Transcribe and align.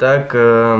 Так, 0.00 0.34
е, 0.34 0.78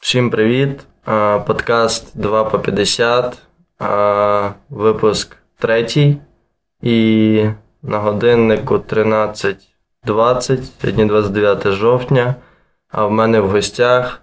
всім 0.00 0.30
привіт. 0.30 0.80
Е, 1.08 1.38
подкаст 1.38 2.18
2 2.18 2.44
по 2.44 2.58
50, 2.58 3.38
е, 3.82 4.52
випуск 4.70 5.36
третій. 5.58 6.16
І 6.82 7.46
на 7.82 7.98
годиннику 7.98 8.78
13.20, 8.78 10.72
сьогодні 10.80 11.04
29 11.04 11.70
жовтня. 11.70 12.34
А 12.88 13.06
в 13.06 13.10
мене 13.10 13.40
в 13.40 13.50
гостях 13.50 14.22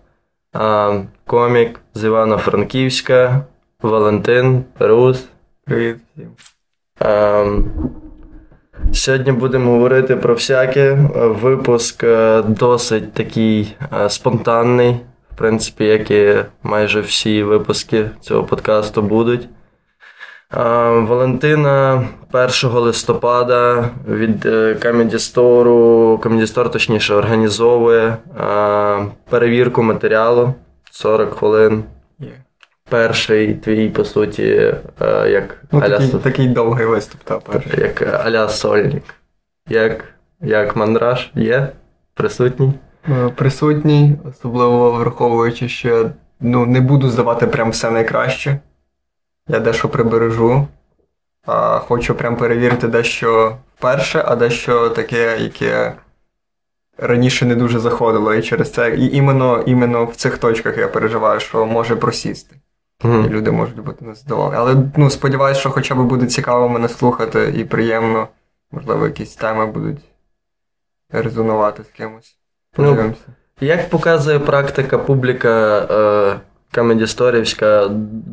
комік 1.26 1.80
з 1.93 2.04
Івано-Франківська, 2.04 3.46
Валентин 3.82 4.63
Перус. 4.77 5.27
Привіт 5.66 5.98
всім. 7.02 7.99
Сьогодні 8.94 9.32
будемо 9.32 9.72
говорити 9.72 10.16
про 10.16 10.34
всяке. 10.34 10.94
Випуск 11.16 12.04
е, 12.04 12.42
досить 12.42 13.14
такий 13.14 13.76
е, 14.04 14.10
спонтанний, 14.10 14.94
в 15.34 15.38
принципі, 15.38 15.86
як 15.86 16.12
і 16.12 16.36
майже 16.64 17.02
всі 17.02 17.44
випуски 17.44 18.10
цього 18.22 18.44
подкасту 18.44 19.02
будуть. 19.02 19.48
Валентина 20.52 22.04
1 22.32 22.72
листопада 22.72 23.90
від 24.08 24.46
е, 24.46 24.74
Comedy 24.74 25.14
Store, 25.14 26.18
Comedy 26.20 26.54
Store, 26.54 26.70
точніше, 26.70 27.14
організовує 27.14 28.18
перевірку 29.30 29.84
матеріалу 29.84 30.54
40 30.91 31.34
хвилин. 31.34 31.84
Yeah. 32.20 32.49
Перший 32.90 33.54
твій, 33.54 33.90
по 33.90 34.05
суті, 34.05 34.73
як 35.29 35.63
ну, 35.71 35.79
аля... 35.79 35.98
такий, 35.98 36.20
такий 36.20 36.48
довгий 36.48 36.85
виступ, 36.85 37.21
та 37.23 37.40
перший. 37.40 37.79
Як 37.79 38.01
аля 38.26 38.49
сольник. 38.49 39.04
Як 39.70 40.04
як 40.41 40.76
мандраж 40.76 41.31
є? 41.35 41.70
Присутній? 42.13 42.73
Е, 43.09 43.29
присутній, 43.35 44.15
особливо 44.29 44.91
враховуючи, 44.91 45.70
що 45.70 46.12
ну, 46.40 46.65
не 46.65 46.81
буду 46.81 47.09
здавати 47.09 47.48
прям 47.48 47.71
все 47.71 47.91
найкраще. 47.91 48.59
Я 49.48 49.59
дещо 49.59 49.90
прибережу. 49.90 50.68
А 51.46 51.79
Хочу 51.79 52.15
прям 52.15 52.37
перевірити 52.37 52.87
дещо 52.87 53.57
вперше, 53.77 54.24
а 54.27 54.35
дещо 54.35 54.90
таке, 54.90 55.37
яке 55.40 55.93
раніше 56.98 57.46
не 57.46 57.55
дуже 57.55 57.79
заходило. 57.79 58.34
І 58.34 58.41
через 58.41 58.71
це 58.71 58.96
і 58.96 59.15
іменно, 59.15 59.63
іменно 59.65 60.05
в 60.05 60.15
цих 60.15 60.37
точках 60.37 60.77
я 60.77 60.87
переживаю, 60.87 61.40
що 61.40 61.65
може 61.65 61.96
просісти. 61.96 62.55
Mm-hmm. 63.04 63.30
Люди 63.30 63.52
можуть 63.52 63.80
бути 63.80 64.06
незадоволені. 64.06 64.56
Але 64.56 64.75
ну, 64.97 65.09
сподіваюся, 65.09 65.59
що 65.59 65.69
хоча 65.69 65.96
б 65.96 66.08
буде 66.08 66.25
цікаво 66.25 66.69
мене 66.69 66.90
слухати 66.90 67.53
і 67.58 67.64
приємно. 67.64 68.28
Можливо, 68.72 69.06
якісь 69.06 69.36
теми 69.36 69.66
будуть 69.66 70.00
резонувати 71.09 71.84
з 71.84 71.88
кимось. 71.88 72.38
Ну, 72.78 72.86
Подивимося. 72.86 73.22
Ну, 73.28 73.68
як 73.68 73.90
показує 73.90 74.40
практика, 74.40 74.97
публіка 74.97 75.80
е, 75.80 76.40
Камедісторівська 76.72 77.88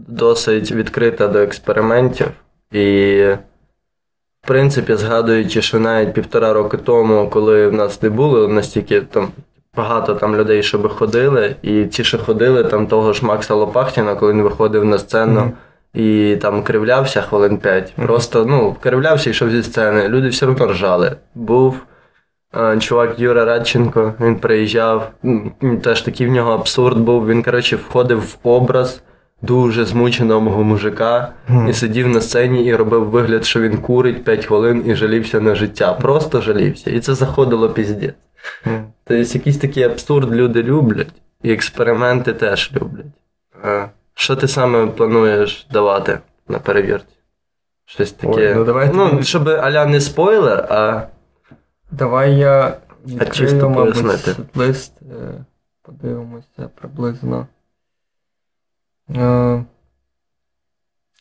досить 0.09 0.73
відкрита 0.73 1.29
до 1.29 1.39
експериментів. 1.39 2.27
І, 2.73 3.17
в 4.43 4.47
принципі, 4.47 4.95
згадуючи, 4.95 5.63
що 5.63 5.81
навіть 5.81 6.15
півтора 6.15 6.53
роки 6.53 6.77
тому, 6.77 7.31
коли 7.31 7.69
в 7.69 7.73
нас 7.73 8.03
не 8.03 8.11
було 8.11 8.49
настільки 8.49 9.01
там 9.01 9.29
багато 9.77 10.15
там 10.15 10.37
людей, 10.37 10.63
щоб 10.63 10.89
ходили, 10.89 11.57
і 11.63 11.85
ті, 11.85 12.05
що 12.05 12.19
ходили, 12.19 12.65
там 12.65 12.87
того 12.87 13.13
ж 13.13 13.27
Макса 13.27 13.55
Лопахтіна, 13.55 14.15
коли 14.15 14.33
він 14.33 14.43
виходив 14.43 14.85
на 14.85 14.99
сцену. 14.99 15.41
Mm-hmm 15.41 15.53
і 15.97 16.37
там 16.41 16.63
кривлявся 16.63 17.23
хвилин 17.23 17.59
5. 17.59 17.85
Mm-hmm. 17.85 18.07
Просто 18.07 18.47
ну, 18.47 18.77
кривлявся 18.81 19.31
і 19.31 19.33
йшов 19.33 19.51
зі 19.51 19.63
сцени. 19.63 20.09
Люди 20.09 20.29
все 20.29 20.47
одно 20.47 20.67
ржали. 20.67 21.17
Був 21.35 21.77
е, 22.57 22.79
чувак 22.79 23.19
Юра 23.19 23.45
Радченко, 23.45 24.15
він 24.21 24.37
приїжджав, 24.37 25.11
теж 25.83 26.01
такий 26.01 26.27
в 26.27 26.31
нього 26.31 26.53
абсурд 26.53 26.99
був. 26.99 27.27
Він, 27.27 27.43
коротше, 27.43 27.77
входив 27.77 28.21
в 28.21 28.49
образ 28.49 29.03
дуже 29.43 29.85
змученого 29.85 30.65
мужика 30.65 31.33
mm-hmm. 31.51 31.69
і 31.69 31.73
сидів 31.73 32.09
на 32.09 32.21
сцені 32.21 32.65
і 32.65 32.75
робив 32.75 33.05
вигляд, 33.05 33.45
що 33.45 33.61
він 33.61 33.79
курить 33.79 34.25
5 34.25 34.47
хвилин 34.47 34.85
і 34.87 34.95
жалівся 34.95 35.41
на 35.41 35.55
життя. 35.55 35.93
Просто 35.93 36.41
жалівся. 36.41 36.91
І 36.91 37.01
це 37.01 37.15
заходило 37.15 37.71
піздець. 37.71 38.15
Тобто 39.05 39.15
якийсь 39.15 39.59
такий 39.59 39.83
абсурд 39.83 40.35
люди 40.35 40.63
люблять, 40.63 41.13
і 41.43 41.53
експерименти 41.53 42.33
теж 42.33 42.73
люблять. 42.73 43.07
Що 44.15 44.37
ти 44.37 44.49
саме 44.49 44.87
плануєш 44.87 45.67
давати 45.71 46.19
на 46.49 46.59
перевірці? 46.59 47.17
Щось 47.85 48.13
таке. 48.13 48.49
Ой, 48.49 48.55
ну, 48.55 48.65
давай 48.65 48.91
ну, 48.95 49.23
щоб 49.23 49.49
аля 49.49 49.87
не 49.87 50.01
спойлер, 50.01 50.67
а. 50.71 51.07
Давай 51.91 52.37
я 52.37 52.77
відкрию, 53.07 53.33
чисто 53.33 53.71
мабуть, 53.71 54.27
лист. 54.55 54.93
Е, 55.03 55.45
подивимося 55.83 56.71
приблизно. 56.75 57.47
Е, 59.17 59.65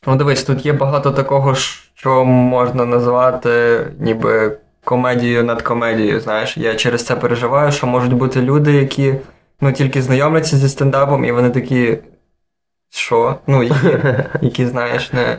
ну, 0.07 0.15
дивись, 0.15 0.43
тут 0.43 0.65
є 0.65 0.73
багато 0.73 1.11
такого, 1.11 1.55
що 1.55 2.25
можна 2.25 2.85
назвати 2.85 3.85
ніби 3.99 4.57
комедією 4.85 5.43
над 5.43 5.61
комедією. 5.61 6.19
Знаєш, 6.19 6.57
я 6.57 6.75
через 6.75 7.05
це 7.05 7.15
переживаю, 7.15 7.71
що 7.71 7.87
можуть 7.87 8.13
бути 8.13 8.41
люди, 8.41 8.73
які 8.73 9.15
ну, 9.61 9.71
тільки 9.71 10.01
знайомляться 10.01 10.57
зі 10.57 10.69
стендапом, 10.69 11.25
і 11.25 11.31
вони 11.31 11.49
такі. 11.49 11.97
Що? 12.89 13.35
Ну, 13.47 13.63
які, 13.63 13.97
які 14.41 14.65
знаєш, 14.65 15.13
не 15.13 15.37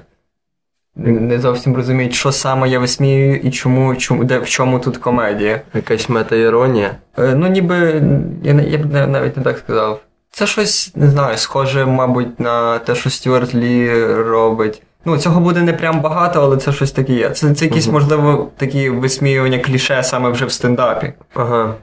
не 0.96 1.40
зовсім 1.40 1.76
розуміють, 1.76 2.14
що 2.14 2.32
саме 2.32 2.68
я 2.68 2.78
висмію 2.78 3.36
і 3.36 3.50
чому, 3.50 3.96
чому 3.96 4.24
де, 4.24 4.38
в 4.38 4.48
чому 4.48 4.78
тут 4.78 4.96
комедія. 4.96 5.60
Якась 5.74 6.08
метаіронія? 6.08 6.96
Е, 7.18 7.34
ну, 7.34 7.48
ніби 7.48 8.02
я 8.42 8.52
я 8.52 8.78
б 8.78 9.06
навіть 9.06 9.36
не 9.36 9.42
так 9.42 9.58
сказав. 9.58 10.00
Це 10.30 10.46
щось, 10.46 10.92
не 10.96 11.08
знаю, 11.08 11.36
схоже, 11.36 11.86
мабуть, 11.86 12.40
на 12.40 12.78
те, 12.78 12.94
що 12.94 13.10
Стюарт 13.10 13.54
Лі 13.54 14.04
робить. 14.14 14.82
Ну, 15.08 15.18
цього 15.18 15.40
буде 15.40 15.62
не 15.62 15.72
прям 15.72 16.00
багато, 16.00 16.42
але 16.42 16.56
це 16.56 16.72
щось 16.72 16.92
таке 16.92 17.12
є. 17.12 17.30
Це 17.30 17.54
це 17.54 17.64
якісь, 17.64 17.88
можливо, 17.88 18.50
такі 18.56 18.90
висміювання 18.90 19.58
кліше 19.58 20.02
саме 20.02 20.30
вже 20.30 20.44
в 20.44 20.52
стендапі. 20.52 21.12
Ага. 21.34 21.74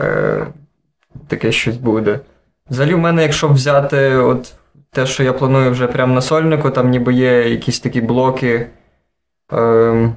Е, 0.00 0.46
Таке 1.28 1.52
щось 1.52 1.76
буде. 1.76 2.20
Взагалі, 2.70 2.94
в 2.94 2.98
мене, 2.98 3.22
якщо 3.22 3.48
взяти 3.48 4.16
от 4.16 4.52
те, 4.92 5.06
що 5.06 5.22
я 5.22 5.32
планую 5.32 5.70
вже 5.70 5.86
прямо 5.86 6.14
на 6.14 6.20
сольнику, 6.20 6.70
там 6.70 6.90
ніби 6.90 7.14
є 7.14 7.48
якісь 7.50 7.80
такі 7.80 8.00
блоки. 8.00 8.66
Е, 9.52 10.12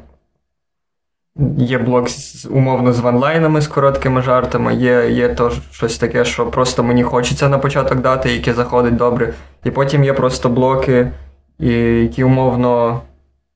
Є 1.57 1.77
блок 1.77 2.09
з, 2.09 2.45
умовно 2.45 2.93
з 2.93 2.99
ванлайнами, 2.99 3.61
з 3.61 3.67
короткими 3.67 4.21
жартами, 4.21 4.75
є 4.75 5.09
є 5.09 5.29
то 5.29 5.51
щось 5.71 5.97
таке, 5.97 6.25
що 6.25 6.45
просто 6.45 6.83
мені 6.83 7.03
хочеться 7.03 7.49
на 7.49 7.57
початок 7.57 7.99
дати, 7.99 8.33
яке 8.33 8.53
заходить 8.53 8.95
добре. 8.95 9.33
І 9.63 9.71
потім 9.71 10.03
є 10.03 10.13
просто 10.13 10.49
блоки, 10.49 11.11
які 11.59 12.23
умовно 12.23 13.01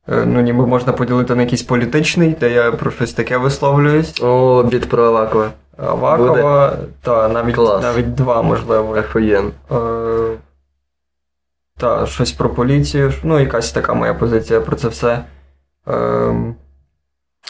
е, 0.09 0.25
ну, 0.25 0.41
ніби 0.41 0.67
можна 0.67 0.93
поділити 0.93 1.35
на 1.35 1.41
якийсь 1.41 1.63
політичний, 1.63 2.35
де 2.39 2.51
я 2.51 2.71
про 2.71 2.91
щось 2.91 3.13
таке 3.13 3.37
висловлююсь. 3.37 4.21
О, 4.21 4.63
біт 4.63 4.89
про 4.89 5.03
Авакова. 5.03 5.51
Авакова, 5.77 6.77
так, 7.01 7.33
навіть 7.33 7.57
навіть 7.57 8.15
два, 8.15 8.41
можливо. 8.41 8.97
Охуєн. 8.97 9.51
Е, 9.71 10.37
та 11.77 12.05
щось 12.05 12.31
про 12.31 12.49
поліцію. 12.49 13.13
Ну, 13.23 13.39
якась 13.39 13.71
така 13.71 13.93
моя 13.93 14.13
позиція 14.13 14.61
про 14.61 14.75
це 14.75 14.87
все. 14.87 15.23
Ем, 15.87 16.55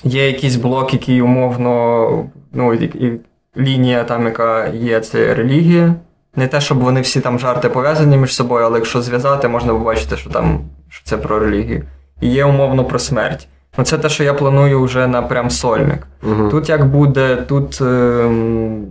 Є 0.03 0.27
якийсь 0.27 0.55
блок, 0.55 0.93
який 0.93 1.21
умовно, 1.21 2.29
ну, 2.53 2.73
і, 2.73 2.85
і 2.85 3.21
лінія, 3.57 4.03
там, 4.03 4.25
яка 4.25 4.67
є, 4.67 4.99
це 4.99 5.33
релігія. 5.33 5.95
Не 6.35 6.47
те, 6.47 6.61
щоб 6.61 6.79
вони 6.79 7.01
всі 7.01 7.21
там 7.21 7.39
жарти 7.39 7.69
пов'язані 7.69 8.17
між 8.17 8.35
собою, 8.35 8.65
але 8.65 8.77
якщо 8.77 9.01
зв'язати, 9.01 9.47
можна 9.47 9.73
побачити, 9.73 10.17
що 10.17 10.29
там 10.29 10.61
що 10.89 11.05
це 11.05 11.17
про 11.17 11.39
релігію. 11.39 11.83
І 12.21 12.29
є 12.29 12.45
умовно 12.45 12.85
про 12.85 12.99
смерть. 12.99 13.47
Ну, 13.77 13.83
Це 13.83 13.97
те, 13.97 14.09
що 14.09 14.23
я 14.23 14.33
планую 14.33 14.83
вже 14.83 15.07
на 15.07 15.21
прям 15.21 15.49
сольник. 15.49 16.07
Угу. 16.23 16.49
Тут 16.49 16.69
як 16.69 16.85
буде, 16.85 17.35
тут 17.35 17.81
ем, 17.81 18.85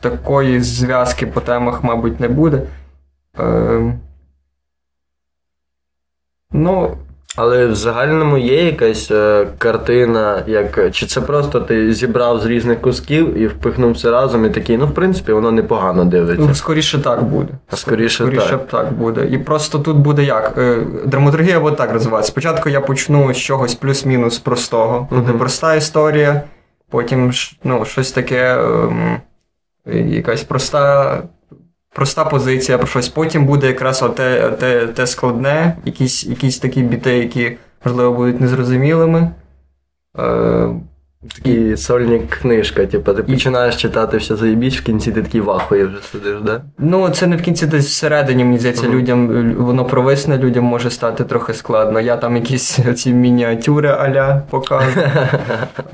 такої 0.00 0.60
зв'язки 0.60 1.26
по 1.26 1.40
темах, 1.40 1.84
мабуть, 1.84 2.20
не 2.20 2.28
буде. 2.28 2.62
Ем, 3.38 4.00
Ну. 6.52 6.96
Але 7.36 7.66
в 7.66 7.74
загальному 7.74 8.38
є 8.38 8.64
якась 8.64 9.10
е, 9.10 9.46
картина, 9.58 10.42
як 10.46 10.92
чи 10.92 11.06
це 11.06 11.20
просто 11.20 11.60
ти 11.60 11.92
зібрав 11.92 12.40
з 12.40 12.46
різних 12.46 12.80
кусків 12.80 13.38
і 13.38 13.46
впихнув 13.46 13.92
все 13.92 14.10
разом, 14.10 14.46
і 14.46 14.50
такий, 14.50 14.78
ну 14.78 14.86
в 14.86 14.94
принципі, 14.94 15.32
воно 15.32 15.52
непогано 15.52 16.04
дивиться. 16.04 16.44
Ну, 16.48 16.54
скоріше 16.54 16.98
так 16.98 17.22
буде. 17.22 17.48
А 17.70 17.76
скоріше, 17.76 18.24
скоріше 18.24 18.48
так. 18.48 18.68
так 18.68 18.92
буде. 18.92 19.26
І 19.30 19.38
просто 19.38 19.78
тут 19.78 19.96
буде 19.96 20.24
як? 20.24 20.54
Е, 20.58 20.78
драматургія 21.06 21.60
буде 21.60 21.76
так 21.76 21.92
розвиватися. 21.92 22.32
Спочатку 22.32 22.68
я 22.68 22.80
почну 22.80 23.34
з 23.34 23.36
чогось 23.36 23.74
плюс-мінус 23.74 24.38
простого. 24.38 25.08
Буде 25.10 25.32
uh 25.32 25.38
проста 25.38 25.74
історія, 25.74 26.42
потім 26.90 27.32
ну, 27.64 27.84
щось 27.84 28.12
таке, 28.12 28.58
ем, 28.58 29.20
якась 29.86 30.44
проста 30.44 31.22
проста 31.94 32.24
позиція 32.24 32.78
про 32.78 32.86
щось. 32.86 33.08
Потім 33.08 33.46
буде 33.46 33.66
якраз 33.66 34.02
оте, 34.02 34.50
те, 34.50 34.86
те 34.86 35.06
складне, 35.06 35.76
якісь 35.84 36.26
якісь 36.26 36.58
такі 36.58 36.82
біти, 36.82 37.18
які, 37.18 37.52
можливо, 37.84 38.12
будуть 38.12 38.40
незрозумілими. 38.40 39.30
Е, 40.18 40.68
Такі 41.34 41.76
сольні 41.76 42.18
книжка, 42.18 42.86
типу, 42.86 43.12
ти 43.14 43.22
починаєш 43.22 43.76
читати 43.76 44.16
все 44.16 44.36
заєбісь, 44.36 44.76
в 44.76 44.82
кінці 44.82 45.12
ти 45.12 45.22
такий 45.22 45.40
вахує 45.40 45.86
вже 45.86 45.96
сидиш, 46.12 46.40
да? 46.44 46.62
Ну, 46.78 47.08
це 47.10 47.26
не 47.26 47.36
в 47.36 47.42
кінці 47.42 47.66
десь 47.66 47.86
всередині, 47.86 48.44
мені 48.44 48.58
здається, 48.58 48.86
Мгм. 48.86 48.94
людям 48.94 49.52
воно 49.54 49.84
провисне, 49.84 50.38
людям 50.38 50.64
може 50.64 50.90
стати 50.90 51.24
трохи 51.24 51.54
складно. 51.54 52.00
Я 52.00 52.16
там 52.16 52.36
якісь 52.36 52.78
ці 52.96 53.12
мініатюри 53.12 53.88
аля 53.88 54.42
показую. 54.50 55.06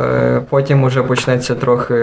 Е, 0.01 0.43
Потім 0.51 0.83
уже 0.85 1.03
почнеться 1.03 1.55
трохи 1.55 1.95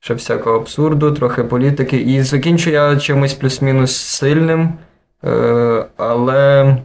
ще 0.00 0.14
всякого 0.14 0.56
абсурду, 0.56 1.12
трохи 1.12 1.44
політики. 1.44 1.96
І 1.96 2.22
закінчу 2.22 2.70
я 2.70 2.96
чимось 2.96 3.34
плюс-мінус 3.34 3.96
сильним. 3.96 4.72
Е, 5.24 5.86
Але 5.96 6.76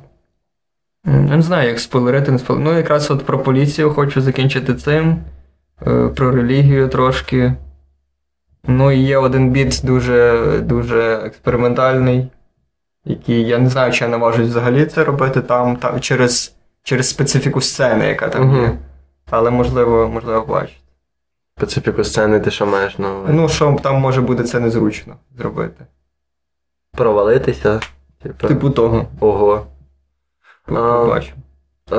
я 1.06 1.36
не 1.36 1.42
знаю, 1.42 1.69
як 1.69 1.80
спойлерити, 1.80 2.31
не 2.31 2.39
спойлерити. 2.39 2.71
Ну, 2.71 2.77
якраз 2.77 3.12
от 3.12 3.25
про 3.25 3.39
поліцію 3.39 3.89
хочу 3.94 4.21
закінчити 4.21 4.75
цим, 4.75 5.18
е, 5.88 6.07
про 6.07 6.31
релігію 6.31 6.88
трошки. 6.89 7.54
Ну, 8.68 8.92
і 8.92 9.00
є 9.00 9.18
один 9.18 9.50
біт 9.51 9.81
дуже, 9.83 10.42
дуже 10.63 11.13
експериментальний, 11.25 12.27
який 13.06 13.44
я 13.48 13.57
не 13.57 13.69
знаю, 13.69 13.92
чи 13.92 14.04
я 14.04 14.09
наважусь 14.09 14.48
взагалі 14.50 14.86
це 14.86 15.04
робити 15.04 15.42
там, 15.42 15.75
там 15.75 16.00
через, 16.00 16.56
через 16.83 17.09
специфіку 17.09 17.62
сцени, 17.62 18.07
яка 18.07 18.30
там 18.30 18.48
Мгм. 18.48 18.62
є. 18.62 18.71
Але 19.30 19.51
можливо, 19.51 20.09
можливо, 20.13 20.45
бачите. 20.50 20.80
Специфіку 21.57 22.03
сцени 22.03 22.39
ти 22.39 22.51
що 22.51 22.65
маєш 22.65 22.97
на 22.97 23.11
увазі? 23.15 23.33
Ну, 23.33 23.50
що 23.50 23.77
там 23.83 23.95
може 23.95 24.21
буде 24.21 24.44
це 24.44 24.59
незручно 24.59 25.15
зробити. 25.38 25.85
Провалитися? 26.97 27.79
Типу, 28.23 28.47
Типу 28.47 28.69
того. 28.69 29.05
ого. 29.19 29.65
Побачимо. 30.65 31.38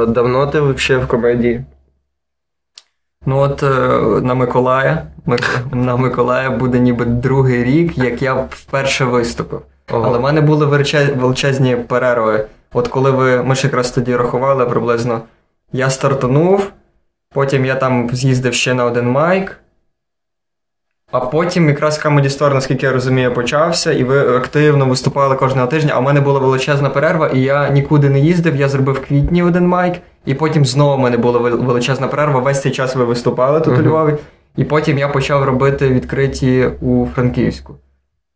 Давно 0.08 0.46
ти 0.46 0.60
взагалі 0.60 1.04
в 1.04 1.08
комедії? 1.08 1.64
Ну 3.26 3.38
от 3.38 3.62
е, 3.62 3.68
на 4.22 4.34
Миколая. 4.34 5.06
На 5.72 5.96
Миколая 5.96 6.50
буде 6.50 6.78
ніби 6.78 7.04
другий 7.04 7.64
рік, 7.64 7.98
як 7.98 8.22
я 8.22 8.34
вперше 8.34 9.04
виступив. 9.04 9.62
Ого. 9.92 10.04
Але 10.06 10.18
в 10.18 10.20
мене 10.20 10.40
були 10.40 10.66
величезні 11.16 11.76
перерви. 11.76 12.46
От 12.72 12.88
коли 12.88 13.10
ви, 13.10 13.42
ми 13.42 13.54
ж 13.54 13.66
якраз 13.66 13.90
тоді 13.90 14.16
рахували 14.16 14.66
приблизно, 14.66 15.20
я 15.72 15.90
стартанув, 15.90 16.72
потім 17.34 17.64
я 17.64 17.74
там 17.74 18.10
з'їздив 18.12 18.54
ще 18.54 18.74
на 18.74 18.84
один 18.84 19.10
майк. 19.10 19.60
А 21.12 21.20
потім 21.20 21.68
якраз 21.68 22.04
Comedy 22.04 22.28
Store, 22.28 22.54
наскільки 22.54 22.86
я 22.86 22.92
розумію, 22.92 23.34
почався, 23.34 23.92
і 23.92 24.04
ви 24.04 24.36
активно 24.36 24.86
виступали 24.86 25.36
кожного 25.36 25.66
тижня. 25.66 25.92
А 25.94 25.98
в 25.98 26.02
мене 26.02 26.20
була 26.20 26.40
величезна 26.40 26.90
перерва, 26.90 27.28
і 27.28 27.40
я 27.40 27.68
нікуди 27.70 28.10
не 28.10 28.20
їздив. 28.20 28.56
Я 28.56 28.68
зробив 28.68 28.94
в 28.94 29.06
квітні 29.06 29.42
один 29.42 29.66
майк, 29.68 29.94
і 30.24 30.34
потім 30.34 30.64
знову 30.64 30.96
в 30.96 30.98
мене 30.98 31.16
була 31.16 31.38
величезна 31.38 32.08
перерва. 32.08 32.40
Весь 32.40 32.62
цей 32.62 32.72
час 32.72 32.96
ви 32.96 33.04
виступали 33.04 33.60
тут 33.60 33.78
у 33.78 33.82
Львові. 33.82 34.14
І 34.56 34.64
потім 34.64 34.98
я 34.98 35.08
почав 35.08 35.44
робити 35.44 35.88
відкриті 35.88 36.66
у 36.80 37.06
Франківську. 37.14 37.74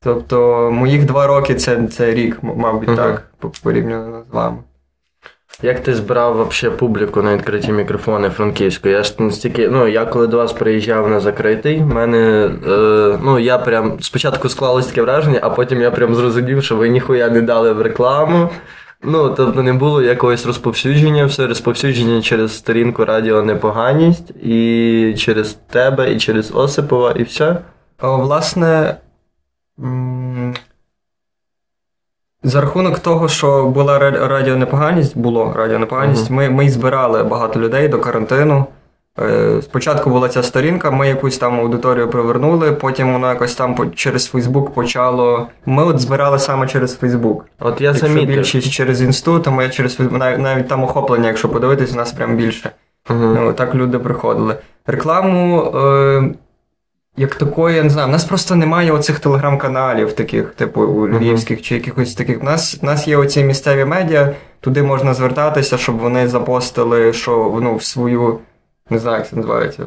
Тобто, 0.02 0.70
моїх 0.72 1.04
два 1.04 1.26
роки 1.26 1.54
це, 1.54 1.86
це 1.86 2.14
рік, 2.14 2.38
мабуть, 2.42 2.88
Мгм. 2.88 2.96
так, 2.96 3.30
порівняно 3.62 4.22
з 4.30 4.34
вами. 4.34 4.56
Як 5.62 5.80
ти 5.80 5.94
збирав 5.94 6.36
вообще 6.36 6.70
публіку 6.70 7.22
на 7.22 7.36
відкриті 7.36 7.72
мікрофони 7.72 8.30
франківську? 8.30 8.88
Я 8.88 9.02
ж 9.02 9.14
настільки, 9.18 9.68
ну 9.68 9.88
я 9.88 10.04
коли 10.04 10.26
до 10.26 10.36
вас 10.36 10.52
приїжджав 10.52 11.10
на 11.10 11.20
закритий, 11.20 11.78
в 11.78 11.86
мене 11.86 12.50
е, 12.68 13.18
ну 13.22 13.38
я 13.38 13.58
прям 13.58 14.00
спочатку 14.00 14.48
склалось 14.48 14.86
таке 14.86 15.02
враження, 15.02 15.38
а 15.42 15.50
потім 15.50 15.80
я 15.80 15.90
прям 15.90 16.14
зрозумів, 16.14 16.64
що 16.64 16.76
ви 16.76 16.88
ніхуя 16.88 17.28
не 17.28 17.42
дали 17.42 17.72
в 17.72 17.82
рекламу. 17.82 18.50
Ну, 19.02 19.34
тобто 19.36 19.62
не 19.62 19.72
було 19.72 20.02
якогось 20.02 20.46
розповсюдження, 20.46 21.26
все 21.26 21.46
розповсюдження 21.46 22.22
через 22.22 22.56
сторінку 22.56 23.04
Радіо 23.04 23.42
Непоганість, 23.42 24.30
і 24.30 25.14
через 25.18 25.52
тебе, 25.52 26.12
і 26.12 26.18
через 26.18 26.52
Осипова, 26.54 27.12
і 27.12 27.22
все. 27.22 27.58
О, 28.02 28.16
власне, 28.16 28.96
за 32.42 32.60
рахунок 32.60 32.98
того, 32.98 33.28
що 33.28 33.64
була 33.64 33.98
радіонепоганість, 34.28 35.18
було 35.18 35.52
радіонепоганість, 35.56 36.30
ми, 36.30 36.50
ми 36.50 36.64
й 36.64 36.68
збирали 36.68 37.22
багато 37.22 37.60
людей 37.60 37.88
до 37.88 37.98
карантину. 37.98 38.66
Е, 39.20 39.62
Спочатку 39.62 40.10
була 40.10 40.28
ця 40.28 40.42
сторінка, 40.42 40.90
ми 40.90 41.08
якусь 41.08 41.38
там 41.38 41.60
аудиторію 41.60 42.08
привернули, 42.08 42.72
потім 42.72 43.12
воно 43.12 43.28
якось 43.28 43.54
там 43.54 43.92
через 43.94 44.26
Фейсбук 44.26 44.74
почало. 44.74 45.46
Ми 45.66 45.84
от 45.84 46.00
збирали 46.00 46.38
саме 46.38 46.66
через 46.66 46.96
Фейсбук. 46.96 47.44
От 47.60 47.80
я 47.80 47.94
замітив. 47.94 48.36
більшість 48.36 48.70
через 48.70 49.02
інсту, 49.02 49.40
то 49.40 49.52
ми 49.52 49.68
через 49.68 49.94
Фейсбук, 49.96 50.18
навіть, 50.18 50.38
навіть 50.38 50.68
там 50.68 50.84
охоплення, 50.84 51.28
якщо 51.28 51.48
подивитись, 51.48 51.92
у 51.92 51.96
нас 51.96 52.12
прям 52.12 52.36
більше. 52.36 52.70
Мгм. 53.10 53.34
Ну, 53.34 53.52
так 53.52 53.74
люди 53.74 53.98
приходили. 53.98 54.56
Рекламу, 54.86 55.62
е, 55.62 56.30
як 57.18 57.34
такої, 57.34 57.76
я 57.76 57.82
не 57.82 57.90
знаю, 57.90 58.08
в 58.08 58.10
нас 58.10 58.24
просто 58.24 58.54
немає 58.54 58.92
оцих 58.92 59.20
телеграм-каналів, 59.20 60.12
таких, 60.12 60.50
типу, 60.54 60.82
у 60.82 61.08
львівських 61.08 61.62
чи 61.62 61.74
якихось 61.74 62.14
таких. 62.14 62.40
У 62.40 62.44
нас, 62.44 62.78
у 62.82 62.86
нас 62.86 63.08
є 63.08 63.16
оці 63.16 63.44
місцеві 63.44 63.84
медіа, 63.84 64.34
туди 64.60 64.82
можна 64.82 65.14
звертатися, 65.14 65.78
щоб 65.78 65.98
вони 65.98 66.28
запостили, 66.28 67.12
що 67.12 67.58
ну, 67.62 67.76
в 67.76 67.82
свою, 67.84 68.38
не 68.90 68.98
знаю, 68.98 69.18
як 69.18 69.28
це 69.28 69.36
називається, 69.36 69.86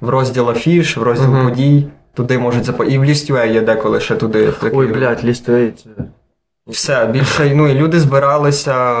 в 0.00 0.08
розділ 0.08 0.50
афіш, 0.50 0.96
в 0.96 1.02
розділ 1.02 1.30
Мгм. 1.30 1.48
подій. 1.48 1.86
Туди 2.14 2.38
можуть 2.38 2.64
запостити. 2.64 2.94
І 2.94 2.98
в 2.98 3.04
Лістюе 3.04 3.48
є 3.52 3.60
деколи 3.60 4.00
ще 4.00 4.16
туди. 4.16 4.46
Ой, 4.46 4.52
закидують. 4.52 4.92
блядь, 4.94 5.24
лістовий. 5.24 5.70
це- 5.84 6.04
Все, 6.66 7.06
більше, 7.06 7.52
ну 7.54 7.68
і 7.68 7.74
люди 7.74 8.00
збиралися 8.00 8.96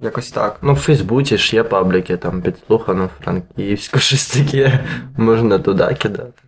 якось 0.00 0.30
так. 0.30 0.56
Ну, 0.62 0.72
в 0.72 0.76
Фейсбуці 0.76 1.38
ж 1.38 1.56
є 1.56 1.62
пабліки, 1.62 2.16
там 2.16 2.42
підслухано 2.42 3.08
Франківську, 3.24 3.98
щось 3.98 4.26
таке. 4.26 4.84
Можна 5.16 5.58
туди 5.58 5.96
кидати. 5.98 6.42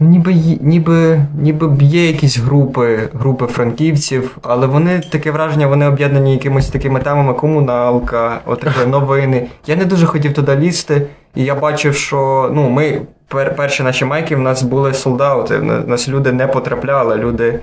Ніби, 0.00 0.34
ніби, 0.60 1.26
ніби 1.38 1.68
б 1.68 1.82
є 1.82 2.06
якісь 2.06 2.38
групи, 2.38 3.08
групи 3.14 3.46
франківців, 3.46 4.38
але 4.42 4.66
вони 4.66 5.00
таке 5.12 5.30
враження, 5.30 5.66
вони 5.66 5.86
об'єднані 5.86 6.32
якимось 6.32 6.68
такими 6.68 7.00
темами 7.00 7.34
комуналка, 7.34 8.40
отаке 8.46 8.86
новини. 8.86 9.48
Я 9.66 9.76
не 9.76 9.84
дуже 9.84 10.06
хотів 10.06 10.34
туди 10.34 10.56
лізти, 10.56 11.06
і 11.34 11.44
я 11.44 11.54
бачив, 11.54 11.94
що 11.94 12.50
ну, 12.54 12.68
ми 12.68 13.02
пер, 13.28 13.56
перші 13.56 13.82
наші 13.82 14.04
майки 14.04 14.36
в 14.36 14.40
нас 14.40 14.62
були 14.62 14.94
солдати. 14.94 15.58
В 15.58 15.88
нас 15.88 16.08
люди 16.08 16.32
не 16.32 16.46
потрапляли, 16.46 17.16
люди 17.16 17.60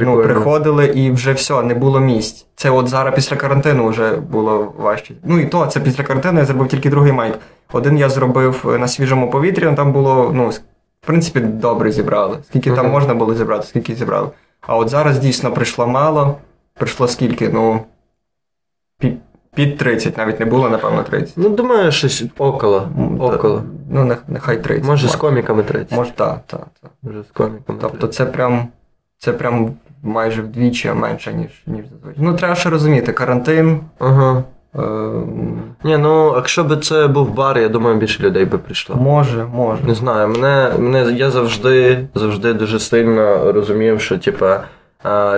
ну, 0.00 0.22
приходили 0.22 0.86
і 0.86 1.10
вже 1.10 1.32
все, 1.32 1.62
не 1.62 1.74
було 1.74 2.00
місць. 2.00 2.46
Це 2.56 2.70
от 2.70 2.88
зараз 2.88 3.14
після 3.14 3.36
карантину 3.36 3.88
вже 3.88 4.16
було 4.16 4.72
важче. 4.78 5.14
Ну 5.24 5.40
і 5.40 5.44
то, 5.44 5.66
це 5.66 5.80
після 5.80 6.04
карантину 6.04 6.38
я 6.38 6.44
зробив 6.44 6.68
тільки 6.68 6.90
другий 6.90 7.12
майк. 7.12 7.38
Один 7.72 7.98
я 7.98 8.08
зробив 8.08 8.76
на 8.80 8.88
свіжому 8.88 9.30
повітрі, 9.30 9.72
там 9.76 9.92
було, 9.92 10.30
ну, 10.34 10.50
в 11.02 11.06
принципі, 11.06 11.40
добре 11.40 11.92
зібрали. 11.92 12.38
Скільки 12.46 12.70
там 12.70 12.90
можна 12.90 13.14
було 13.14 13.34
зібрати, 13.34 13.66
скільки 13.66 13.94
зібрали. 13.94 14.28
А 14.60 14.76
от 14.76 14.88
зараз 14.88 15.18
дійсно 15.18 15.52
прийшло 15.52 15.86
мало. 15.86 16.36
Прийшло 16.74 17.08
скільки? 17.08 17.48
Ну. 17.48 17.80
Під, 18.98 19.18
під 19.54 19.78
30, 19.78 20.16
навіть 20.18 20.40
не 20.40 20.46
було, 20.46 20.68
напевно, 20.70 21.02
30. 21.02 21.34
Ну, 21.36 21.48
думаю, 21.48 21.92
щось 21.92 22.24
около. 22.38 22.80
Та- 22.80 23.24
Около. 23.24 23.62
Ну, 23.90 24.16
нехай 24.28 24.62
30. 24.62 24.84
Може, 24.86 25.08
з 25.08 25.16
коміками 25.16 25.62
30. 25.62 25.92
Може, 25.92 26.10
так, 26.10 26.40
так. 26.46 26.66
так. 26.82 26.90
Може, 27.02 27.22
з 27.22 27.26
коміками. 27.32 27.78
Тобто 27.80 27.98
30. 27.98 28.14
це 28.14 28.26
прям, 28.26 28.68
це 29.18 29.32
прям 29.32 29.70
майже 30.02 30.42
вдвічі 30.42 30.92
менше, 30.92 31.32
ніж, 31.34 31.62
ніж 31.66 31.84
зазвичай. 31.92 32.24
Ну, 32.24 32.34
треба 32.36 32.54
ще 32.54 32.70
розуміти, 32.70 33.12
карантин. 33.12 33.80
Ага. 33.98 34.44
Е, 34.78 34.80
Ні, 35.84 35.96
ну, 35.96 36.32
якщо 36.36 36.64
б 36.64 36.84
це 36.84 37.06
був 37.06 37.34
бар, 37.34 37.58
я 37.58 37.68
думаю, 37.68 37.96
більше 37.96 38.22
людей 38.22 38.44
би 38.44 38.58
прийшло. 38.58 38.96
може, 38.96 39.44
може. 39.44 39.82
Не 39.86 39.94
знаю, 39.94 40.28
мене, 40.28 40.72
мене 40.78 41.12
я 41.12 41.30
завжди, 41.30 41.98
завжди 42.14 42.52
дуже 42.54 42.78
сильно 42.78 43.52
розумів, 43.52 44.00
що 44.00 44.18
типа 44.18 44.60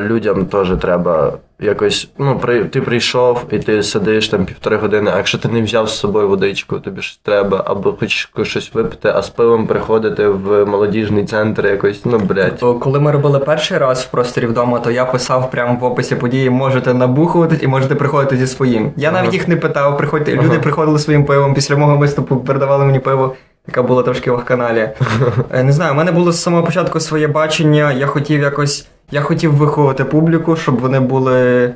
людям 0.00 0.46
теж 0.46 0.72
треба 0.80 1.32
якось. 1.61 2.08
Ну, 2.18 2.38
при, 2.38 2.64
ти 2.64 2.80
прийшов 2.80 3.44
і 3.50 3.58
ти 3.58 3.82
сидиш 3.82 4.28
там 4.28 4.44
півтори 4.44 4.76
години, 4.76 5.11
а 5.14 5.16
якщо 5.16 5.38
ти 5.38 5.49
не 5.49 5.62
взяв 5.62 5.88
з 5.88 5.99
собою 5.99 6.28
водичку, 6.28 6.78
тобі 6.78 7.02
ж 7.02 7.18
треба, 7.23 7.62
або 7.66 7.92
хочеш 7.92 8.30
щось 8.42 8.75
випити, 8.75 9.12
а 9.14 9.23
з 9.23 9.30
пивом 9.30 9.66
приходити 9.66 10.28
в 10.28 10.64
молодіжний 10.64 11.25
центр 11.25 11.66
якось, 11.66 12.04
ну, 12.04 12.18
блядь. 12.18 12.58
То 12.58 12.75
коли 12.75 13.00
ми 13.00 13.12
робили 13.12 13.38
перший 13.38 13.78
раз 13.78 14.02
в 14.02 14.11
просторі 14.11 14.46
вдома, 14.46 14.78
то 14.78 14.90
я 14.90 15.04
писав 15.04 15.50
прямо 15.50 15.78
в 15.80 15.84
описі 15.84 16.14
події, 16.16 16.50
можете 16.50 16.94
набухуватись 16.94 17.62
і 17.62 17.66
можете 17.66 17.94
приходити 17.94 18.37
зі 18.37 18.46
своїм. 18.46 18.92
Я 18.96 19.12
навіть 19.12 19.32
їх 19.32 19.49
не 19.49 19.56
питав, 19.56 19.96
приходьте. 19.96 20.32
Ага. 20.32 20.42
Люди 20.42 20.58
приходили 20.58 20.99
своїм 20.99 21.25
пивом. 21.25 21.54
Після 21.54 21.76
мого 21.76 21.96
виступу 21.96 22.37
передавали 22.37 22.84
мені 22.84 22.99
пиво, 22.99 23.34
яка 23.66 23.83
була 23.83 24.02
трошки 24.02 24.30
в 24.30 24.44
каналі. 24.44 24.90
Е, 25.52 25.64
Не 25.64 25.73
знаю, 25.73 25.92
у 25.92 25.97
мене 25.97 26.12
було 26.12 26.33
з 26.33 26.42
самого 26.42 26.62
початку 26.62 27.00
своє 27.00 27.28
бачення. 27.28 27.92
Я 27.92 28.06
хотів 28.06 28.40
якось. 28.40 28.88
Я 29.11 29.21
хотів 29.21 29.54
виховати 29.54 30.04
публіку, 30.04 30.56
щоб 30.56 30.80
вони 30.80 31.00
були 31.00 31.71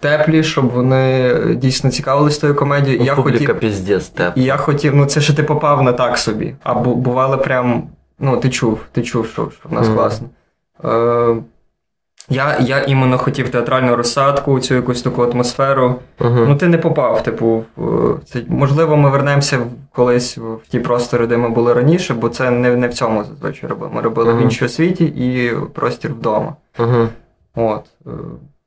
теплі, 0.00 0.42
щоб 0.44 0.70
вони 0.70 1.34
дійсно 1.54 1.90
цікавились 1.90 2.38
тою 2.38 2.54
комедією. 2.54 3.02
І 3.02 3.04
я 3.04 3.14
Ну, 3.16 3.22
Публіка 3.22 3.38
хотів, 3.38 3.58
піздець 3.60 4.08
теп. 4.08 4.32
і 4.36 4.42
я 4.44 4.56
хотів, 4.56 4.96
ну 4.96 5.06
це 5.06 5.20
ще 5.20 5.32
ти 5.32 5.42
попав 5.42 5.82
на 5.82 5.92
так 5.92 6.18
собі. 6.18 6.54
А 6.62 6.74
бу- 6.74 6.94
бували 6.94 7.36
прям. 7.36 7.82
Ну, 8.18 8.36
ти 8.36 8.50
чув, 8.50 8.80
ти 8.92 9.02
чув, 9.02 9.26
що, 9.26 9.48
що 9.60 9.68
в 9.68 9.72
нас 9.72 9.86
Мгм. 9.86 9.96
класно. 9.96 10.28
Е, 10.84 11.36
Я 12.30 12.58
я 12.60 12.82
іменно 12.82 13.18
хотів 13.18 13.48
театральну 13.48 13.96
розсадку, 13.96 14.60
цю 14.60 14.74
якусь 14.74 15.02
таку 15.02 15.22
атмосферу. 15.22 15.94
Угу. 16.20 16.44
Ну, 16.48 16.56
ти 16.56 16.68
не 16.68 16.78
попав. 16.78 17.22
Типу, 17.22 17.64
це, 18.24 18.42
можливо, 18.48 18.96
ми 18.96 19.10
вернемося 19.10 19.58
колись 19.92 20.38
в 20.38 20.58
ті 20.68 20.80
простори, 20.80 21.26
де 21.26 21.36
ми 21.36 21.48
були 21.48 21.74
раніше, 21.74 22.14
бо 22.14 22.28
це 22.28 22.50
не 22.50 22.76
не 22.76 22.88
в 22.88 22.94
цьому 22.94 23.24
зазвичай 23.24 23.70
робили. 23.70 23.92
Ми 23.94 24.00
робили 24.00 24.32
угу. 24.32 24.40
в 24.40 24.42
іншій 24.42 24.64
освіті 24.64 25.04
і 25.04 25.52
простір 25.74 26.10
вдома. 26.10 26.54
Угу. 26.78 27.08
От. 27.54 27.84
Е, 28.06 28.10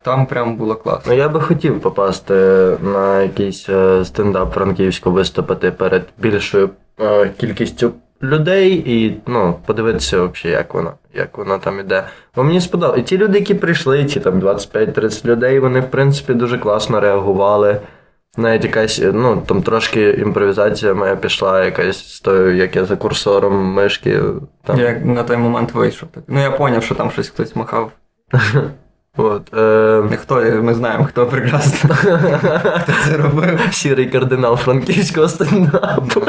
там 0.03 0.25
прям 0.25 0.55
було 0.55 0.75
класно. 0.75 1.11
Ну, 1.11 1.17
я 1.17 1.29
би 1.29 1.41
хотів 1.41 1.81
попасти 1.81 2.33
на 2.81 3.21
якийсь 3.21 3.69
е, 3.69 4.05
стендап 4.05 4.53
франківську 4.53 5.11
виступити 5.11 5.71
перед 5.71 6.05
більшою 6.17 6.69
е, 7.01 7.31
кількістю 7.37 7.91
людей 8.23 8.83
і 8.85 9.21
ну, 9.27 9.55
подивитися, 9.65 10.23
взагалі, 10.23 10.57
як 10.57 10.73
воно 10.73 10.93
як 11.13 11.37
воно 11.37 11.57
там 11.57 11.79
іде. 11.79 12.03
Бо 12.35 12.43
мені 12.43 12.61
сподобалося. 12.61 13.01
І 13.01 13.03
ті 13.03 13.17
люди, 13.17 13.39
які 13.39 13.53
прийшли, 13.53 14.05
ті 14.05 14.19
там 14.19 14.39
25-30 14.39 15.25
людей, 15.25 15.59
вони, 15.59 15.79
в 15.79 15.91
принципі, 15.91 16.33
дуже 16.33 16.57
класно 16.57 16.99
реагували. 16.99 17.79
Навіть 18.37 18.63
якась, 18.63 19.01
ну, 19.13 19.43
там 19.45 19.61
трошки 19.61 20.09
імпровізація 20.09 20.93
моя 20.93 21.15
пішла, 21.15 21.65
якась 21.65 22.13
з 22.13 22.21
тою, 22.21 22.55
як 22.55 22.75
я 22.75 22.85
за 22.85 22.95
курсором 22.95 23.65
мишки. 23.65 24.19
Там. 24.63 24.79
Як 24.79 25.05
на 25.05 25.23
той 25.23 25.37
момент 25.37 25.71
вийшов. 25.71 26.09
Ну, 26.27 26.39
я 26.39 26.49
зрозумів, 26.57 26.83
що 26.83 26.95
там 26.95 27.11
щось 27.11 27.29
хтось 27.29 27.55
махав. 27.55 27.91
От, 29.17 29.53
е... 29.53 30.17
Хто, 30.21 30.35
Ми 30.35 30.73
знаємо, 30.73 31.05
хто 31.05 31.25
прекрасно 31.25 31.95
хто 31.95 32.93
це 33.05 33.17
робив. 33.17 33.59
Сірий 33.71 34.05
кардинал 34.05 34.57
франківського 34.57 35.27
стендапу. 35.27 36.21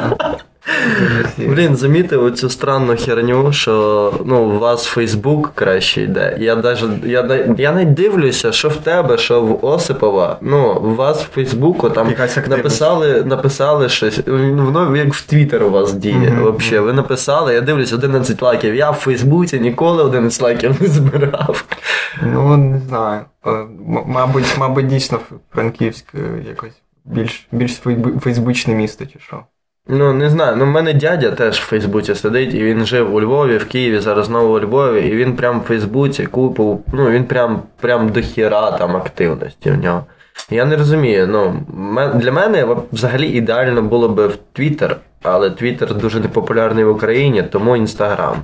Блін, 1.39 1.77
замітив 1.77 2.25
оцю 2.25 2.51
странну 2.51 2.97
херню, 2.97 3.53
що 3.53 4.13
ну, 4.25 4.43
у 4.43 4.59
вас 4.59 4.85
Фейсбук 4.85 5.53
краще 5.55 6.03
йде. 6.03 6.37
Я 6.41 6.55
даже, 6.55 6.89
я, 7.05 7.47
я 7.59 7.73
не 7.73 7.85
дивлюся, 7.85 8.53
що 8.53 8.69
в 8.69 8.77
тебе, 8.77 9.19
що 9.19 9.43
в 9.43 9.65
Осипова. 9.65 10.39
Ну, 10.41 10.75
у 10.75 10.95
вас 10.95 11.25
в 11.25 11.29
Фейсбуку 11.35 11.91
там 11.91 12.15
написали 12.49 13.25
написали 13.25 13.89
щось. 13.89 14.21
Воно 14.27 14.97
як 14.97 15.15
в 15.15 15.27
Твіттер 15.27 15.63
у 15.63 15.71
вас 15.71 15.93
діє. 15.93 16.39
Взагалі. 16.59 16.87
Ви 16.87 16.93
написали, 16.93 17.55
я 17.55 17.61
дивлюсь 17.61 17.93
11 17.93 18.43
лайків. 18.43 18.75
Я 18.75 18.91
в 18.91 18.95
Фейсбуці 18.95 19.61
ніколи 19.61 20.03
11 20.03 20.43
лайків 20.43 20.77
не 20.81 20.89
збирав. 20.89 21.65
Ну, 22.23 22.57
не 22.57 22.81
знаю. 22.89 23.21
Е, 23.47 23.51
мабуть, 24.07 24.57
мабуть, 24.59 24.87
дійсно 24.87 25.19
Франківськ 25.55 26.05
якось 26.49 26.75
більш 27.05 27.47
більш 27.53 27.81
фейсбучне 28.21 28.75
місто, 28.75 29.07
чи 29.07 29.19
що. 29.19 29.43
Ну, 29.87 30.13
не 30.13 30.31
знаю. 30.31 30.57
Ну, 30.57 30.65
в 30.65 30.69
мене 30.69 30.93
дядя 30.93 31.31
теж 31.31 31.59
в 31.59 31.67
Фейсбуці 31.67 32.15
сидить, 32.15 32.55
і 32.55 32.65
він 32.65 32.87
жив 32.87 33.15
у 33.15 33.21
Львові, 33.21 33.57
в 33.59 33.69
Києві, 33.69 33.99
зараз 34.01 34.27
знову 34.27 34.55
у 34.55 34.61
Львові, 34.61 35.09
і 35.09 35.17
він 35.17 35.37
прям 35.37 35.61
в 35.61 35.63
Фейсбуці 35.63 36.27
купив, 36.27 36.81
ну, 36.93 37.11
він 37.11 37.25
прям 37.25 37.63
прям 37.81 38.09
до 38.09 38.21
хіра 38.21 38.71
там 38.71 38.97
активності 38.97 39.71
в 39.71 39.77
нього. 39.77 40.05
Я 40.51 40.65
не 40.65 40.77
розумію. 40.77 41.27
ну, 41.27 41.65
Для 42.15 42.33
мене 42.33 42.77
взагалі 42.93 43.27
ідеально 43.27 43.83
було 43.83 44.09
би 44.09 44.27
в 44.27 44.37
Твіттер, 44.53 44.97
але 45.23 45.51
Твіттер 45.51 45.95
дуже 45.95 46.21
непопулярний 46.21 46.85
в 46.85 46.91
Україні, 46.91 47.43
тому 47.43 47.77
Інстаграм. 47.77 48.37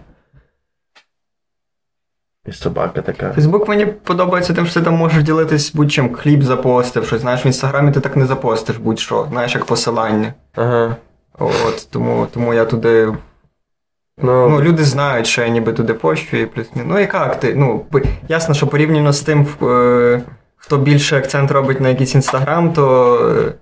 І 2.46 2.52
собака 2.52 3.02
така. 3.02 3.32
Фейсбук 3.32 3.68
мені 3.68 3.86
подобається 3.86 4.54
тим, 4.54 4.66
що 4.66 4.80
ти 4.80 4.84
там 4.84 4.94
можеш 4.94 5.22
ділитись 5.22 5.74
будь-чим. 5.74 6.14
Хліб 6.14 6.42
запостив, 6.42 7.06
щось. 7.06 7.20
Знаєш, 7.20 7.44
в 7.44 7.46
інстаграмі 7.46 7.92
ти 7.92 8.00
так 8.00 8.16
не 8.16 8.26
запостиш 8.26 8.76
будь-що, 8.76 9.26
знаєш, 9.30 9.54
як 9.54 9.64
посилання. 9.64 10.34
Ага. 10.54 10.96
От, 11.40 11.88
Тому 11.90 12.26
тому 12.34 12.54
я 12.54 12.64
туди. 12.64 13.12
Ну, 14.22 14.48
ну, 14.48 14.60
Люди 14.62 14.84
знають, 14.84 15.26
що 15.26 15.42
я 15.42 15.48
ніби 15.48 15.72
туди 15.72 15.94
пощу 15.94 16.36
і 16.36 16.46
плюс. 16.46 16.70
Ну, 16.74 16.98
і 16.98 17.02
як 17.02 17.40
ти? 17.40 17.54
Ну, 17.54 17.86
Ясно, 18.28 18.54
що 18.54 18.66
порівняно 18.66 19.12
з 19.12 19.20
тим, 19.20 19.46
е, 19.62 20.22
хто 20.56 20.76
більше 20.76 21.16
акцент 21.18 21.50
робить 21.50 21.80
на 21.80 21.88
якийсь 21.88 22.14
інстаграм, 22.14 22.72
то. 22.72 23.54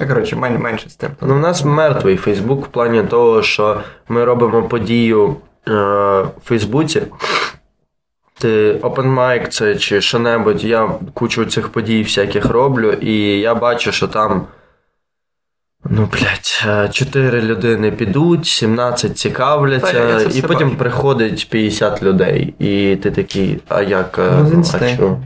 Е, 0.00 0.06
коротше, 0.06 0.36
мен, 0.36 0.58
менше 0.58 0.90
з 0.90 0.96
тим. 0.96 1.10
Ну, 1.20 1.34
у 1.34 1.38
нас 1.38 1.64
мертвий 1.64 2.16
Фейсбук 2.16 2.66
в 2.66 2.68
плані 2.68 3.02
того, 3.02 3.42
що 3.42 3.80
ми 4.08 4.24
робимо 4.24 4.62
подію 4.62 5.36
е, 5.68 5.72
в 5.72 6.30
Фейсбуці. 6.44 7.02
Ти 8.38 8.72
open 8.72 9.14
mic 9.14 9.48
це 9.48 9.76
чи 9.76 10.00
що-небудь, 10.00 10.64
я 10.64 10.90
кучу 11.14 11.44
цих 11.44 11.68
подій 11.68 12.02
всяких 12.02 12.44
роблю, 12.44 12.92
і 12.92 13.40
я 13.40 13.54
бачу, 13.54 13.92
що 13.92 14.08
там. 14.08 14.46
Ну, 15.90 16.08
блядь, 16.12 16.92
чотири 16.94 17.42
людини 17.42 17.90
підуть, 17.90 18.46
17 18.46 19.18
цікавляться, 19.18 20.20
і 20.34 20.42
потім 20.42 20.68
бачу. 20.68 20.78
приходить 20.78 21.48
50 21.50 22.02
людей. 22.02 22.54
І 22.58 22.96
ти 22.96 23.10
такий, 23.10 23.60
а 23.68 23.82
як? 23.82 24.18
Ну, 24.40 24.46
з 24.46 24.52
інсти. 24.52 24.78
а 24.82 24.88
що? 24.88 25.16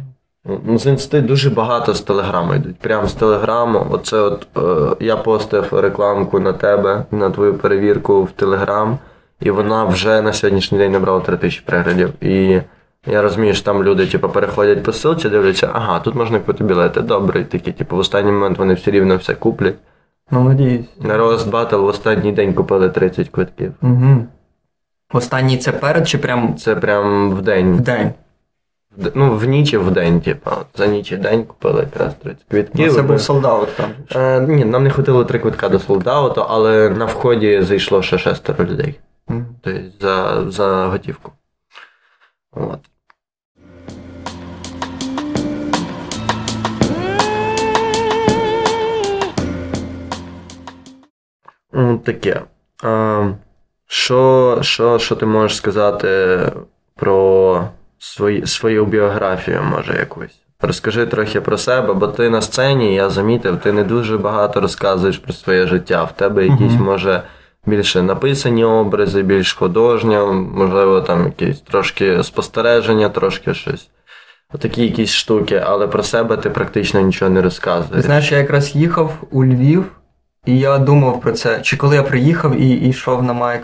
Ну, 0.66 0.78
з 0.78 0.86
інсти 0.86 1.20
дуже 1.20 1.50
багато 1.50 1.94
з 1.94 2.00
телеграму 2.00 2.54
йдуть. 2.54 2.76
Прямо 2.76 3.06
з 3.06 3.12
телеграму. 3.12 3.86
Оце 3.90 4.16
от 4.16 4.46
е, 4.56 4.96
я 5.04 5.16
постив 5.16 5.68
рекламку 5.72 6.40
на 6.40 6.52
тебе, 6.52 7.04
на 7.10 7.30
твою 7.30 7.54
перевірку 7.54 8.22
в 8.22 8.30
Телеграм, 8.30 8.98
і 9.40 9.50
вона 9.50 9.84
вже 9.84 10.22
на 10.22 10.32
сьогоднішній 10.32 10.78
день 10.78 10.92
набрала 10.92 11.20
3 11.20 11.36
тисячі 11.36 11.62
переглядів. 11.66 12.10
І 12.20 12.60
я 13.06 13.22
розумію, 13.22 13.54
що 13.54 13.64
там 13.64 13.84
люди 13.84 14.06
типу, 14.06 14.28
переходять 14.28 14.82
по 14.82 14.90
ссылці, 14.90 15.30
дивляться, 15.30 15.70
ага, 15.72 16.00
тут 16.00 16.14
можна 16.14 16.38
купити 16.38 16.64
білети. 16.64 17.00
Добре, 17.00 17.40
і 17.40 17.44
такі, 17.44 17.72
типу, 17.72 17.96
в 17.96 17.98
останній 17.98 18.32
момент 18.32 18.58
вони 18.58 18.74
все 18.74 18.90
рівно 18.90 19.16
все 19.16 19.34
куплять. 19.34 19.74
Ну, 20.30 20.44
надіюсь. 20.44 20.86
На 21.00 21.16
Рост 21.16 21.48
Battle 21.48 21.76
в 21.76 21.84
останній 21.84 22.32
день 22.32 22.54
купили 22.54 22.88
30 22.88 23.28
квитків. 23.28 23.74
Угу. 23.82 24.26
Останній 25.12 25.58
це 25.58 25.72
перед 25.72 26.08
чи 26.08 26.18
прям. 26.18 26.56
Це 26.56 26.76
прям 26.76 27.30
в 27.30 27.42
день. 27.42 27.76
В 27.76 27.80
день. 27.80 28.12
Ну, 29.14 29.36
в 29.36 29.44
ніч 29.44 29.72
і 29.72 29.78
в 29.78 29.90
день, 29.90 30.20
типу. 30.20 30.50
За 30.74 30.86
ніч 30.86 31.12
і 31.12 31.16
день 31.16 31.44
купили 31.44 31.80
якраз 31.80 32.14
30 32.14 32.44
квитків. 32.50 32.86
Ну, 32.86 32.92
це 32.92 33.02
був 33.02 33.20
солдаут 33.20 33.68
там. 33.76 33.90
Е, 34.14 34.40
ні, 34.40 34.64
нам 34.64 34.84
не 34.84 34.90
хватило 34.90 35.24
три 35.24 35.38
квитка 35.38 35.68
до 35.68 35.78
солдауту, 35.78 36.46
але 36.48 36.90
на 36.90 37.04
вході 37.04 37.62
зайшло 37.62 38.02
ще 38.02 38.18
шестеро 38.18 38.64
людей. 38.64 39.00
Mm. 39.28 39.44
Тобто 39.62 39.80
за 40.00 40.44
за 40.50 40.86
готівку. 40.86 41.32
От. 42.52 42.80
Таке. 52.04 52.40
А, 52.82 53.28
Що 53.86 54.58
що, 54.62 54.98
що 54.98 55.16
ти 55.16 55.26
можеш 55.26 55.56
сказати 55.56 56.38
про 56.96 57.68
свої, 57.98 58.46
свою 58.46 58.86
біографію, 58.86 59.62
може, 59.62 59.96
якусь? 59.98 60.40
Розкажи 60.60 61.06
трохи 61.06 61.40
про 61.40 61.58
себе, 61.58 61.94
бо 61.94 62.06
ти 62.06 62.30
на 62.30 62.42
сцені, 62.42 62.94
я 62.94 63.10
замітив, 63.10 63.60
ти 63.60 63.72
не 63.72 63.84
дуже 63.84 64.18
багато 64.18 64.60
розказуєш 64.60 65.18
про 65.18 65.32
своє 65.32 65.66
життя. 65.66 66.04
В 66.04 66.12
тебе 66.12 66.46
якісь, 66.46 66.72
mm-hmm. 66.72 66.84
може, 66.84 67.22
більше 67.66 68.02
написані 68.02 68.64
образи, 68.64 69.22
більш 69.22 69.52
художні, 69.52 70.16
можливо, 70.52 71.00
там 71.00 71.24
якісь 71.24 71.60
трошки 71.60 72.22
спостереження, 72.22 73.08
трошки 73.08 73.54
щось. 73.54 73.88
Такі 74.58 74.82
якісь 74.82 75.12
штуки, 75.12 75.62
але 75.66 75.86
про 75.86 76.02
себе 76.02 76.36
ти 76.36 76.50
практично 76.50 77.00
нічого 77.00 77.30
не 77.30 77.42
розказуєш. 77.42 78.04
Знаєш, 78.04 78.32
я 78.32 78.38
якраз 78.38 78.76
їхав 78.76 79.12
у 79.30 79.44
Львів. 79.44 79.84
І 80.46 80.58
я 80.58 80.78
думав 80.78 81.20
про 81.20 81.32
це. 81.32 81.60
Чи 81.62 81.76
коли 81.76 81.96
я 81.96 82.02
приїхав 82.02 82.60
і 82.60 82.88
йшов 82.88 83.22
на 83.22 83.32
майк, 83.32 83.62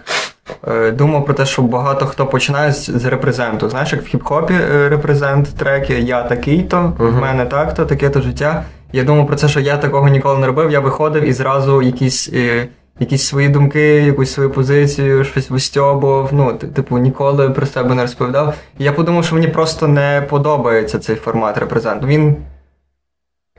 е, 0.69 0.91
думав 0.91 1.25
про 1.25 1.35
те, 1.35 1.47
що 1.47 1.63
багато 1.63 2.07
хто 2.07 2.27
починає 2.27 2.73
з, 2.73 2.91
з 2.91 3.05
репрезенту. 3.05 3.69
Знаєш, 3.69 3.93
як 3.93 4.03
в 4.03 4.17
хіп-хопі 4.17 4.53
е, 4.53 4.89
репрезент 4.89 5.55
треки 5.57 6.01
Я 6.01 6.23
такий-то, 6.23 6.77
uh-huh. 6.77 7.11
в 7.11 7.21
мене 7.21 7.47
так-то, 7.47 7.87
таке-то 7.87 8.21
життя. 8.21 8.65
Я 8.93 9.05
думав 9.05 9.27
про 9.27 9.37
це, 9.37 9.49
що 9.49 9.61
я 9.61 9.77
такого 9.77 10.09
ніколи 10.09 10.39
не 10.39 10.47
робив. 10.47 10.71
Я 10.71 10.81
виходив 10.81 11.25
і 11.25 11.33
зразу 11.33 11.83
якісь 11.83 12.31
е, 12.35 12.69
якісь 13.01 13.27
свої 13.27 13.49
думки, 13.49 13.81
якусь 13.83 14.33
свою 14.33 14.51
позицію, 14.51 15.25
щось 15.25 15.51
вистьобував. 15.51 16.29
Ну, 16.33 16.53
типу, 16.53 16.99
ніколи 16.99 17.51
про 17.51 17.67
себе 17.67 17.95
не 17.95 18.03
розповідав. 18.03 18.55
І 18.79 18.85
я 18.85 18.93
подумав, 18.93 19.25
що 19.25 19.35
мені 19.35 19.49
просто 19.49 19.89
не 19.89 20.27
подобається 20.31 20.99
цей 20.99 21.17
формат 21.17 21.59
репрезенту. 21.59 22.07
Він. 22.07 22.37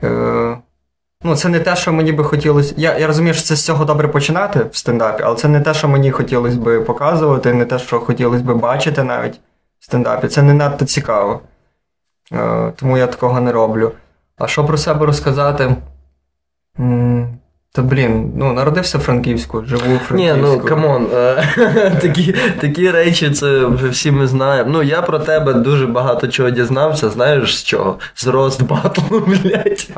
Е, 0.02 0.56
Ну, 1.26 1.36
це 1.36 1.48
не 1.48 1.60
те, 1.60 1.76
що 1.76 1.92
мені 1.92 2.12
би 2.12 2.24
хотілося. 2.24 2.74
Я 2.76 2.98
я 2.98 3.06
розумію, 3.06 3.34
що 3.34 3.42
це 3.42 3.56
з 3.56 3.64
цього 3.64 3.84
добре 3.84 4.08
починати 4.08 4.66
в 4.72 4.76
стендапі, 4.76 5.22
але 5.22 5.36
це 5.36 5.48
не 5.48 5.60
те, 5.60 5.74
що 5.74 5.88
мені 5.88 6.10
хотілося 6.10 6.58
би 6.58 6.80
показувати, 6.80 7.54
не 7.54 7.64
те, 7.64 7.78
що 7.78 8.00
хотілося 8.00 8.44
би 8.44 8.54
бачити 8.54 9.02
навіть 9.02 9.40
в 9.78 9.84
стендапі. 9.84 10.28
Це 10.28 10.42
не 10.42 10.54
надто 10.54 10.84
цікаво. 10.84 11.40
Е, 12.32 12.72
Тому 12.76 12.98
я 12.98 13.06
такого 13.06 13.40
не 13.40 13.52
роблю. 13.52 13.92
А 14.38 14.46
що 14.46 14.64
про 14.64 14.78
себе 14.78 15.06
розказати? 15.06 15.76
М- 16.80 17.38
Та 17.76 17.82
блін, 17.82 18.32
ну 18.36 18.52
народився 18.52 18.98
в 18.98 19.00
Франківську, 19.00 19.64
живу 19.64 19.96
в 19.96 19.98
Франківську. 19.98 20.16
Ні, 20.16 20.34
ну 20.42 20.60
come 20.60 20.86
on, 20.86 21.06
е, 21.14 21.96
такі 22.02 22.34
такі 22.60 22.90
речі, 22.90 23.30
це 23.30 23.66
вже 23.66 23.88
всі 23.88 24.10
ми 24.10 24.26
знаємо. 24.26 24.70
Ну, 24.72 24.82
я 24.82 25.02
про 25.02 25.18
тебе 25.18 25.54
дуже 25.54 25.86
багато 25.86 26.28
чого 26.28 26.50
дізнався, 26.50 27.10
знаєш 27.10 27.58
з 27.58 27.64
чого? 27.64 27.98
З 28.14 28.26
roast 28.26 28.62
battle 28.62 29.01
-у, 29.01 29.20
блядь. 29.26 29.88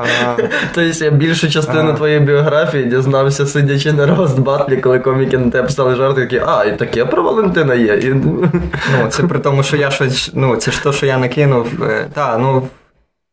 Тобто 0.75 1.05
я 1.05 1.11
більшу 1.11 1.49
частину 1.49 1.93
твоєї 1.93 2.19
біографії 2.19 2.85
дізнався, 2.85 3.45
сидячи 3.45 3.93
на 3.93 4.05
roast 4.05 4.39
battle 4.39 4.64
-і, 4.64 4.77
коли 4.77 4.99
коміки 4.99 5.37
на 5.37 5.51
тебе 5.51 5.67
писали 5.67 5.95
жарти, 5.95 6.21
такі, 6.21 6.41
а, 6.47 6.63
і 6.65 6.77
таке 6.77 7.05
про 7.05 7.23
Валентина 7.23 7.75
є. 7.75 7.99
Ну, 8.13 9.07
це 9.09 9.23
при 9.23 9.39
тому, 9.39 9.63
що 9.63 9.77
я 9.77 9.91
щось, 9.91 10.31
ну, 10.33 10.55
це 10.55 10.71
ж 10.71 10.83
то, 10.83 10.93
що 10.93 11.05
я 11.05 11.17
накинув. 11.17 11.67
Е, 11.83 12.07
та, 12.13 12.37
ну. 12.37 12.67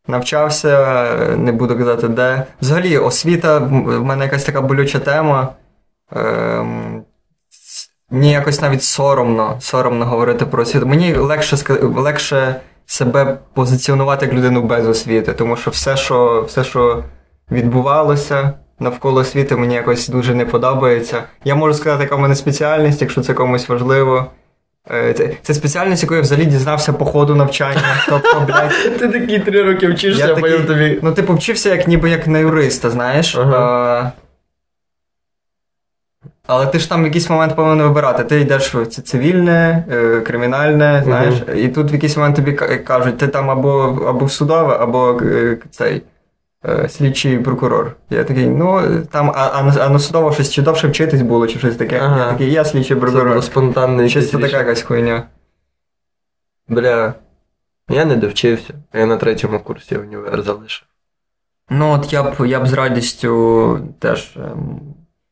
Навчався, 0.08 1.06
не 1.36 1.52
буду 1.52 1.78
казати 1.78 2.08
де. 2.08 2.46
Взагалі, 2.60 2.98
освіта 2.98 3.58
в 3.58 4.04
мене 4.04 4.24
якась 4.24 4.44
така 4.44 4.60
болюча 4.60 4.98
тема. 4.98 5.48
Ем, 6.16 7.04
Мені 8.10 8.32
якось 8.32 8.60
навіть 8.60 8.82
соромно 8.82 9.56
соромно 9.60 10.04
говорити 10.06 10.46
про 10.46 10.62
освіту. 10.62 10.86
Мені 10.86 11.14
легше 11.14 11.56
легше 11.82 12.60
себе 12.86 13.38
позиціонувати 13.54 14.26
як 14.26 14.34
людину 14.34 14.62
без 14.62 14.88
освіти, 14.88 15.32
тому 15.32 15.56
що 15.56 15.70
все, 15.70 15.96
що 15.96 16.44
все, 16.48 16.64
що 16.64 17.04
відбувалося 17.50 18.52
навколо 18.78 19.20
освіти, 19.20 19.56
мені 19.56 19.74
якось 19.74 20.08
дуже 20.08 20.34
не 20.34 20.46
подобається. 20.46 21.22
Я 21.44 21.54
можу 21.54 21.74
сказати, 21.74 22.02
яка 22.02 22.16
в 22.16 22.20
мене 22.20 22.34
спеціальність, 22.34 23.00
якщо 23.00 23.22
це 23.22 23.34
комусь 23.34 23.68
важливо. 23.68 24.26
Е, 24.90 25.12
це, 25.12 25.30
це 25.42 25.54
спеціальність, 25.54 26.02
яку 26.02 26.14
я 26.14 26.20
взагалі 26.20 26.46
дізнався 26.46 26.92
по 26.92 27.04
ходу 27.04 27.34
навчання. 27.34 27.82
Тобто, 28.08 28.42
блядь, 28.46 28.98
Ти 28.98 29.08
такі 29.08 29.38
три 29.38 29.62
роки 29.62 29.88
вчишся, 29.88 30.32
а 30.32 30.40
потім 30.40 30.66
тобі. 30.66 30.98
Ну, 31.02 31.12
типу, 31.12 31.34
вчився 31.34 31.70
як 31.70 31.88
ніби 31.88 32.10
як 32.10 32.26
на 32.26 32.38
юриста, 32.38 32.90
знаєш. 32.90 33.36
Ага. 33.36 33.56
А, 33.56 34.10
але 36.46 36.66
ти 36.66 36.78
ж 36.78 36.88
там 36.88 37.02
в 37.02 37.04
якийсь 37.06 37.30
момент 37.30 37.56
повинен 37.56 37.86
вибирати. 37.86 38.24
Ти 38.24 38.40
йдеш 38.40 38.74
в 38.74 38.86
цивільне, 38.86 39.84
е, 39.92 40.20
кримінальне, 40.20 41.02
знаєш, 41.04 41.34
і 41.56 41.68
тут 41.68 41.92
в 41.92 41.94
якийсь 41.94 42.16
момент 42.16 42.36
тобі 42.36 42.52
кажуть, 42.84 43.18
ти 43.18 43.28
там 43.28 43.50
або 43.50 44.04
або 44.08 44.24
в 44.24 44.32
судове, 44.32 44.76
або 44.80 45.20
е, 45.22 45.58
цей 45.70 45.96
Е, 45.96 46.13
слідчий 46.88 47.38
прокурор. 47.38 47.96
Я 48.10 48.24
такий, 48.24 48.46
ну 48.46 49.00
там, 49.10 49.30
а 49.30 49.50
а, 49.54 49.72
а 49.80 49.88
на 49.88 49.98
судово 49.98 50.32
щось 50.32 50.50
чи 50.50 50.62
довше 50.62 50.88
вчитись 50.88 51.22
було, 51.22 51.46
чи 51.46 51.58
щось 51.58 51.76
таке. 51.76 51.98
Ага. 51.98 52.18
Я 52.18 52.32
такий, 52.32 52.52
я 52.52 52.64
слідчий 52.64 52.96
прокурор. 52.96 53.34
Це 53.34 53.42
спонтанний 53.42 54.08
Щось 54.08 54.30
це 54.30 54.38
така 54.38 54.58
якась 54.58 54.82
хуйня. 54.82 55.22
Бля. 56.68 57.14
Я 57.88 58.04
не 58.04 58.16
довчився, 58.16 58.74
я 58.94 59.06
на 59.06 59.16
третьому 59.16 59.60
курсі 59.60 59.96
універ 59.96 60.42
залишив. 60.42 60.88
Ну, 61.70 61.92
от 61.92 62.12
я 62.12 62.22
б 62.22 62.46
я 62.46 62.60
б 62.60 62.66
з 62.66 62.72
радістю 62.72 63.80
теж 63.98 64.36
ем, 64.36 64.80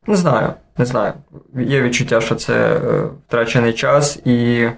не 0.06 0.16
знаю, 0.16 0.52
не 0.76 0.84
знаю. 0.84 1.12
Є 1.56 1.82
відчуття, 1.82 2.20
що 2.20 2.34
це 2.34 2.76
е, 2.76 3.08
втрачений 3.26 3.72
час 3.72 4.16
і. 4.24 4.68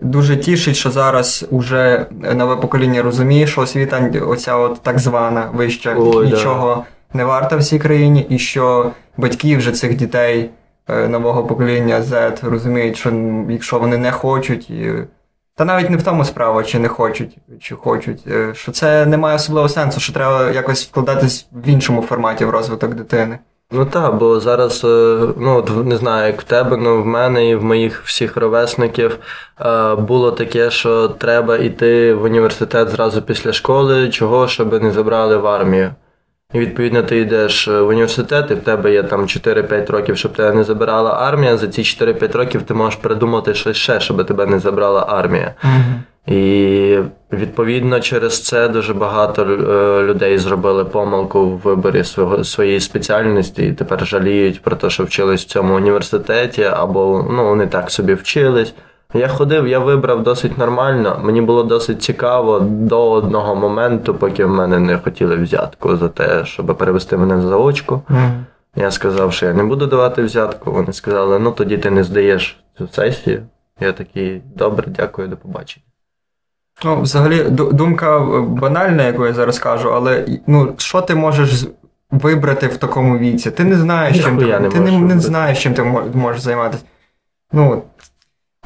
Дуже 0.00 0.36
тішить, 0.36 0.76
що 0.76 0.90
зараз 0.90 1.46
уже 1.50 2.06
нове 2.34 2.56
покоління 2.56 3.02
розуміє, 3.02 3.46
що 3.46 3.60
освіта, 3.60 4.10
оця 4.26 4.56
от 4.56 4.82
так 4.82 4.98
звана 4.98 5.50
вища, 5.54 5.94
Ой, 5.98 6.26
нічого 6.26 6.74
да. 6.74 7.18
не 7.18 7.24
варта 7.24 7.56
в 7.56 7.64
цій 7.64 7.78
країні, 7.78 8.26
і 8.28 8.38
що 8.38 8.90
батьки 9.16 9.56
вже 9.56 9.72
цих 9.72 9.96
дітей 9.96 10.50
е, 10.88 11.08
нового 11.08 11.44
покоління 11.44 12.00
Z 12.02 12.48
розуміють, 12.50 12.96
що 12.96 13.12
якщо 13.50 13.78
вони 13.78 13.98
не 13.98 14.12
хочуть, 14.12 14.70
і... 14.70 14.92
та 15.54 15.64
навіть 15.64 15.90
не 15.90 15.96
в 15.96 16.02
тому 16.02 16.24
справа, 16.24 16.62
чи 16.62 16.78
не 16.78 16.88
хочуть, 16.88 17.38
чи 17.60 17.74
хочуть, 17.74 18.24
е, 18.26 18.54
що 18.54 18.72
це 18.72 19.06
не 19.06 19.16
має 19.16 19.36
особливого 19.36 19.68
сенсу, 19.68 20.00
що 20.00 20.12
треба 20.12 20.50
якось 20.50 20.86
вкладатись 20.86 21.46
в 21.52 21.68
іншому 21.68 22.02
форматі 22.02 22.44
в 22.44 22.50
розвиток 22.50 22.94
дитини. 22.94 23.38
Ну 23.72 23.84
так, 23.84 24.14
бо 24.16 24.40
зараз, 24.40 24.84
е, 24.84 25.18
ну 25.36 25.56
от 25.56 25.86
не 25.86 25.96
знаю, 25.96 26.26
як 26.26 26.40
в 26.40 26.44
тебе, 26.44 26.76
ну 26.76 27.02
в 27.02 27.06
мене 27.06 27.50
і 27.50 27.54
в 27.54 27.64
моїх 27.64 28.02
всіх 28.04 28.36
ровесників 28.36 29.18
е, 29.60 29.94
було 29.94 30.32
таке, 30.32 30.70
що 30.70 31.08
треба 31.08 31.56
йти 31.56 32.14
в 32.14 32.22
університет 32.22 32.88
зразу 32.88 33.22
після 33.22 33.52
школи, 33.52 34.10
чого, 34.10 34.48
щоб 34.48 34.82
не 34.82 34.90
забрали 34.90 35.36
в 35.36 35.46
армію. 35.46 35.94
І 36.52 36.58
відповідно 36.58 37.02
ти 37.02 37.18
йдеш 37.18 37.68
в 37.68 37.82
університет, 37.82 38.50
і 38.50 38.54
в 38.54 38.60
тебе 38.60 38.92
є 38.92 39.02
там 39.02 39.22
4-5 39.22 39.92
років, 39.92 40.18
щоб 40.18 40.32
тебе 40.32 40.52
не 40.52 40.64
забирала 40.64 41.10
армія. 41.10 41.56
За 41.56 41.68
ці 41.68 41.82
4-5 41.82 42.36
років 42.36 42.62
ти 42.62 42.74
можеш 42.74 43.00
придумати 43.00 43.54
щось 43.54 43.76
ще, 43.76 44.00
щоб 44.00 44.26
тебе 44.26 44.46
не 44.46 44.58
забрала 44.58 45.06
армія. 45.08 45.54
Mm-hmm. 45.64 46.00
І 46.26 46.98
відповідно 47.32 48.00
через 48.00 48.42
це 48.42 48.68
дуже 48.68 48.94
багато 48.94 49.42
е, 49.42 50.02
людей 50.02 50.38
зробили 50.38 50.84
помилку 50.84 51.46
в 51.46 51.58
виборі 51.58 52.04
свого 52.04 52.44
своєї 52.44 52.80
спеціальності 52.80 53.66
і 53.66 53.72
тепер 53.72 54.06
жаліють 54.06 54.62
про 54.62 54.76
те, 54.76 54.90
що 54.90 55.04
вчились 55.04 55.42
в 55.42 55.48
цьому 55.48 55.74
університеті, 55.74 56.62
або 56.62 57.26
ну 57.30 57.48
вони 57.48 57.66
так 57.66 57.90
собі 57.90 58.14
вчились. 58.14 58.74
Я 59.14 59.28
ходив, 59.28 59.68
я 59.68 59.78
вибрав 59.78 60.22
досить 60.22 60.58
нормально. 60.58 61.20
Мені 61.24 61.40
було 61.40 61.62
досить 61.62 62.02
цікаво 62.02 62.60
до 62.60 63.10
одного 63.10 63.54
моменту, 63.54 64.14
поки 64.14 64.44
в 64.44 64.50
мене 64.50 64.78
не 64.78 64.98
хотіли 64.98 65.36
взятку 65.36 65.96
за 65.96 66.08
те, 66.08 66.44
щоб 66.44 66.66
перевести 66.66 67.16
мене 67.16 67.40
за 67.40 67.56
очку. 67.56 68.02
Mm. 68.10 68.30
Я 68.76 68.90
сказав, 68.90 69.32
що 69.32 69.46
я 69.46 69.52
не 69.52 69.64
буду 69.64 69.86
давати 69.86 70.22
взятку. 70.22 70.72
Вони 70.72 70.92
сказали, 70.92 71.38
ну 71.38 71.50
тоді 71.52 71.78
ти 71.78 71.90
не 71.90 72.04
здаєш 72.04 72.60
цю 72.78 72.88
сесію. 72.88 73.42
Я 73.80 73.92
такий, 73.92 74.42
добре, 74.54 74.84
дякую, 74.88 75.28
до 75.28 75.36
побачення. 75.36 75.85
Ну, 76.84 77.00
взагалі, 77.00 77.44
думка 77.50 78.20
банальна, 78.48 79.02
яку 79.02 79.26
я 79.26 79.32
зараз 79.32 79.58
кажу, 79.58 79.92
але 79.94 80.26
ну, 80.46 80.74
що 80.76 81.00
ти 81.00 81.14
можеш 81.14 81.66
вибрати 82.10 82.66
в 82.66 82.76
такому 82.76 83.18
віці? 83.18 83.50
Ти 83.50 83.64
не 83.64 83.76
знаєш, 83.76 84.24
чим 84.24 84.38
ти 84.38 84.46
не, 84.60 84.68
ти 84.68 84.80
не, 84.80 84.98
не 84.98 85.20
знаєш, 85.20 85.62
чим 85.62 85.74
ти 85.74 85.82
можеш 86.14 86.40
займатися. 86.40 86.82
Ну, 87.52 87.82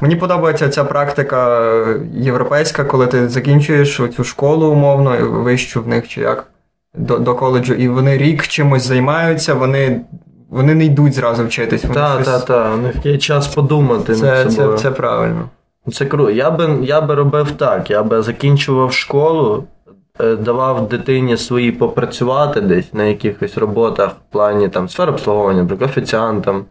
Мені 0.01 0.15
подобається 0.15 0.69
ця 0.69 0.83
практика 0.83 1.69
європейська, 2.13 2.83
коли 2.83 3.07
ти 3.07 3.29
закінчуєш 3.29 4.01
цю 4.15 4.23
школу 4.23 4.67
умовно, 4.67 5.17
вищу 5.29 5.81
в 5.81 5.87
них 5.87 6.07
чи 6.07 6.21
як 6.21 6.47
до 6.95 7.17
до 7.17 7.35
коледжу, 7.35 7.73
і 7.73 7.87
вони 7.87 8.17
рік 8.17 8.47
чимось 8.47 8.87
займаються, 8.87 9.53
вони 9.53 10.01
вони 10.49 10.75
не 10.75 10.85
йдуть 10.85 11.13
зразу 11.13 11.45
вчитись. 11.45 11.81
Так, 11.81 12.23
так, 12.23 12.45
так. 12.45 12.73
У 12.73 12.77
них 12.77 13.05
є 13.05 13.17
час 13.17 13.47
подумати. 13.47 14.15
Це, 14.15 14.25
над 14.25 14.51
собою. 14.51 14.77
Це, 14.77 14.83
це 14.83 14.91
правильно. 14.91 15.49
Це 15.89 16.05
круто. 16.05 16.31
Я 16.31 16.51
би 16.51 16.77
я 16.81 17.01
би 17.01 17.15
робив 17.15 17.51
так. 17.51 17.89
Я 17.89 18.03
би 18.03 18.21
закінчував 18.21 18.93
школу, 18.93 19.63
е, 20.19 20.35
давав 20.35 20.89
дитині 20.89 21.37
свої 21.37 21.71
попрацювати 21.71 22.61
десь 22.61 22.93
на 22.93 23.03
якихось 23.03 23.57
роботах 23.57 24.11
в 24.11 24.31
плані 24.31 24.69
там 24.69 24.89
сфери 24.89 25.11
обслуговування, 25.11 25.61
наприклад, 25.61 25.89
офіціантом, 25.89 26.65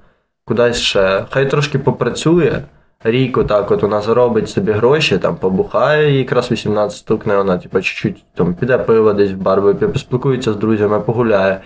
кудись 0.44 0.77
ще. 0.77 1.25
Хай 1.31 1.51
трошки 1.51 1.79
попрацює. 1.79 2.62
Рік 3.05 3.38
отак 3.38 3.70
от 3.70 3.83
вона 3.83 4.01
заробить 4.01 4.51
собі 4.51 4.73
гроші, 4.73 5.18
там 5.18 5.37
побухає, 5.37 6.18
якраз 6.18 6.51
18 6.53 6.99
стукне, 6.99 7.37
вона 7.37 7.59
типу, 7.59 7.81
чуть-чуть 7.81 8.25
там 8.35 8.55
піде 8.55 8.79
пиво 8.79 9.12
десь 9.12 9.31
в 9.31 9.37
бар, 9.37 9.75
поспілкується 9.92 10.53
з 10.53 10.57
друзями, 10.57 11.01
погуляє 11.01 11.61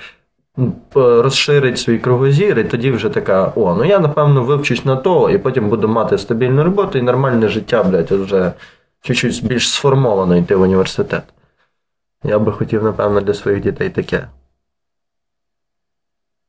розширить 0.94 1.78
свій 1.78 1.98
кругозір, 1.98 2.58
і 2.58 2.64
тоді 2.64 2.90
вже 2.90 3.08
така: 3.08 3.52
о, 3.56 3.74
ну 3.74 3.84
я 3.84 3.98
напевно 3.98 4.42
вивчусь 4.42 4.84
на 4.84 4.96
то, 4.96 5.30
і 5.30 5.38
потім 5.38 5.68
буду 5.68 5.88
мати 5.88 6.18
стабільну 6.18 6.64
роботу 6.64 6.98
і 6.98 7.02
нормальне 7.02 7.48
життя, 7.48 7.82
блядь, 7.82 8.10
вже 8.10 8.52
чуть-чуть 9.00 9.46
більш 9.46 9.70
сформовано 9.70 10.36
йти 10.36 10.56
в 10.56 10.60
університет. 10.60 11.22
Я 12.24 12.38
би 12.38 12.52
хотів, 12.52 12.84
напевно, 12.84 13.20
для 13.20 13.34
своїх 13.34 13.60
дітей 13.60 13.90
таке. 13.90 14.28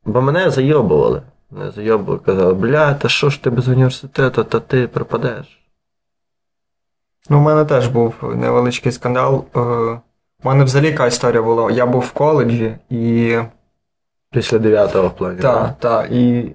Бо 0.06 0.22
мене 0.22 0.50
зайобували. 0.50 1.22
Мене 1.52 1.72
зайобували, 1.72 2.20
казали, 2.26 2.54
бля, 2.54 2.94
та 2.94 3.10
що 3.10 3.30
ж 3.30 3.44
ти 3.44 3.50
без 3.50 3.68
університету, 3.68 4.44
та 4.44 4.60
ти 4.60 4.88
пропадеш. 4.88 5.60
Ну, 7.30 7.38
у 7.38 7.42
мене 7.42 7.66
теж 7.66 7.88
був 7.88 8.14
невеличкий 8.36 8.92
скандал. 8.92 9.46
Е, 9.56 9.60
у 10.44 10.48
мене 10.50 10.64
взагалі 10.64 10.88
яка 10.88 11.08
історія 11.08 11.42
була. 11.42 11.72
Я 11.72 11.86
був 11.86 12.02
в 12.02 12.12
коледжі 12.12 12.78
і 12.90 13.38
Після 14.36 14.58
9-го 14.58 15.08
в 15.08 15.16
плані. 15.16 15.40
Так, 15.40 15.74
так. 15.80 16.12
І 16.12 16.52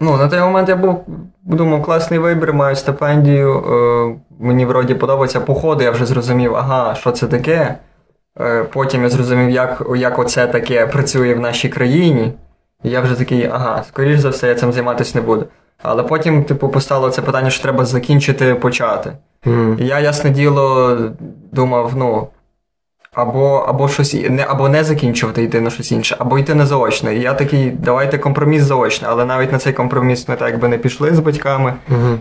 ну, 0.00 0.16
на 0.16 0.28
той 0.28 0.40
момент 0.40 0.68
я 0.68 0.76
був, 0.76 1.04
думав, 1.42 1.82
класний 1.82 2.18
вибір, 2.18 2.52
маю 2.52 2.76
стипендію. 2.76 3.54
Е, 3.58 4.20
мені 4.40 4.66
вроді 4.66 4.94
подобаються 4.94 5.40
походи, 5.40 5.84
я 5.84 5.90
вже 5.90 6.06
зрозумів, 6.06 6.56
ага, 6.56 6.94
що 6.94 7.10
це 7.10 7.26
таке. 7.26 7.74
Е, 8.40 8.64
потім 8.64 9.02
я 9.02 9.08
зрозумів, 9.08 9.50
як 9.50 9.82
як 9.96 10.18
оце 10.18 10.46
таке 10.46 10.86
працює 10.86 11.34
в 11.34 11.40
нашій 11.40 11.68
країні. 11.68 12.32
І 12.84 12.90
я 12.90 13.00
вже 13.00 13.14
такий, 13.14 13.50
ага, 13.52 13.82
скоріш 13.88 14.20
за 14.20 14.28
все, 14.28 14.48
я 14.48 14.54
цим 14.54 14.72
займатися 14.72 15.18
не 15.18 15.24
буду. 15.24 15.46
Але 15.82 16.02
потім, 16.02 16.44
типу, 16.44 16.68
постало 16.68 17.10
це 17.10 17.22
питання, 17.22 17.50
що 17.50 17.62
треба 17.62 17.84
закінчити 17.84 18.54
почати. 18.54 19.12
Mm. 19.46 19.80
І 19.80 19.86
я, 19.86 20.00
ясне 20.00 20.30
діло, 20.30 20.98
думав, 21.52 21.92
ну, 21.96 22.28
або 23.12 23.56
або 23.56 23.88
щось 23.88 24.14
не 24.30 24.42
або 24.48 24.68
не 24.68 24.84
закінчувати, 24.84 25.42
йти 25.42 25.60
на 25.60 25.70
щось 25.70 25.92
інше, 25.92 26.16
або 26.18 26.38
йти 26.38 26.54
на 26.54 26.66
заочне. 26.66 27.14
І 27.14 27.20
я 27.20 27.34
такий, 27.34 27.70
давайте 27.70 28.18
компроміс 28.18 28.62
заочне, 28.62 29.08
але 29.10 29.24
навіть 29.24 29.52
на 29.52 29.58
цей 29.58 29.72
компроміс 29.72 30.28
ми 30.28 30.36
так 30.36 30.48
якби 30.48 30.68
не 30.68 30.78
пішли 30.78 31.14
з 31.14 31.18
батьками. 31.18 31.74
Угу. 31.88 32.18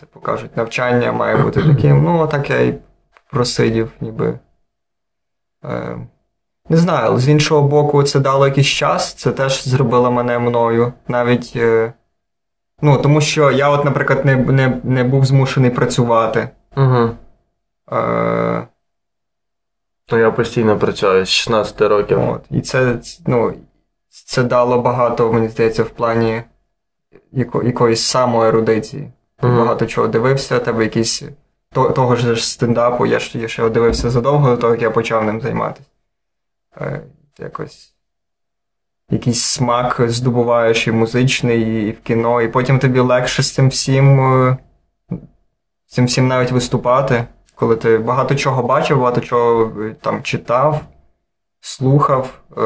Типу 0.00 0.20
кажуть, 0.20 0.56
навчання 0.56 1.12
має 1.12 1.36
бути 1.36 1.62
таким. 1.62 2.04
Ну, 2.04 2.26
так 2.26 2.50
я 2.50 2.60
й 2.60 2.74
просидів, 3.30 3.90
ніби. 4.00 4.38
Е, 5.64 5.98
Не 6.68 6.76
знаю, 6.76 7.06
але 7.06 7.18
з 7.18 7.28
іншого 7.28 7.68
боку, 7.68 8.02
це 8.02 8.20
дало 8.20 8.46
якийсь 8.46 8.66
час, 8.66 9.14
це 9.14 9.32
теж 9.32 9.68
зробило 9.68 10.12
мене 10.12 10.38
мною. 10.38 10.92
Навіть. 11.08 11.52
Е, 11.56 11.92
ну, 12.82 12.98
тому 12.98 13.20
що 13.20 13.50
я, 13.50 13.68
от, 13.68 13.84
наприклад, 13.84 14.24
не 14.24 14.36
не, 14.36 14.80
не 14.84 15.04
був 15.04 15.24
змушений 15.24 15.70
працювати. 15.70 16.48
Угу. 16.76 17.10
Е... 17.92 18.66
Ну, 20.10 20.18
я 20.18 20.30
постійно 20.30 20.78
працюю 20.78 21.24
з 21.24 21.28
16 21.28 21.80
років. 21.80 22.28
От. 22.28 22.44
І 22.50 22.60
це 22.60 22.98
ну, 23.26 23.54
це 24.10 24.42
дало 24.42 24.80
багато, 24.80 25.32
мені 25.32 25.48
здається, 25.48 25.82
в 25.82 25.90
плані 25.90 26.42
яко, 27.32 27.62
якоїсь 27.62 28.02
самоерудиції. 28.02 29.12
Угу. 29.42 29.56
багато 29.56 29.86
чого 29.86 30.08
дивився, 30.08 30.58
тебе 30.58 30.84
якісь 30.84 31.22
того 31.72 32.16
ж 32.16 32.48
стендапу, 32.48 33.06
я 33.06 33.18
ж 33.18 33.38
я 33.38 33.48
ще 33.48 33.68
дивився 33.68 34.10
задовго 34.10 34.50
до 34.50 34.56
того, 34.56 34.72
як 34.72 34.82
я 34.82 34.90
почав 34.90 35.24
ним 35.24 35.40
займатися. 35.40 35.88
Е, 36.80 37.02
якось 37.38 37.94
якийсь 39.10 39.42
смак 39.42 40.00
здобуваєш 40.06 40.86
і 40.86 40.92
музичний, 40.92 41.88
і 41.88 41.92
в 41.92 42.00
кіно, 42.00 42.42
і 42.42 42.48
потім 42.48 42.78
тобі 42.78 43.00
легше 43.00 43.42
з 43.42 43.54
цим 43.54 43.68
всім 43.68 44.20
е, 44.20 44.56
з 45.86 45.94
цим 45.94 46.06
всім 46.06 46.28
навіть 46.28 46.52
виступати, 46.52 47.24
коли 47.58 47.76
ти 47.76 47.98
багато 47.98 48.34
чого 48.34 48.62
бачив, 48.62 48.98
багато 48.98 49.20
чого 49.20 49.72
е, 49.82 49.94
там 50.00 50.22
читав, 50.22 50.80
слухав, 51.60 52.40
е, 52.50 52.60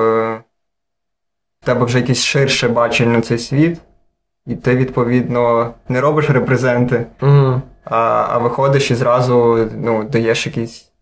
в 1.60 1.64
тебе 1.64 1.84
вже 1.84 1.98
якесь 1.98 2.24
ширше 2.24 2.68
бачення 2.68 3.12
на 3.12 3.20
цей 3.20 3.38
світ, 3.38 3.80
і 4.46 4.56
ти, 4.56 4.76
відповідно, 4.76 5.74
не 5.88 6.00
робиш 6.00 6.30
репрезенти, 6.30 7.06
mm 7.20 7.60
а 7.84 8.26
а 8.30 8.38
виходиш 8.38 8.90
і 8.90 8.94
зразу 8.94 9.68
ну, 9.76 10.04
даєш 10.04 10.46
якісь 10.46 10.92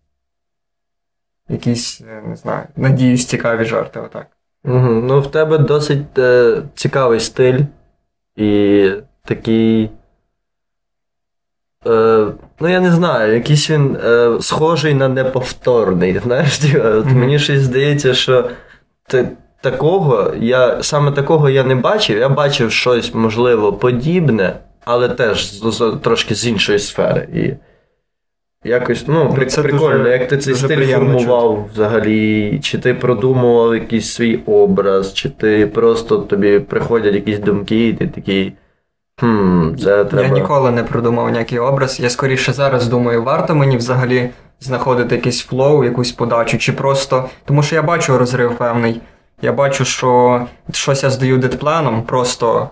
якісь, 1.49 2.01
е, 2.01 2.21
не 2.27 2.35
знаю, 2.35 2.67
надіюсь, 2.75 3.25
цікаві 3.25 3.65
жарти. 3.65 3.99
отак. 3.99 4.27
Угу. 4.65 4.77
Ну, 4.77 5.21
в 5.21 5.31
тебе 5.31 5.57
досить 5.57 6.17
е, 6.17 6.61
цікавий 6.75 7.19
стиль 7.19 7.59
і 8.35 8.91
такий. 9.25 9.89
Е, 11.87 12.27
Ну, 12.59 12.69
я 12.69 12.79
не 12.79 12.91
знаю, 12.91 13.33
якийсь 13.33 13.69
він 13.69 13.97
е, 14.05 14.37
схожий 14.41 14.93
на 14.93 15.07
неповторний. 15.07 16.19
Знаєш, 16.23 16.59
от 16.63 16.71
mm-hmm. 16.73 17.15
Мені 17.15 17.39
щось 17.39 17.61
здається, 17.61 18.13
що 18.13 18.49
ти, 19.07 19.29
такого 19.61 20.33
я 20.39 20.83
саме 20.83 21.11
такого 21.11 21.49
я 21.49 21.63
не 21.63 21.75
бачив. 21.75 22.17
Я 22.17 22.29
бачив 22.29 22.71
щось, 22.71 23.13
можливо, 23.13 23.73
подібне, 23.73 24.55
але 24.85 25.09
теж 25.09 25.51
з, 25.51 25.71
з, 25.71 25.97
трошки 26.01 26.35
з 26.35 26.47
іншої 26.47 26.79
сфери. 26.79 27.27
І 27.33 27.53
Якось, 28.63 29.07
ну, 29.07 29.35
ну 29.37 29.45
це 29.45 29.61
прикольно, 29.61 29.97
дуже, 29.97 30.09
як 30.09 30.27
ти 30.27 30.37
цей 30.37 30.55
стиль 30.55 30.85
формував 30.85 31.57
чути. 31.57 31.69
взагалі, 31.73 32.59
чи 32.63 32.77
ти 32.77 32.93
продумував 32.93 33.73
якийсь 33.73 34.13
свій 34.13 34.39
образ, 34.45 35.13
чи 35.13 35.29
ти 35.29 35.67
просто 35.67 36.17
тобі 36.17 36.59
приходять 36.59 37.13
якісь 37.13 37.39
думки, 37.39 37.87
і 37.87 37.93
ти 37.93 38.07
такий. 38.07 38.53
Хм, 39.21 39.75
це 39.75 40.05
треба... 40.05 40.27
Я 40.27 40.33
ніколи 40.33 40.71
не 40.71 40.83
продумав 40.83 41.29
ніякий 41.29 41.59
образ. 41.59 41.99
Я 41.99 42.09
скоріше 42.09 42.53
зараз 42.53 42.87
думаю, 42.87 43.23
варто 43.23 43.55
мені 43.55 43.77
взагалі 43.77 44.29
знаходити 44.59 45.15
якийсь 45.15 45.41
flow, 45.41 45.83
якусь 45.83 46.11
подачу, 46.11 46.57
чи 46.57 46.73
просто. 46.73 47.29
Тому 47.45 47.63
що 47.63 47.75
я 47.75 47.81
бачу 47.81 48.17
розрив 48.17 48.57
певний. 48.57 49.01
Я 49.41 49.53
бачу, 49.53 49.85
що 49.85 50.41
щось 50.71 51.03
я 51.03 51.09
здаю 51.09 51.37
deadpan 51.37 51.79
-ом, 51.79 52.03
просто 52.03 52.69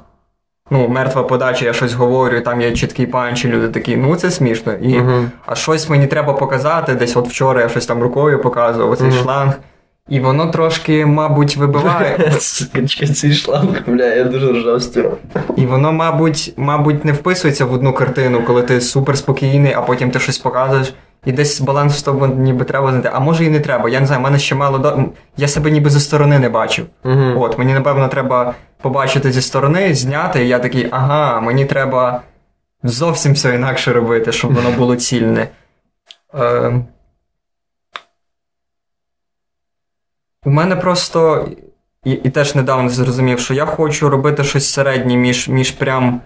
ну, 0.69 0.87
мертва 0.87 1.23
подача, 1.23 1.65
я 1.65 1.73
щось 1.73 1.93
говорю, 1.93 2.41
там 2.41 2.61
є 2.61 2.71
чіткий 2.71 3.05
панч, 3.05 3.45
і 3.45 3.47
люди 3.47 3.69
такі, 3.69 3.97
ну 3.97 4.15
це 4.15 4.31
смішно. 4.31 4.73
І, 4.73 4.99
uh-huh. 4.99 5.29
А 5.45 5.55
щось 5.55 5.89
мені 5.89 6.07
треба 6.07 6.33
показати. 6.33 6.95
Десь 6.95 7.17
от 7.17 7.27
вчора 7.27 7.61
я 7.61 7.69
щось 7.69 7.85
там 7.85 8.03
рукою 8.03 8.41
показував, 8.41 8.91
оцей 8.91 9.09
uh-huh. 9.09 9.23
шланг. 9.23 9.53
І 10.09 10.19
воно 10.19 10.47
трошки, 10.47 11.05
мабуть, 11.05 11.57
вибиває. 11.57 12.31
Цей 13.15 13.33
шланг, 13.33 13.83
бля, 13.87 14.05
я 14.05 14.23
дуже 14.23 14.51
ржав 14.51 14.79
з 14.79 14.93
цього. 14.93 15.17
І 15.55 15.65
воно, 15.65 15.91
мабуть, 15.91 16.53
мабуть, 16.57 17.05
не 17.05 17.11
вписується 17.11 17.65
в 17.65 17.73
одну 17.73 17.93
картину, 17.93 18.41
коли 18.47 18.63
ти 18.63 18.81
супер 18.81 19.17
спокійний, 19.17 19.73
а 19.73 19.81
потім 19.81 20.11
ти 20.11 20.19
щось 20.19 20.37
показуєш. 20.37 20.93
І 21.25 21.31
десь 21.31 21.61
баланс 21.61 21.97
з 21.97 22.03
тобою 22.03 22.35
ніби 22.35 22.65
треба 22.65 22.89
знайти. 22.89 23.09
А 23.13 23.19
може 23.19 23.45
і 23.45 23.49
не 23.49 23.59
треба. 23.59 23.89
Я 23.89 23.99
не 23.99 24.05
знаю, 24.05 24.21
в 24.21 24.23
мене 24.23 24.39
ще 24.39 24.55
мало 24.55 24.77
до. 24.77 24.99
Я 25.37 25.47
себе 25.47 25.71
ніби 25.71 25.89
зі 25.89 25.99
сторони 25.99 26.39
не 26.39 26.49
бачив. 26.49 26.85
Uh-huh. 27.03 27.41
От, 27.41 27.57
мені, 27.57 27.73
напевно, 27.73 28.07
треба 28.07 28.53
побачити 28.81 29.31
зі 29.31 29.41
сторони, 29.41 29.93
зняти, 29.93 30.45
і 30.45 30.47
я 30.47 30.59
такий, 30.59 30.87
ага, 30.91 31.41
мені 31.41 31.65
треба 31.65 32.21
зовсім 32.83 33.33
все 33.33 33.55
інакше 33.55 33.93
робити, 33.93 34.31
щоб 34.31 34.53
воно 34.53 34.71
було 34.71 34.95
цільне. 34.95 35.47
Е, 36.39 36.71
У 40.45 40.49
мене 40.49 40.75
просто. 40.75 41.47
І 42.05 42.11
і 42.11 42.29
теж 42.29 42.55
недавно 42.55 42.89
зрозумів, 42.89 43.39
що 43.39 43.53
я 43.53 43.65
хочу 43.65 44.09
робити 44.09 44.43
щось 44.43 44.69
середнє 44.69 45.15
між 45.15 45.49
між 45.49 45.71
прям 45.71 46.21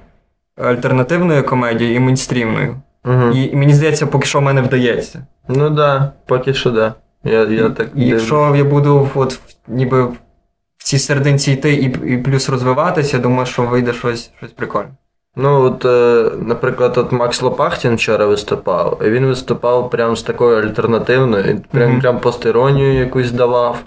альтернативною 0.58 1.46
комедією 1.46 1.96
і 1.96 2.00
мейнстрімною. 2.00 2.76
Угу. 3.06 3.32
І, 3.34 3.52
і 3.52 3.56
мені 3.56 3.74
здається, 3.74 4.08
поки 4.08 4.26
що 4.26 4.40
в 4.40 4.42
мене 4.42 4.62
вдається. 4.62 5.26
Ну 5.48 5.66
так, 5.66 5.74
да, 5.74 6.12
поки 6.26 6.54
що 6.54 6.72
да. 6.72 6.94
Я, 7.24 7.44
я 7.44 7.70
так 7.70 7.88
І 7.96 8.08
Якщо 8.08 8.56
я 8.56 8.64
буду 8.64 9.10
от, 9.16 9.40
ніби 9.68 10.04
в 10.04 10.84
цій 10.84 11.00
серединці 11.00 11.52
йти 11.52 11.74
і 11.74 12.14
і 12.14 12.18
плюс 12.18 12.50
розвиватися, 12.50 13.18
я 13.18 13.24
думаю, 13.24 13.46
що 13.46 13.64
вийде 13.64 13.94
щось 13.94 14.32
щось 14.38 14.52
прикольне. 14.52 14.92
Ну, 15.36 15.62
от, 15.62 15.86
е, 15.86 16.32
наприклад, 16.42 16.98
от 16.98 17.12
Макс 17.12 17.42
Лопахтін 17.42 17.96
вчора 17.96 18.26
виступав, 18.26 19.02
і 19.06 19.10
він 19.10 19.26
виступав 19.26 19.90
прям 19.90 20.16
з 20.16 20.24
такою 20.24 20.58
альтернативною, 20.58 21.62
прям 21.72 21.92
mm-hmm. 21.92 22.02
прям 22.02 22.20
постіронію 22.20 22.94
якусь 22.94 23.32
давав. 23.32 23.84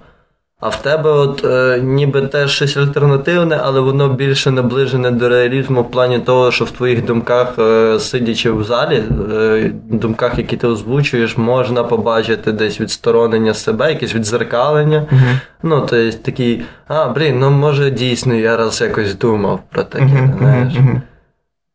А 0.61 0.69
в 0.69 0.83
тебе, 0.83 1.11
от 1.11 1.45
е, 1.45 1.81
ніби 1.83 2.23
теж 2.23 2.51
щось 2.51 2.77
альтернативне, 2.77 3.61
але 3.63 3.81
воно 3.81 4.09
більше 4.09 4.51
наближене 4.51 5.11
до 5.11 5.29
реалізму 5.29 5.83
в 5.83 5.91
плані 5.91 6.19
того, 6.19 6.53
що 6.53 6.65
в 6.65 6.71
твоїх 6.71 7.05
думках, 7.05 7.59
е, 7.59 8.01
сидячи 8.01 8.51
в 8.51 8.65
залі, 8.65 9.03
е, 9.33 9.73
думках, 9.91 10.39
які 10.39 10.57
ти 10.57 10.67
озвучуєш, 10.67 11.37
можна 11.37 11.85
побачити 11.85 12.53
десь 12.53 12.81
відсторонення 12.81 13.55
себе, 13.55 13.93
якесь 13.93 14.15
відзеркалення. 14.15 15.07
Uh-huh. 15.13 15.41
Ну, 15.63 15.87
тобто 15.91 16.19
такий, 16.19 16.63
а, 16.89 17.09
блін, 17.09 17.39
ну 17.39 17.51
може 17.51 17.91
дійсно 17.91 18.35
я 18.35 18.57
раз 18.57 18.81
якось 18.81 19.15
думав 19.15 19.61
про 19.71 19.85
таке. 19.85 20.05
Uh-huh. 20.05 20.39
знаєш. 20.39 20.75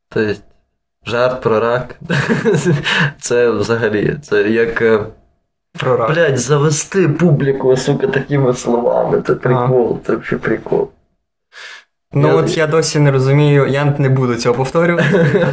Тобто, 0.09 0.33
жарт 1.05 1.41
про 1.41 1.59
рак. 1.59 1.95
Це 3.19 3.49
взагалі, 3.49 4.15
це 4.21 4.49
як. 4.49 4.83
Про 5.79 6.07
Блять, 6.07 6.39
завести 6.39 7.09
публіку, 7.09 7.77
сука, 7.77 8.07
такими 8.07 8.53
словами. 8.53 9.23
Це 9.27 9.35
прикол, 9.35 9.99
це 10.05 10.15
взагалі 10.15 10.41
прикол. 10.41 10.89
Ну 12.13 12.27
я... 12.27 12.33
от 12.33 12.57
я 12.57 12.67
досі 12.67 12.99
не 12.99 13.11
розумію, 13.11 13.67
я 13.67 13.95
не 13.97 14.09
буду 14.09 14.35
цього 14.35 14.55
повторювати. 14.55 15.45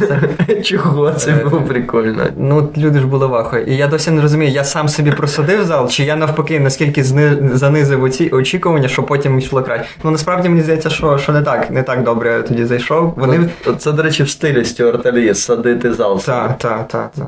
Чого 0.63 1.11
це 1.11 1.31
е, 1.31 1.43
було 1.43 1.61
прикольно? 1.61 2.27
Ну, 2.37 2.69
люди 2.77 2.99
ж 2.99 3.07
були 3.07 3.27
вахою. 3.27 3.65
І 3.65 3.75
я 3.75 3.87
досі 3.87 4.11
не 4.11 4.21
розумію, 4.21 4.51
я 4.51 4.63
сам 4.63 4.89
собі 4.89 5.11
просадив 5.11 5.65
зал, 5.65 5.89
чи 5.89 6.03
я 6.03 6.15
навпаки 6.15 6.59
наскільки 6.59 7.03
зни... 7.03 7.37
занизив 7.53 8.03
оці 8.03 8.29
очікування, 8.29 8.87
що 8.87 9.03
потім 9.03 9.39
йшло 9.39 9.63
краще. 9.63 9.89
Ну 10.03 10.11
насправді 10.11 10.49
мені 10.49 10.61
здається, 10.61 10.89
що 10.89 11.17
що 11.17 11.31
не 11.31 11.41
так 11.41 11.71
не 11.71 11.83
так 11.83 12.03
добре 12.03 12.29
я 12.29 12.41
тоді 12.41 12.65
зайшов. 12.65 13.13
Вони... 13.17 13.49
Це, 13.77 13.91
до 13.91 14.03
речі, 14.03 14.23
в 14.23 14.29
стилі 14.29 14.65
Стюарта 14.65 15.11
Лі, 15.11 15.33
садити 15.33 15.93
зал. 15.93 16.21
Так, 16.21 16.57
так, 16.57 16.87
так, 16.87 17.11
так 17.11 17.27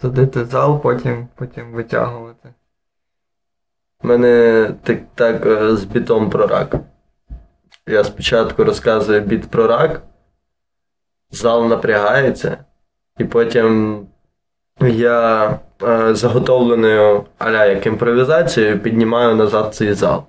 садити 0.00 0.44
зал, 0.44 0.82
потім 0.82 1.28
потім 1.34 1.72
витягувати. 1.72 2.54
У 4.04 4.08
мене 4.08 4.70
так, 4.82 4.98
так 5.14 5.46
е, 5.46 5.76
з 5.76 5.84
бітом 5.84 6.30
про 6.30 6.46
рак. 6.46 6.76
Я 7.88 8.04
спочатку 8.04 8.64
розказую 8.64 9.20
біт 9.20 9.50
про 9.50 9.66
рак, 9.66 10.02
зал 11.30 11.68
напрягається, 11.68 12.64
і 13.18 13.24
потім 13.24 14.00
я 14.80 15.48
е, 15.82 16.14
заготовленою 16.14 17.24
аля 17.38 17.66
як 17.66 17.86
імпровізацією 17.86 18.78
піднімаю 18.78 19.36
назад 19.36 19.74
цей 19.74 19.92
зал. 19.94 20.24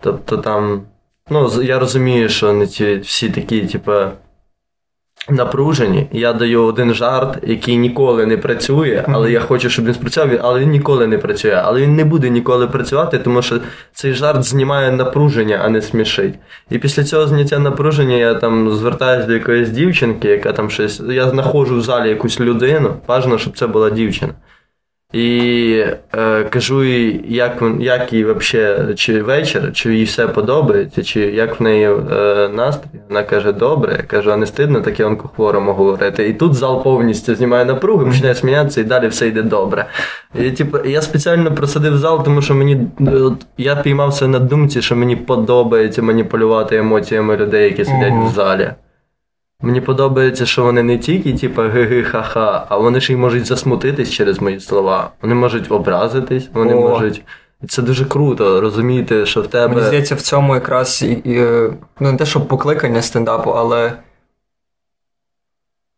Тобто 0.00 0.36
там, 0.36 0.82
ну, 1.30 1.62
я 1.62 1.78
розумію, 1.78 2.28
що 2.28 2.52
не 2.52 2.66
ті 2.66 2.96
всі 2.96 3.30
такі, 3.30 3.66
типу, 3.66 3.92
напружені. 5.28 6.06
Я 6.12 6.32
даю 6.32 6.64
один 6.64 6.94
жарт, 6.94 7.38
який 7.42 7.76
ніколи 7.76 8.26
не 8.26 8.36
працює, 8.36 9.04
але 9.08 9.32
я 9.32 9.40
хочу, 9.40 9.70
щоб 9.70 9.84
він 9.84 9.94
спрацював, 9.94 10.30
але 10.42 10.60
він 10.60 10.70
ніколи 10.70 11.06
не 11.06 11.18
працює. 11.18 11.62
Але 11.64 11.80
він 11.80 11.96
не 11.96 12.04
буде 12.04 12.30
ніколи 12.30 12.66
працювати, 12.66 13.18
тому 13.18 13.42
що 13.42 13.58
цей 13.92 14.12
жарт 14.12 14.44
знімає 14.44 14.92
напруження, 14.92 15.60
а 15.64 15.68
не 15.68 15.82
смішить. 15.82 16.34
І 16.70 16.78
після 16.78 17.04
цього 17.04 17.26
зняття 17.26 17.58
напруження 17.58 18.16
я 18.16 18.34
там 18.34 18.72
звертаюся 18.72 19.26
до 19.26 19.32
якоїсь 19.32 19.68
дівчинки, 19.68 20.28
яка 20.28 20.52
там 20.52 20.70
щось. 20.70 21.00
Я 21.10 21.30
знаходжу 21.30 21.76
в 21.76 21.82
залі 21.82 22.08
якусь 22.08 22.40
людину. 22.40 22.94
Бажано, 23.08 23.38
щоб 23.38 23.58
це 23.58 23.66
була 23.66 23.90
дівчина. 23.90 24.32
І 25.12 25.84
е, 26.14 26.44
кажу 26.44 26.84
їй, 26.84 27.24
як, 27.28 27.62
як 27.80 28.12
їй 28.12 28.24
вообще, 28.24 28.78
чи 28.96 29.22
вечір, 29.22 29.70
чи 29.72 29.94
їй 29.96 30.04
все 30.04 30.26
подобається, 30.28 31.02
чи 31.02 31.20
як 31.20 31.60
в 31.60 31.62
неї 31.62 31.84
е, 32.12 32.48
настрій. 32.54 32.88
Вона 33.08 33.22
каже, 33.22 33.52
добре. 33.52 33.92
Я 33.96 34.02
кажу, 34.02 34.32
а 34.32 34.36
не 34.36 34.46
стидно 34.46 34.80
таке 34.80 35.04
онкохворому 35.04 35.72
говорити. 35.72 36.28
І 36.28 36.32
тут 36.32 36.54
зал 36.54 36.82
повністю 36.84 37.34
знімає 37.34 37.64
напругу, 37.64 38.06
починає 38.06 38.34
сміятися, 38.34 38.80
і 38.80 38.84
далі 38.84 39.08
все 39.08 39.28
йде 39.28 39.42
добре. 39.42 39.86
І 40.40 40.50
типу, 40.50 40.78
я 40.84 41.02
спеціально 41.02 41.54
просадив 41.54 41.98
зал, 41.98 42.24
тому 42.24 42.42
що 42.42 42.54
мені 42.54 42.80
от, 43.12 43.46
я 43.58 43.76
піймався 43.76 44.28
на 44.28 44.38
думці, 44.38 44.82
що 44.82 44.96
мені 44.96 45.16
подобається 45.16 46.02
маніпулювати 46.02 46.76
емоціями 46.76 47.36
людей, 47.36 47.64
які 47.64 47.84
сидять 47.84 48.12
Мгм. 48.12 48.26
в 48.26 48.30
залі. 48.34 48.70
Мені 49.60 49.80
подобається, 49.80 50.46
що 50.46 50.62
вони 50.62 50.82
не 50.82 50.98
тільки, 50.98 51.32
типа, 51.32 51.68
ги-ги-ха-ха, 51.68 52.66
а 52.68 52.76
вони 52.76 53.00
ще 53.00 53.12
й 53.12 53.16
можуть 53.16 53.46
засмутитись 53.46 54.10
через 54.10 54.40
мої 54.40 54.60
слова. 54.60 55.10
Вони 55.22 55.34
можуть 55.34 55.70
образитись, 55.72 56.48
вони 56.52 56.74
О. 56.74 56.80
можуть. 56.80 57.22
Це 57.68 57.82
дуже 57.82 58.04
круто, 58.04 58.60
розуміти, 58.60 59.26
що 59.26 59.42
в 59.42 59.46
тебе. 59.46 59.74
Мені 59.74 59.86
здається, 59.86 60.14
в 60.14 60.20
цьому 60.20 60.54
якраз 60.54 61.02
і, 61.02 61.12
і, 61.12 61.38
е, 61.38 61.72
ну 62.00 62.12
не 62.12 62.18
те, 62.18 62.26
щоб 62.26 62.48
покликання 62.48 63.02
стендапу, 63.02 63.50
але. 63.50 63.92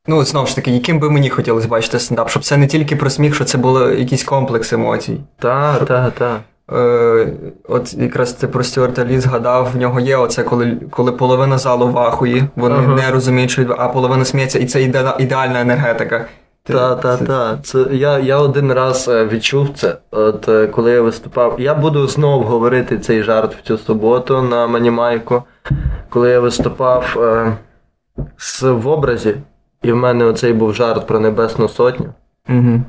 Ну, 0.07 0.25
знову 0.25 0.47
ж 0.47 0.57
таки, 0.57 0.71
яким 0.71 0.99
би 0.99 1.11
мені 1.11 1.31
хотілося 1.31 1.69
бачити 1.69 1.99
стендап, 1.99 2.31
щоб 2.31 2.45
це 2.45 2.57
не 2.57 2.67
тільки 2.67 2.97
про 2.97 3.11
сміх, 3.11 3.35
що 3.35 3.45
це 3.45 3.59
було 3.59 3.91
якийсь 3.91 4.25
комплекс 4.25 4.73
емоцій. 4.73 5.21
Та, 5.39 5.79
та, 5.79 6.11
та. 6.11 6.41
Е, 6.73 7.33
от 7.69 7.95
якраз 7.95 8.33
ти 8.33 8.49
про 8.49 8.65
Стюарта 8.65 9.05
Лі 9.05 9.21
згадав, 9.21 9.71
в 9.75 9.77
нього 9.77 10.01
є 10.01 10.17
оце, 10.17 10.43
коли, 10.43 10.77
коли 10.91 11.13
половина 11.13 11.59
залу 11.59 11.89
в 11.89 11.99
ахуї, 11.99 12.45
вони 12.57 12.75
Ага. 12.75 12.95
не 12.95 13.11
розуміють, 13.11 13.51
що 13.51 13.75
а 13.79 13.89
половина 13.89 14.25
сміється, 14.25 14.59
і 14.59 14.67
це 14.67 14.83
іде, 14.83 15.15
ідеальна 15.19 15.61
енергетика. 15.61 16.27
Ти- 16.65 16.73
Та, 16.73 16.95
та, 16.95 17.17
це- 17.17 17.25
та. 17.25 17.59
Це 17.63 17.85
я, 17.93 18.19
я 18.19 18.39
один 18.39 18.73
раз 18.73 19.09
е, 19.09 19.25
відчув 19.27 19.69
це. 19.75 19.97
От 20.11 20.49
е, 20.49 20.67
коли 20.67 20.91
я 20.93 21.03
виступав. 21.03 21.61
Я 21.61 21.75
буду 21.75 22.07
знов 22.07 22.43
говорити 22.43 22.99
цей 22.99 23.23
жарт 23.23 23.55
в 23.55 23.63
цю 23.63 23.79
суботу 23.79 24.43
на 24.43 24.67
Манімайку. 24.67 25.43
Коли 26.09 26.31
я 26.31 26.41
виступав 26.41 27.17
е, 27.21 27.57
з, 28.37 28.63
в 28.63 28.89
образі, 28.89 29.35
і 29.83 29.93
в 29.93 29.97
мене 29.97 30.25
оцей 30.25 30.53
був 30.53 30.75
жарт 30.75 31.07
про 31.07 31.21
Небесну 31.21 31.69
Сотню. 31.69 32.07
Мгм. 32.49 32.85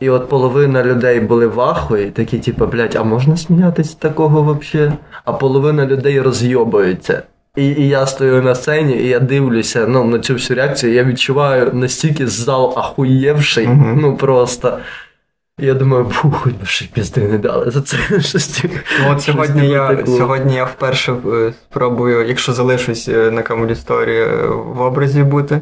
І 0.00 0.10
от 0.10 0.28
половина 0.28 0.84
людей 0.84 1.20
були 1.20 1.46
в 1.46 1.60
ахуї, 1.60 2.10
такі, 2.10 2.38
типу, 2.38 2.66
блядь, 2.66 2.96
а 2.96 3.02
можна 3.04 3.36
сміятися 3.36 3.90
з 3.90 3.94
такого 3.94 4.42
вообще? 4.42 4.92
А 5.24 5.32
половина 5.32 5.86
людей 5.86 6.20
розйобуються. 6.20 7.22
І, 7.56 7.66
і 7.66 7.88
я 7.88 8.06
стою 8.06 8.42
на 8.42 8.54
сцені, 8.54 8.96
і 8.96 9.08
я 9.08 9.20
дивлюся 9.20 9.86
ну, 9.86 10.04
на 10.04 10.18
цю 10.18 10.34
всю 10.34 10.56
реакцію, 10.56 10.92
я 10.92 11.04
відчуваю 11.04 11.70
настільки 11.72 12.26
зал 12.26 12.74
ахуєвший, 12.76 13.68
Мгм. 13.68 13.98
ну 14.00 14.16
просто. 14.16 14.78
Я 15.58 15.74
думаю, 15.74 16.04
фу, 16.04 16.30
хоч 16.30 16.52
би 16.52 16.66
ще 16.66 16.86
пізди 16.92 17.28
не 17.28 17.38
дали 17.38 17.70
за 17.70 17.82
це 17.82 17.96
щось. 18.20 18.64
Ну, 18.64 19.12
от 19.12 19.22
сьогодні 19.22 19.68
я, 19.68 20.06
сьогодні 20.06 20.54
я 20.54 20.64
вперше 20.64 21.12
е, 21.12 21.52
спробую, 21.70 22.28
якщо 22.28 22.52
залишусь 22.52 23.08
е, 23.08 23.30
на 23.30 23.42
Story, 23.42 24.10
е, 24.10 24.46
в 24.46 24.80
образі 24.80 25.22
бути. 25.22 25.60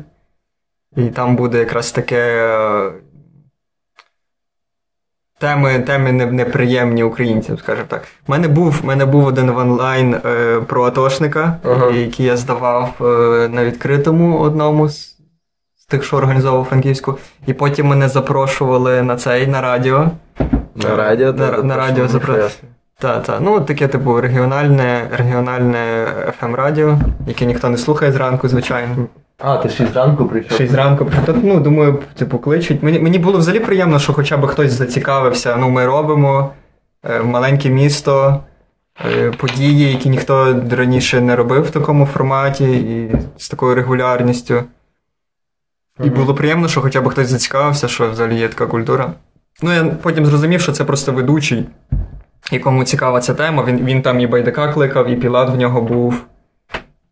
І 0.96 1.02
там 1.02 1.36
буде 1.36 1.58
якраз 1.58 1.92
таке. 1.92 2.48
Теми, 5.42 5.78
теми 5.78 6.12
неприємні 6.12 7.02
українцям, 7.02 7.58
скажімо 7.58 7.86
так. 7.88 8.02
У 8.28 8.32
мене 8.32 8.48
був, 8.48 8.80
мене 8.84 9.06
був 9.06 9.26
один 9.26 9.48
онлайн 9.48 10.14
е, 10.14 10.60
про 10.60 10.84
атошника, 10.84 11.56
Ага. 11.64 11.90
який 11.90 12.26
я 12.26 12.36
здавав 12.36 12.90
е, 13.00 13.04
на 13.48 13.64
відкритому 13.64 14.38
одному 14.38 14.88
з, 14.88 15.16
з 15.76 15.86
тих, 15.88 16.04
що 16.04 16.16
організовував 16.16 16.64
Франківську. 16.64 17.18
І 17.46 17.52
потім 17.52 17.86
мене 17.86 18.08
запрошували 18.08 19.02
на 19.02 19.16
цей 19.16 19.46
на 19.46 19.60
радіо. 19.60 20.10
На 20.74 20.96
радіо? 20.96 21.32
На, 21.32 21.48
та, 21.48 21.62
на 21.62 21.76
радіо 21.76 22.08
запрошували. 22.08 22.50
Так, 22.98 23.22
так. 23.22 23.38
Ну, 23.40 23.60
таке, 23.60 23.88
типу, 23.88 24.20
регіональне, 24.20 25.08
регіональне 25.12 26.06
fm 26.40 26.54
радіо 26.54 26.98
яке 27.26 27.44
ніхто 27.46 27.68
не 27.68 27.78
слухає 27.78 28.12
зранку, 28.12 28.48
звичайно. 28.48 29.06
А, 29.44 29.56
ти 29.56 29.68
ще 29.68 29.86
зранку 29.86 30.26
прийшов? 30.26 30.52
Ще 30.52 30.66
зранку. 30.66 31.10
Та, 31.26 31.34
ну, 31.42 31.60
думаю, 31.60 31.98
типу, 32.14 32.38
кличуть. 32.38 32.82
Мені, 32.82 32.98
мені 32.98 33.18
було 33.18 33.38
взагалі 33.38 33.60
приємно, 33.60 33.98
що 33.98 34.12
хоча 34.12 34.36
б 34.36 34.46
хтось 34.46 34.72
зацікавився. 34.72 35.56
Ну, 35.56 35.70
ми 35.70 35.86
робимо 35.86 36.50
е, 37.04 37.22
маленьке 37.22 37.70
місто, 37.70 38.40
е, 39.06 39.30
події, 39.30 39.92
які 39.92 40.08
ніхто 40.08 40.62
раніше 40.70 41.20
не 41.20 41.36
робив 41.36 41.62
в 41.62 41.70
такому 41.70 42.06
форматі 42.06 42.72
і 42.72 43.16
з 43.36 43.48
такою 43.48 43.74
регулярністю. 43.74 44.62
І 46.04 46.10
було 46.10 46.34
приємно, 46.34 46.68
що 46.68 46.80
хоча 46.80 47.00
б 47.00 47.08
хтось 47.08 47.28
зацікавився, 47.28 47.88
що 47.88 48.10
взагалі 48.10 48.38
є 48.38 48.48
така 48.48 48.66
культура. 48.66 49.12
Ну, 49.62 49.72
я 49.72 49.84
потім 49.84 50.26
зрозумів, 50.26 50.60
що 50.60 50.72
це 50.72 50.84
просто 50.84 51.12
ведучий, 51.12 51.66
якому 52.52 52.84
цікава 52.84 53.20
ця 53.20 53.34
тема. 53.34 53.64
Він, 53.64 53.84
він 53.84 54.02
там 54.02 54.20
і 54.20 54.26
Байдака 54.26 54.72
кликав, 54.72 55.08
і 55.08 55.16
Пілат 55.16 55.50
в 55.50 55.56
нього 55.56 55.82
був 55.82 56.24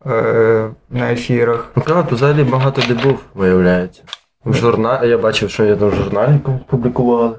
е, 0.07 0.69
на 0.91 1.13
ефірах. 1.13 1.69
Ну, 1.77 1.83
правда, 1.83 2.15
взагалі 2.15 2.45
багато 2.45 2.83
де 2.89 2.95
був, 2.95 3.19
виявляється. 3.35 4.03
В 4.45 4.55
журналі, 4.55 5.09
я 5.09 5.19
бачив, 5.19 5.51
що 5.51 5.65
я 5.65 5.77
там 5.77 5.89
в 5.89 5.95
журналі 5.95 6.33
якомусь 6.33 6.63
публікували. 6.67 7.31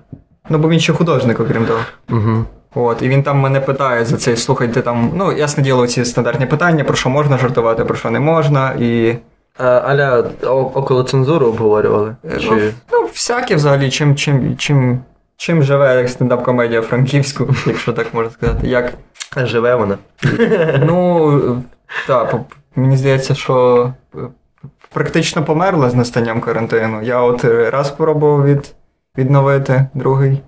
Ну, 0.49 0.57
бо 0.57 0.69
він 0.69 0.79
ще 0.79 0.93
художник, 0.93 1.39
окрім 1.39 1.65
того. 1.65 1.79
Угу. 2.09 2.45
От, 2.75 3.01
і 3.01 3.09
він 3.09 3.23
там 3.23 3.39
мене 3.39 3.59
питає 3.59 4.05
за 4.05 4.17
це, 4.17 4.35
слухайте 4.35 4.81
там, 4.81 5.11
ну, 5.15 5.31
ясне 5.31 5.63
діло, 5.63 5.87
ці 5.87 6.05
стандартні 6.05 6.45
питання, 6.45 6.83
про 6.83 6.95
що 6.95 7.09
можна 7.09 7.37
жартувати, 7.37 7.85
про 7.85 7.95
що 7.95 8.09
не 8.09 8.19
можна, 8.19 8.73
і. 8.79 9.15
А, 9.57 9.65
Аля, 9.65 10.23
около 10.73 11.03
цензури 11.03 11.45
обговорювали? 11.45 12.15
е, 12.25 12.39
Ну, 12.51 12.57
ну, 12.91 13.01
всяке 13.05 13.55
взагалі, 13.55 13.89
чим, 13.89 14.15
чим, 14.15 14.57
чим, 14.57 14.99
чим 15.37 15.63
живе 15.63 16.07
стендап-комедія 16.07 16.81
франківську, 16.81 17.47
якщо 17.65 17.93
так 17.93 18.13
можна 18.13 18.31
сказати. 18.31 18.67
Як 18.67 18.93
Живе 19.37 19.75
вона. 19.75 19.97
Ну, 20.85 21.63
так, 22.07 22.35
мені 22.75 22.97
здається, 22.97 23.35
що 23.35 23.93
е, 24.15 24.17
практично 24.93 25.43
померла 25.43 25.89
з 25.89 25.95
настанням 25.95 26.41
карантину. 26.41 27.01
Я 27.01 27.21
от 27.21 27.45
е, 27.45 27.69
раз 27.69 27.87
спробував 27.87 28.45
від, 28.45 28.75
відновити, 29.17 29.87
другий. 29.93 30.41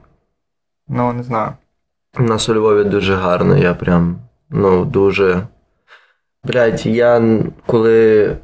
Ну, 0.87 1.13
не 1.13 1.23
знаю. 1.23 1.51
У 2.19 2.23
нас 2.23 2.49
у 2.49 2.53
Львові 2.53 2.83
дуже 2.83 3.15
гарно, 3.15 3.57
я 3.57 3.73
прям, 3.73 4.19
ну, 4.49 4.85
дуже. 4.85 5.47
Блять, 6.43 6.85
я 6.85 7.39
коли, 7.65 8.37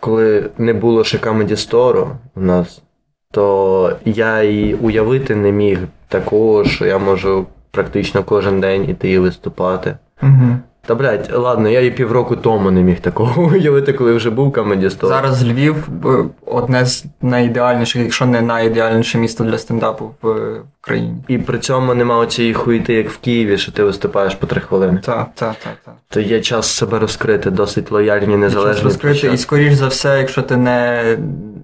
коли 0.00 0.50
не 0.58 0.72
було 0.72 1.04
ще 1.04 1.18
Comedy 1.18 1.50
Store 1.50 2.06
у 2.34 2.40
нас, 2.40 2.82
то 3.30 3.96
я 4.04 4.42
і 4.42 4.74
уявити 4.74 5.36
не 5.36 5.52
міг 5.52 5.78
такого, 6.08 6.64
що 6.64 6.86
я 6.86 6.98
можу 6.98 7.46
практично 7.70 8.24
кожен 8.24 8.60
день 8.60 8.90
іти 8.90 9.10
і 9.10 9.18
виступати. 9.18 9.96
Угу. 10.22 10.56
Та 10.86 10.94
блядь, 10.94 11.30
ладно, 11.32 11.68
я 11.68 11.80
і 11.80 11.90
півроку 11.90 12.36
тому 12.36 12.70
не 12.70 12.82
міг 12.82 13.00
такого 13.00 13.42
уявити, 13.54 13.92
коли 13.92 14.14
вже 14.14 14.30
був 14.30 14.52
Comedy 14.52 14.84
Store. 14.84 15.08
Зараз 15.08 15.44
Львів 15.44 15.88
е, 16.04 16.24
одне 16.46 16.86
з 16.86 17.04
найідеальніших, 17.22 18.02
якщо 18.02 18.26
не 18.26 18.42
найідеальніше 18.42 19.18
місто 19.18 19.44
для 19.44 19.58
стендапу 19.58 20.14
в 20.22 20.28
е, 20.28 20.62
країні. 20.80 21.24
І 21.28 21.38
при 21.38 21.58
цьому 21.58 21.94
нема 21.94 22.18
оцієї 22.18 22.54
хуйти, 22.54 22.94
як 22.94 23.10
в 23.10 23.18
Києві, 23.18 23.58
що 23.58 23.72
ти 23.72 23.84
виступаєш 23.84 24.34
по 24.34 24.46
три 24.46 24.60
хвилини. 24.60 25.00
Так, 25.04 25.28
так, 25.34 25.56
так, 25.64 25.76
так. 25.84 25.94
То 26.08 26.20
є 26.20 26.40
час 26.40 26.66
себе 26.70 26.98
розкрити, 26.98 27.50
досить 27.50 27.90
лояльні, 27.90 28.36
незалежні. 28.36 28.84
розкрити, 28.84 29.30
і 29.34 29.36
скоріш 29.36 29.74
за 29.74 29.86
все, 29.86 30.18
якщо 30.18 30.42
ти 30.42 30.56
не, 30.56 31.04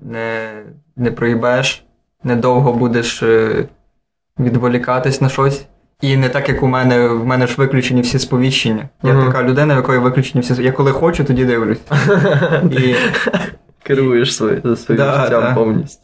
не, 0.02 0.52
не 0.96 1.10
проїбеш, 1.10 1.84
недовго 2.24 2.72
будеш 2.72 3.22
е, 3.22 3.64
відволікатись 4.38 5.20
на 5.20 5.28
щось. 5.28 5.66
І 6.00 6.16
не 6.16 6.28
так, 6.28 6.48
як 6.48 6.62
у 6.62 6.66
мене, 6.66 7.08
в 7.08 7.26
мене 7.26 7.46
ж 7.46 7.54
виключені 7.56 8.00
всі 8.00 8.18
сповіщення. 8.18 8.88
Я 9.02 9.12
Мгм. 9.12 9.26
така 9.26 9.42
людина, 9.42 9.74
в 9.74 9.76
якої 9.76 9.98
виключені 9.98 10.42
всі. 10.42 10.62
Я 10.62 10.72
коли 10.72 10.92
хочу, 10.92 11.24
тоді 11.24 11.44
дивлюсь. 11.44 11.78
І, 12.70 12.94
Керуєш 13.82 14.36
своє, 14.36 14.60
своїм 14.76 15.02
Да, 15.04 15.22
життям 15.22 15.42
да. 15.42 15.54
повністю. 15.54 16.02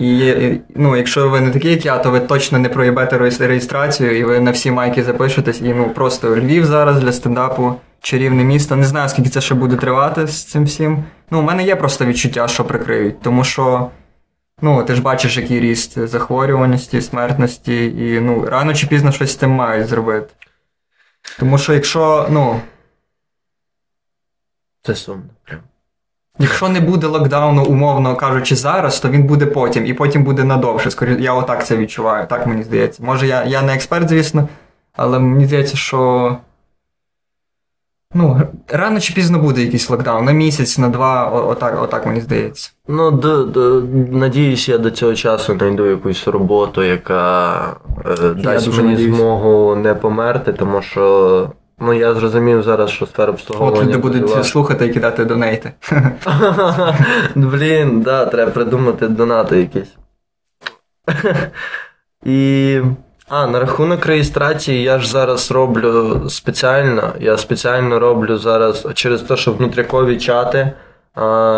і, 0.00 0.32
ну, 0.76 0.96
якщо 0.96 1.28
ви 1.28 1.40
не 1.40 1.50
такі, 1.50 1.70
як 1.70 1.84
я, 1.86 1.98
то 1.98 2.10
ви 2.10 2.20
точно 2.20 2.58
не 2.58 2.68
проїбете 2.68 3.18
реєстрацію, 3.40 4.18
і 4.18 4.24
ви 4.24 4.40
на 4.40 4.50
всі 4.50 4.70
майки 4.70 5.04
запишетесь. 5.04 5.60
І 5.60 5.74
ну 5.74 5.90
просто 5.94 6.36
Львів 6.36 6.64
зараз 6.66 6.98
для 7.00 7.12
стендапу, 7.12 7.74
чарівне 8.00 8.44
місто. 8.44 8.76
Не 8.76 8.84
знаю, 8.84 9.08
скільки 9.08 9.28
це 9.28 9.40
ще 9.40 9.54
буде 9.54 9.76
тривати 9.76 10.26
з 10.26 10.44
цим 10.44 10.64
всім. 10.64 11.04
Ну, 11.30 11.38
у 11.38 11.42
мене 11.42 11.64
є 11.64 11.76
просто 11.76 12.04
відчуття, 12.04 12.48
що 12.48 12.64
прикриють, 12.64 13.20
тому 13.22 13.44
що. 13.44 13.88
Ну, 14.62 14.84
ти 14.84 14.94
ж 14.94 15.02
бачиш, 15.02 15.36
який 15.36 15.60
ріст 15.60 16.06
захворюваності, 16.08 17.00
смертності, 17.00 17.86
і 17.86 18.20
ну, 18.20 18.46
рано 18.46 18.74
чи 18.74 18.86
пізно 18.86 19.12
щось 19.12 19.32
з 19.32 19.36
тим 19.36 19.50
мають 19.50 19.86
зробити. 19.88 20.34
Тому 21.38 21.58
що 21.58 21.74
якщо, 21.74 22.28
ну, 22.30 22.60
Це 24.82 24.94
сумно. 24.94 25.24
Прям. 25.44 25.60
якщо 26.38 26.68
не 26.68 26.80
буде 26.80 27.06
локдауну, 27.06 27.64
умовно 27.64 28.16
кажучи, 28.16 28.56
зараз, 28.56 29.00
то 29.00 29.08
він 29.08 29.22
буде 29.22 29.46
потім, 29.46 29.86
і 29.86 29.94
потім 29.94 30.24
буде 30.24 30.44
надовше. 30.44 30.90
Скоріше, 30.90 31.20
я 31.20 31.32
отак 31.34 31.66
це 31.66 31.76
відчуваю, 31.76 32.26
так 32.26 32.46
мені 32.46 32.62
здається. 32.62 33.02
Може, 33.02 33.26
я, 33.26 33.44
я 33.44 33.62
не 33.62 33.74
експерт, 33.74 34.08
звісно, 34.08 34.48
але 34.92 35.18
мені 35.18 35.46
здається, 35.46 35.76
що. 35.76 36.38
Ну, 38.14 38.40
рано 38.68 39.00
чи 39.00 39.14
пізно 39.14 39.38
буде 39.38 39.62
якийсь 39.62 39.90
локдаун, 39.90 40.24
на 40.24 40.32
місяць, 40.32 40.78
на 40.78 40.88
два, 40.88 41.30
отак, 41.30 41.82
отак 41.82 42.06
мені 42.06 42.20
здається. 42.20 42.70
Ну, 42.88 43.10
д, 43.10 43.44
д, 43.44 43.60
надіюсь, 44.10 44.68
я 44.68 44.78
до 44.78 44.90
цього 44.90 45.14
часу 45.14 45.56
знайду 45.58 45.86
якусь 45.86 46.28
роботу, 46.28 46.82
яка 46.82 47.56
е, 48.06 48.28
дасть 48.28 48.76
мені 48.76 48.88
надіюсь. 48.88 49.16
змогу 49.16 49.76
не 49.76 49.94
померти, 49.94 50.52
тому 50.52 50.82
що. 50.82 51.50
Ну, 51.78 51.92
я 51.92 52.14
зрозумів 52.14 52.62
зараз, 52.62 52.90
що 52.90 53.06
сфера 53.06 53.32
обслуговування. 53.32 53.80
От 53.80 53.86
люди 53.86 53.98
будуть 53.98 54.46
слухати 54.46 54.86
і 54.86 54.92
кидати 54.92 55.24
донейти. 55.24 55.72
Блін, 57.34 58.00
да, 58.00 58.26
треба 58.26 58.50
придумати 58.50 59.08
донати 59.08 59.58
якісь. 59.58 59.94
І. 62.24 62.80
А, 63.28 63.46
на 63.46 63.60
рахунок 63.60 64.06
реєстрації 64.06 64.82
я 64.82 64.98
ж 64.98 65.10
зараз 65.10 65.50
роблю 65.50 66.22
спеціально. 66.28 67.12
Я 67.20 67.36
спеціально 67.36 67.98
роблю 67.98 68.38
зараз 68.38 68.88
через 68.94 69.20
те, 69.22 69.36
що 69.36 69.52
внутрякові 69.52 70.16
чати, 70.16 70.72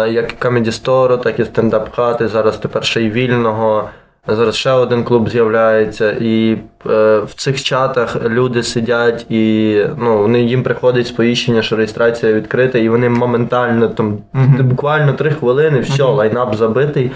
як 0.09 0.45
Comedy 0.45 0.83
Store, 0.83 1.23
так 1.23 1.39
і 1.41 1.45
стендап 1.45 1.95
хати. 1.95 2.29
Зараз 2.29 2.57
тепер 2.57 2.85
ще 2.85 3.03
й 3.03 3.11
вільного. 3.11 3.89
Зараз 4.29 4.57
ще 4.57 4.71
один 4.71 5.05
клуб 5.05 5.29
з'являється, 5.29 6.13
і 6.21 6.53
е, 6.87 7.19
в 7.19 7.35
цих 7.35 7.63
чатах 7.63 8.17
люди 8.25 8.63
сидять 8.63 9.27
і 9.31 9.77
ну, 9.99 10.19
вони 10.19 10.41
їм 10.41 10.63
приходить 10.63 11.07
сповіщення, 11.07 11.63
що 11.63 11.77
реєстрація 11.77 12.33
відкрита, 12.33 12.79
і 12.79 12.89
вони 12.89 13.09
моментально 13.09 13.89
там 13.89 14.19
mm-hmm. 14.35 14.63
буквально 14.63 15.13
три 15.13 15.31
хвилини, 15.31 15.81
все, 15.81 16.03
mm-hmm. 16.03 16.15
лайнап 16.15 16.55
забитий. 16.55 17.11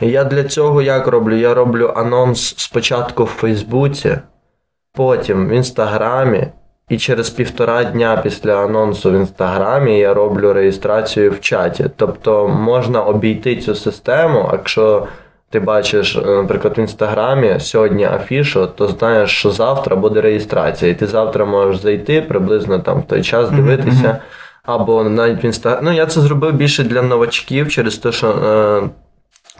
І 0.00 0.08
я 0.08 0.24
для 0.24 0.44
цього 0.44 0.82
як 0.82 1.06
роблю? 1.06 1.36
Я 1.36 1.54
роблю 1.54 1.92
анонс 1.96 2.54
спочатку 2.56 3.24
в 3.24 3.26
Фейсбуці, 3.26 4.18
потім 4.92 5.48
в 5.48 5.50
Інстаграмі, 5.50 6.46
і 6.88 6.98
через 6.98 7.30
півтора 7.30 7.84
дня 7.84 8.20
після 8.22 8.64
анонсу 8.64 9.10
в 9.10 9.14
Інстаграмі 9.14 9.98
я 9.98 10.14
роблю 10.14 10.52
реєстрацію 10.52 11.30
в 11.30 11.40
чаті. 11.40 11.86
Тобто 11.96 12.48
можна 12.48 13.02
обійти 13.02 13.56
цю 13.56 13.74
систему, 13.74 14.48
якщо. 14.52 15.06
Ти 15.50 15.60
бачиш, 15.60 16.16
е, 16.16 16.20
наприклад, 16.26 16.78
в 16.78 16.80
інстаграмі 16.80 17.60
сьогодні 17.60 18.04
афішу, 18.04 18.66
то 18.66 18.88
знаєш, 18.88 19.30
що 19.30 19.50
завтра 19.50 19.96
буде 19.96 20.20
реєстрація, 20.20 20.90
і 20.90 20.94
ти 20.94 21.06
завтра 21.06 21.44
можеш 21.44 21.82
зайти 21.82 22.22
приблизно 22.22 22.78
там 22.78 23.00
в 23.00 23.04
той 23.06 23.22
час 23.22 23.50
дивитися. 23.50 24.06
Mm-hmm. 24.06 24.16
Або 24.62 25.04
навіть 25.04 25.44
в 25.44 25.46
інстаграмі. 25.46 25.84
Ну, 25.84 25.96
я 25.96 26.06
це 26.06 26.20
зробив 26.20 26.52
більше 26.52 26.84
для 26.84 27.02
новачків 27.02 27.70
через 27.70 27.98
те, 27.98 28.12
що 28.12 28.28
е, 28.28 28.88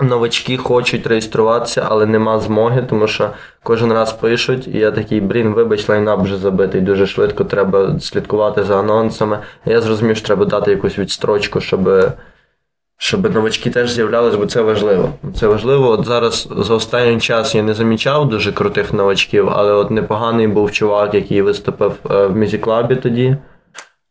новачки 0.00 0.56
хочуть 0.56 1.06
реєструватися, 1.06 1.86
але 1.88 2.06
нема 2.06 2.40
змоги, 2.40 2.86
тому 2.90 3.06
що 3.06 3.30
кожен 3.62 3.92
раз 3.92 4.12
пишуть, 4.12 4.68
і 4.68 4.78
я 4.78 4.90
такий, 4.90 5.20
блін, 5.20 5.52
вибач, 5.52 5.88
лайнап 5.88 6.22
вже 6.22 6.36
забитий, 6.36 6.80
дуже 6.80 7.06
швидко 7.06 7.44
треба 7.44 8.00
слідкувати 8.00 8.64
за 8.64 8.78
анонсами. 8.78 9.38
Я 9.66 9.80
зрозумів, 9.80 10.16
що 10.16 10.26
треба 10.26 10.44
дати 10.44 10.70
якусь 10.70 10.98
відстрочку, 10.98 11.60
щоб. 11.60 12.12
Щоб 12.96 13.34
новачки 13.34 13.70
теж 13.70 13.90
з'являлись, 13.90 14.34
бо 14.34 14.46
це 14.46 14.60
важливо. 14.62 15.10
Це 15.40 15.46
важливо. 15.46 15.88
От 15.88 16.06
зараз 16.06 16.48
за 16.56 16.74
останній 16.74 17.20
час 17.20 17.54
я 17.54 17.62
не 17.62 17.74
замічав 17.74 18.28
дуже 18.28 18.52
крутих 18.52 18.92
новачків, 18.92 19.50
але 19.52 19.72
от 19.72 19.90
непоганий 19.90 20.48
був 20.48 20.72
чувак, 20.72 21.14
який 21.14 21.42
виступив 21.42 21.92
е, 22.10 22.26
в 22.26 22.36
мюзіклабі 22.36 22.96
тоді. 22.96 23.36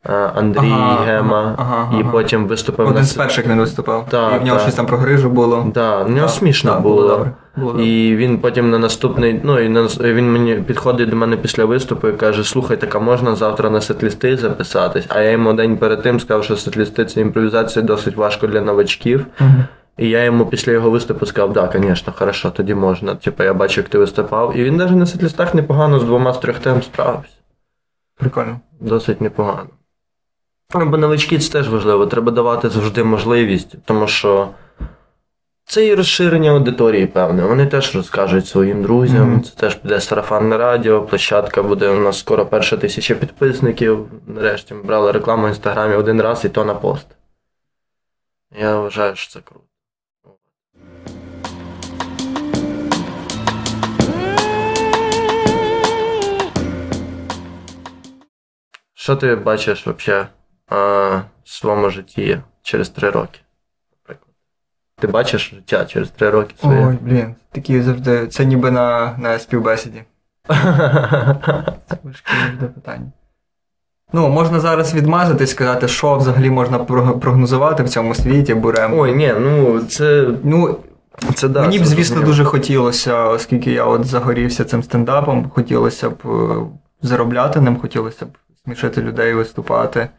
Е, 0.10 0.32
Андрій 0.36 0.72
ага, 0.72 1.04
Гема, 1.06 1.56
ага, 1.58 1.88
ага, 1.90 2.00
і 2.00 2.04
потім 2.04 2.48
виступив. 2.48 2.88
Один 2.88 3.02
на... 3.02 3.04
з 3.04 3.14
перших 3.14 3.48
не 3.48 3.56
виступав. 3.56 4.06
Так, 4.10 4.36
і 4.36 4.40
в 4.40 4.44
нього 4.46 4.58
так. 4.58 4.62
щось 4.62 4.76
там 4.76 4.86
про 4.86 4.98
грижу 4.98 5.30
було. 5.30 5.72
Так, 5.74 6.08
в 6.08 6.12
нього 6.12 6.30
смішно 6.30 6.80
було. 6.80 7.02
було, 7.02 7.28
було 7.56 7.84
І 7.84 8.16
він 8.16 8.38
потім 8.38 8.70
на 8.70 8.80
наступний. 8.80 9.42
Ну 9.44 9.60
і 9.60 9.70
на 9.70 9.82
він 10.02 10.32
мені 10.32 10.56
підходить 10.56 11.10
до 11.10 11.16
мене 11.16 11.38
після 11.38 11.66
виступу 11.66 12.08
і 12.08 12.14
каже: 12.14 12.44
Слухай, 12.44 12.78
так 12.78 12.96
а 12.96 13.00
можна 13.00 13.36
завтра 13.36 13.70
на 13.70 13.82
сетлісти 13.82 14.38
записатись? 14.38 15.06
А 15.10 15.22
я 15.22 15.32
йому 15.32 15.54
день 15.54 15.78
перед 15.78 16.02
тим 16.02 16.20
сказав, 16.20 16.44
що 16.44 16.56
сетлісти 16.58 17.06
це 17.06 17.22
імпровізація 17.22 17.86
досить 17.86 18.16
важко 18.16 18.48
для 18.48 18.62
новачків. 18.62 19.26
І 19.98 20.10
я 20.10 20.24
йому 20.24 20.46
після 20.46 20.72
його 20.72 20.90
виступу 20.90 21.26
сказав, 21.26 21.54
да, 21.54 21.70
звісно, 21.74 22.14
хорошо, 22.16 22.50
тоді 22.50 22.76
можна. 22.76 23.16
Типу, 23.16 23.44
я 23.44 23.54
бачу, 23.54 23.82
як 23.82 23.90
ти 23.90 23.98
виступав. 23.98 24.58
І 24.58 24.64
він 24.64 24.76
навіть 24.76 24.96
на 24.96 25.06
сетлістах 25.06 25.54
непогано 25.54 26.00
з 26.00 26.04
двома 26.04 26.34
з 26.34 26.38
трьох 26.38 26.60
тем 26.60 26.82
справився. 26.82 27.34
Прикольно. 28.20 28.60
Досить 28.80 29.22
непогано. 29.22 29.70
Ну, 30.76 30.86
бо 30.86 30.98
новички 30.98 31.40
це 31.40 31.52
теж 31.52 31.70
важливо, 31.70 32.06
треба 32.06 32.32
давати 32.32 32.70
завжди 32.70 33.04
можливість, 33.04 33.76
тому 33.86 34.08
що 34.08 34.50
це 35.66 35.86
і 35.86 35.96
розширення 35.96 36.52
аудиторії, 36.52 37.06
певне. 37.08 37.44
Вони 37.44 37.66
теж 37.66 37.96
розкажуть 37.96 38.48
своїм 38.48 38.84
друзям. 38.84 39.36
Mm-hmm. 39.36 39.42
Це 39.42 39.56
теж 39.56 39.76
піде 39.76 40.02
сарафанне 40.02 40.58
радіо, 40.58 41.02
площадка 41.02 41.64
буде 41.64 41.90
у 41.90 42.00
нас 42.00 42.20
скоро 42.20 42.46
перша 42.46 42.78
тисяча 42.78 43.16
підписників. 43.16 44.08
Нарешті 44.28 44.74
ми 44.74 44.84
брали 44.84 45.12
рекламу 45.12 45.46
в 45.46 45.50
інстаграмі 45.50 45.96
один 45.96 46.22
раз 46.22 46.46
і 46.46 46.50
то 46.50 46.66
на 46.66 46.74
пост. 46.74 47.08
Я 48.60 48.80
вважаю, 48.80 49.16
що 49.16 49.34
це 49.34 49.40
круто. 49.40 49.66
Що 58.94 59.16
ти 59.16 59.36
бачиш 59.36 59.88
взагалі? 59.88 60.28
В 61.44 61.50
своєму 61.50 61.90
житті 61.90 62.40
через 62.62 62.90
три 62.90 63.10
роки. 63.10 63.40
Наприклад. 64.02 64.36
Ти 65.00 65.08
бачиш 65.08 65.50
життя 65.50 65.86
через 65.86 66.10
три 66.10 66.30
роки 66.30 66.56
своє? 66.60 66.86
Ой, 66.86 66.98
блін, 67.02 67.36
такі 67.52 67.82
завжди. 67.82 68.28
Це 68.28 68.46
ніби 68.46 68.72
на 68.72 69.16
на 69.18 69.40
співбесіді. 69.40 70.04
Це 70.48 70.56
важке 72.04 72.32
завжди 72.46 72.66
питання. 72.66 73.12
Ну, 74.16 74.30
можна 74.30 74.60
зараз 74.60 74.94
відмазатись, 74.96 75.52
сказати, 75.52 75.88
що 75.88 76.16
взагалі 76.16 76.50
можна 76.50 76.80
прогнозувати 76.80 77.84
в 77.84 77.90
цьому 77.90 78.16
світі, 78.16 78.54
бурем. 78.54 79.00
Ой, 79.00 79.16
ні, 79.16 79.34
ну 79.40 79.80
це. 79.80 80.28
Ну, 80.44 80.78
це 81.34 81.48
да, 81.48 81.62
Мені 81.62 81.80
б, 81.80 81.86
звісно, 81.86 82.16
розуміло. 82.16 82.26
дуже 82.26 82.46
хотілося, 82.46 83.24
оскільки 83.24 83.72
я 83.72 83.86
от 83.86 84.06
загорівся 84.06 84.66
цим 84.66 84.84
стендапом, 84.84 85.50
хотілося 85.50 86.10
б 86.10 86.14
е, 86.26 86.56
заробляти 87.02 87.62
ним, 87.62 87.78
хотілося 87.80 88.26
б 88.26 88.30
смішити 88.66 89.02
людей, 89.02 89.34
виступати. 89.34 90.10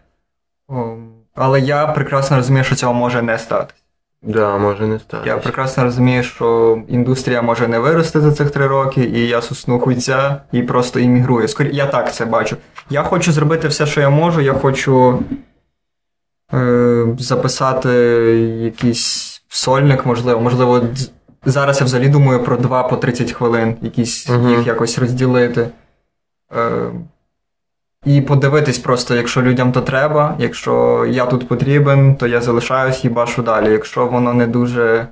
Але 1.35 1.61
я 1.61 1.87
прекрасно 1.87 2.37
розумію, 2.37 2.65
що 2.65 2.75
цього 2.75 2.95
може 2.95 3.23
не 3.23 3.39
статись. 3.39 3.85
Да, 4.23 4.59
може 4.59 4.87
не 4.87 4.99
статись. 4.99 5.27
Я 5.27 5.37
прекрасно 5.37 5.85
розумію, 5.85 6.23
що 6.23 6.79
індустрія 6.89 7.43
може 7.43 7.69
не 7.69 7.79
вирости 7.79 8.21
за 8.21 8.33
цих 8.33 8.51
три 8.51 8.67
роки, 8.67 9.05
і 9.05 9.29
я 9.29 9.43
сусну 9.43 9.81
хуйця 9.81 10.41
і 10.53 10.63
просто 10.63 11.01
іммігрую. 11.01 11.49
Скорі, 11.49 11.71
я 11.73 11.87
так 11.87 12.15
це 12.15 12.25
бачу. 12.25 12.57
Я 12.91 13.03
хочу 13.03 13.33
зробити 13.33 13.69
все, 13.69 13.87
що 13.87 14.01
я 14.01 14.11
можу. 14.11 14.41
Я 14.41 14.53
хочу 14.53 15.23
е, 16.55 17.07
записати 17.19 17.91
якийсь 18.61 19.43
сольник, 19.49 20.07
можливо. 20.07 20.41
Можливо, 20.41 20.83
зараз 21.45 21.81
я 21.81 21.87
взагалі 21.87 22.09
думаю 22.09 22.45
про 22.45 22.57
2 22.57 22.83
по 22.83 22.97
30 22.97 23.33
хвилин, 23.33 23.77
якісь 23.83 24.31
угу. 24.31 24.49
їх 24.49 24.67
якось 24.67 24.99
розділити. 24.99 25.69
Е, 26.57 26.91
і 28.05 28.21
подивитись 28.21 28.79
просто, 28.79 29.15
якщо 29.15 29.43
людям 29.43 29.73
то 29.73 29.81
треба, 29.81 30.37
якщо 30.39 31.05
я 31.09 31.27
тут 31.27 31.49
потрібен, 31.49 32.17
то 32.17 32.27
я 32.27 32.41
залишаюсь 32.41 33.05
і 33.05 33.09
башу 33.09 33.43
далі. 33.43 33.73
Якщо 33.73 34.07
воно 34.07 34.35
не 34.35 34.47
дуже 34.47 35.09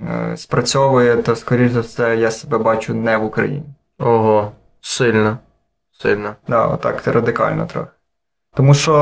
е, 0.00 0.36
спрацьовує, 0.36 1.16
то, 1.16 1.36
скоріш 1.36 1.72
за 1.72 1.80
все, 1.80 2.16
я 2.16 2.30
себе 2.30 2.58
бачу 2.58 2.94
не 2.94 3.16
в 3.16 3.24
Україні. 3.24 3.66
Ого, 3.98 4.52
сильно. 4.80 5.38
Сильно. 6.02 6.36
Да, 6.48 6.66
отак, 6.66 7.02
це 7.02 7.12
радикально 7.12 7.66
трохи. 7.66 7.90
Тому 8.54 8.74
що. 8.74 8.94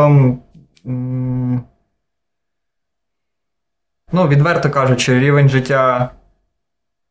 М- 0.86 1.62
ну, 4.12 4.28
відверто 4.28 4.70
кажучи, 4.70 5.18
рівень 5.18 5.48
життя 5.48 6.10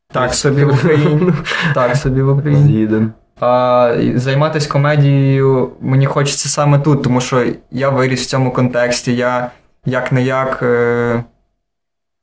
так 0.08 0.34
собі 0.34 0.66
в 0.66 0.74
Україні. 0.74 1.34
Так 1.74 1.96
собі 1.96 2.22
в 2.22 2.38
Україні. 2.38 3.10
А 3.40 3.96
Займатися 4.16 4.72
комедією 4.72 5.72
мені 5.82 6.06
хочеться 6.06 6.50
саме 6.50 6.80
тут, 6.80 7.04
тому 7.04 7.22
що 7.22 7.46
я 7.72 7.90
виріс 7.90 8.24
в 8.24 8.26
цьому 8.26 8.52
контексті. 8.52 9.16
Я 9.16 9.52
як 9.86 10.12
не 10.12 10.24
як 10.24 10.64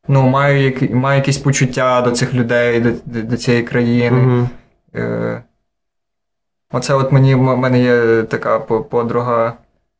ну, 0.09 0.29
маю 0.29 0.75
маю 0.90 1.18
якісь 1.18 1.38
почуття 1.38 2.01
до 2.01 2.11
цих 2.11 2.35
людей, 2.35 2.81
до 2.81 3.22
до 3.22 3.37
цієї 3.37 3.62
країни. 3.62 4.48
Mm-hmm. 4.94 5.40
Оце 6.72 6.94
от 6.94 7.12
мені 7.12 7.35
в 7.35 7.42
мене 7.42 7.83
є 7.83 8.22
така 8.22 8.59
подруга. 8.59 9.53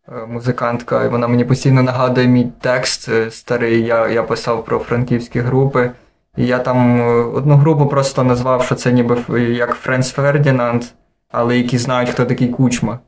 Е, 0.09 0.27
музикантка, 0.27 1.05
і 1.05 1.09
вона 1.09 1.29
мені 1.29 1.45
постійно 1.45 1.83
нагадує 1.83 2.27
мій 2.27 2.53
текст 2.61 3.09
е, 3.09 3.31
старий. 3.31 3.83
Я 3.83 4.09
я 4.09 4.23
писав 4.23 4.65
про 4.65 4.79
франківські 4.79 5.41
групи. 5.41 5.91
І 6.37 6.47
я 6.47 6.59
там 6.59 7.01
одну 7.35 7.57
групу 7.57 7.87
просто 7.87 8.25
назвав, 8.25 8.63
що 8.63 8.75
це 8.75 8.93
ніби 8.93 9.41
як 9.41 9.75
Френс 9.75 10.13
Фердінанд 10.13 10.85
але 11.33 11.59
які 11.59 11.79
знають, 11.79 12.11
хто 12.11 12.25
такий 12.25 12.49
кучма. 12.49 12.99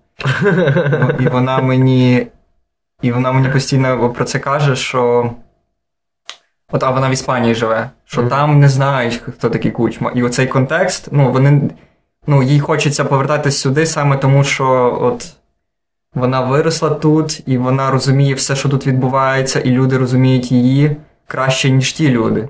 Ну, 0.42 1.10
І 1.20 1.28
вона 1.28 1.58
мені 1.58 2.26
і 3.02 3.12
вона 3.12 3.32
мені 3.32 3.48
постійно 3.48 4.10
про 4.10 4.24
це 4.24 4.38
каже, 4.38 4.76
що. 4.76 5.30
От, 6.72 6.82
а 6.82 6.90
вона 6.90 7.08
в 7.08 7.12
Іспанії 7.12 7.54
живе, 7.54 7.90
що 8.04 8.22
mm-hmm. 8.22 8.28
там 8.28 8.60
не 8.60 8.68
знають, 8.68 9.14
хто 9.14 9.50
такий 9.50 9.70
кучма. 9.70 10.12
І 10.14 10.22
оцей 10.22 10.46
контекст, 10.46 11.08
ну, 11.12 11.32
вони. 11.32 11.70
Ну, 12.26 12.42
їй 12.42 12.60
хочеться 12.60 13.04
повертатись 13.04 13.58
сюди 13.58 13.86
саме 13.86 14.16
тому, 14.16 14.44
що 14.44 14.98
от 15.02 15.26
вона 16.14 16.40
виросла 16.40 16.90
тут, 16.90 17.42
і 17.46 17.58
вона 17.58 17.90
розуміє 17.90 18.34
все, 18.34 18.56
що 18.56 18.68
тут 18.68 18.86
відбувається, 18.86 19.60
і 19.60 19.70
люди 19.70 19.98
розуміють 19.98 20.52
її 20.52 20.96
краще, 21.26 21.70
ніж 21.70 21.92
ті 21.92 22.08
люди. 22.08 22.48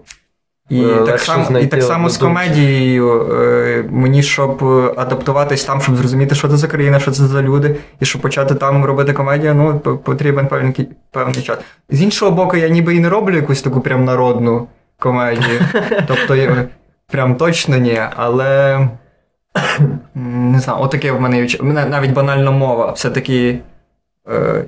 І 0.70 0.84
Е, 0.84 1.04
так 1.06 1.20
само, 1.20 1.58
і 1.58 1.66
так 1.66 1.82
само 1.82 2.08
з 2.10 2.18
комедією. 2.18 3.32
е, 3.32 3.84
Мені, 3.90 4.22
щоб 4.22 4.64
е, 4.64 4.94
адаптуватись 4.96 5.64
там, 5.64 5.80
щоб 5.80 5.96
зрозуміти, 5.96 6.34
що 6.34 6.48
це 6.48 6.56
за 6.56 6.68
країна, 6.68 6.98
що 7.00 7.10
це 7.10 7.26
за 7.26 7.42
люди, 7.42 7.76
і 8.00 8.04
щоб 8.04 8.22
почати 8.22 8.54
там 8.54 8.84
робити 8.84 9.12
комедію, 9.12 9.54
ну 9.54 9.78
потрібен 9.98 10.46
певний, 10.46 10.88
певний 11.10 11.42
час. 11.42 11.58
З 11.90 12.02
іншого 12.02 12.30
боку, 12.30 12.56
я 12.56 12.68
ніби 12.68 12.94
і 12.94 13.00
не 13.00 13.08
роблю 13.08 13.36
якусь 13.36 13.62
таку 13.62 13.80
прям 13.80 14.04
народну 14.04 14.66
комедію. 14.98 15.60
Тобто, 16.06 16.36
я, 16.36 16.64
прям 17.12 17.34
точно 17.34 17.76
ні, 17.76 18.00
але 18.16 18.78
не 20.14 20.60
знаю, 20.60 20.82
отаке 20.82 21.12
в 21.12 21.20
мене. 21.20 21.48
Навіть 21.62 22.12
банальна 22.12 22.50
мова. 22.50 22.92
Все-таки 22.92 23.58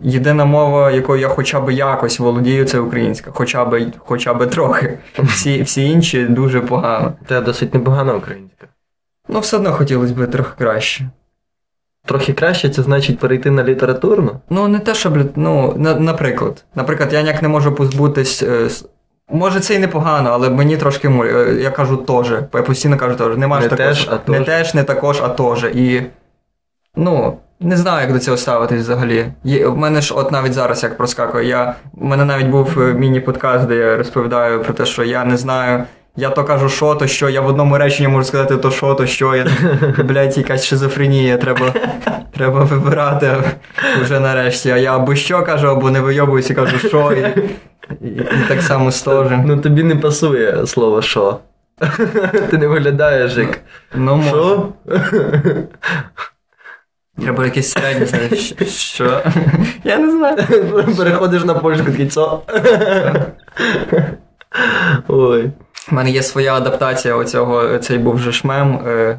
єдина 0.02 0.44
мова, 0.44 0.90
якою 0.90 1.20
я 1.20 1.28
хоча 1.28 1.60
б 1.60 1.70
якось 1.70 2.18
володію, 2.18 2.64
це 2.64 2.78
українська, 2.78 3.30
хоча 3.34 3.64
б, 3.64 3.92
хоча 3.98 4.34
б 4.34 4.46
трохи. 4.46 4.98
Всі, 5.18 5.62
всі 5.62 5.84
інші 5.90 6.24
дуже 6.24 6.60
погано. 6.60 7.12
Це 7.28 7.40
досить 7.40 7.74
непогана 7.74 8.14
українська. 8.14 8.66
Ну, 9.28 9.40
все 9.40 9.56
одно 9.56 9.72
хотілося 9.72 10.14
б 10.14 10.26
трохи 10.30 10.50
краще. 10.58 11.04
Трохи 12.04 12.32
краще, 12.32 12.70
це 12.70 12.82
значить 12.82 13.18
перейти 13.18 13.50
на 13.50 13.64
літературну. 13.64 14.40
Ну, 14.50 14.68
не 14.68 14.78
те, 14.78 14.94
щоб. 14.94 15.18
Ну, 15.36 15.74
на, 15.76 15.94
наприклад, 15.94 16.64
наприклад, 16.74 17.12
я 17.12 17.22
ніяк 17.22 17.42
не 17.42 17.48
можу 17.48 17.72
позбутись. 17.72 18.42
е, 18.42 18.68
Може, 19.30 19.60
це 19.60 19.74
і 19.74 19.78
непогано, 19.78 20.30
але 20.32 20.50
мені 20.50 20.76
трошки 20.76 21.08
муль. 21.08 21.26
е, 21.26 21.58
Я 21.62 21.70
кажу 21.70 21.96
теж. 21.96 22.30
Я 22.54 22.62
постійно 22.62 22.96
кажу 22.96 23.16
теж. 23.16 23.36
Нема 23.36 23.60
ж 23.60 23.68
Не 23.68 23.76
також. 23.76 24.04
теж, 24.04 24.08
а 24.26 24.30
не 24.30 24.40
теж, 24.40 24.74
не 24.74 24.84
також, 24.84 25.20
а 25.22 25.28
теж. 25.28 25.64
І. 25.64 26.02
Ну, 26.96 27.38
не 27.60 27.76
знаю, 27.76 28.00
як 28.00 28.12
до 28.12 28.18
цього 28.18 28.36
ставитись 28.36 28.80
взагалі. 28.80 29.26
Є, 29.44 29.66
в 29.66 29.78
мене 29.78 30.00
ж, 30.00 30.14
от 30.14 30.32
навіть 30.32 30.52
зараз 30.52 30.82
як 30.82 30.96
проскакує, 30.96 31.48
я, 31.48 31.74
в 31.94 32.04
мене 32.04 32.24
навіть 32.24 32.46
був 32.46 32.80
е, 32.80 32.94
міні-подкаст, 32.94 33.66
де 33.66 33.76
я 33.76 33.96
розповідаю 33.96 34.62
про 34.62 34.74
те, 34.74 34.86
що 34.86 35.04
я 35.04 35.24
не 35.24 35.36
знаю. 35.36 35.84
Я 36.18 36.30
то 36.30 36.44
кажу, 36.44 36.68
що, 36.68 36.94
то 36.94 37.06
що, 37.06 37.28
я 37.28 37.40
в 37.40 37.46
одному 37.46 37.78
реченні 37.78 38.08
можу 38.08 38.24
сказати 38.24 38.56
то 38.56 38.70
що, 38.70 38.94
то 38.94 39.06
що. 39.06 39.34
Я, 39.34 39.46
блядь, 40.04 40.38
якась 40.38 40.64
шизофренія, 40.64 41.36
треба, 41.36 41.74
треба 42.36 42.64
вибирати 42.64 43.36
вже 44.02 44.20
нарешті. 44.20 44.70
А 44.70 44.76
я 44.76 44.96
або 44.96 45.14
що 45.14 45.42
кажу, 45.42 45.68
або 45.68 45.90
не 45.90 46.00
вийобуюся, 46.00 46.54
кажу, 46.54 46.78
що. 46.78 47.12
І, 47.12 47.40
і, 48.06 48.08
і 48.08 48.48
так 48.48 48.62
само 48.62 48.90
теж. 48.90 49.26
Ну 49.44 49.56
тобі 49.56 49.82
не 49.82 49.96
пасує 49.96 50.66
слово 50.66 51.02
що. 51.02 51.38
Ти 52.50 52.58
не 52.58 52.66
виглядаєш 52.66 53.36
як. 53.36 53.58
Ну. 53.94 54.22
Що? 54.28 54.68
Треба 57.22 57.44
якесь 57.44 57.72
середнє, 57.72 58.06
знаєш, 58.06 58.54
що? 58.68 59.20
Я 59.84 59.98
не 59.98 60.10
знаю. 60.10 60.36
Переходиш 60.96 61.44
на 61.44 61.54
польську 61.54 61.86
такий 61.90 62.06
цо. 62.06 62.40
Ой. 65.08 65.50
У 65.92 65.94
мене 65.94 66.10
є 66.10 66.22
своя 66.22 66.54
адаптація 66.54 67.14
оцього, 67.16 67.78
цей 67.78 67.98
був 67.98 68.18
же 68.18 68.32
шмем. 68.32 68.80
Е, 68.86 69.18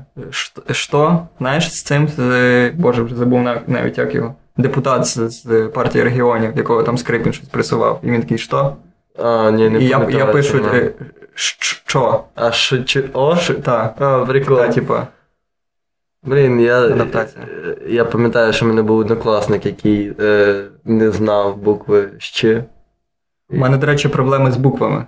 що? 0.72 1.20
Знаєш, 1.40 1.74
з 1.74 1.84
цим, 1.84 2.08
з, 2.08 2.20
е, 2.20 2.72
боже, 2.78 3.04
вже 3.04 3.16
забув 3.16 3.42
навіть 3.68 3.98
як 3.98 4.16
його. 4.16 4.36
Депутат 4.58 5.06
з, 5.06 5.30
з 5.30 5.68
партії 5.74 6.04
регіонів, 6.04 6.52
якого 6.58 6.84
там 6.84 6.98
Скрипін 6.98 7.34
щось 7.34 7.48
присував. 7.48 8.00
І 8.04 8.12
він 8.12 8.22
такий, 8.22 8.38
що? 8.38 8.76
А, 9.24 9.52
ні, 9.52 9.70
не 9.70 9.80
І 9.80 9.88
я, 9.88 10.08
я 10.10 10.26
пишу, 10.26 10.58
цього. 10.60 10.76
е, 10.76 10.92
«Щ- 11.36 11.82
що? 11.86 12.24
А 12.36 12.52
що. 12.52 12.78
О? 13.14 13.36
Ш- 13.36 13.54
Та. 13.54 13.94
А, 14.00 14.26
прикол. 14.26 14.58
Та, 14.58 14.68
типа. 14.68 15.08
Блін, 16.24 16.60
я, 16.60 16.82
Адаптація. 16.82 17.46
я 17.88 18.06
пам'ятаю, 18.06 18.54
що 18.54 18.66
в 18.66 18.68
мене 18.68 18.82
був 18.82 18.98
однокласник, 19.00 19.66
який 19.66 20.14
е, 20.20 20.64
не 20.86 21.12
знав 21.12 21.58
букви 21.58 22.10
«щ» 22.18 22.46
У 23.50 23.58
мене, 23.58 23.78
до 23.78 23.88
речі, 23.88 24.08
проблеми 24.08 24.52
з 24.52 24.58
буквами. 24.58 25.06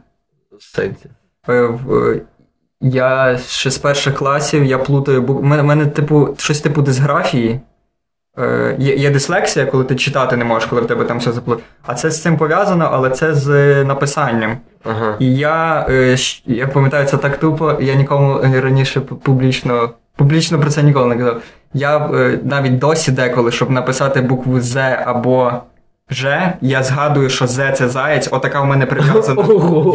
в 0.58 0.64
сенсі. 0.64 1.10
Е, 1.50 1.54
е, 1.54 2.22
Я 2.82 3.38
ще 3.48 3.72
з 3.72 3.78
перших 3.78 4.16
класів 4.16 4.66
я 4.66 4.78
плутаю 4.78 5.22
букви. 5.22 5.42
У 5.42 5.46
мене, 5.46 5.64
мене 5.64 5.86
типу, 5.86 6.36
щось 6.38 6.62
типу 6.62 6.82
дисграфії. 6.82 7.60
Е, 8.40 8.76
Є, 8.80 8.96
є 8.96 9.10
дислексія, 9.10 9.66
коли 9.66 9.84
ти 9.84 9.96
читати 9.96 10.38
не 10.38 10.46
можеш, 10.46 10.70
коли 10.70 10.82
в 10.82 10.88
тебе 10.88 11.06
там 11.06 11.18
все 11.20 11.32
заплутано. 11.32 11.66
А 11.86 11.94
це 11.96 12.12
з 12.12 12.22
цим 12.22 12.38
пов'язано, 12.38 12.90
але 12.92 13.10
це 13.10 13.34
з 13.34 13.50
е, 13.50 13.84
написанням. 13.86 14.58
Ага. 14.84 15.16
І 15.20 15.36
я, 15.36 15.86
е, 15.90 16.16
я 16.46 16.68
пам'ятаю, 16.68 17.06
це 17.08 17.18
так 17.18 17.38
тупо, 17.38 17.78
я 17.82 17.96
нікому 17.96 18.40
е, 18.40 18.62
раніше 18.62 19.02
публічно, 19.02 19.90
публічно 20.20 20.60
про 20.60 20.70
це 20.70 20.84
ніколи 20.84 21.06
не 21.06 21.16
казав. 21.18 21.42
Я 21.74 21.98
е, 21.98 22.40
навіть 22.44 22.80
досі 22.80 23.12
деколи, 23.12 23.52
щоб 23.52 23.72
написати 23.72 24.22
букву 24.22 24.62
З 24.62 24.98
або 25.06 25.52
Ж, 26.10 26.54
я 26.62 26.84
згадую, 26.84 27.30
що 27.30 27.48
З 27.48 27.72
це 27.74 27.90
заєць, 27.90 28.30
отака 28.32 28.62
в 28.62 28.66
мене 28.66 28.86
прив'язана. 28.86 29.44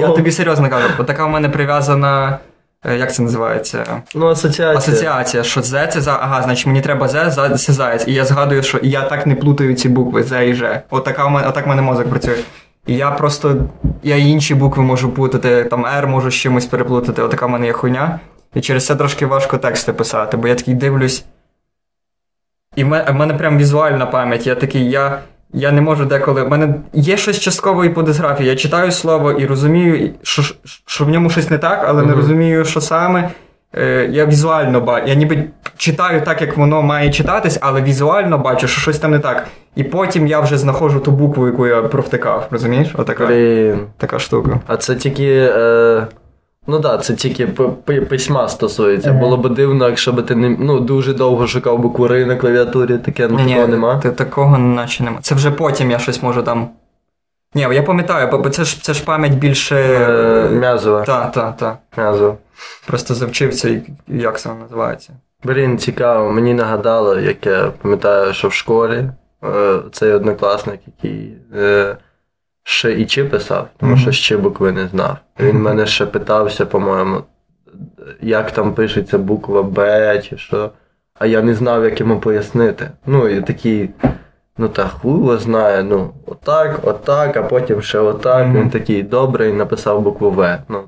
Я 0.00 0.08
тобі 0.08 0.30
серйозно 0.30 0.70
кажу, 0.70 0.88
отака 0.98 1.26
в 1.26 1.30
мене 1.30 1.48
прив'язана. 1.48 2.38
е, 2.86 2.96
Як 2.96 3.14
це 3.14 3.22
називається? 3.22 3.84
Ну, 4.14 4.26
асоціація. 4.28 4.78
Асоціація, 4.78 5.42
що 5.42 5.62
З 5.62 5.86
це 5.86 6.00
за. 6.00 6.12
Ага, 6.12 6.42
значить 6.42 6.66
мені 6.66 6.80
треба 6.80 7.08
З, 7.08 7.30
за 7.30 7.50
це 7.50 7.72
заєць. 7.72 8.08
І 8.08 8.12
я 8.12 8.24
згадую, 8.24 8.62
що 8.62 8.78
я 8.82 9.02
так 9.02 9.26
не 9.26 9.34
плутаю 9.34 9.74
ці 9.74 9.88
букви 9.88 10.22
З 10.22 10.46
і 10.46 10.54
Ж. 10.54 10.80
Отака 10.90 11.26
в 11.26 11.30
мене, 11.30 11.48
отак 11.48 11.66
в 11.66 11.68
мене 11.68 11.82
мозок 11.82 12.08
працює. 12.10 12.36
І 12.86 12.96
я 12.96 13.10
просто. 13.10 13.56
Я 14.02 14.16
інші 14.16 14.54
букви 14.54 14.82
можу 14.82 15.10
плутати, 15.10 15.64
там 15.64 15.86
R 15.86 16.06
можу 16.06 16.30
з 16.30 16.34
чимось 16.34 16.66
переплутати, 16.66 17.22
отака 17.22 17.46
в 17.46 17.50
мене 17.50 17.66
є 17.66 17.72
хуйня. 17.72 18.20
І 18.54 18.60
через 18.60 18.86
це 18.86 18.96
трошки 18.96 19.26
важко 19.26 19.58
тексти 19.58 19.92
писати, 19.92 20.36
бо 20.36 20.48
я 20.48 20.54
такий 20.54 20.74
дивлюсь. 20.74 21.24
І 22.76 22.84
в 22.84 22.86
мене, 22.86 23.10
в 23.10 23.14
мене 23.14 23.34
прям 23.34 23.58
візуальна 23.58 24.06
пам'ять. 24.06 24.46
Я 24.46 24.54
такий, 24.54 24.90
я. 24.90 25.18
Я 25.56 25.72
не 25.72 25.80
можу 25.80 26.04
деколи. 26.04 26.42
В 26.42 26.48
мене 26.48 26.74
є 26.92 27.16
щось 27.16 27.40
частково 27.40 27.84
і 27.84 27.88
по 27.88 28.02
дисграфії. 28.02 28.48
Я 28.48 28.56
читаю 28.56 28.92
слово 28.92 29.32
і 29.32 29.46
розумію, 29.46 30.10
що, 30.22 30.42
що 30.86 31.04
в 31.04 31.08
ньому 31.08 31.30
щось 31.30 31.50
не 31.50 31.58
так, 31.58 31.84
але 31.88 32.02
не 32.02 32.14
розумію, 32.14 32.64
що 32.64 32.80
саме. 32.80 33.30
Е, 33.76 34.08
я 34.10 34.26
візуально 34.26 34.80
бачу. 34.80 35.06
Я 35.08 35.14
ніби 35.14 35.44
читаю 35.76 36.22
так, 36.22 36.42
як 36.42 36.56
воно 36.56 36.82
має 36.82 37.10
читатись, 37.10 37.58
але 37.60 37.82
візуально 37.82 38.38
бачу, 38.38 38.68
що 38.68 38.80
щось 38.80 38.98
там 38.98 39.10
не 39.10 39.18
так. 39.18 39.46
І 39.76 39.84
потім 39.84 40.26
я 40.26 40.40
вже 40.40 40.58
знаходжу 40.58 40.98
ту 40.98 41.10
букву, 41.10 41.46
яку 41.46 41.66
я 41.66 41.82
провтикав. 41.82 42.48
Розумієш? 42.50 42.88
Отака 42.94 43.26
Блін. 43.26 43.86
така 43.98 44.18
штука. 44.18 44.60
А 44.66 44.76
це 44.76 44.94
тільки. 44.94 45.50
Е... 45.56 46.06
Ну 46.66 46.80
так, 46.80 46.96
да, 46.96 46.98
це 46.98 47.14
тільки 47.14 47.46
письма 48.08 48.48
стосується. 48.48 49.10
Ага. 49.10 49.18
Було 49.18 49.36
б 49.36 49.54
дивно, 49.54 49.88
якщо 49.88 50.12
б 50.12 50.26
ти 50.26 50.34
не 50.34 50.48
ну, 50.48 50.80
дуже 50.80 51.14
довго 51.14 51.46
шукав 51.46 51.78
букву 51.78 52.06
«Р» 52.06 52.26
на 52.26 52.36
клавіатурі, 52.36 52.98
таке 52.98 53.28
ну, 53.28 53.38
такого 53.38 53.66
нема. 53.66 53.98
Ти, 53.98 54.10
такого 54.10 54.58
наче 54.58 55.04
нема. 55.04 55.18
Це 55.22 55.34
вже 55.34 55.50
потім 55.50 55.90
я 55.90 55.98
щось 55.98 56.22
можу 56.22 56.42
там. 56.42 56.68
Ні, 57.54 57.66
я 57.72 57.82
пам'ятаю, 57.82 58.28
бо- 58.30 58.38
бо 58.38 58.50
це 58.50 58.64
ж 58.64 58.82
це 58.82 58.94
ж 58.94 59.04
пам'ять 59.04 59.32
більше. 59.32 59.76
Е, 59.76 60.48
М'язова. 60.50 61.02
Так, 61.02 61.32
так, 61.32 61.56
так. 61.56 61.78
М'язова. 61.96 62.36
Просто 62.86 63.14
завчився, 63.14 63.68
і- 63.68 63.82
як 64.08 64.40
це 64.40 64.50
називається. 64.54 65.12
Блін, 65.44 65.78
цікаво, 65.78 66.32
мені 66.32 66.54
нагадало, 66.54 67.18
як 67.18 67.46
я 67.46 67.72
пам'ятаю, 67.82 68.32
що 68.34 68.48
в 68.48 68.52
школі 68.52 69.04
е, 69.44 69.78
цей 69.92 70.12
однокласник, 70.12 70.80
який 70.86 71.34
е, 71.56 71.96
ще 72.64 72.92
і 72.92 73.06
чи 73.06 73.24
писав, 73.24 73.68
тому 73.76 73.96
що 73.96 74.12
ще 74.12 74.36
букви 74.36 74.72
не 74.72 74.88
знав. 74.88 75.16
Він 75.40 75.62
мене 75.62 75.86
ще 75.86 76.06
питався, 76.06 76.66
по-моєму, 76.66 77.22
як 78.20 78.50
там 78.50 78.74
пишеться 78.74 79.18
буква 79.18 79.62
Б 79.62 80.18
чи 80.18 80.38
що. 80.38 80.70
А 81.18 81.26
я 81.26 81.42
не 81.42 81.54
знав, 81.54 81.84
як 81.84 82.00
йому 82.00 82.20
пояснити. 82.20 82.90
Ну, 83.06 83.28
і 83.28 83.42
такий, 83.42 83.90
ну 84.58 84.68
та 84.68 84.88
хуй 84.88 85.38
знає, 85.38 85.82
ну, 85.82 86.10
отак, 86.26 86.80
отак, 86.82 87.36
а 87.36 87.42
потім 87.42 87.82
ще 87.82 87.98
отак. 87.98 88.46
Він 88.54 88.70
такий 88.70 89.02
добрий, 89.02 89.52
написав 89.52 90.02
букву 90.02 90.30
В. 90.30 90.58
Ну, 90.68 90.84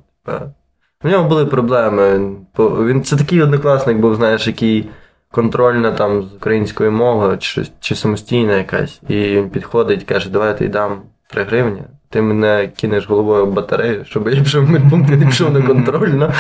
у 1.04 1.08
нього 1.08 1.28
були 1.28 1.46
проблеми. 1.46 2.30
Він, 2.58 3.02
це 3.02 3.16
такий 3.16 3.42
однокласник 3.42 3.96
був, 3.96 4.14
знаєш, 4.14 4.46
який 4.46 4.88
контрольна 5.30 5.92
там 5.92 6.22
з 6.22 6.34
української 6.34 6.90
мови, 6.90 7.36
чи, 7.38 7.66
чи 7.80 7.94
самостійна 7.94 8.56
якась. 8.56 9.00
І 9.08 9.14
він 9.14 9.50
підходить, 9.50 10.04
каже, 10.04 10.30
давай 10.30 10.48
я 10.48 10.54
тобі 10.54 10.70
дам 10.70 11.02
3 11.28 11.44
гривні. 11.44 11.82
Ти 12.10 12.22
мене 12.22 12.70
кинеш 12.76 13.08
головою 13.08 13.46
в 13.46 13.52
батарею, 13.52 14.04
щоб 14.04 14.28
я 14.28 14.42
пішов 14.42 14.64
в 14.64 14.70
медпункт 14.70 15.10
і 15.10 15.16
не 15.16 15.26
пішов 15.26 15.52
на 15.52 15.62
контрольну. 15.62 16.32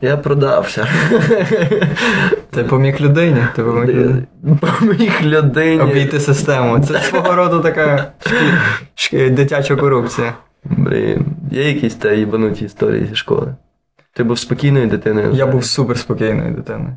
Я 0.00 0.16
продався. 0.16 0.88
Ти 2.50 2.64
поміг 2.64 3.00
людині, 3.00 3.46
ти 3.56 3.62
поміг 3.62 3.88
людині. 3.88 4.22
Поміг 4.60 5.22
людині. 5.22 5.80
Обійти 5.80 6.20
систему. 6.20 6.80
Це 6.80 7.00
свого 7.00 7.34
роду 7.34 7.60
така 7.60 8.12
дитяча 9.12 9.76
корупція. 9.76 10.34
Блін, 10.64 11.26
є 11.50 11.68
якісь 11.68 11.94
та 11.94 12.12
їбануті 12.12 12.64
історії 12.64 13.06
зі 13.06 13.14
школи. 13.14 13.54
Ти 14.12 14.24
був 14.24 14.38
спокійною 14.38 14.86
дитиною? 14.86 15.32
Я 15.32 15.46
був 15.46 15.64
супер 15.64 15.98
спокійною 15.98 16.54
дитиною. 16.54 16.96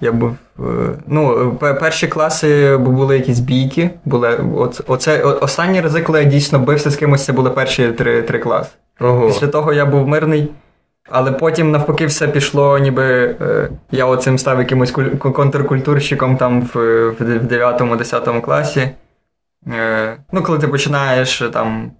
Я 0.00 0.12
був. 0.12 0.36
е, 0.58 0.62
Ну, 1.06 1.52
перші 1.80 2.08
класи 2.08 2.76
бу- 2.76 2.90
були 2.90 3.16
якісь 3.16 3.38
бійки. 3.38 3.90
Були, 4.04 4.40
оце, 4.86 5.22
останні 5.22 5.80
рази, 5.80 6.02
коли 6.02 6.18
я 6.22 6.24
дійсно 6.24 6.58
бився 6.58 6.90
з 6.90 6.96
кимось, 6.96 7.24
це 7.24 7.32
були 7.32 7.50
перші 7.50 7.88
три, 7.92 8.22
три 8.22 8.38
класи. 8.38 8.70
Ого. 9.00 9.26
Після 9.26 9.46
того 9.46 9.72
я 9.72 9.86
був 9.86 10.08
мирний. 10.08 10.48
Але 11.10 11.32
потім, 11.32 11.70
навпаки, 11.70 12.06
все 12.06 12.28
пішло, 12.28 12.78
ніби 12.78 13.04
е, 13.40 13.68
я 13.90 14.06
оцим 14.06 14.38
став 14.38 14.58
якимось 14.58 14.92
куль- 14.94 15.18
контркультурщиком 15.32 16.36
там 16.36 16.62
в, 16.62 16.76
в 17.10 17.22
9-10 17.22 18.40
класі. 18.40 18.88
Е, 19.74 20.16
ну, 20.32 20.42
коли 20.42 20.58
ти 20.58 20.68
починаєш 20.68 21.38
там 21.52 21.92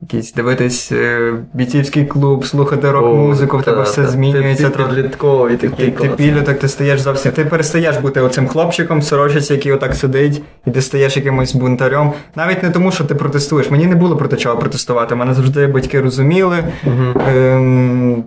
якийсь 0.00 0.32
дивитись 0.32 0.92
е, 0.92 1.32
бійцівський 1.54 2.06
клуб, 2.06 2.46
слухати 2.46 2.90
рок-музику, 2.90 3.58
в 3.58 3.62
тебе 3.62 3.76
Та, 3.76 3.82
все 3.82 4.02
та. 4.02 4.08
змінюється. 4.08 4.70
Ти, 4.70 4.82
підлітковий 4.84 5.56
Ти, 5.56 5.68
такий 5.68 5.90
ти 5.90 6.08
підліток, 6.08 6.58
ти 6.58 6.68
стаєш 6.68 7.00
зовсім. 7.00 7.32
Ти 7.32 7.44
перестаєш 7.44 7.96
бути 7.96 8.20
оцим 8.20 8.48
хлопчиком, 8.48 9.02
сорочиці, 9.02 9.52
який 9.52 9.72
отак 9.72 9.94
сидить, 9.94 10.42
і 10.66 10.70
ти 10.70 10.82
стаєш 10.82 11.16
якимось 11.16 11.54
бунтарем. 11.54 12.12
Навіть 12.36 12.62
не 12.62 12.70
тому, 12.70 12.92
що 12.92 13.04
ти 13.04 13.14
протестуєш. 13.14 13.70
Мені 13.70 13.86
не 13.86 13.94
було 13.94 14.16
проти 14.16 14.36
чого 14.36 14.56
протестувати. 14.56 15.14
Мене 15.14 15.34
завжди 15.34 15.66
батьки 15.66 16.00
розуміли. 16.00 16.56
Мгм. 16.84 17.14
Ем, 17.28 18.24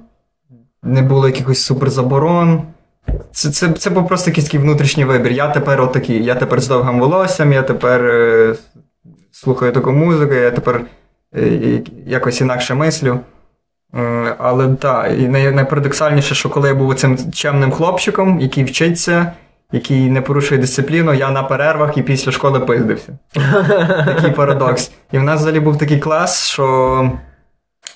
не 0.84 1.01
було 1.01 1.28
якихось 1.28 1.61
суперзаборон. 1.61 2.61
Це, 3.32 3.49
це, 3.49 3.69
це 3.69 3.89
був 3.89 4.07
просто 4.07 4.30
якийсь 4.30 4.45
такий 4.45 4.59
внутрішній 4.59 5.05
вибір. 5.05 5.32
Я 5.32 5.47
тепер 5.47 5.82
отакий, 5.82 6.24
я 6.24 6.36
тепер 6.36 6.61
з 6.61 6.67
довгим 6.67 6.99
волоссям, 6.99 7.53
я 7.53 7.61
тепер 7.61 8.05
е, 8.05 8.55
слухаю 9.32 9.72
таку 9.72 9.91
музику, 9.91 10.34
я 10.34 10.51
тепер 10.51 10.82
якось 12.05 12.41
інакше 12.41 12.75
мислю. 12.75 13.19
Е, 13.95 14.36
але 14.38 14.67
так, 14.67 15.11
і 15.19 15.27
найпарадоксальніше, 15.27 16.36
що 16.36 16.49
коли 16.49 16.67
я 16.67 16.75
був 16.75 16.95
цим 16.95 17.17
чемним 17.32 17.71
хлопчиком, 17.71 18.39
який 18.39 18.63
вчиться, 18.63 19.32
який 19.71 20.09
не 20.09 20.21
порушує 20.21 20.61
дисципліну, 20.61 21.13
я 21.13 21.32
на 21.32 21.43
перервах 21.43 21.97
і 21.97 22.01
після 22.01 22.32
школи 22.32 22.59
пиздився. 22.59 23.17
Такий 24.05 24.32
парадокс. 24.32 24.91
І 25.11 25.17
в 25.17 25.23
нас 25.23 25.39
взагалі 25.39 25.59
був 25.59 25.77
такий 25.77 25.99
клас, 25.99 26.47
що 26.47 27.11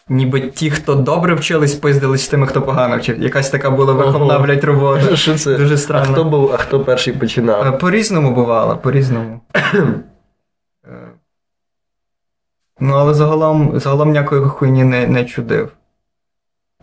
ніби 0.09 0.41
ті, 0.41 0.69
хто 0.71 0.95
добре 0.95 1.33
вчились, 1.33 1.75
пиздились 1.75 2.25
з 2.25 2.27
тими, 2.27 2.47
хто 2.47 2.61
погано 2.61 2.97
вчив. 2.97 3.23
Якась 3.23 3.49
така 3.49 3.69
була 3.69 3.93
виховна, 3.93 4.39
блядь, 4.39 4.63
робота. 4.63 5.15
Що 5.15 5.35
це? 5.35 5.57
Дуже 5.57 5.77
А 5.89 5.99
хто 5.99 6.23
був, 6.23 6.51
а 6.53 6.57
хто 6.57 6.79
перший 6.79 7.13
Е, 7.13 7.17
починав? 7.17 7.79
По-різному 7.79 8.31
бувало, 8.31 8.77
по-різному. 8.77 9.39
Ну, 12.79 12.93
але 12.93 13.13
загалом, 13.13 13.79
загалом 13.79 14.09
ніякої 14.09 14.41
хуйні 14.41 14.83
не, 14.83 15.07
не 15.07 15.25
чудив. 15.25 15.71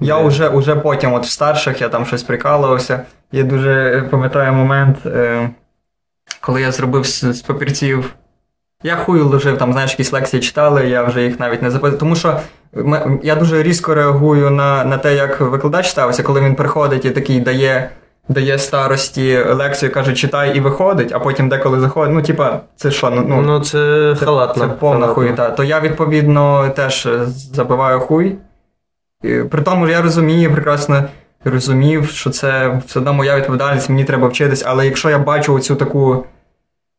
Я 0.01 0.19
Де? 0.19 0.29
вже, 0.29 0.49
уже 0.49 0.77
потім, 0.77 1.13
от 1.13 1.25
в 1.25 1.31
старших, 1.31 1.81
я 1.81 1.89
там 1.89 2.07
щось 2.07 2.23
прикалувався. 2.23 3.03
Я 3.33 3.43
дуже 3.43 3.71
е, 3.73 4.03
пам'ятаю 4.03 4.53
момент, 4.53 5.07
е, 5.07 5.51
коли 6.41 6.63
я 6.63 6.73
зробив 6.73 7.07
з, 7.07 7.21
з 7.33 7.43
папірців. 7.43 8.15
Я 8.83 8.97
хую 8.97 9.29
ложив, 9.29 9.59
там, 9.59 9.73
знаєш, 9.73 9.91
якісь 9.91 10.13
лекції 10.13 10.43
читали, 10.43 10.89
я 10.89 11.03
вже 11.03 11.25
їх 11.25 11.41
навіть 11.41 11.63
не 11.63 11.71
запитав. 11.71 11.99
Тому 11.99 12.17
що 12.17 12.41
я 13.23 13.35
дуже 13.35 13.63
різко 13.63 13.95
реагую 13.95 14.51
на, 14.51 14.85
на 14.85 14.99
те, 14.99 15.15
як 15.15 15.41
викладач 15.41 15.91
ставиться, 15.91 16.23
коли 16.23 16.41
він 16.41 16.55
приходить 16.55 17.05
і 17.05 17.11
такий 17.11 17.41
дає, 17.41 17.91
дає 18.29 18.59
старості 18.59 19.39
лекцію, 19.43 19.93
каже, 19.93 20.13
читай 20.13 20.57
і 20.57 20.61
виходить, 20.61 21.13
а 21.13 21.19
потім 21.19 21.49
деколи 21.49 21.81
заходить. 21.81 22.15
Ну, 22.15 22.23
типа, 22.23 22.61
це 22.77 22.91
що, 22.91 23.11
ну, 23.11 23.25
ну 23.29 23.43
Ну, 23.43 23.61
це 23.61 24.15
халатно. 24.21 24.63
це 24.63 24.69
повна 24.69 25.01
халатно. 25.01 25.15
хуєта. 25.15 25.51
То 25.51 25.65
я, 25.65 25.81
відповідно, 25.81 26.69
теж 26.77 27.07
е, 27.07 27.27
забиваю 27.55 28.01
хуй. 28.01 28.37
При 29.51 29.63
тому 29.63 29.89
я 29.89 30.03
розумію, 30.03 30.53
прекрасно 30.53 31.05
розумів, 31.45 32.11
що 32.11 32.31
це 32.31 32.81
все 32.87 32.99
одно 33.01 33.13
моя 33.13 33.37
відповідальність, 33.37 33.89
мені 33.91 34.05
треба 34.05 34.29
вчитись, 34.29 34.65
але 34.67 34.85
якщо 34.87 35.11
я 35.11 35.19
бачу 35.19 35.55
оцю 35.55 35.77
таку. 35.77 36.25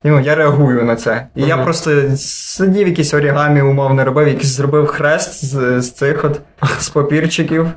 Ну, 0.05 0.19
я 0.19 0.36
реагую 0.36 0.84
на 0.84 0.95
це. 0.95 1.28
І 1.36 1.43
я 1.43 1.57
просто 1.57 1.91
сидів 2.17 2.88
якісь 2.88 3.13
орігамі, 3.13 3.61
умовно 3.61 4.05
робив, 4.05 4.28
якийсь 4.28 4.55
зробив 4.55 4.88
хрест 4.88 5.45
з, 5.45 5.82
з 5.82 5.91
цих 5.91 6.26
от 6.26 6.39
з 6.80 6.89
папірчиків. 6.89 7.67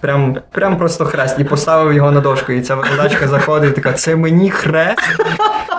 Прям, 0.00 0.36
прям 0.50 0.76
просто 0.78 1.04
хрест. 1.04 1.36
І 1.38 1.44
поставив 1.44 1.92
його 1.92 2.10
на 2.10 2.20
дошку. 2.20 2.52
І 2.52 2.60
ця 2.60 2.74
викладачка 2.74 3.28
заходить 3.28 3.70
і 3.70 3.74
така: 3.74 3.92
це 3.92 4.16
мені 4.16 4.50
хрест? 4.50 4.98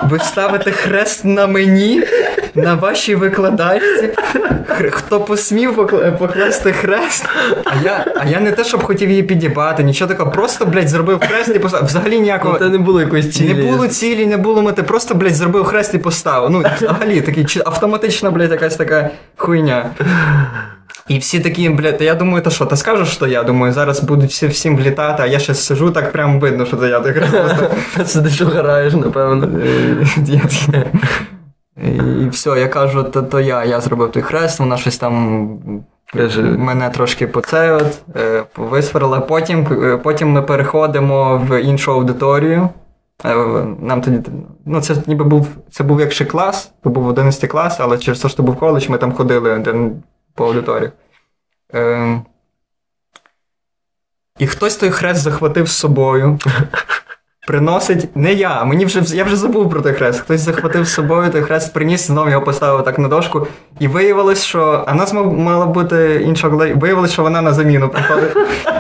Ви 0.10 0.20
ставите 0.20 0.72
хрест 0.72 1.26
на 1.26 1.48
мені, 1.48 2.04
на 2.56 2.74
вашій 2.76 3.16
викладачці. 3.16 4.10
Хто 4.92 5.20
посмів 5.20 5.76
покла- 5.80 6.18
покласти 6.18 6.72
хрест? 6.74 7.26
А 7.66 7.72
я, 7.84 8.06
а 8.20 8.26
я 8.26 8.40
не 8.40 8.52
те, 8.52 8.64
щоб 8.64 8.84
хотів 8.84 9.10
її 9.10 9.24
підібати, 9.24 9.84
нічого 9.84 10.10
такого. 10.10 10.32
Просто, 10.32 10.66
блядь, 10.66 10.90
зробив 10.90 11.20
хрест 11.20 11.52
і 11.56 11.60
поставив. 11.60 11.88
Взагалі 11.88 12.20
ніякого. 12.20 12.54
Ну, 12.54 12.66
Це 12.66 12.72
не 12.72 12.78
було 12.78 13.02
якоїсь 13.02 13.32
цілі. 13.36 13.54
Не 13.54 13.72
було 13.72 13.88
цілі, 13.88 14.26
не 14.26 14.38
було 14.38 14.62
мети, 14.62 14.84
просто, 14.84 15.16
блядь, 15.16 15.36
зробив 15.36 15.64
хрест 15.64 15.94
і 15.94 15.98
поставив. 15.98 16.50
Ну, 16.50 16.64
взагалі, 16.82 17.22
такий 17.22 17.46
автоматична, 17.66 18.32
блядь, 18.32 18.52
якась 18.52 18.76
така 18.76 19.10
хуйня. 19.38 19.86
І 21.12 21.18
всі 21.18 21.40
такі, 21.40 21.70
блядь, 21.70 21.98
та 21.98 22.04
я 22.04 22.16
думаю, 22.16 22.44
та 22.44 22.50
що, 22.50 22.66
та 22.66 22.76
скажеш, 22.76 23.10
що 23.10 23.28
я 23.28 23.44
думаю, 23.44 23.74
зараз 23.74 24.04
будуть 24.04 24.30
всі 24.30 24.48
всім 24.48 24.78
влітати, 24.78 25.24
а 25.24 25.26
я 25.26 25.40
ще 25.40 25.54
сижу, 25.54 25.92
так 25.92 26.12
прям 26.12 26.40
видно, 26.40 26.66
що 26.66 26.78
це 26.78 26.90
я 26.90 27.00
так. 27.00 27.24
Сидиш 28.06 28.42
угораєш, 28.42 28.94
напевно. 28.94 29.60
Е, 29.60 30.06
І 32.26 32.30
все, 32.30 32.50
я 32.50 32.68
кажу, 32.68 33.04
то, 33.04 33.22
то 33.22 33.40
я, 33.40 33.66
я 33.66 33.82
зробив 33.82 34.12
той 34.12 34.24
хрест, 34.24 34.60
вона 34.60 34.78
щось 34.78 34.98
там 34.98 35.50
мене 36.58 36.90
трошки 36.90 37.28
по 37.28 37.42
це 37.42 37.72
от, 37.72 38.02
е, 38.16 38.44
висварила. 38.58 39.20
Потім, 39.20 39.68
е, 39.84 39.98
потім 39.98 40.30
ми 40.30 40.42
переходимо 40.42 41.38
в 41.50 41.62
іншу 41.62 41.92
аудиторію. 41.92 42.70
Нам 43.80 44.02
тоді, 44.02 44.20
ну, 44.66 44.82
це 44.82 44.96
ніби 45.08 45.24
був, 45.26 45.48
це 45.72 45.84
був 45.84 46.00
як 46.00 46.12
ще 46.12 46.26
клас, 46.26 46.72
то 46.84 46.90
був 46.90 47.08
11 47.08 47.52
клас, 47.52 47.78
але 47.80 47.98
через 47.98 48.20
те, 48.20 48.30
що 48.30 48.44
був 48.44 48.56
коледж, 48.56 48.90
ми 48.90 48.98
там 48.98 49.12
ходили 49.12 49.54
по 50.34 50.46
аудиторії. 50.46 50.92
Е, 51.74 52.22
і 54.40 54.48
хтось 54.48 54.76
той 54.76 54.92
хрест 54.92 55.22
захватив 55.22 55.68
з 55.68 55.78
собою. 55.78 56.40
Приносить 57.48 58.16
не 58.16 58.34
я, 58.34 58.64
мені 58.64 58.86
вже 58.86 59.16
я 59.16 59.24
вже 59.24 59.36
забув 59.36 59.70
про 59.70 59.82
той 59.82 59.94
хрест. 59.94 60.20
Хтось 60.20 60.42
захватив 60.42 60.86
з 60.86 60.94
собою 60.94 61.32
той 61.32 61.42
хрест, 61.42 61.74
приніс, 61.74 62.08
знову 62.08 62.30
його 62.30 62.46
поставив 62.46 62.84
так 62.86 63.00
на 63.00 63.08
дошку. 63.08 63.48
І 63.80 63.88
виявилось, 63.88 64.44
що. 64.44 64.84
А 64.88 64.94
нас 64.94 65.14
мала 65.14 65.66
бути 65.66 66.22
інша 66.26 66.50
колега. 66.50 66.76
Виявилось, 66.76 67.12
що 67.12 67.22
вона 67.22 67.42
на 67.42 67.54
заміну 67.54 67.90
приходить. 67.90 68.36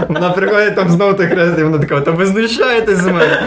Вона 0.09 0.29
приходить 0.29 0.75
там 0.75 0.89
знову 0.89 1.13
той 1.13 1.27
хрест, 1.27 1.59
і 1.59 1.63
вона 1.63 1.77
така, 1.79 2.01
та 2.01 2.11
ви 2.11 2.25
знущаєтесь 2.25 2.97
з 2.97 3.05
мене. 3.05 3.43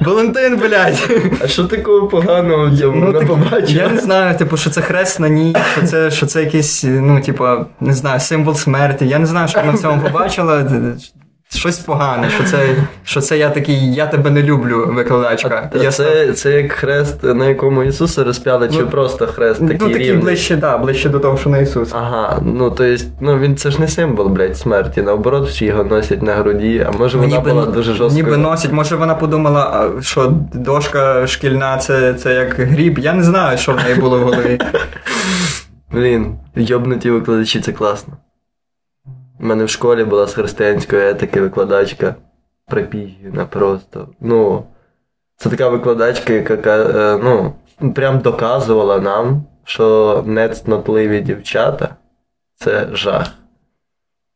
Валентин, 0.00 0.56
блядь. 0.56 1.10
А 1.44 1.46
що 1.48 1.64
такого 1.64 2.08
поганого 2.08 2.66
в 2.66 2.96
Ну, 2.96 3.12
так, 3.12 3.26
побачив? 3.26 3.70
я 3.70 3.88
не 3.88 3.98
знаю, 4.00 4.38
типу, 4.38 4.56
що 4.56 4.70
це 4.70 4.80
хрест 4.80 5.20
на 5.20 5.28
ній, 5.28 5.56
що 5.72 5.82
це, 5.86 6.10
що 6.10 6.26
це 6.26 6.40
якийсь, 6.40 6.84
ну, 6.88 7.20
типу, 7.20 7.44
не 7.80 7.92
знаю, 7.92 8.20
символ 8.20 8.54
смерті. 8.54 9.06
Я 9.06 9.18
не 9.18 9.26
знаю, 9.26 9.48
що 9.48 9.60
вона 9.60 9.72
в 9.72 9.78
цьому 9.78 10.02
побачила. 10.02 10.64
Щось 11.56 11.78
погане, 11.78 12.30
що 12.30 12.44
це, 12.44 12.66
що 13.04 13.20
це 13.20 13.38
я 13.38 13.50
такий, 13.50 13.94
я 13.94 14.06
тебе 14.06 14.30
не 14.30 14.42
люблю, 14.42 14.86
викладачка. 14.92 15.70
А 15.74 15.78
я 15.78 15.90
це, 15.90 16.32
це 16.32 16.50
як 16.62 16.72
хрест, 16.72 17.22
на 17.24 17.46
якому 17.46 17.82
Ісуса 17.82 18.24
розп'яли, 18.24 18.68
чи 18.68 18.78
Ну, 18.78 18.86
просто 18.86 19.26
хрест 19.26 19.60
ну, 19.62 19.68
такий 19.68 19.88
такий 19.88 20.06
рівний? 20.06 20.22
ближче, 20.22 20.56
да, 20.56 20.78
ближче 20.78 21.08
до 21.08 21.18
того, 21.18 21.36
що 21.38 21.50
на 21.50 21.58
Ісус. 21.58 21.88
Ага, 21.92 22.38
ну 22.42 22.70
то 22.70 22.84
есть, 22.84 23.06
ну 23.20 23.38
він 23.38 23.56
це 23.56 23.70
ж 23.70 23.80
не 23.80 23.88
символ, 23.88 24.28
блядь, 24.28 24.56
смерті. 24.58 25.02
Наоборот, 25.02 25.48
всі 25.48 25.64
його 25.64 25.84
носять 25.84 26.22
на 26.22 26.34
груді, 26.34 26.86
а 26.88 26.98
може 26.98 27.18
вона 27.18 27.36
Ніби- 27.36 27.50
була 27.50 27.66
дуже 27.66 27.94
жорсткою. 27.94 28.24
Ніби 28.24 28.36
носить, 28.36 28.72
може 28.72 28.96
вона 28.96 29.14
подумала, 29.14 29.90
що 30.00 30.32
дошка 30.54 31.26
шкільна 31.26 31.76
це, 31.78 32.14
це 32.14 32.34
як 32.34 32.54
гріб. 32.54 32.98
Я 32.98 33.12
не 33.12 33.22
знаю, 33.22 33.58
що 33.58 33.72
в 33.72 33.76
неї 33.76 33.94
було 33.94 34.18
в 34.18 34.22
голові. 34.22 34.58
Блін, 35.92 36.34
йобнуті 36.56 37.10
викладачі, 37.10 37.60
це 37.60 37.72
класно. 37.72 38.14
У 39.40 39.46
мене 39.46 39.64
в 39.64 39.68
школі 39.70 40.04
була 40.04 40.26
з 40.26 40.34
християнської 40.34 41.10
етики 41.10 41.40
викладачка. 41.40 42.14
Припігіна 42.66 43.44
просто. 43.46 44.08
Ну, 44.20 44.64
це 45.36 45.50
така 45.50 45.68
викладачка, 45.68 46.32
яка 46.32 46.76
е, 46.78 47.18
ну, 47.22 47.54
прям 47.92 48.18
доказувала 48.18 48.98
нам, 49.00 49.42
що 49.64 50.22
нецнотливі 50.26 51.20
дівчата 51.20 51.96
це 52.54 52.88
жах. 52.92 53.26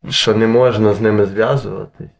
Що 0.09 0.34
не 0.34 0.46
можна 0.46 0.94
з 0.94 1.01
ними 1.01 1.26
зв'язуватись. 1.26 2.11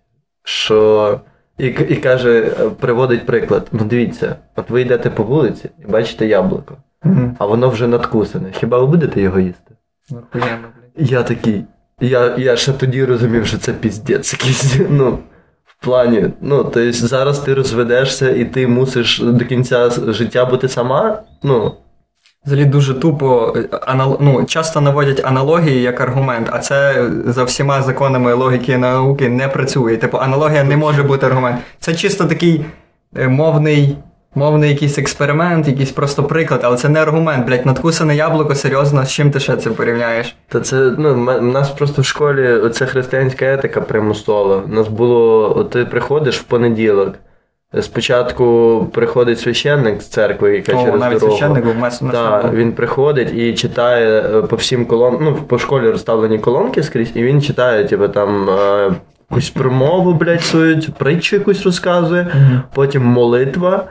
Що. 0.43 1.21
І, 1.59 1.67
і 1.67 1.97
каже, 1.97 2.43
приводить 2.81 3.27
приклад: 3.27 3.69
ну 3.73 3.85
дивіться, 3.85 4.37
от 4.57 4.71
ви 4.71 4.81
йдете 4.83 5.11
по 5.11 5.23
вулиці 5.23 5.71
і 5.79 5.91
бачите 5.91 6.27
яблуко, 6.27 6.77
Мгм. 7.05 7.37
а 7.39 7.47
воно 7.47 7.69
вже 7.71 7.87
надкусане. 7.87 8.53
Хіба 8.53 8.79
ви 8.79 8.87
будете 8.87 9.21
його 9.21 9.41
їсти? 9.41 9.75
Я 10.97 11.23
такий. 11.23 11.65
Я, 12.01 12.37
я 12.39 12.57
ще 12.57 12.73
тоді 12.73 13.05
розумів, 13.05 13.47
що 13.47 13.59
це 13.59 13.73
піздець 13.73 14.33
якийсь. 14.33 14.75
Ну, 14.91 15.19
в 15.67 15.85
плані, 15.85 16.31
ну, 16.41 16.65
тобто 16.65 16.93
зараз 16.93 17.39
ти 17.39 17.55
розведешся 17.55 18.31
і 18.31 18.45
ти 18.45 18.67
мусиш 18.67 19.19
до 19.21 19.45
кінця 19.45 19.91
життя 19.91 20.45
бути 20.45 20.69
сама. 20.69 21.23
Ну, 21.43 21.75
Взагалі 22.47 22.67
дуже 22.67 22.95
тупо 22.95 23.55
е, 23.57 23.77
анал... 23.87 24.19
ну, 24.21 24.45
часто 24.45 24.81
наводять 24.81 25.25
аналогії 25.25 25.83
як 25.83 26.01
аргумент, 26.01 26.49
а 26.53 26.59
це 26.59 27.11
за 27.27 27.45
всіма 27.45 27.83
законами 27.83 28.33
логіки 28.33 28.73
і 28.73 28.77
науки 28.77 29.29
не 29.29 29.49
працює. 29.49 29.97
Типу, 29.97 30.19
аналогія 30.19 30.65
не 30.65 30.77
може 30.77 31.03
бути 31.03 31.27
аргумент. 31.27 31.61
Це 31.79 31.95
чисто 31.95 32.25
такий 32.25 32.65
е, 33.17 33.29
мовний 33.29 33.97
мовний 34.35 34.71
якийсь 34.71 34.99
експеримент, 34.99 35.69
якийсь 35.69 35.93
просто 35.93 36.23
приклад, 36.23 36.61
але 36.65 36.77
це 36.77 36.89
не 36.89 37.03
аргумент, 37.03 37.47
блядь, 37.47 37.67
надкусане 37.67 38.17
яблуко, 38.17 38.55
серйозно, 38.55 39.05
з 39.05 39.13
чим 39.13 39.31
ти 39.31 39.41
ще 39.41 39.57
це 39.57 39.71
порівняєш? 39.71 40.37
Та 40.49 40.61
це, 40.61 40.93
ну, 40.99 41.15
в 41.15 41.43
нас 41.43 41.71
просто 41.71 42.03
в 42.03 42.05
школі 42.05 42.53
оця 42.53 42.87
християнська 42.87 43.45
етика 43.47 43.81
примусова. 43.81 44.57
У 44.57 44.75
нас 44.75 44.89
було, 44.89 45.53
от 45.59 45.71
ти 45.71 45.85
приходиш 45.85 46.39
в 46.39 46.43
понеділок. 46.43 47.15
Спочатку 47.81 48.87
приходить 48.93 49.41
священник 49.41 50.03
з 50.03 50.07
церкви, 50.07 50.57
яка 50.57 50.73
О, 50.73 50.85
через 50.85 51.01
навіть 51.01 51.19
дорогу. 51.19 51.39
священник 51.39 51.65
був 51.65 51.77
мес 51.77 52.03
Так, 52.13 52.53
він 52.53 52.73
приходить 52.73 53.33
і 53.35 53.55
читає 53.55 54.21
е, 54.21 54.43
по 54.43 54.57
всім 54.57 54.87
колонкам, 54.87 55.25
ну, 55.25 55.35
по 55.35 55.59
школі 55.59 55.91
розставлені 55.91 56.39
колонки 56.39 56.83
скрізь, 56.83 57.11
і 57.15 57.23
він 57.23 57.43
читає, 57.43 57.85
типу, 57.85 58.09
там 58.09 58.51
е, 58.51 58.93
якусь 59.31 59.51
промову, 59.51 60.13
блядь, 60.13 60.41
свою, 60.41 60.83
притчу 60.99 61.37
якусь 61.37 61.63
розказує, 61.65 62.27
потім 62.75 63.03
молитва, 63.03 63.85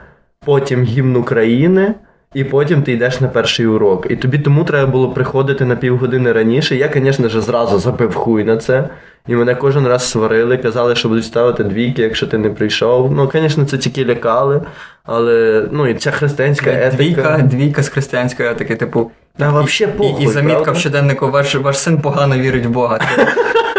потім 0.44 0.82
гімн 0.82 1.16
України. 1.16 1.94
І 2.34 2.44
потім 2.44 2.82
ти 2.82 2.92
йдеш 2.92 3.20
на 3.20 3.28
перший 3.28 3.66
урок. 3.66 4.06
І 4.10 4.16
тобі 4.16 4.38
тому 4.38 4.64
треба 4.64 4.90
було 4.90 5.10
приходити 5.10 5.64
на 5.64 5.76
півгодини 5.76 6.32
раніше. 6.32 6.76
Я, 6.76 6.90
звісно 6.94 7.28
ж, 7.28 7.40
зразу 7.40 7.78
забив 7.78 8.14
хуй 8.14 8.44
на 8.44 8.56
це. 8.56 8.88
І 9.28 9.34
мене 9.34 9.54
кожен 9.54 9.86
раз 9.86 10.10
сварили, 10.10 10.58
казали, 10.58 10.96
що 10.96 11.08
будуть 11.08 11.24
ставити 11.24 11.64
двійки, 11.64 12.02
якщо 12.02 12.26
ти 12.26 12.38
не 12.38 12.50
прийшов. 12.50 13.12
Ну, 13.12 13.30
звісно, 13.32 13.64
це 13.64 13.78
тільки 13.78 14.04
лякали. 14.04 14.62
Але 15.04 15.66
ну 15.70 15.86
і 15.86 15.94
ця 15.94 16.10
християнська 16.10 16.70
етика. 16.70 16.96
Двійка, 16.96 17.38
двійка 17.42 17.82
з 17.82 17.88
християнської 17.88 18.48
етики, 18.48 18.76
типу. 18.76 19.10
Та 19.36 19.50
вообще 19.50 19.86
похуй, 19.86 20.22
І, 20.22 20.24
і 20.24 20.28
замітка 20.28 20.62
правда? 20.62 20.72
в 20.72 20.80
щоденнику, 20.80 21.30
ваш, 21.30 21.54
ваш 21.54 21.78
син 21.78 22.00
погано 22.00 22.38
вірить 22.38 22.66
в 22.66 22.70
Бога. 22.70 22.98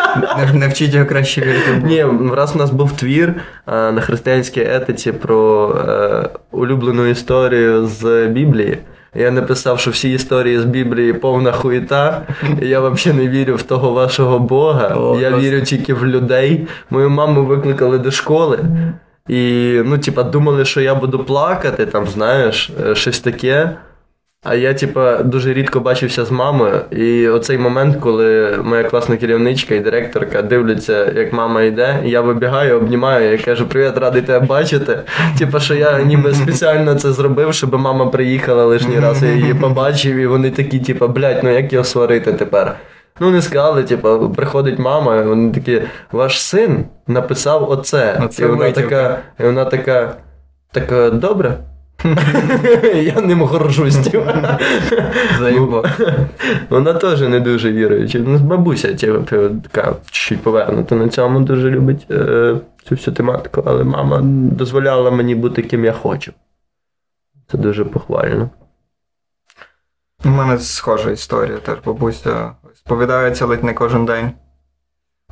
Не 0.53 0.72
його 0.78 1.05
краще 1.05 1.41
вірити. 1.41 1.82
Ні, 1.84 2.05
раз 2.34 2.55
у 2.55 2.59
нас 2.59 2.72
був 2.72 2.91
твір 2.91 3.34
на 3.68 4.01
християнській 4.01 4.62
етиці 4.62 5.12
про 5.12 5.70
е, 5.89 6.30
улюблену 6.51 7.05
історію 7.05 7.88
з 7.88 8.28
Біблії. 8.28 8.78
Я 9.16 9.32
написав, 9.32 9.80
що 9.80 9.91
всі 9.91 10.14
історії 10.14 10.59
з 10.59 10.66
Біблії 10.66 11.14
повна 11.14 11.51
хуєта. 11.51 12.22
і 12.62 12.68
Я 12.68 12.80
взагалі 12.80 13.22
не 13.24 13.30
вірю 13.30 13.55
в 13.55 13.64
того 13.64 13.91
вашого 13.91 14.39
Бога. 14.39 14.95
О, 14.97 15.20
я 15.20 15.30
просто. 15.30 15.47
вірю 15.47 15.62
тільки 15.62 15.93
в 15.93 16.05
людей. 16.05 16.68
Мою 16.89 17.09
маму 17.09 17.45
викликали 17.45 17.99
до 17.99 18.12
школи. 18.12 18.59
І 19.28 19.74
ну, 19.86 19.97
типа, 19.97 20.24
думали, 20.24 20.66
що 20.66 20.82
я 20.82 20.95
буду 20.95 21.20
плакати, 21.20 21.86
там, 21.86 22.07
знаєш, 22.07 22.72
щось 22.93 23.20
таке. 23.20 23.72
А 24.43 24.55
я, 24.55 24.73
типа, 24.73 25.17
дуже 25.17 25.53
рідко 25.53 25.79
бачився 25.79 26.25
з 26.25 26.31
мамою. 26.31 26.81
І 26.91 27.27
оцей 27.27 27.57
момент, 27.57 27.95
коли 27.99 28.59
моя 28.63 28.83
класна 28.83 29.17
керівничка 29.17 29.75
і 29.75 29.79
директорка 29.79 30.41
дивляться, 30.41 31.11
як 31.15 31.33
мама 31.33 31.61
йде, 31.61 31.99
і 32.05 32.09
я 32.09 32.21
вибігаю, 32.21 32.77
обнімаю, 32.77 33.31
я 33.31 33.37
кажу, 33.37 33.65
привіт, 33.65 33.97
радий 33.97 34.21
тебе 34.21 34.45
бачити. 34.45 34.99
Типа, 35.37 35.59
що 35.59 35.75
я 35.75 36.01
ніби 36.01 36.33
спеціально 36.33 36.95
це 36.95 37.11
зробив, 37.11 37.53
щоб 37.53 37.73
мама 37.73 38.05
приїхала 38.05 38.65
лишній 38.65 38.99
раз, 38.99 39.23
я 39.23 39.31
її 39.31 39.53
побачив, 39.53 40.15
і 40.15 40.27
вони 40.27 40.51
такі, 40.51 40.79
типа, 40.79 41.07
блядь, 41.07 41.43
ну 41.43 41.49
як 41.49 41.73
його 41.73 41.85
сварити 41.85 42.33
тепер? 42.33 42.75
Ну, 43.19 43.31
не 43.31 43.41
сказали, 43.41 43.83
типа, 43.83 44.17
приходить 44.17 44.79
мама, 44.79 45.15
і 45.15 45.23
вони 45.23 45.51
такі, 45.51 45.81
ваш 46.11 46.41
син 46.41 46.85
написав 47.07 47.71
оце. 47.71 48.21
Оце 48.25 48.43
і 48.43 48.45
вона 48.45 48.65
витівка. 48.65 48.89
така, 48.89 49.17
і 49.39 49.43
вона 49.43 49.65
така, 49.65 50.15
така, 50.71 51.09
добре. 51.09 51.57
Я 52.93 53.22
ним 53.22 53.41
горжусь. 53.41 53.97
типа. 53.97 54.60
Заїбав. 55.39 55.86
Вона 56.70 56.93
теж 56.93 57.22
не 57.22 57.39
дуже 57.39 57.72
віруюча. 57.72 58.20
Ну, 58.20 58.38
бабуся 58.38 58.93
типу, 58.93 59.24
така 59.70 59.95
чуть 60.12 60.41
повернута 60.41 60.95
на 60.95 61.10
цьому, 61.10 61.39
дуже 61.39 61.70
любить 61.70 62.08
е, 62.12 62.56
цю 62.89 62.95
всю 62.95 63.16
тематику, 63.16 63.64
але 63.66 63.84
мама 63.84 64.20
дозволяла 64.52 65.12
мені 65.12 65.36
бути 65.36 65.62
ким 65.62 65.86
я 65.86 65.93
хочу. 65.93 66.34
Це 67.52 67.58
дуже 67.58 67.86
похвально. 67.86 68.49
У 70.26 70.30
мене 70.30 70.60
схожа 70.60 71.12
історія, 71.12 71.58
теж 71.58 71.78
бабуся 71.86 72.52
сповідається 72.76 73.45
ледь 73.45 73.64
не 73.64 73.74
кожен 73.74 74.06
день. 74.06 74.32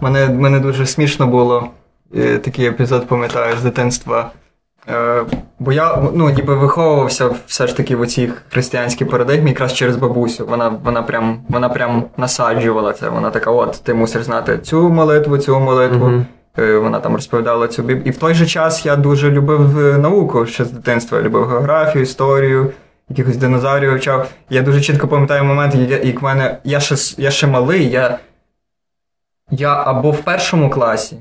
Мене, 0.02 0.30
мене 0.30 0.60
дуже 0.60 0.86
смішно 0.86 1.28
було. 1.28 1.70
е, 2.16 2.38
Такий 2.38 2.66
епізод 2.66 3.08
пам'ятаю 3.08 3.58
з 3.58 3.64
дитинства. 3.64 4.32
Е, 4.90 5.26
Бо 5.60 5.72
я 5.72 5.98
ну, 6.14 6.30
ніби 6.30 6.56
виховувався 6.56 7.30
все 7.48 7.68
ж 7.68 7.78
таки 7.78 7.96
в 7.96 8.02
оцій 8.02 8.32
християнській 8.50 9.06
парадигмі 9.06 9.50
якраз 9.50 9.74
через 9.74 9.96
бабусю. 9.98 10.46
Вона, 10.46 10.70
вона, 10.84 11.02
прям, 11.02 11.42
вона 11.50 11.70
прям 11.70 12.04
насаджувала 12.18 12.94
це. 12.94 13.10
Вона 13.10 13.30
така: 13.30 13.52
от, 13.52 13.82
ти 13.84 13.94
мусиш 13.94 14.24
знати 14.24 14.58
цю 14.58 14.90
молитву, 14.90 15.38
цю 15.38 15.60
молитву. 15.60 16.12
Е, 16.60 16.78
Вона 16.78 17.00
там 17.00 17.16
розповідала 17.16 17.68
цю 17.68 17.84
біб. 17.84 18.08
І 18.08 18.12
в 18.12 18.18
той 18.18 18.34
же 18.34 18.46
час 18.46 18.86
я 18.86 18.96
дуже 18.96 19.32
любив 19.32 19.80
е, 19.80 19.98
науку 19.98 20.46
ще 20.46 20.66
з 20.66 20.72
дитинства. 20.72 21.18
Я 21.18 21.24
любив 21.24 21.48
географію, 21.48 22.02
історію, 22.02 22.72
якихось 23.10 23.38
динозаврів 23.38 23.90
вивчав. 23.90 24.30
Я 24.50 24.62
дуже 24.62 24.82
чітко 24.82 25.08
пам'ятаю 25.08 25.44
момент, 25.44 25.76
як 26.04 26.22
в 26.22 26.24
мене. 26.24 26.58
Я 26.64 26.80
ще, 26.80 26.96
я 27.18 27.32
ще 27.32 27.48
малий, 27.48 27.90
я, 27.90 28.20
я 29.52 29.84
або 29.86 30.12
в 30.12 30.22
першому 30.22 30.70
класі, 30.70 31.18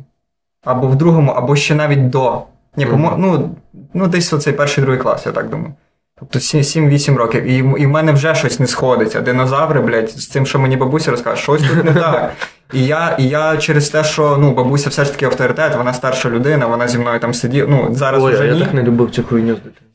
або 0.65 0.87
в 0.87 0.97
другому, 0.97 1.33
або 1.33 1.57
ще 1.57 1.75
навіть 1.75 2.11
до. 2.11 2.43
Ні, 2.79 2.87
помо- 2.87 3.15
ну, 3.19 3.57
ну, 3.95 4.07
десь 4.07 4.33
оцей 4.33 4.53
перший 4.53 4.85
другий 4.85 5.01
клас, 5.03 5.27
я 5.27 5.33
так 5.33 5.49
думаю. 5.51 5.75
Тобто 6.21 6.39
7-8 6.39 7.17
років. 7.17 7.45
І, 7.45 7.57
і 7.57 7.87
в 7.87 7.89
мене 7.89 8.13
вже 8.13 8.35
щось 8.35 8.61
не 8.61 8.67
сходиться. 8.67 9.21
Динозаври, 9.21 9.81
блядь, 9.81 10.11
з 10.11 10.29
цим, 10.29 10.47
що 10.47 10.59
мені 10.59 10.77
бабуся 10.77 11.11
розкаже, 11.11 11.43
щось 11.43 11.63
тут 11.63 11.85
не 11.85 11.93
так. 11.93 12.33
І 12.73 12.87
я, 12.87 13.17
і 13.19 13.29
я 13.29 13.57
через 13.57 13.89
те, 13.89 14.05
що 14.05 14.37
ну, 14.41 14.55
бабуся 14.55 14.91
все 14.91 15.05
ж 15.05 15.13
таки 15.13 15.25
авторитет, 15.27 15.77
вона 15.77 15.95
старша 15.95 16.31
людина, 16.31 16.67
вона 16.67 16.89
зі 16.89 16.99
мною 16.99 17.21
там 17.21 17.35
сиділа. 17.35 17.67
Ну, 17.71 17.89
зараз 17.95 18.25
Ой, 18.25 18.33
вже 18.35 18.47
я 18.47 18.55
ні. 18.55 18.61
так 18.61 18.75
не 18.75 18.83
любив 18.83 19.11
цю 19.11 19.23
хуйню 19.25 19.55
з 19.55 19.57
дитинства. 19.57 19.88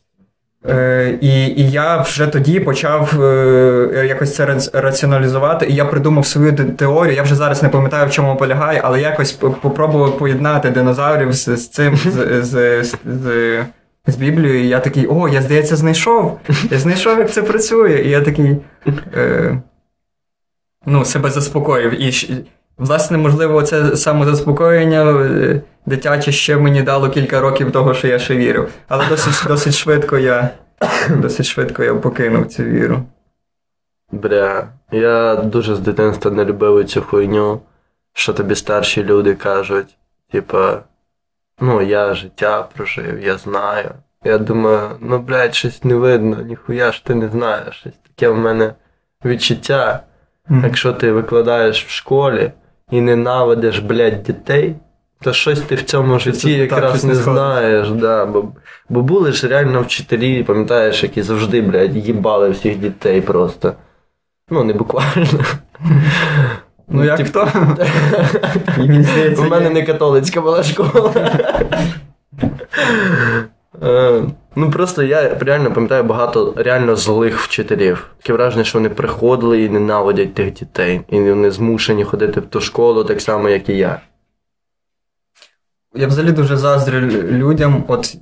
Е, 0.70 1.18
і, 1.22 1.48
і 1.48 1.72
я 1.72 2.02
вже 2.02 2.28
тоді 2.28 2.60
почав 2.60 3.24
е, 3.24 4.06
якось 4.08 4.36
це 4.36 4.58
раціоналізувати, 4.74 5.66
і 5.66 5.76
я 5.76 5.86
придумав 5.86 6.26
свою 6.26 6.54
теорію. 6.54 7.16
Я 7.16 7.24
вже 7.24 7.36
зараз 7.36 7.64
не 7.64 7.70
пам'ятаю, 7.70 8.08
в 8.08 8.12
чому 8.12 8.36
полягає, 8.36 8.82
але 8.84 9.02
якось 9.02 9.32
попробував 9.32 10.18
поєднати 10.18 10.70
динозаврів 10.70 11.34
з, 11.34 11.58
з 11.58 11.70
цим 11.70 11.96
з, 11.96 12.44
з, 12.44 12.84
з, 12.84 13.66
з, 14.08 14.16
Біблією. 14.16 14.64
І 14.64 14.68
я 14.68 14.80
такий, 14.80 15.08
о, 15.08 15.30
я 15.30 15.42
здається, 15.42 15.76
знайшов. 15.76 16.40
Я 16.72 16.80
знайшов, 16.80 17.20
як 17.20 17.32
це 17.32 17.42
працює. 17.42 18.02
І 18.06 18.10
я 18.10 18.22
такий 18.22 18.58
е, 19.16 19.62
ну, 20.86 21.06
себе 21.06 21.30
заспокоїв. 21.30 22.02
І 22.02 22.12
власне, 22.78 23.18
можливо, 23.18 23.64
це 23.64 23.98
самозаспокоєння 23.98 25.04
е, 25.04 25.62
дитяче 25.86 26.32
ще 26.32 26.58
мені 26.58 26.82
дало 26.82 27.10
кілька 27.10 27.40
років 27.40 27.72
того, 27.72 27.94
що 27.94 28.08
я 28.08 28.20
ще 28.20 28.36
вірив. 28.36 28.70
Але 28.88 29.08
досить, 29.10 29.48
досить 29.48 29.76
швидко 29.76 30.18
я 30.18 30.50
досить 31.10 31.46
швидко 31.46 31.84
я 31.84 31.96
покинув 31.96 32.48
цю 32.48 32.64
віру. 32.64 33.04
Бля, 34.12 34.68
я 34.92 35.36
дуже 35.36 35.76
з 35.76 35.80
дитинства 35.80 36.32
не 36.32 36.46
любив 36.46 36.86
цю 36.86 37.02
хуйню, 37.02 37.62
що 38.14 38.34
тобі 38.34 38.56
старші 38.56 39.04
люди 39.04 39.36
кажуть. 39.36 39.98
Типа, 40.32 40.80
ну, 41.60 41.82
я 41.82 42.14
життя 42.14 42.68
прожив, 42.76 43.24
я 43.24 43.38
знаю. 43.38 43.92
Я 44.24 44.38
думаю, 44.38 44.90
ну, 45.00 45.20
блядь, 45.20 45.56
щось 45.56 45.84
не 45.84 45.96
видно, 45.96 46.42
ніхуя 46.42 46.92
ж 46.92 47.06
ти 47.06 47.16
не 47.16 47.30
знаєш. 47.30 47.76
Щось 47.76 47.94
таке 48.04 48.30
в 48.30 48.38
мене 48.38 48.74
відчуття. 49.26 50.04
Якщо 50.50 50.94
ти 50.94 51.12
викладаєш 51.12 51.86
в 51.86 51.90
школі 51.90 52.52
і 52.94 53.02
ненавидиш, 53.02 53.80
блядь, 53.80 54.24
дітей, 54.24 54.76
то 55.22 55.34
щось 55.34 55.62
ти 55.62 55.76
в 55.76 55.84
цьому 55.84 56.20
житті 56.20 56.40
Це 56.40 56.50
якраз 56.50 57.04
не 57.04 57.14
не 57.14 57.16
знаєш. 57.16 57.90
Да, 57.90 58.26
бо, 58.26 58.46
бо 58.90 59.02
були 59.02 59.32
ж 59.32 59.48
реально 59.48 59.82
вчителі, 59.82 60.44
пам'ятаєш, 60.44 61.04
які 61.04 61.22
завжди, 61.22 61.62
блядь, 61.62 61.96
їбали 61.96 62.50
всіх 62.50 62.78
дітей 62.78 63.22
просто. 63.22 63.74
Ну, 64.50 64.64
не 64.64 64.74
буквально. 64.74 65.28
Ну, 66.88 67.04
як 67.04 67.28
хто? 67.28 67.48
У 69.38 69.44
мене 69.44 69.70
не 69.70 69.84
католицька 69.84 70.42
була 70.42 70.64
школа. 70.64 71.14
Е, 73.84 74.24
Ну 74.56 74.72
просто 74.72 75.04
я 75.04 75.38
реально 75.40 75.72
пам'ятаю 75.72 76.04
багато 76.04 76.54
реально 76.58 76.96
злих 76.96 77.40
вчителів. 77.40 78.08
Таке 78.22 78.34
враження, 78.34 78.64
що 78.64 78.78
вони 78.80 78.90
приходили 78.90 79.64
і 79.64 79.70
ненавидять 79.70 80.34
тих 80.34 80.54
дітей. 80.54 81.02
І 81.10 81.20
вони 81.20 81.52
змушені 81.52 82.04
ходити 82.04 82.40
в 82.40 82.46
ту 82.46 82.62
школу 82.62 83.04
так 83.04 83.22
само, 83.22 83.50
як 83.50 83.70
і 83.70 83.78
я. 83.78 84.00
Я 85.96 86.08
взагалі 86.08 86.32
дуже 86.32 86.58
заздрю 86.58 87.00
людям. 87.32 87.84
От 87.88 88.16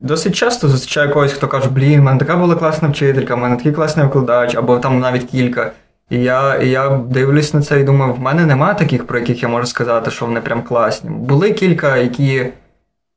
досить 0.00 0.34
часто 0.34 0.68
зустрічаю 0.68 1.10
когось, 1.10 1.32
хто 1.32 1.48
каже, 1.48 1.68
блін, 1.70 2.00
в 2.00 2.02
мене 2.02 2.18
така 2.18 2.36
була 2.36 2.54
класна 2.54 2.88
вчителька, 2.88 3.34
в 3.34 3.38
мене 3.38 3.56
такий 3.56 3.72
класний 3.72 4.06
викладач, 4.06 4.54
або 4.54 4.78
там 4.78 5.00
навіть 5.00 5.24
кілька. 5.24 5.72
І 6.10 6.18
я, 6.18 6.54
і 6.54 6.68
я 6.68 6.88
дивлюсь 6.88 7.54
на 7.54 7.62
це 7.62 7.80
і 7.80 7.84
думаю, 7.84 8.12
в 8.12 8.20
мене 8.20 8.46
нема 8.46 8.74
таких, 8.74 9.06
про 9.06 9.18
яких 9.18 9.42
я 9.42 9.48
можу 9.48 9.66
сказати, 9.66 10.10
що 10.10 10.26
вони 10.26 10.40
прям 10.40 10.62
класні. 10.62 11.10
Були 11.10 11.52
кілька, 11.52 11.96
які 11.96 12.46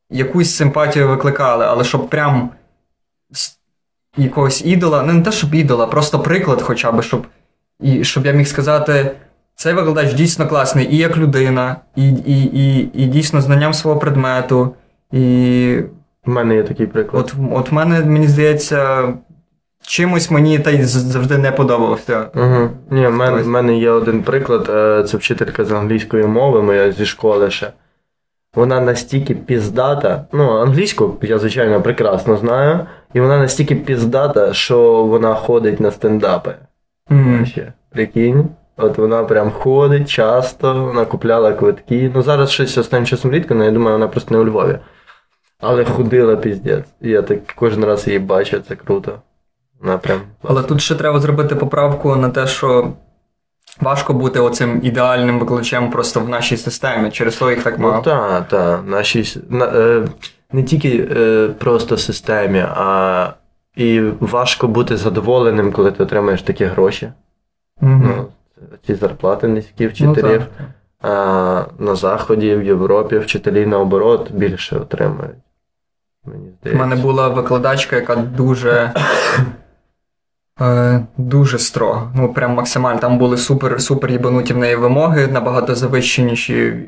якусь 0.09 0.55
симпатію 0.55 1.07
викликали, 1.07 1.65
але 1.65 1.83
щоб 1.83 2.09
прям 2.09 2.49
якогось 4.17 4.65
ідола, 4.65 5.03
ну 5.03 5.13
не 5.13 5.21
те, 5.21 5.31
щоб 5.31 5.55
ідола, 5.55 5.87
просто 5.87 6.19
приклад 6.19 6.61
хоча 6.61 6.91
б, 6.91 7.01
щоб, 7.01 7.27
і, 7.79 8.03
щоб 8.03 8.25
я 8.25 8.31
міг 8.31 8.47
сказати, 8.47 9.11
цей 9.55 9.73
викладач 9.73 10.13
дійсно 10.13 10.47
класний 10.47 10.93
і 10.95 10.97
як 10.97 11.17
людина, 11.17 11.75
і, 11.95 12.09
і, 12.09 12.43
і, 12.43 12.89
і 12.93 13.05
дійсно 13.05 13.41
знанням 13.41 13.73
свого 13.73 13.99
предмету, 13.99 14.75
і 15.11 15.79
У 16.27 16.31
мене 16.31 16.55
є 16.55 16.63
такий 16.63 16.87
приклад. 16.87 17.33
От, 17.37 17.51
от 17.51 17.71
мене, 17.71 18.01
мені 18.05 18.27
здається, 18.27 19.13
чимось 19.81 20.31
мені 20.31 20.59
та 20.59 20.71
й 20.71 20.83
завжди 20.83 21.37
не 21.37 21.51
подобався. 21.51 22.29
Угу. 22.35 22.69
Ні, 22.91 23.07
в 23.07 23.11
мене, 23.11 23.41
в 23.41 23.47
мене 23.47 23.77
є 23.77 23.89
один 23.89 24.23
приклад. 24.23 24.69
е, 24.69 25.03
Це 25.03 25.17
вчителька 25.17 25.65
з 25.65 25.71
англійської 25.71 26.25
мови, 26.25 26.61
моя 26.61 26.91
зі 26.91 27.05
школи 27.05 27.51
ще. 27.51 27.71
Вона 28.55 28.81
настільки 28.81 29.35
піздата. 29.35 30.25
Ну, 30.31 30.51
англійську 30.51 31.15
я, 31.21 31.39
звичайно, 31.39 31.81
прекрасно 31.81 32.37
знаю. 32.37 32.79
І 33.13 33.19
вона 33.19 33.37
настільки 33.37 33.75
піздата, 33.75 34.53
що 34.53 35.03
вона 35.03 35.33
ходить 35.33 35.79
на 35.79 35.91
стендапи. 35.91 36.55
Ще. 37.45 37.73
Прикинь. 37.91 38.49
От 38.77 38.97
вона 38.97 39.23
прям 39.23 39.51
ходить 39.51 40.09
часто, 40.09 40.85
вона 40.85 41.05
купляла 41.05 41.53
квитки. 41.53 42.11
Ну 42.15 42.21
зараз 42.21 42.51
щось 42.51 42.77
останнім 42.77 43.05
часом 43.05 43.31
рідко, 43.31 43.53
але 43.53 43.65
я 43.65 43.71
думаю, 43.71 43.91
вона 43.91 44.07
просто 44.07 44.35
не 44.35 44.41
у 44.41 44.45
Львові. 44.45 44.79
Але 45.59 45.85
ходила 45.85 46.35
піздець. 46.35 46.85
Я 47.01 47.21
так 47.21 47.39
кожен 47.55 47.85
раз 47.85 48.07
її 48.07 48.19
бачу, 48.19 48.59
це 48.59 48.75
круто. 48.75 49.21
Вона 49.81 49.97
прям. 49.97 50.21
Але 50.43 50.63
тут 50.63 50.81
ще 50.81 50.95
треба 50.95 51.19
зробити 51.19 51.55
поправку 51.55 52.15
на 52.15 52.29
те, 52.29 52.47
що 52.47 52.93
важко 53.81 54.13
бути 54.13 54.39
оцим 54.39 54.79
ідеальним 54.83 55.39
викладачем 55.39 55.89
просто 55.91 56.19
в 56.19 56.29
нашій 56.29 56.57
системі. 56.57 57.11
Через 57.11 57.35
то 57.35 57.51
їх 57.51 57.63
так 57.63 57.75
Ну 57.79 57.87
мало. 57.87 58.01
так, 58.03 58.47
так. 58.47 58.81
Наші 58.87 59.41
на, 59.49 59.65
е, 59.65 60.07
не 60.51 60.63
тільки 60.63 61.07
е, 61.17 61.49
просто 61.59 61.95
в 61.95 61.99
системі, 61.99 62.65
а 62.75 63.29
і 63.75 64.01
важко 64.19 64.67
бути 64.67 64.97
задоволеним, 64.97 65.71
коли 65.71 65.91
ти 65.91 66.03
отримаєш 66.03 66.41
такі 66.41 66.65
гроші. 66.65 67.11
Мгм. 67.81 68.13
Ну, 68.17 68.27
ці 68.87 68.95
зарплати 68.95 69.47
низькі 69.47 69.83
Ну, 69.83 69.89
вчителів. 69.89 70.43
так. 70.57 70.67
а 71.11 71.63
на 71.79 71.95
Заході, 71.95 72.55
в 72.55 72.63
Європі 72.63 73.17
вчителі 73.17 73.65
наоборот 73.65 74.31
більше 74.31 74.75
отримують. 74.75 75.35
Мені 76.25 76.49
У 76.73 76.77
мене 76.77 76.95
була 76.95 77.27
викладачка, 77.27 77.95
яка 77.95 78.15
дуже. 78.15 78.91
Е, 80.61 81.05
дуже 81.17 81.59
строга. 81.59 82.11
Ну, 82.15 82.33
прям 82.33 82.53
максимально. 82.53 82.99
Там 82.99 83.17
були 83.17 83.37
супер, 83.37 83.81
супер 83.81 84.11
їбануті 84.11 84.53
в 84.53 84.57
неї 84.57 84.75
вимоги, 84.75 85.27
набагато 85.27 85.75
завищеніші, 85.75 86.55
е, 86.55 86.83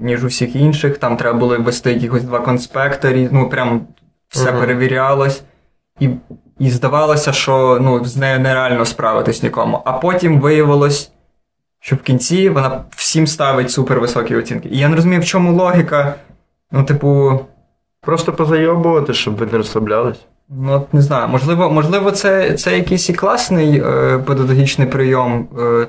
ніж 0.00 0.24
у 0.24 0.26
всіх 0.26 0.56
інших. 0.56 0.98
Там 0.98 1.16
треба 1.16 1.38
було 1.38 1.58
ввести 1.58 1.92
якихось 1.92 2.22
два 2.22 2.38
конспекторі. 2.40 3.28
ну 3.32 3.48
прям 3.48 3.80
все 4.28 4.50
Мгм. 4.50 4.60
перевірялось. 4.60 5.42
І, 6.00 6.08
і 6.58 6.70
здавалося, 6.70 7.32
що 7.32 7.78
ну, 7.80 8.04
з 8.04 8.16
нею 8.16 8.40
нереально 8.40 8.84
справитись 8.84 9.42
нікому. 9.42 9.82
А 9.84 9.92
потім 9.92 10.40
виявилось, 10.40 11.12
що 11.80 11.96
в 11.96 11.98
кінці 12.02 12.48
вона 12.48 12.84
всім 12.96 13.26
ставить 13.26 13.70
супер 13.70 14.00
високі 14.00 14.36
оцінки. 14.36 14.68
І 14.68 14.78
я 14.78 14.88
не 14.88 14.96
розумію, 14.96 15.20
в 15.20 15.24
чому 15.24 15.52
логіка. 15.52 16.14
Ну, 16.72 16.84
типу. 16.84 17.40
Просто 18.00 18.32
позайобувати, 18.32 19.14
щоб 19.14 19.36
ви 19.36 19.46
не 19.46 19.58
розслаблялись. 19.58 20.18
Ну, 20.50 20.72
от 20.72 20.94
не 20.94 21.02
знаю, 21.02 21.28
можливо, 21.28 21.70
можливо, 21.70 22.10
це, 22.10 22.54
це 22.54 22.76
якийсь 22.76 23.08
і 23.08 23.14
класний 23.14 23.80
е, 23.80 24.18
педагогічний 24.18 24.88
прийом. 24.88 25.48
Е, 25.58 25.86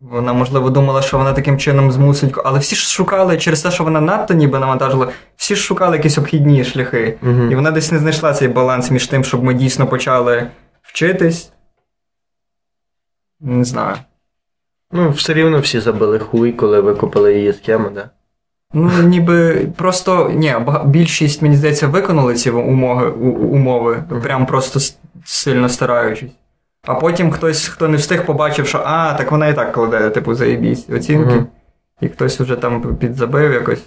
вона, 0.00 0.32
можливо, 0.32 0.70
думала, 0.70 1.02
що 1.02 1.18
вона 1.18 1.32
таким 1.32 1.58
чином 1.58 1.92
змусить. 1.92 2.34
Але 2.44 2.58
всі 2.58 2.76
ж 2.76 2.88
шукали 2.88 3.38
через 3.38 3.62
те, 3.62 3.70
що 3.70 3.84
вона 3.84 4.00
надто 4.00 4.34
ніби 4.34 4.58
навантажила, 4.58 5.08
всі 5.36 5.56
ж 5.56 5.62
шукали 5.62 5.96
якісь 5.96 6.18
обхідні 6.18 6.64
шляхи. 6.64 7.18
Угу. 7.22 7.42
І 7.50 7.54
вона 7.54 7.70
десь 7.70 7.92
не 7.92 7.98
знайшла 7.98 8.32
цей 8.32 8.48
баланс 8.48 8.90
між 8.90 9.06
тим, 9.06 9.24
щоб 9.24 9.44
ми 9.44 9.54
дійсно 9.54 9.86
почали 9.86 10.50
вчитись. 10.82 11.52
Не 13.40 13.64
знаю. 13.64 13.96
Ну, 14.92 15.10
все 15.10 15.34
рівно 15.34 15.58
всі 15.58 15.80
забили 15.80 16.18
хуй, 16.18 16.52
коли 16.52 16.80
викупили 16.80 17.34
її 17.34 17.52
схему, 17.52 17.90
да? 17.90 18.10
Ну, 18.72 18.90
ніби 19.02 19.66
просто 19.76 20.30
ні, 20.34 20.54
більшість, 20.84 21.42
мені 21.42 21.56
здається, 21.56 21.86
виконали 21.86 22.34
ці 22.34 22.50
умови, 22.50 23.08
умови, 23.30 24.04
прям 24.22 24.46
просто 24.46 24.80
сильно 25.24 25.68
стараючись. 25.68 26.30
А 26.86 26.94
потім 26.94 27.30
хтось, 27.30 27.68
хто 27.68 27.88
не 27.88 27.96
встиг, 27.96 28.26
побачив, 28.26 28.66
що 28.66 28.82
а, 28.84 29.14
так 29.14 29.30
вона 29.32 29.48
і 29.48 29.54
так 29.54 29.72
кладе, 29.72 30.10
типу, 30.10 30.34
заєбісь 30.34 30.90
оцінки, 30.90 31.34
Мгм. 31.34 31.46
і 32.00 32.08
хтось 32.08 32.40
уже 32.40 32.56
там 32.56 32.96
підзабив 32.96 33.52
якось. 33.52 33.82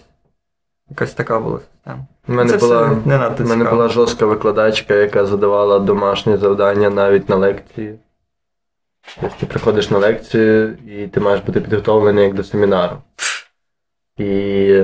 Якась 0.89 1.13
така 1.13 1.39
була 1.39 1.59
система. 1.59 2.05
У 2.27 2.33
мене 2.33 2.51
Це 2.51 2.57
була, 2.57 2.83
все 2.86 2.97
не 3.05 3.17
надто 3.17 3.43
мене 3.43 3.65
була 3.65 3.89
жорстка 3.89 4.25
викладачка, 4.25 4.93
яка 4.93 5.25
задавала 5.25 5.79
домашні 5.79 6.38
завдання 6.38 6.89
навіть 6.89 7.29
на 7.29 7.36
лекції. 7.36 7.99
Тобто 9.21 9.36
ти 9.39 9.45
приходиш 9.45 9.89
на 9.89 9.97
лекцію 9.97 10.73
і 10.88 11.07
ти 11.07 11.19
маєш 11.19 11.41
бути 11.41 11.61
підготовлений 11.61 12.23
як 12.25 12.33
до 12.33 12.43
семінару. 12.43 12.95
І 14.18 14.82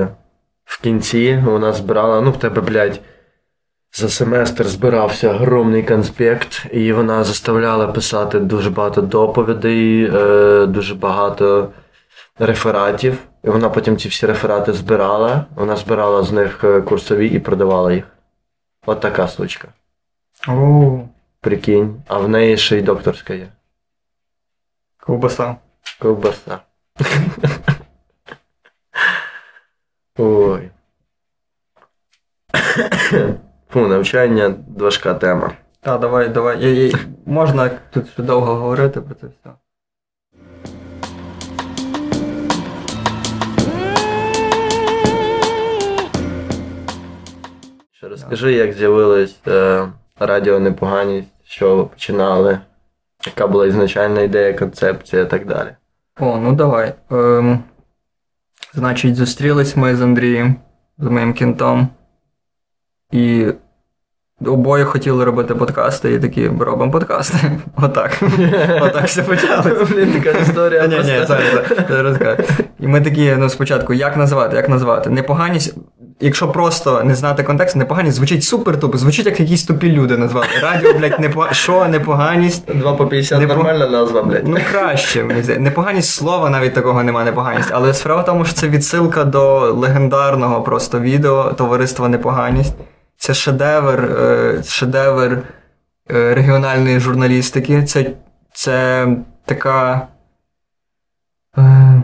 в 0.66 0.82
кінці 0.82 1.44
вона 1.46 1.74
збирала, 1.74 2.22
ну 2.22 2.32
в 2.32 2.40
тебе, 2.40 2.62
блядь, 2.62 3.00
за 3.94 4.10
семестр 4.10 4.68
збирався 4.68 5.34
огромний 5.34 5.84
конспект, 5.84 6.66
і 6.72 6.94
вона 6.94 7.24
заставляла 7.24 7.88
писати 7.88 8.40
дуже 8.40 8.70
багато 8.70 9.02
доповідей, 9.02 10.12
е, 10.14 10.66
дуже 10.66 10.96
багато 10.96 11.72
рефератів. 12.40 13.18
І 13.44 13.50
вона 13.50 13.70
потім 13.70 13.98
ці 13.98 14.08
всі 14.08 14.26
реферати 14.26 14.74
збирала. 14.74 15.46
Вона 15.56 15.76
збирала 15.76 16.24
з 16.24 16.32
них 16.32 16.64
е, 16.64 16.82
курсові 16.82 17.28
і 17.28 17.40
продавала 17.40 17.94
їх. 17.94 18.04
От 18.86 19.00
така 19.00 19.28
сучка. 19.28 19.68
О, 20.48 21.00
Прикинь. 21.42 22.04
А 22.08 22.18
в 22.18 22.30
неї 22.30 22.58
ще 22.58 22.78
й 22.78 22.82
докторська 22.82 23.34
є. 23.34 23.48
ковбаса. 25.00 25.56
Ковбаса. 26.00 26.60
Ой. 30.18 30.72
Фу, 33.70 33.88
навчання 33.88 34.56
важка 34.78 35.14
тема. 35.14 35.52
Та, 35.82 35.98
давай, 35.98 36.30
давай. 36.30 36.64
Я, 36.64 36.86
я, 36.88 36.94
можна 37.26 37.70
тут 37.70 38.10
ще 38.10 38.24
довго 38.24 38.56
говорити 38.56 39.02
про 39.02 39.16
це 39.16 39.28
все. 39.28 39.52
Ще 47.92 48.08
розкажи, 48.08 48.54
як 48.54 48.74
з'явилась 48.74 49.40
е, 49.48 49.88
радіо 50.20 50.60
Непоганість, 50.60 51.30
що 51.44 51.76
ви 51.76 51.86
починали, 51.86 52.60
яка 53.26 53.48
була 53.48 53.68
ізначальна 53.68 54.22
ідея, 54.22 54.54
концепція 54.54 55.22
і 55.22 55.30
так 55.30 55.48
далі. 55.48 55.76
О, 56.20 56.38
ну 56.38 56.54
давай. 56.54 56.94
Ем, 57.12 57.64
значить, 58.74 59.16
зустрілись 59.16 59.76
ми 59.76 59.96
з 59.96 60.02
Андрієм, 60.02 60.56
з 60.98 61.06
моїм 61.06 61.34
кінтом. 61.34 61.88
І 63.12 63.46
обоє 64.46 64.86
хотіли 64.86 65.26
робити 65.26 65.56
подкасти, 65.56 66.14
і 66.14 66.20
такі 66.20 66.48
робимо 66.60 66.92
подкасти. 66.92 67.38
Отак. 67.76 68.20
Отак 68.82 69.06
все 69.06 69.24
почалося. 69.24 69.86
Блін, 69.92 70.22
така 70.22 70.40
історія. 70.40 70.88
Ні, 70.88 70.98
ні, 70.98 71.26
зараз. 71.90 72.18
І 72.80 72.88
ми 72.88 73.02
такі, 73.02 73.36
ну, 73.38 73.50
спочатку, 73.50 73.94
як 73.94 74.18
назвати, 74.18 74.56
як 74.56 74.70
назвати? 74.70 75.10
Непоганість, 75.10 75.78
якщо 76.22 76.48
просто 76.48 77.04
не 77.04 77.16
знати 77.16 77.44
контекст, 77.44 77.76
непоганість 77.76 78.18
звучить 78.18 78.44
супер 78.44 78.80
тупо, 78.80 78.98
звучить 78.98 79.26
як 79.26 79.40
якісь 79.40 79.64
тупі 79.64 79.92
люди 79.92 80.18
назвати. 80.18 80.48
Радіо, 80.62 80.94
блядь, 80.94 81.20
непо... 81.20 81.48
що, 81.52 81.88
непоганість? 81.88 82.76
Два 82.76 82.94
по 82.94 83.08
50 83.08 83.40
Не 83.40 83.46
нормальна 83.48 83.90
назва, 83.90 84.24
блядь. 84.24 84.48
Ну, 84.48 84.58
краще, 84.72 85.24
мені 85.24 85.44
здається. 85.44 85.64
Непоганість 85.64 86.10
слова 86.10 86.50
навіть 86.50 86.74
такого 86.74 87.04
немає, 87.04 87.26
непоганість. 87.26 87.70
Але 87.72 87.94
справа 87.94 88.22
в 88.22 88.26
тому, 88.26 88.46
що 88.46 88.54
це 88.54 88.68
відсилка 88.68 89.24
до 89.24 89.60
легендарного 89.60 90.62
просто 90.62 91.00
відео 91.00 91.54
Товариства 91.54 92.08
Непоганість. 92.08 92.74
Це 93.18 93.34
шедевр, 93.34 94.04
е, 94.04 94.64
шедевр 94.64 95.44
е, 96.12 96.34
регіональної 96.36 97.00
журналістики. 97.00 97.84
Це, 97.84 98.12
це 98.54 99.08
така. 99.46 100.08
Е, 101.58 102.02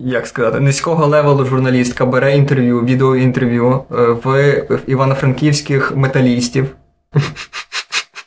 як 0.00 0.26
сказати, 0.26 0.60
низького 0.60 1.06
левелу 1.06 1.44
журналістка 1.44 2.06
бере 2.06 2.36
інтерв'ю, 2.36 2.80
відеоінтерв'ю 2.80 3.80
е, 3.90 3.94
в, 4.24 4.54
івано-франківських 4.86 5.96
металістів. 5.96 6.66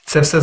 Це 0.05 0.19
все 0.19 0.41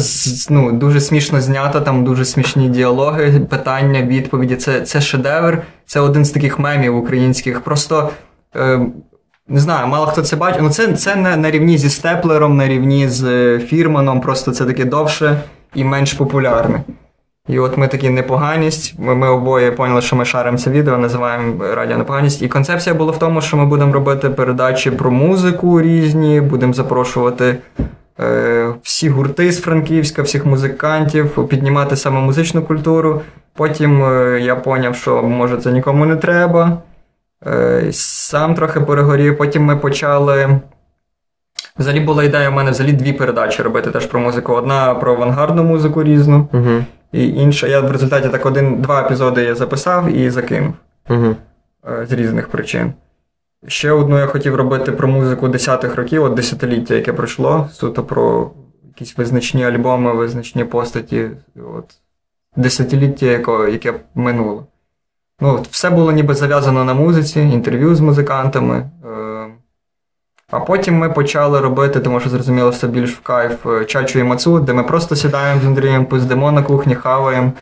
ну, 0.51 0.73
дуже 0.73 1.01
смішно 1.01 1.41
знято, 1.41 1.81
там 1.81 2.05
дуже 2.05 2.25
смішні 2.25 2.69
діалоги, 2.69 3.41
питання, 3.41 4.03
відповіді. 4.03 4.57
Це, 4.57 4.81
це 4.81 5.01
шедевр, 5.01 5.63
це 5.87 6.01
один 6.01 6.25
з 6.25 6.31
таких 6.31 6.59
мемів 6.59 6.97
українських. 6.97 7.61
Просто 7.61 8.11
е, 8.57 8.81
не 9.49 9.61
знаю, 9.61 9.87
мало 9.87 10.07
хто 10.07 10.23
це 10.23 10.37
бачить. 10.37 10.63
Ну, 10.63 10.71
це, 10.71 10.93
це 10.93 11.17
не 11.17 11.37
на 11.37 11.51
рівні 11.51 11.79
зі 11.79 11.91
степлером, 11.91 12.57
на 12.57 12.69
рівні 12.69 13.09
з 13.09 13.25
е, 13.25 13.59
Фірманом, 13.59 14.21
просто 14.21 14.53
це 14.53 14.65
таке 14.65 14.85
довше 14.85 15.41
і 15.75 15.85
менш 15.85 16.13
популярне. 16.13 16.83
І 17.51 17.59
от 17.59 17.79
ми 17.79 17.89
такі 17.89 18.11
непоганість. 18.11 18.95
Ми, 18.99 19.15
ми 19.15 19.29
обоє 19.29 19.73
поняли, 19.73 20.03
що 20.03 20.17
ми 20.17 20.25
шаримо 20.25 20.59
це 20.59 20.71
відео, 20.71 20.99
називаємо 20.99 21.65
радіо 21.75 21.99
непоганість. 21.99 22.43
І 22.43 22.49
концепція 22.49 22.95
була 22.95 23.13
в 23.13 23.19
тому, 23.19 23.41
що 23.41 23.57
ми 23.57 23.67
будемо 23.67 23.93
робити 23.93 24.31
передачі 24.31 24.91
про 24.91 25.11
музику 25.11 25.81
різні, 25.81 26.41
будемо 26.41 26.73
запрошувати 26.73 27.57
е, 28.21 28.75
всі 28.83 29.09
гурти 29.09 29.53
з 29.53 29.61
Франківська, 29.61 30.23
всіх 30.23 30.47
музикантів, 30.47 31.49
піднімати 31.49 31.97
саме 31.97 32.21
музичну 32.21 32.63
культуру. 32.63 33.21
Потім 33.55 34.05
е, 34.05 34.41
я 34.43 34.57
поняв, 34.57 34.97
що 34.97 35.23
може 35.23 35.57
це 35.57 35.73
нікому 35.73 36.07
не 36.07 36.17
треба. 36.17 36.79
Е, 37.47 37.89
Сам 37.93 38.55
трохи 38.55 38.81
перегорів, 38.81 39.39
потім 39.39 39.65
ми 39.65 39.77
почали. 39.77 40.61
Взагалі 41.81 42.01
була 42.01 42.25
ідея 42.25 42.51
в 42.51 42.53
мене 42.53 42.71
взагалі 42.71 42.93
дві 42.93 43.13
передачі 43.13 43.63
робити 43.63 43.91
теж 43.91 44.07
про 44.07 44.21
музику. 44.21 44.53
Одна 44.53 44.95
про 44.95 45.13
авангардну 45.15 45.65
музику 45.65 46.03
різну, 46.03 46.49
Угу. 46.53 46.85
і 47.13 47.29
інша. 47.29 47.67
Я 47.67 47.81
в 47.81 47.93
результаті 47.93 48.29
так 48.29 48.47
один-два 48.47 49.03
епізоди 49.03 49.43
я 49.43 49.55
записав 49.55 50.13
і 50.13 50.31
закинув 50.31 50.73
е, 51.89 52.07
з 52.07 52.13
різних 52.13 52.49
причин. 52.49 52.93
Ще 53.67 53.93
одну 53.93 54.19
я 54.19 54.27
хотів 54.27 54.55
робити 54.55 54.93
про 54.93 55.09
музику 55.09 55.49
десятих 55.49 55.97
років, 55.97 56.25
от 56.25 56.35
десятиліття, 56.35 56.95
яке 56.95 57.13
пройшло, 57.13 57.69
суто 57.73 58.03
про 58.03 58.51
якісь 58.87 59.19
визначні 59.19 59.65
альбоми, 59.65 60.13
визначні 60.13 60.65
постаті, 60.65 61.31
от, 61.77 61.85
десятиліття, 62.57 63.27
яко, 63.27 63.69
яке 63.69 63.95
минуло. 64.15 64.67
Ну, 65.41 65.55
от 65.55 65.69
все 65.69 65.91
було 65.91 66.13
ніби 66.13 66.35
зав'язано 66.35 66.85
на 66.85 66.95
музиці, 66.95 67.41
інтерв'ю 67.41 67.95
з 67.95 68.01
музикантами. 68.01 68.77
Е, 68.77 69.47
а 70.51 70.61
потім 70.61 70.99
ми 70.99 71.11
почали 71.11 71.61
робити, 71.61 72.01
тому 72.01 72.21
що 72.21 72.31
зрозуміло, 72.31 72.71
все 72.71 72.87
більш 72.87 73.15
в 73.15 73.21
кайф 73.21 73.67
е, 73.67 73.85
чачу 73.85 74.19
і 74.19 74.23
мацу, 74.23 74.61
де 74.61 74.73
ми 74.73 74.83
просто 74.83 75.17
сідаємо 75.17 75.61
з 75.61 75.67
Андрієм, 75.67 76.07
пиздимо 76.07 76.53
на 76.53 76.63
кухні, 76.63 76.95
хаваємо. 76.95 77.53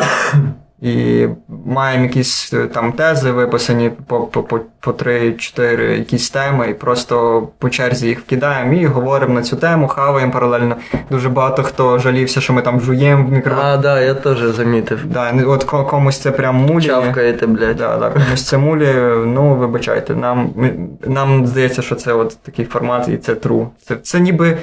І 0.83 1.27
маємо 1.67 2.05
якісь 2.05 2.53
е, 2.55 2.67
там 2.67 2.93
тези 2.93 3.31
виписані 3.31 3.91
по, 4.07 4.21
по, 4.21 4.43
по, 4.43 4.61
по 4.81 4.91
3-4 4.91 5.81
якісь 5.99 6.31
теми, 6.31 6.69
і 6.71 6.75
просто 6.75 7.49
по 7.59 7.71
черзі 7.71 8.09
їх 8.09 8.21
вкидаємо 8.21 8.73
і 8.73 8.87
говоримо 8.87 9.35
на 9.35 9.43
цю 9.43 9.57
тему, 9.57 9.89
хаваємо 9.89 10.33
паралельно. 10.33 10.77
Дуже 11.11 11.29
багато 11.29 11.63
хто 11.63 11.99
жалівся, 11.99 12.41
що 12.41 12.53
ми 12.53 12.63
там 12.63 12.81
жуємо 12.81 13.27
в 13.27 13.33
мікрофон. 13.33 13.65
А, 13.65 13.77
да, 13.77 14.01
я 14.01 14.15
теж 14.15 14.39
замітив. 14.41 15.07
Да, 15.07 15.33
от 15.47 15.65
комусь 15.65 16.19
це 16.19 16.31
прям 16.31 16.57
мулі. 16.57 16.85
Чавкаєте, 16.85 17.47
блядь. 17.47 17.77
Да, 17.77 17.97
да, 17.97 18.11
комусь 18.11 18.45
це 18.45 18.59
мулі, 18.59 18.95
ну 19.27 19.55
вибачайте, 19.55 20.15
нам, 20.15 20.51
ми- 20.57 20.75
нам 21.07 21.47
здається, 21.47 21.83
що 21.83 21.95
це 21.95 22.13
от 22.13 22.37
такий 22.43 22.65
формат 22.65 23.09
і 23.09 23.17
це 23.17 23.35
true. 23.35 23.67
Це, 23.87 23.97
це 23.97 24.21
ніби. 24.21 24.59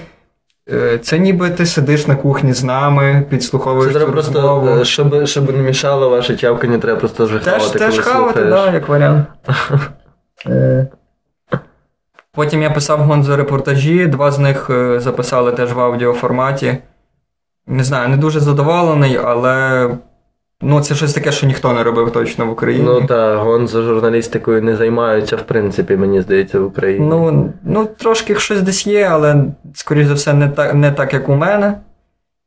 Е, 0.71 0.97
Це 0.97 1.19
ніби 1.19 1.49
ти 1.49 1.65
сидиш 1.65 2.07
на 2.07 2.15
кухні 2.15 2.53
з 2.53 2.63
нами, 2.63 3.25
підслуховуєш 3.29 3.93
Це 3.93 3.99
треба 3.99 4.11
просто, 4.11 4.33
розмову. 4.33 4.69
е, 4.79 4.85
щоб, 4.85 5.25
щоб 5.27 5.57
не 5.57 5.63
мішало 5.63 6.09
ваше 6.09 6.37
чавкання, 6.37 6.77
треба 6.77 6.99
просто 6.99 7.25
вже 7.25 7.39
Теж, 7.39 7.99
хавати, 7.99 8.45
да, 8.45 8.71
як 8.73 8.87
варіант. 8.87 9.27
Е, 10.47 10.87
Потім 12.31 12.61
я 12.61 12.69
писав 12.71 12.99
гонзо 12.99 13.37
репортажі, 13.37 14.07
два 14.07 14.31
з 14.31 14.39
них 14.39 14.69
записали 14.97 15.51
теж 15.51 15.73
в 15.73 15.79
аудіоформаті. 15.79 16.77
Не 17.67 17.83
знаю, 17.83 18.09
не 18.09 18.17
дуже 18.17 18.39
задоволений, 18.39 19.17
але 19.17 19.89
ну, 20.61 20.81
це 20.81 20.95
щось 20.95 21.13
таке, 21.13 21.31
що 21.31 21.47
ніхто 21.47 21.73
не 21.73 21.83
робив 21.83 22.11
точно 22.11 22.45
в 22.45 22.49
Україні. 22.49 22.85
Ну 22.85 23.01
та 23.01 23.35
гон 23.37 23.67
за 23.67 23.81
журналістикою 23.81 24.61
не 24.61 24.75
займаються, 24.75 25.35
в 25.35 25.41
принципі, 25.41 25.95
мені 25.95 26.21
здається, 26.21 26.59
в 26.59 26.65
Україні. 26.65 27.07
Ну, 27.09 27.53
ну, 27.63 27.85
трошки 27.85 28.35
щось 28.35 28.61
десь 28.61 28.87
є, 28.87 29.03
але, 29.11 29.45
скоріш 29.73 30.07
за 30.07 30.13
все, 30.13 30.33
не 30.33 30.49
так, 30.49 30.73
не 30.73 30.91
так 30.91 31.13
як 31.13 31.29
у 31.29 31.35
мене. 31.35 31.77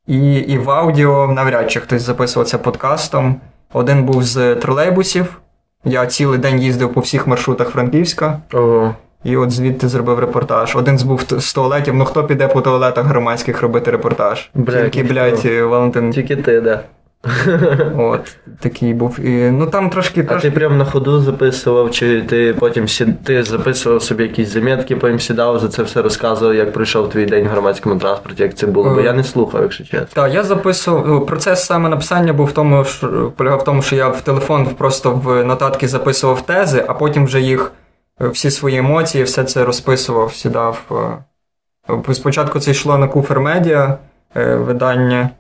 І, 0.07 0.35
і 0.35 0.59
в 0.59 0.71
аудіо 0.71 1.27
навряд 1.27 1.71
чи 1.71 1.81
хтось 1.81 2.03
записувався 2.03 2.59
подкастом. 2.59 3.41
Один 3.73 4.05
був 4.05 4.23
з 4.23 4.55
тролейбусів. 4.55 5.41
Я 5.85 6.07
цілий 6.07 6.39
день 6.39 6.61
їздив 6.61 6.93
по 6.93 7.01
всіх 7.01 7.27
маршрутах 7.27 7.69
Франківська, 7.69 8.41
Ого. 8.53 8.95
і 9.25 9.37
от 9.37 9.51
звідти 9.51 9.89
зробив 9.89 10.19
репортаж. 10.19 10.77
Один 10.77 10.99
з 10.99 11.03
був 11.03 11.23
з 11.39 11.53
туалетів. 11.55 11.95
Ну 11.95 12.05
хто 12.05 12.25
піде 12.25 12.49
по 12.49 12.61
туалетах 12.61 13.07
громадських 13.07 13.63
робити 13.63 13.91
репортаж? 13.91 14.51
Бля, 14.55 14.89
Тільки, 14.89 15.13
блядь, 15.13 15.45
Валентин. 15.45 16.11
Тільки 16.11 16.37
ти, 16.37 16.61
да. 16.61 16.81
От, 17.99 18.37
такий 18.61 18.95
був. 18.95 19.21
І, 19.21 19.51
ну 19.51 19.67
там 19.67 19.91
трошки. 19.91 20.21
А 20.21 20.25
трошки... 20.25 20.51
ти 20.51 20.57
прям 20.57 20.79
на 20.79 20.85
ходу 20.85 21.21
записував, 21.21 21.91
чи 21.91 22.23
ти 22.23 22.55
потім 22.59 22.89
сі... 22.89 23.07
ти 23.25 23.43
записував 23.43 24.03
собі 24.03 24.23
якісь 24.23 24.49
замітки, 24.49 24.97
потім 24.97 25.21
сідав 25.21 25.59
за 25.59 25.69
це 25.69 25.83
все 25.83 26.03
розказував, 26.03 26.55
як 26.55 26.73
пройшов 26.73 27.11
твій 27.11 27.27
день 27.27 27.45
в 27.45 27.49
громадському 27.49 27.97
транспорті, 28.01 28.43
як 28.43 28.55
це 28.55 28.67
було? 28.67 28.95
Бо 28.95 29.01
Е. 29.01 29.03
я 29.05 29.13
не 29.13 29.25
слухав, 29.25 29.63
якщо 29.63 29.85
чесно. 29.85 30.07
Так, 30.13 30.35
я 30.35 30.43
записував. 30.45 31.05
ну, 31.09 31.27
Процес 31.27 31.65
саме 31.65 31.89
написання 31.89 32.33
був 32.33 32.47
в 32.47 32.53
тому, 32.53 32.85
що 32.85 33.33
полягав 33.37 33.59
в 33.59 33.65
тому, 33.65 33.83
що 33.83 33.97
я 33.97 34.09
в 34.09 34.21
телефон 34.21 34.67
просто 34.67 35.11
в 35.11 35.45
нотатки 35.45 35.89
записував 35.89 36.41
тези, 36.47 36.85
а 36.89 36.95
потім 36.95 37.25
вже 37.25 37.41
їх 37.41 37.73
е, 38.21 38.29
всі 38.29 38.51
свої 38.51 38.77
емоції, 38.77 39.25
все 39.25 39.45
це 39.45 39.65
розписував, 39.65 40.33
сідав. 40.35 40.81
е. 40.91 42.15
Спочатку 42.15 42.61
це 42.61 42.71
йшло 42.71 42.99
на 42.99 43.09
Куфер 43.09 43.41
Медіа, 43.41 43.99
е, 44.37 44.55
видання 44.57 45.31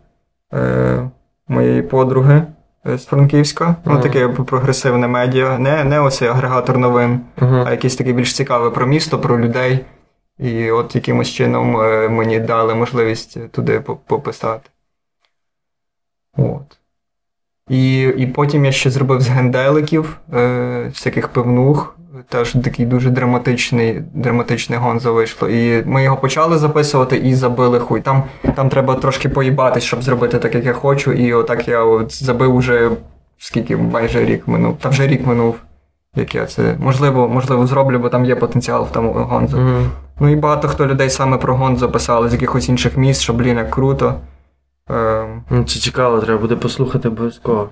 е, 0.54 1.10
моєї 1.48 1.82
подруги 1.82 2.42
е, 2.86 2.98
з 2.98 3.04
Франківська. 3.06 3.76
Ну, 3.84 3.92
Ага. 3.92 4.02
таке 4.02 4.28
прогресивне 4.28 5.08
медіа. 5.08 5.58
Не, 5.58 5.84
не 5.84 6.00
оцей 6.00 6.28
агрегатор 6.28 6.78
новин, 6.78 7.20
Угу. 7.42 7.64
а 7.66 7.70
якийсь 7.70 7.96
такий 7.96 8.12
більш 8.12 8.34
цікавий 8.36 8.70
про 8.70 8.86
місто, 8.86 9.18
про 9.18 9.40
людей. 9.40 9.84
І 10.38 10.70
от 10.70 10.94
якимось 10.94 11.28
чином 11.28 11.76
е, 11.80 12.08
мені 12.08 12.40
дали 12.40 12.74
можливість 12.74 13.50
туди 13.50 13.80
пописати. 13.80 14.70
От. 16.36 16.78
І, 17.68 18.02
і 18.02 18.26
потім 18.26 18.64
я 18.64 18.72
ще 18.72 18.90
зробив 18.90 19.20
з 19.20 19.28
генделиків, 19.28 20.16
е, 20.34 20.84
всяких 20.88 21.28
пивнух. 21.28 21.97
Теж 22.30 22.52
такий 22.64 22.86
дуже 22.86 23.10
драматичний, 23.10 24.02
драматичний 24.14 24.78
гонзо 24.78 25.12
вийшло. 25.14 25.48
І 25.48 25.84
ми 25.86 26.02
його 26.02 26.16
почали 26.16 26.58
записувати 26.58 27.16
і 27.16 27.34
забили 27.34 27.78
хуй. 27.78 28.00
Там, 28.00 28.22
там 28.54 28.68
треба 28.68 28.94
трошки 28.94 29.28
поїбатись, 29.28 29.84
щоб 29.84 30.02
зробити 30.02 30.38
так, 30.38 30.54
як 30.54 30.64
я 30.64 30.72
хочу. 30.72 31.12
І 31.12 31.32
отак 31.32 31.68
я 31.68 31.84
от 31.84 32.24
забив 32.24 32.54
уже 32.54 32.90
скільки 33.38 33.76
майже 33.76 34.24
рік 34.24 34.48
минув. 34.48 34.76
Та 34.80 34.88
вже 34.88 35.06
рік 35.06 35.26
минув. 35.26 35.56
Як 36.16 36.34
я 36.34 36.46
це 36.46 36.76
можливо, 36.78 37.28
можливо, 37.28 37.66
зроблю, 37.66 37.98
бо 37.98 38.08
там 38.08 38.24
є 38.24 38.36
потенціал 38.36 38.84
в 38.84 38.92
тому 38.92 39.12
гонзо. 39.12 39.56
Угу. 39.56 39.86
Ну 40.20 40.28
і 40.28 40.36
багато 40.36 40.68
хто 40.68 40.86
людей 40.86 41.10
саме 41.10 41.36
про 41.36 41.56
Гонзо 41.56 41.90
писали 41.90 42.28
з 42.28 42.32
якихось 42.32 42.68
інших 42.68 42.96
міст, 42.96 43.20
що, 43.20 43.32
блін, 43.32 43.56
як 43.56 43.70
круто. 43.70 44.14
Ем, 44.90 45.42
Ну, 45.50 45.64
це 45.64 45.80
цікаво, 45.80 46.20
треба 46.20 46.40
буде 46.40 46.56
послухати 46.56 47.08
обов'язково. 47.08 47.68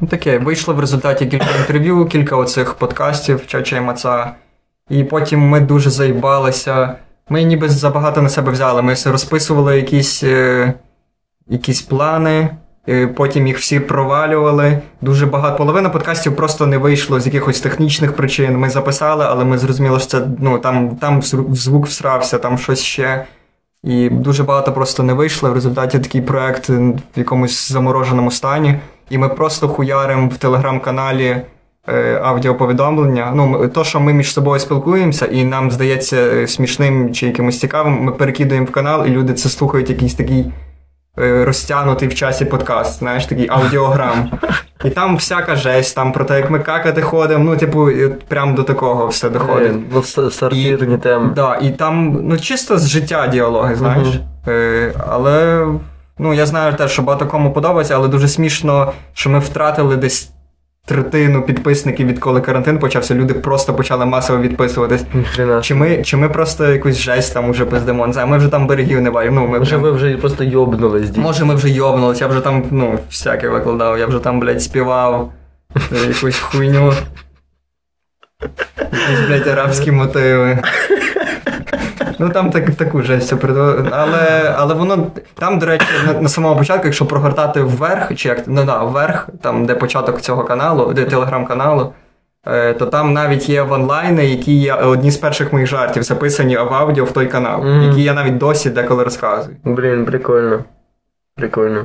Ну 0.00 0.08
таке, 0.08 0.38
вийшло 0.38 0.74
в 0.74 0.80
результаті 0.80 1.26
кілька 1.26 1.46
інтерв'ю, 1.60 2.06
кілька 2.06 2.36
оцих 2.36 2.74
подкастів 2.74 3.46
Чача 3.46 3.76
і 3.76 3.80
Маца. 3.80 4.34
І 4.90 5.04
потім 5.04 5.40
ми 5.40 5.60
дуже 5.60 5.90
заїбалися. 5.90 6.94
Ми 7.28 7.42
ніби 7.42 7.68
забагато 7.68 8.22
на 8.22 8.28
себе 8.28 8.52
взяли. 8.52 8.82
Ми 8.82 8.94
розписували 9.06 9.76
якісь, 9.76 10.22
е, 10.22 10.72
якісь 11.48 11.82
плани, 11.82 12.50
е, 12.88 13.06
потім 13.06 13.46
їх 13.46 13.58
всі 13.58 13.80
провалювали. 13.80 14.80
Дуже 15.00 15.26
багато. 15.26 15.56
Половина 15.56 15.88
подкастів 15.88 16.36
просто 16.36 16.66
не 16.66 16.78
вийшло 16.78 17.20
з 17.20 17.26
якихось 17.26 17.60
технічних 17.60 18.16
причин. 18.16 18.58
Ми 18.58 18.70
записали, 18.70 19.24
але 19.28 19.44
ми 19.44 19.58
зрозуміли, 19.58 19.98
що 19.98 20.08
це 20.08 20.26
ну, 20.38 20.58
там, 20.58 20.96
там 20.96 21.22
звук 21.52 21.86
всрався, 21.86 22.38
там 22.38 22.58
щось 22.58 22.80
ще. 22.80 23.24
І 23.84 24.08
дуже 24.08 24.44
багато 24.44 24.72
просто 24.72 25.02
не 25.02 25.12
вийшло. 25.12 25.50
В 25.50 25.54
результаті 25.54 25.98
такий 25.98 26.20
проект 26.20 26.68
в 26.68 26.94
якомусь 27.16 27.72
замороженому 27.72 28.30
стані. 28.30 28.78
І 29.10 29.18
ми 29.18 29.28
просто 29.28 29.68
хуяримо 29.68 30.28
в 30.28 30.36
телеграм-каналі 30.36 31.36
е, 31.88 32.20
аудіоповідомлення. 32.24 33.32
Ну, 33.34 33.68
то, 33.68 33.84
що 33.84 34.00
ми 34.00 34.12
між 34.12 34.32
собою 34.32 34.60
спілкуємося, 34.60 35.26
і 35.26 35.44
нам 35.44 35.70
здається 35.70 36.16
е, 36.16 36.46
смішним 36.46 37.14
чи 37.14 37.26
якимось 37.26 37.60
цікавим, 37.60 37.92
ми 37.92 38.12
перекидаємо 38.12 38.66
в 38.66 38.70
канал, 38.70 39.06
і 39.06 39.10
люди 39.10 39.34
це 39.34 39.48
слухають 39.48 39.90
якийсь 39.90 40.14
такий 40.14 40.52
е, 41.18 41.44
розтягнутий 41.44 42.08
в 42.08 42.14
часі 42.14 42.44
подкаст, 42.44 42.98
знаєш, 42.98 43.26
такий 43.26 43.48
аудіограм. 43.50 44.30
І 44.84 44.90
там 44.90 45.16
всяка 45.16 45.56
жесть, 45.56 45.96
там 45.96 46.12
про 46.12 46.24
те, 46.24 46.36
як 46.36 46.50
ми 46.50 46.58
какати 46.58 47.02
ходимо, 47.02 47.44
ну, 47.44 47.56
типу, 47.56 47.88
прям 48.28 48.54
до 48.54 48.62
такого 48.62 49.06
все 49.06 49.30
доходить. 49.30 49.72
Е, 49.72 49.80
Ну, 49.92 50.02
сортирні 50.30 50.98
теми. 50.98 51.32
Да, 51.34 51.58
і 51.62 51.70
там 51.70 52.20
ну, 52.22 52.38
чисто 52.38 52.78
з 52.78 52.88
життя 52.88 53.26
діалоги, 53.26 53.74
знаєш. 53.74 54.08
Е, 54.48 54.92
але 55.08 55.66
ну, 56.18 56.34
я 56.34 56.46
знаю 56.46 56.74
теж, 56.74 56.90
що 56.90 57.02
багато 57.02 57.26
кому 57.26 57.52
подобається, 57.52 57.94
але 57.94 58.08
дуже 58.08 58.28
смішно, 58.28 58.92
що 59.12 59.30
ми 59.30 59.38
втратили 59.38 59.96
десь 59.96 60.30
третину 60.86 61.42
підписників, 61.42 62.06
відколи 62.06 62.40
карантин 62.40 62.78
почався. 62.78 63.14
Люди 63.14 63.34
просто 63.34 63.74
почали 63.74 64.06
масово 64.06 64.38
відписуватись. 64.42 65.02
Ніхрена. 65.14 65.60
Чи 65.60 65.74
ми, 65.74 66.02
чи 66.02 66.16
ми 66.16 66.28
просто 66.28 66.66
якусь 66.72 66.96
жесть 66.96 67.34
там 67.34 67.50
уже 67.50 67.64
пиздимо? 67.64 68.06
Не 68.06 68.12
знаю, 68.12 68.28
ми 68.28 68.38
вже 68.38 68.48
там 68.48 68.66
берегів 68.66 69.00
не 69.02 69.10
варимо. 69.10 69.40
Ну, 69.40 69.46
ми 69.48 69.58
Може 69.58 69.70
прям- 69.70 69.82
ви 69.82 69.90
вже 69.92 70.16
просто 70.16 70.44
йобнулись, 70.44 71.08
дійсно. 71.08 71.22
Може, 71.22 71.44
ми 71.44 71.54
вже 71.54 71.70
йобнулись, 71.70 72.20
я 72.20 72.26
вже 72.26 72.40
там, 72.40 72.64
ну, 72.70 72.98
всяке 73.10 73.48
викладав, 73.48 73.98
я 73.98 74.06
вже 74.06 74.18
там, 74.18 74.40
блядь, 74.40 74.62
співав 74.62 75.32
е, 75.92 75.96
якусь 76.08 76.38
хуйню. 76.38 76.92
Якісь, 78.80 79.28
блядь, 79.28 79.46
арабські 79.46 79.92
мотиви. 79.92 80.58
Ну 82.18 82.28
там 82.28 82.50
так, 82.50 82.70
таку 82.70 83.02
жесть 83.02 83.26
все 83.26 83.36
придумали. 83.36 83.88
Але, 83.92 84.54
але 84.58 84.74
воно. 84.74 85.06
Там, 85.34 85.58
до 85.58 85.66
речі, 85.66 85.86
на, 86.06 86.12
на 86.12 86.28
самому 86.28 86.58
початку, 86.58 86.86
якщо 86.86 87.06
прогортати 87.06 87.62
вверх, 87.62 88.14
чи 88.14 88.28
як 88.28 88.42
ну 88.46 88.64
да, 88.64 88.82
вверх, 88.82 89.28
там, 89.40 89.66
де 89.66 89.74
початок 89.74 90.20
цього 90.20 90.44
каналу, 90.44 90.92
де 90.92 91.04
телеграм-каналу, 91.04 91.92
е, 92.46 92.74
то 92.74 92.86
там 92.86 93.12
навіть 93.12 93.48
є 93.48 93.62
в 93.62 93.72
онлайні, 93.72 94.30
які 94.30 94.54
є 94.54 94.74
одні 94.74 95.10
з 95.10 95.16
перших 95.16 95.52
моїх 95.52 95.68
жартів 95.68 96.02
записані 96.02 96.56
в 96.56 96.74
аудіо 96.74 97.04
в 97.04 97.12
той 97.12 97.26
канал, 97.26 97.60
mm. 97.60 97.88
які 97.88 98.02
я 98.02 98.14
навіть 98.14 98.38
досі 98.38 98.70
деколи 98.70 99.04
розказую. 99.04 99.56
Блін, 99.64 100.04
прикольно. 100.04 100.64
Прикольно. 101.36 101.84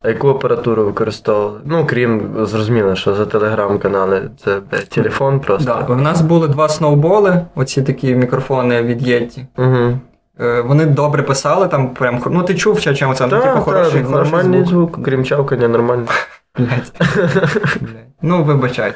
А 0.00 0.08
яку 0.08 0.28
апаратуру 0.28 0.84
використовували? 0.84 1.60
Ну, 1.64 1.86
крім, 1.86 2.46
зрозуміло, 2.46 2.94
що 2.96 3.14
за 3.14 3.26
телеграм-канали 3.26 4.30
це 4.44 4.60
телефон 4.88 5.40
просто. 5.40 5.84
Да. 5.88 5.94
У 5.94 5.96
нас 5.96 6.20
були 6.20 6.48
два 6.48 6.68
сноуболи, 6.68 7.46
оці 7.54 7.82
такі 7.82 8.14
мікрофони 8.14 8.82
від 8.82 9.02
Єті. 9.02 9.46
Угу. 9.58 9.98
Е, 10.40 10.60
Вони 10.60 10.86
добре 10.86 11.22
писали, 11.22 11.68
там 11.68 11.94
прям. 11.94 12.22
Ну 12.30 12.42
ти 12.42 12.54
чув, 12.54 12.78
що 12.78 12.94
чим 12.94 13.14
це? 13.14 13.26
Ну, 13.26 13.40
типу, 13.40 13.58
хороший, 13.60 14.00
та, 14.00 14.06
хороший 14.06 14.32
нормальний 14.32 14.64
звук. 14.64 14.90
звук, 14.94 15.04
крім 15.04 15.24
чавкання, 15.24 15.68
нормально. 15.68 16.06
Блядь. 16.58 16.92
Блядь. 17.80 18.06
Ну, 18.22 18.44
вибачай, 18.44 18.92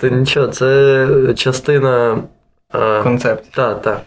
Це 0.00 0.10
нічого, 0.10 0.46
це 0.46 1.34
частина. 1.36 2.18
А, 2.72 3.00
концепт. 3.02 3.44
та, 3.54 3.74
та. 3.74 4.00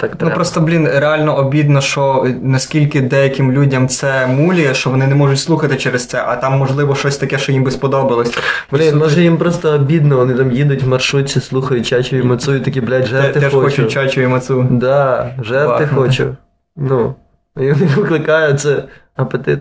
Так 0.00 0.10
Ну 0.20 0.30
просто, 0.30 0.60
блін, 0.60 0.88
реально 0.88 1.36
обідно, 1.36 1.80
що 1.80 2.26
наскільки 2.42 3.00
деяким 3.00 3.52
людям 3.52 3.88
це 3.88 4.26
муліє, 4.26 4.74
що 4.74 4.90
вони 4.90 5.06
не 5.06 5.14
можуть 5.14 5.38
слухати 5.38 5.76
через 5.76 6.06
це, 6.06 6.24
а 6.26 6.36
там, 6.36 6.58
можливо, 6.58 6.94
щось 6.94 7.16
таке, 7.16 7.38
що 7.38 7.52
їм 7.52 7.64
би 7.64 7.70
сподобалось. 7.70 8.38
Блін, 8.72 8.98
може 8.98 9.22
їм 9.22 9.36
просто 9.38 9.70
обідно, 9.70 10.16
вони 10.16 10.34
там 10.34 10.52
їдуть 10.52 10.82
в 10.82 10.88
маршрутці, 10.88 11.40
слухають 11.40 11.86
чачу 11.86 12.16
і 12.16 12.22
мацу, 12.22 12.54
і 12.54 12.60
такі, 12.60 12.80
блядь, 12.80 13.06
жерти 13.06 13.40
теж 13.40 13.52
хочу. 13.52 13.64
хочу 13.64 13.86
чачу 13.86 14.20
і 14.20 14.26
мацу. 14.26 14.66
Да, 14.70 15.34
жерти 15.42 15.86
хочу. 15.94 16.36
Ну. 16.76 17.14
І 17.56 17.72
вони 17.72 17.86
викликають 17.96 18.60
це 18.60 18.84
апетит. 19.16 19.58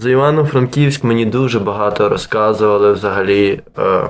За 0.00 0.10
Івано-Франківськ 0.10 1.04
мені 1.04 1.24
дуже 1.24 1.58
багато 1.58 2.08
розказували 2.08 2.92
взагалі. 2.92 3.60
Е, 3.78 4.02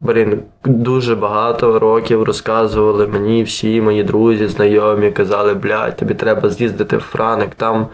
блін, 0.00 0.42
дуже 0.64 1.14
багато 1.14 1.78
років 1.78 2.22
розказували 2.22 3.06
мені 3.06 3.42
всі 3.42 3.80
мої 3.80 4.02
друзі, 4.02 4.46
знайомі, 4.46 5.10
казали, 5.10 5.54
блядь, 5.54 5.96
тобі 5.96 6.14
треба 6.14 6.50
з'їздити 6.50 6.96
в 6.96 7.00
Франик, 7.00 7.54
там, 7.54 7.86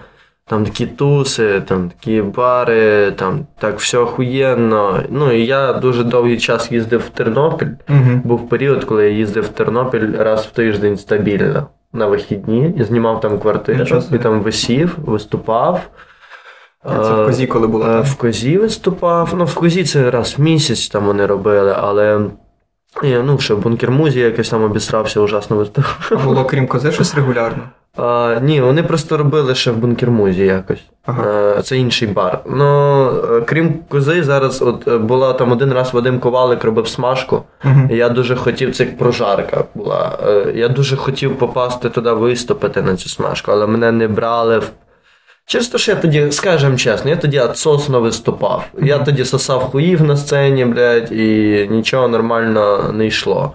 там 0.46 0.64
такі 0.64 0.86
туси, 0.86 1.60
там 1.60 1.90
такі 1.90 2.22
бари, 2.22 3.10
там 3.10 3.46
так 3.58 3.78
все 3.78 3.98
охуєнно. 3.98 5.02
Ну 5.10 5.32
і 5.32 5.46
я 5.46 5.72
дуже 5.72 6.04
довгий 6.04 6.38
час 6.38 6.72
їздив 6.72 7.00
в 7.00 7.08
Тернопіль. 7.08 7.72
Угу. 7.88 8.20
Був 8.24 8.48
період, 8.48 8.84
коли 8.84 9.04
я 9.04 9.10
їздив 9.10 9.44
в 9.44 9.48
Тернопіль 9.48 10.12
раз 10.18 10.46
в 10.46 10.50
тиждень 10.50 10.96
стабільно 10.96 11.66
на 11.92 12.06
вихідні 12.06 12.74
і 12.78 12.84
знімав 12.84 13.20
там 13.20 13.38
квартиру, 13.38 14.02
і 14.12 14.18
там 14.18 14.40
висів, 14.40 14.96
виступав. 15.06 15.80
Це 16.88 17.22
в 17.22 17.26
козі, 17.26 17.46
коли 17.46 17.66
було. 17.66 17.86
Е. 17.86 18.00
В 18.00 18.14
козі 18.14 18.58
виступав. 18.58 19.34
Ну, 19.36 19.44
в 19.44 19.54
козі 19.54 19.84
це 19.84 20.10
раз 20.10 20.34
в 20.38 20.42
місяць 20.42 20.88
там 20.88 21.06
вони 21.06 21.26
робили, 21.26 21.74
але. 21.78 22.20
е, 23.04 23.22
Ну, 23.24 23.38
ще 23.38 23.54
в 23.54 23.58
бункер-музі 23.58 24.18
якось 24.20 24.48
там 24.48 24.64
обісрався, 24.64 25.20
ужасно 25.20 25.56
виступав. 25.56 26.08
А 26.10 26.16
було 26.16 26.44
крім 26.44 26.66
кози 26.66 26.92
щось 26.92 27.14
регулярно. 27.14 27.62
А, 27.96 28.38
ні, 28.42 28.60
вони 28.60 28.82
просто 28.82 29.16
робили 29.16 29.54
ще 29.54 29.70
в 29.70 29.76
бункер-музі 29.76 30.44
якось. 30.44 30.82
Ага. 31.06 31.24
Е, 31.58 31.62
Це 31.62 31.76
інший 31.76 32.08
бар. 32.08 32.38
Ну, 32.50 33.10
крім 33.46 33.74
кози, 33.88 34.22
зараз 34.22 34.62
от 34.62 34.88
була 35.00 35.32
там 35.32 35.52
один 35.52 35.72
раз 35.72 35.94
Вадим 35.94 36.20
Ковалик 36.20 36.64
робив 36.64 36.88
смажку. 36.88 37.42
Угу. 37.64 37.80
Я 37.90 38.08
дуже 38.08 38.36
хотів, 38.36 38.76
це 38.76 38.84
як 38.84 38.98
прожарка 38.98 39.64
була. 39.74 40.18
Я 40.54 40.68
дуже 40.68 40.96
хотів 40.96 41.38
попасти 41.38 41.90
туди 41.90 42.12
виступити 42.12 42.82
на 42.82 42.96
цю 42.96 43.08
смажку, 43.08 43.52
але 43.52 43.66
мене 43.66 43.92
не 43.92 44.08
брали 44.08 44.58
в. 44.58 44.70
Через 45.46 45.68
те, 45.68 45.78
що 45.78 45.92
я 45.92 45.98
тоді, 45.98 46.32
скажемо 46.32 46.76
чесно, 46.76 47.10
я 47.10 47.16
тоді 47.16 47.40
отсосно 47.40 48.00
виступав. 48.00 48.66
Я 48.82 48.98
тоді 48.98 49.24
сосав 49.24 49.60
хуїв 49.60 50.02
на 50.02 50.16
сцені, 50.16 50.64
блядь, 50.64 51.12
і 51.12 51.68
нічого 51.70 52.08
нормально 52.08 52.92
не 52.92 53.06
йшло. 53.06 53.52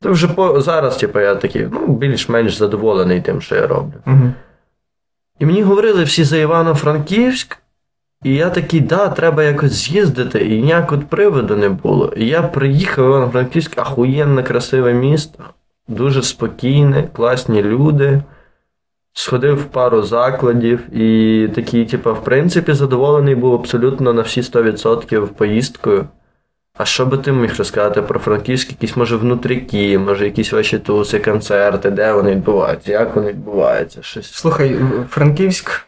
То 0.00 0.12
вже 0.12 0.28
по... 0.28 0.60
зараз, 0.60 0.96
типу, 0.96 1.20
я 1.20 1.34
такий, 1.34 1.68
ну, 1.72 1.86
більш-менш 1.86 2.54
задоволений 2.54 3.20
тим, 3.20 3.40
що 3.40 3.54
я 3.54 3.66
роблю. 3.66 3.94
Угу. 4.06 4.32
І 5.38 5.46
мені 5.46 5.62
говорили 5.62 6.04
всі 6.04 6.24
за 6.24 6.36
Івано-Франківськ, 6.36 7.58
і 8.24 8.34
я 8.34 8.50
такий, 8.50 8.80
да, 8.80 9.08
треба 9.08 9.42
якось 9.42 9.72
з'їздити, 9.72 10.38
і 10.38 10.62
ніякого 10.62 11.02
приводу 11.08 11.56
не 11.56 11.68
було. 11.68 12.12
І 12.16 12.26
я 12.26 12.42
приїхав 12.42 13.04
в 13.04 13.08
Івано-Франківськ, 13.08 13.78
ахуєнне 13.78 14.42
красиве 14.42 14.92
місто, 14.92 15.44
дуже 15.88 16.22
спокійне, 16.22 17.08
класні 17.12 17.62
люди. 17.62 18.22
Сходив 19.14 19.62
в 19.62 19.64
пару 19.64 20.02
закладів 20.02 20.96
і 20.96 21.48
такий, 21.54 21.84
типу, 21.84 22.14
в 22.14 22.24
принципі, 22.24 22.72
задоволений 22.72 23.34
був 23.34 23.54
абсолютно 23.54 24.12
на 24.12 24.22
всі 24.22 24.40
100% 24.40 25.26
поїздкою. 25.26 26.06
А 26.78 26.84
що 26.84 27.06
би 27.06 27.18
ти 27.18 27.32
міг 27.32 27.54
розказати 27.58 28.02
про 28.02 28.20
Франківськ, 28.20 28.70
якісь, 28.70 28.96
може, 28.96 29.16
внутріки, 29.16 29.98
може, 29.98 30.24
якісь 30.24 30.52
ваші 30.52 30.78
туси, 30.78 31.18
концерти, 31.18 31.90
де 31.90 32.12
вони 32.12 32.30
відбуваються, 32.30 32.92
як 32.92 33.16
вони 33.16 33.28
відбуваються, 33.28 34.02
щось. 34.02 34.32
Слухай, 34.32 34.76
Франківськ. 35.10 35.86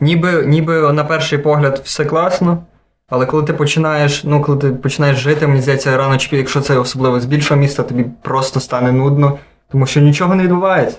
Ніби, 0.00 0.46
ніби 0.46 0.92
на 0.92 1.04
перший 1.04 1.38
погляд 1.38 1.80
все 1.84 2.04
класно, 2.04 2.62
але 3.08 3.26
коли 3.26 3.42
ти 3.42 3.52
починаєш, 3.52 4.24
ну, 4.24 4.42
коли 4.42 4.58
ти 4.58 4.70
починаєш 4.70 5.18
жити, 5.18 5.46
мені 5.46 5.60
здається, 5.60 5.96
рано 5.96 6.18
чи 6.18 6.36
якщо 6.36 6.60
це 6.60 6.78
особливо 6.78 7.20
з 7.20 7.24
більшого 7.24 7.60
міста, 7.60 7.82
тобі 7.82 8.06
просто 8.22 8.60
стане 8.60 8.92
нудно, 8.92 9.38
тому 9.70 9.86
що 9.86 10.00
нічого 10.00 10.34
не 10.34 10.42
відбувається. 10.42 10.98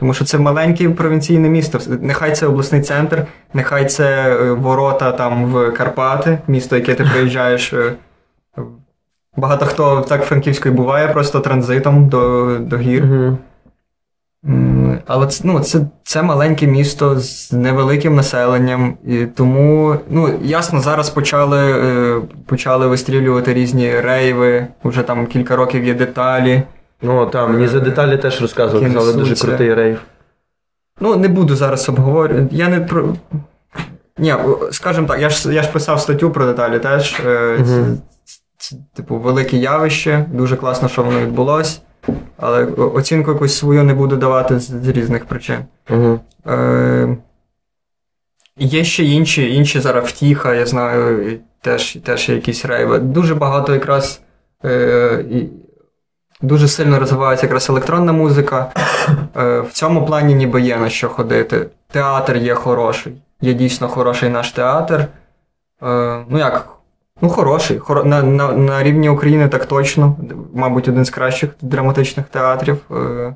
Тому 0.00 0.14
що 0.14 0.24
це 0.24 0.38
маленьке 0.38 0.88
провінційне 0.88 1.48
місто. 1.48 1.78
Нехай 2.00 2.34
це 2.34 2.46
обласний 2.46 2.80
центр, 2.80 3.26
нехай 3.54 3.86
це 3.86 4.36
е, 4.36 4.52
ворота 4.52 5.12
там 5.12 5.44
в 5.46 5.70
Карпати, 5.72 6.38
місто, 6.48 6.76
яке 6.76 6.94
ти 6.94 7.04
приїжджаєш. 7.04 7.72
е, 7.72 7.92
Багато 9.36 9.66
хто 9.66 10.00
так 10.00 10.24
франківською 10.24 10.74
буває, 10.74 11.08
просто 11.08 11.40
транзитом 11.40 12.08
до, 12.08 12.56
до 12.60 12.78
гір. 12.78 13.02
М, 14.48 14.98
Але 15.06 15.26
це, 15.26 15.42
ну, 15.46 15.60
це, 15.60 15.80
це 16.02 16.22
маленьке 16.22 16.66
місто 16.66 17.20
з 17.20 17.52
невеликим 17.52 18.14
населенням, 18.14 18.94
і 19.06 19.26
тому, 19.26 19.96
ну, 20.10 20.38
ясно, 20.42 20.80
зараз 20.80 21.10
почали, 21.10 21.58
е, 21.72 22.20
почали 22.46 22.86
вистрілювати 22.86 23.54
різні 23.54 24.00
рейви, 24.00 24.66
вже 24.84 25.02
там 25.02 25.26
кілька 25.26 25.56
років 25.56 25.84
є 25.84 25.94
деталі. 25.94 26.62
Ну, 27.02 27.26
там, 27.26 27.52
мені 27.52 27.68
за 27.68 27.80
деталі 27.80 28.16
теж 28.16 28.40
розказували, 28.40 28.84
Які 28.84 28.94
казали, 28.94 29.16
дуже 29.16 29.34
крутий 29.34 29.74
рейв. 29.74 30.00
Ну, 31.00 31.16
не 31.16 31.28
буду 31.28 31.56
зараз 31.56 31.88
обговорювати. 31.88 32.56
Я 32.56 32.68
не 32.68 32.80
про. 32.80 33.14
Ні, 34.18 34.34
скажімо 34.70 35.06
так, 35.06 35.20
я 35.20 35.30
ж, 35.30 35.54
я 35.54 35.62
ж 35.62 35.72
писав 35.72 36.00
статтю 36.00 36.30
про 36.30 36.46
деталі 36.46 36.78
теж. 36.78 37.20
Е, 37.26 37.58
це, 37.66 37.84
це, 38.58 38.76
типу, 38.94 39.16
велике 39.16 39.56
явище, 39.56 40.24
дуже 40.32 40.56
класно, 40.56 40.88
що 40.88 41.02
воно 41.02 41.20
відбулось, 41.20 41.82
але 42.36 42.64
оцінку 42.64 43.32
якусь 43.32 43.58
свою 43.58 43.84
не 43.84 43.94
буду 43.94 44.16
давати 44.16 44.58
з, 44.58 44.62
з 44.62 44.88
різних 44.88 45.24
причин. 45.24 45.58
Угу. 45.90 46.20
Е, 46.46 47.16
є 48.56 48.84
ще 48.84 49.04
інші, 49.04 49.54
інші 49.54 49.80
зараз 49.80 50.04
втіха, 50.08 50.54
я 50.54 50.66
знаю, 50.66 51.32
і 51.32 51.40
теж, 51.60 51.98
теж 52.04 52.28
є 52.28 52.34
якісь 52.34 52.64
рейви. 52.64 52.98
Дуже 52.98 53.34
багато 53.34 53.74
якраз 53.74 54.20
е, 54.64 55.24
дуже 56.42 56.68
сильно 56.68 56.98
розвивається 56.98 57.46
якраз 57.46 57.70
електронна 57.70 58.12
музика. 58.12 58.72
Е, 59.36 59.60
в 59.60 59.72
цьому 59.72 60.06
плані 60.06 60.34
ніби 60.34 60.60
є 60.60 60.76
на 60.76 60.88
що 60.90 61.08
ходити. 61.08 61.66
Театр 61.92 62.36
є 62.36 62.54
хороший. 62.54 63.22
Є 63.40 63.54
дійсно 63.54 63.88
хороший 63.88 64.28
наш 64.28 64.52
театр. 64.52 65.06
Е, 65.82 66.24
ну 66.28 66.38
як? 66.38 66.68
Ну, 67.22 67.28
хороший. 67.28 67.80
На, 68.04 68.22
на, 68.22 68.52
на 68.52 68.82
рівні 68.82 69.08
України 69.08 69.48
так 69.48 69.66
точно. 69.66 70.16
Мабуть, 70.54 70.88
один 70.88 71.04
з 71.04 71.10
кращих 71.10 71.50
драматичних 71.60 72.26
театрів. 72.26 72.78
Е, 72.90 73.34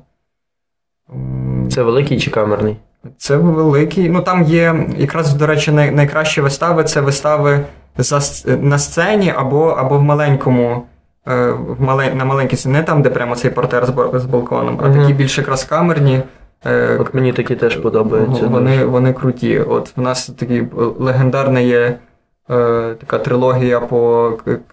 Це 1.71 1.83
великий 1.83 2.19
чи 2.19 2.31
камерний? 2.31 2.77
це 3.17 3.37
великий. 3.37 4.09
Ну 4.09 4.21
там 4.21 4.43
є 4.43 4.87
якраз, 4.97 5.33
до 5.33 5.47
речі, 5.47 5.71
най, 5.71 5.91
найкращі 5.91 6.41
вистави 6.41 6.83
це 6.83 7.01
вистави 7.01 7.59
за, 7.97 8.19
на 8.57 8.79
сцені 8.79 9.33
або, 9.35 9.67
або 9.67 9.97
в 9.97 10.03
маленькому. 10.03 10.85
Е, 11.27 11.53
на 12.15 12.25
маленькій 12.25 12.69
не 12.69 12.83
там, 12.83 13.01
де 13.01 13.09
прямо 13.09 13.35
цей 13.35 13.51
портер 13.51 13.85
з, 14.13 14.25
балконом, 14.25 14.79
а 14.83 14.89
такі 14.93 15.13
більш 15.13 15.37
якраз 15.37 15.63
камерні. 15.63 16.21
е, 16.65 16.97
От 16.99 17.13
мені 17.13 17.33
такі 17.33 17.55
теж 17.55 17.75
подобаються. 17.75 18.47
вони, 18.47 18.85
вони 18.85 19.13
круті. 19.13 19.59
От 19.59 19.97
в 19.97 20.01
нас 20.01 20.27
такий 20.27 20.67
легендарна 20.99 21.59
є 21.59 21.97
е, 22.51 22.95
така 22.99 23.19
трилогія 23.19 23.79
по 23.79 24.31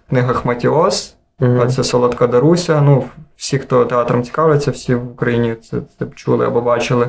книгах 0.08 0.44
Матіос. 0.44 1.16
А 1.62 1.66
це 1.66 1.84
Солодка 1.84 2.26
Даруся. 2.26 2.80
Ну, 2.80 3.04
всі, 3.36 3.58
хто 3.58 3.84
театром 3.84 4.22
цікавляться, 4.22 4.70
всі 4.70 4.94
в 4.94 5.12
Україні 5.12 5.54
це, 5.54 5.76
це 5.98 6.06
чули 6.14 6.46
або 6.46 6.60
бачили. 6.60 7.08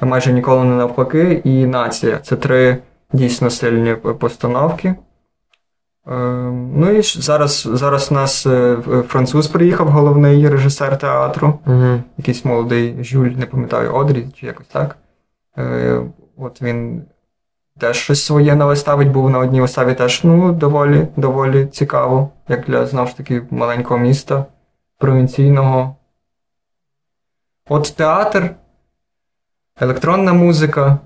Майже 0.00 0.32
ніколи 0.32 0.64
не 0.64 0.74
навпаки. 0.74 1.40
І 1.44 1.66
нація. 1.66 2.18
Це 2.18 2.36
три 2.36 2.76
дійсно 3.12 3.50
сильні 3.50 3.94
постановки. 3.94 4.94
Е, 6.06 6.12
ну 6.74 6.90
і 6.90 7.02
зараз, 7.02 7.68
зараз 7.72 8.12
у 8.12 8.14
нас 8.14 8.46
е, 8.46 8.76
француз 9.08 9.46
приїхав, 9.46 9.88
головний 9.88 10.48
режисер 10.48 10.98
театру. 10.98 11.58
Мгм. 11.64 12.02
Якийсь 12.18 12.44
молодий 12.44 13.04
Жюль, 13.04 13.28
не 13.28 13.46
пам'ятаю, 13.46 13.94
Одрі 13.94 14.26
чи 14.34 14.46
якось 14.46 14.66
так. 14.66 14.96
Е, 15.58 16.00
от 16.36 16.62
він 16.62 17.02
теж 17.78 17.96
щось 17.96 18.24
своє 18.24 18.54
нове 18.54 18.76
ставить, 18.76 19.08
був 19.08 19.30
на 19.30 19.38
одній 19.38 19.60
виставі 19.60 19.94
теж 19.94 20.24
ну, 20.24 20.52
доволі 20.52 21.08
доволі 21.16 21.66
цікаво, 21.66 22.30
як 22.48 22.64
для 22.64 22.86
знову 22.86 23.08
ж 23.08 23.16
таки 23.16 23.42
маленького 23.50 24.00
міста 24.00 24.44
провінційного. 24.98 25.96
От 27.68 27.94
театр, 27.96 28.50
електронна 29.80 30.32
музика. 30.32 30.98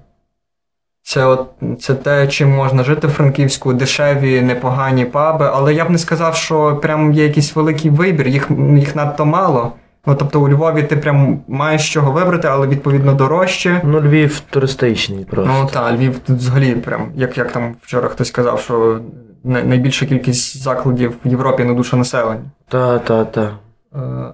Це 1.07 1.24
от, 1.24 1.46
це 1.80 1.94
те, 1.94 2.26
чим 2.26 2.50
можна 2.50 2.84
жити 2.84 3.07
в 3.07 3.11
Франківську, 3.11 3.72
дешеві, 3.72 4.40
непогані 4.40 5.05
паби, 5.05 5.50
але 5.52 5.74
я 5.74 5.84
б 5.84 5.90
не 5.90 5.98
сказав, 5.98 6.36
що 6.36 6.78
прям 6.82 7.12
є 7.12 7.24
якийсь 7.24 7.57
великий 7.57 7.90
вибір, 7.90 8.28
їх 8.28 8.50
їх 8.76 8.96
надто 8.96 9.24
мало. 9.24 9.72
Ну, 10.07 10.14
тобто 10.14 10.40
у 10.40 10.48
Львові 10.48 10.82
ти 10.82 10.96
прям 10.96 11.40
маєш 11.48 11.92
чого 11.92 12.12
вибрати, 12.12 12.48
але 12.48 12.66
відповідно 12.66 13.14
дорожче. 13.14 13.80
Ну, 13.84 14.00
Львів 14.00 14.40
туристичний 14.40 15.24
просто. 15.24 15.52
Ну 15.61 15.68
так, 15.72 15.92
Львів 15.92 16.18
тут 16.18 16.36
взагалі, 16.36 16.74
прям, 16.74 17.12
як 17.14 17.38
як 17.38 17.52
там 17.52 17.74
вчора 17.82 18.09
хтось 18.09 18.30
казав, 18.30 18.61
що 18.61 19.00
найбільша 19.44 20.07
кількість 20.07 20.62
закладів 20.62 21.14
в 21.24 21.28
Європі 21.28 21.64
на 21.64 21.74
душу 21.74 21.96
населення. 21.96 22.42
Так, 22.68 23.05
так, 23.05 23.32
так. 23.32 23.52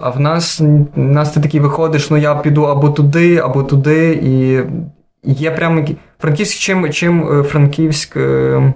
А 0.00 0.10
в 0.10 0.20
нас 0.20 0.60
в 0.60 0.98
нас 0.98 1.30
ти 1.30 1.40
такий 1.40 1.60
виходиш, 1.60 2.10
ну 2.10 2.16
я 2.16 2.34
піду 2.34 2.62
або 2.62 2.88
туди, 2.88 3.36
або 3.36 3.62
туди, 3.62 4.20
і 4.22 4.60
є 5.22 5.50
прямо 5.50 5.84
Франківськ, 6.20 6.58
чим 6.58 6.90
чим 6.90 7.40
е, 7.40 7.42
Франківськ 7.42 8.16
е, 8.16 8.72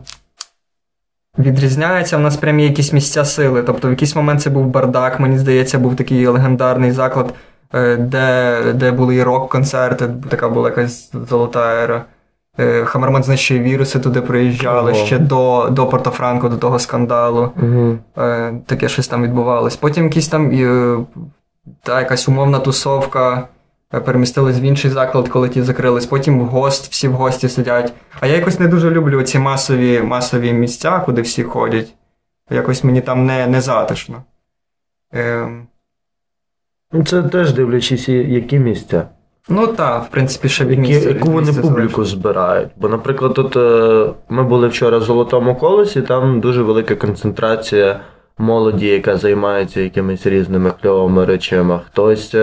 відрізняється, 1.39 2.17
в 2.17 2.21
нас 2.21 2.37
прям 2.37 2.61
є 2.61 2.67
якісь 2.67 2.93
місця 2.93 3.25
сили. 3.25 3.63
Тобто 3.63 3.89
в 3.89 3.91
якийсь 3.91 4.17
момент 4.17 4.43
це 4.43 4.51
був 4.51 4.67
бардак, 4.67 5.21
мені 5.21 5.39
здається, 5.39 5.79
був 5.79 5.97
такий 5.97 6.27
легендарний 6.27 6.93
заклад, 6.93 7.35
е, 7.75 7.97
де 7.97 8.59
де 8.75 8.93
були 8.93 9.17
і 9.17 9.23
рок-концерти, 9.23 10.09
така 10.29 10.49
була 10.49 10.69
якась 10.69 11.13
золота 11.13 11.83
ера. 11.83 12.05
Хамерман 12.85 13.23
знищує 13.23 13.61
віруси 13.61 13.99
туди 13.99 14.21
приїжджали 14.21 14.93
Ого. 14.93 15.07
ще 15.07 15.19
до 15.19 15.69
до 15.71 15.87
Порто-Франко, 15.87 16.49
до 16.49 16.57
того 16.57 16.79
скандалу. 16.79 17.51
Угу. 17.63 17.99
Таке 18.67 18.89
щось 18.89 19.09
там 19.09 19.23
відбувалось. 19.23 19.77
Потім 19.77 20.05
якісь 20.05 20.29
там 20.29 20.51
та, 21.83 22.01
якась 22.01 22.29
умовна 22.29 22.59
тусовка 22.59 23.49
перемістились 24.01 24.61
в 24.61 24.63
інший 24.63 24.91
заклад, 24.91 25.29
коли 25.29 25.49
ті 25.49 25.63
закрились. 25.63 26.07
Потім 26.07 26.41
в 26.41 26.45
гост, 26.45 26.93
всі 26.93 27.09
в 27.09 27.13
гості 27.13 27.49
сидять. 27.49 27.93
А 28.21 28.27
я 28.27 28.37
якось 28.37 28.61
не 28.61 28.69
дуже 28.69 28.91
люблю 28.91 29.23
ці 29.23 29.39
масові 29.39 30.01
масові 30.01 30.53
місця, 30.53 31.03
куди 31.07 31.23
всі 31.23 31.43
ходять. 31.43 31.95
Якось 32.51 32.85
мені 32.85 33.01
там 33.01 33.27
не 33.27 33.47
не 33.47 33.61
затишно. 33.61 34.23
Ем... 35.13 35.67
Це 37.07 37.23
теж 37.23 37.53
дивлячись, 37.53 38.09
які 38.09 38.59
місця. 38.59 39.09
Ну 39.49 39.67
так, 39.67 40.05
в 40.05 40.09
принципі, 40.09 40.49
ще 40.49 40.65
від 40.65 40.79
місця. 40.79 41.09
Яку 41.09 41.31
вони 41.31 41.53
публіку 41.53 42.05
залежить. 42.05 42.19
збирають. 42.19 42.69
Бо, 42.77 42.89
наприклад, 42.89 43.35
тут 43.35 43.57
е, 43.57 44.07
ми 44.29 44.43
були 44.43 44.69
вчора 44.69 44.99
в 44.99 45.03
Золотому 45.03 45.55
колесі, 45.55 46.03
там 46.03 46.41
дуже 46.41 46.63
велика 46.63 46.95
концентрація 46.95 48.01
молоді, 48.39 48.87
яка 48.87 49.17
займається 49.17 49.81
якимись 49.81 50.27
різними 50.27 50.73
кльовими 50.83 51.25
речами. 51.25 51.81
Хтось. 51.87 52.35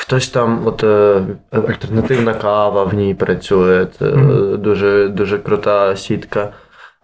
Хтось 0.00 0.28
там, 0.28 0.66
от 0.66 0.84
е, 0.84 1.22
альтернативна 1.50 2.34
кава 2.34 2.84
в 2.84 2.94
ній 2.94 3.14
працює, 3.14 3.86
це 3.98 4.04
mm-hmm. 4.04 4.56
дуже 4.56 5.08
дуже 5.08 5.38
крута 5.38 5.96
сітка. 5.96 6.52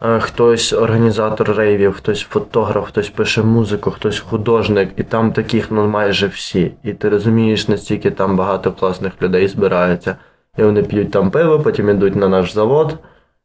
Е, 0.02 0.20
хтось 0.20 0.72
організатор 0.72 1.56
рейвів, 1.56 1.92
хтось 1.92 2.20
фотограф, 2.20 2.88
хтось 2.88 3.08
пише 3.08 3.42
музику, 3.42 3.90
хтось 3.90 4.18
художник, 4.18 4.88
і 4.96 5.02
там 5.02 5.32
таких 5.32 5.70
ну 5.70 5.88
майже 5.88 6.26
всі. 6.26 6.72
І 6.82 6.92
ти 6.92 7.08
розумієш, 7.08 7.68
настільки 7.68 8.10
там 8.10 8.36
багато 8.36 8.72
класних 8.72 9.22
людей 9.22 9.48
збирається. 9.48 10.16
І 10.58 10.62
вони 10.62 10.82
п'ють 10.82 11.10
там 11.10 11.30
пиво, 11.30 11.60
потім 11.60 11.90
йдуть 11.90 12.16
на 12.16 12.28
наш 12.28 12.52
завод, 12.52 12.98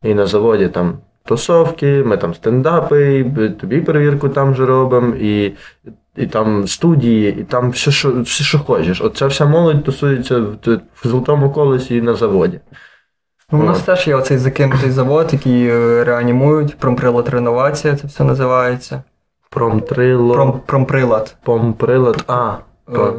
і 0.04 0.14
на 0.14 0.26
заводі 0.26 0.68
там 0.68 0.97
тусовки, 1.26 2.04
ми 2.06 2.18
там 2.18 2.34
стендапи, 2.34 3.26
тобі 3.62 3.82
перевірку 3.82 4.30
там 4.30 4.56
же 4.56 4.66
робимо. 4.66 5.16
І 5.16 5.54
і 6.20 6.28
там 6.28 6.67
студії, 6.67 7.36
і 7.39 7.43
там 7.43 7.70
все, 7.70 7.91
що 7.91 8.22
все, 8.22 8.43
що 8.43 8.59
хочеш. 8.59 9.01
Оця 9.01 9.28
вся 9.28 9.45
молодь 9.45 9.84
тусується 9.84 10.39
в, 10.39 10.55
в 10.93 11.07
золотому 11.07 11.51
колесі 11.51 11.95
і 11.95 12.01
на 12.01 12.13
заводі. 12.13 12.59
Ну, 13.51 13.59
У 13.59 13.63
нас 13.63 13.82
теж 13.82 14.07
є 14.07 14.15
оцей 14.15 14.38
закинутий 14.38 14.91
завод, 14.91 15.30
який 15.32 15.67
е, 15.67 16.03
реанімують, 16.03 16.78
промприлад 16.78 17.30
реновація, 17.30 17.95
це 17.95 18.07
все 18.07 18.24
називається. 18.24 19.03
Промтрило. 19.49 20.34
Пром, 20.34 20.61
промприлад. 20.65 21.36
Промприлад, 21.43 22.24
а. 22.28 22.53
Е, 22.93 23.13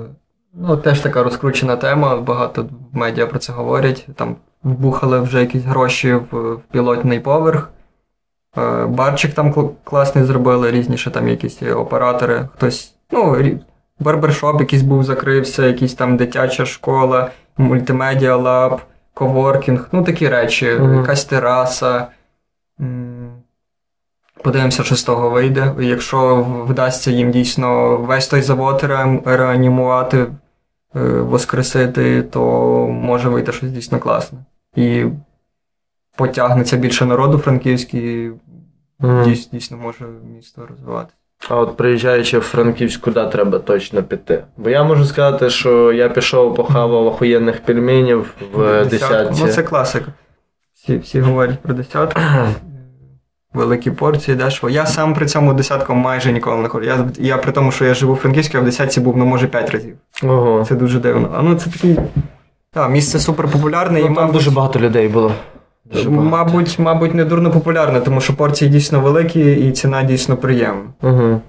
ну, 0.54 0.76
Теж 0.76 1.00
така 1.00 1.22
розкручена 1.22 1.76
тема, 1.76 2.16
багато 2.16 2.66
медіа 2.92 3.26
про 3.26 3.38
це 3.38 3.52
говорять. 3.52 4.08
Там 4.16 4.36
вбухали 4.62 5.20
вже 5.20 5.40
якісь 5.40 5.64
гроші 5.64 6.14
в 6.14 6.56
пілотний 6.72 7.20
поверх. 7.20 7.70
Е, 8.58 8.86
барчик 8.86 9.34
там 9.34 9.54
класний 9.84 10.24
зробили, 10.24 10.70
різні 10.70 10.96
ще 10.96 11.10
там 11.10 11.28
якісь 11.28 11.62
оператори. 11.62 12.48
Хтось, 12.56 12.94
ну, 13.10 13.36
барбершоп 14.00 14.60
якийсь 14.60 14.82
був 14.82 15.04
закрився, 15.04 15.66
якийсь 15.66 15.94
там 15.94 16.16
дитяча 16.16 16.66
школа, 16.66 17.30
мультимедіа 17.58 18.36
лаб, 18.36 18.80
коворкінг, 19.14 19.88
ну 19.92 20.04
такі 20.04 20.28
речі, 20.28 20.66
mm-hmm. 20.66 21.00
якась 21.00 21.24
тераса. 21.24 22.06
Подивимося, 24.42 24.82
що 24.82 24.96
з 24.96 25.02
того 25.02 25.30
вийде. 25.30 25.74
Якщо 25.78 26.46
вдасться 26.68 27.10
їм 27.10 27.30
дійсно 27.30 27.96
весь 27.96 28.28
той 28.28 28.42
завод 28.42 28.84
реанімувати, 29.24 30.18
е, 30.18 30.28
воскресити, 31.02 32.22
то 32.22 32.40
може 32.86 33.28
вийти 33.28 33.52
щось 33.52 33.70
дійсно 33.70 33.98
класне. 33.98 34.38
І 34.76 35.04
потягнеться 36.16 36.76
більше 36.76 37.06
народу 37.06 37.38
франківський, 37.38 38.30
mm. 39.00 39.24
дійсно, 39.24 39.58
дійсно 39.58 39.76
може 39.76 40.04
місто 40.36 40.66
розвиватися. 40.70 41.16
А 41.48 41.56
от 41.56 41.76
приїжджаючи 41.76 42.38
в 42.38 42.42
Франківськ, 42.42 43.00
куди 43.00 43.26
треба 43.26 43.58
точно 43.58 44.02
піти? 44.02 44.44
Бо 44.56 44.70
я 44.70 44.84
можу 44.84 45.04
сказати, 45.04 45.50
що 45.50 45.92
я 45.92 46.08
пішов 46.08 46.54
похавав 46.54 47.06
охуєнних 47.06 47.60
пельменів 47.60 48.34
в 48.54 48.84
десятці. 48.84 49.42
Ну, 49.44 49.52
це 49.52 49.62
класика. 49.62 50.12
Всі 50.74 50.98
всі 50.98 51.20
говорять 51.20 51.58
про 51.58 51.74
десятку. 51.74 52.20
Великі 53.54 53.90
порції, 53.90 54.36
дешево. 54.36 54.70
Я 54.70 54.86
сам 54.86 55.14
при 55.14 55.26
цьому 55.26 55.54
десятку 55.54 55.94
майже 55.94 56.32
ніколи 56.32 56.56
не 56.56 56.68
ходжу. 56.68 56.86
Я 56.86 57.08
я 57.18 57.36
при 57.36 57.52
тому, 57.52 57.72
що 57.72 57.84
я 57.84 57.94
живу 57.94 58.14
в 58.14 58.16
Франківську, 58.16 58.58
а 58.58 58.60
в 58.60 58.64
десятці 58.64 59.00
був, 59.00 59.16
ну, 59.16 59.26
може, 59.26 59.46
п'ять 59.46 59.70
разів. 59.70 59.96
Ого. 60.22 60.64
Це 60.64 60.74
дуже 60.74 60.98
дивно. 60.98 61.30
А 61.36 61.42
ну 61.42 61.54
це 61.54 61.70
такий. 61.70 61.96
Так, 62.72 62.90
місце 62.90 63.18
супер 63.18 63.48
популярне. 63.48 63.98
Ну, 63.98 64.04
і, 64.04 64.08
там 64.08 64.14
мабуть... 64.14 64.32
дуже 64.32 64.50
багато 64.50 64.78
людей 64.78 65.08
було. 65.08 65.32
Мабуть, 66.08 66.78
мабуть, 66.78 67.14
не 67.14 67.24
дурно 67.24 67.50
популярне, 67.50 68.00
тому 68.00 68.20
що 68.20 68.36
порції 68.36 68.70
дійсно 68.70 69.00
великі 69.00 69.68
і 69.68 69.72
ціна 69.72 70.02
дійсно 70.02 70.36
приємна. 70.36 70.90
Угу. 71.02 71.40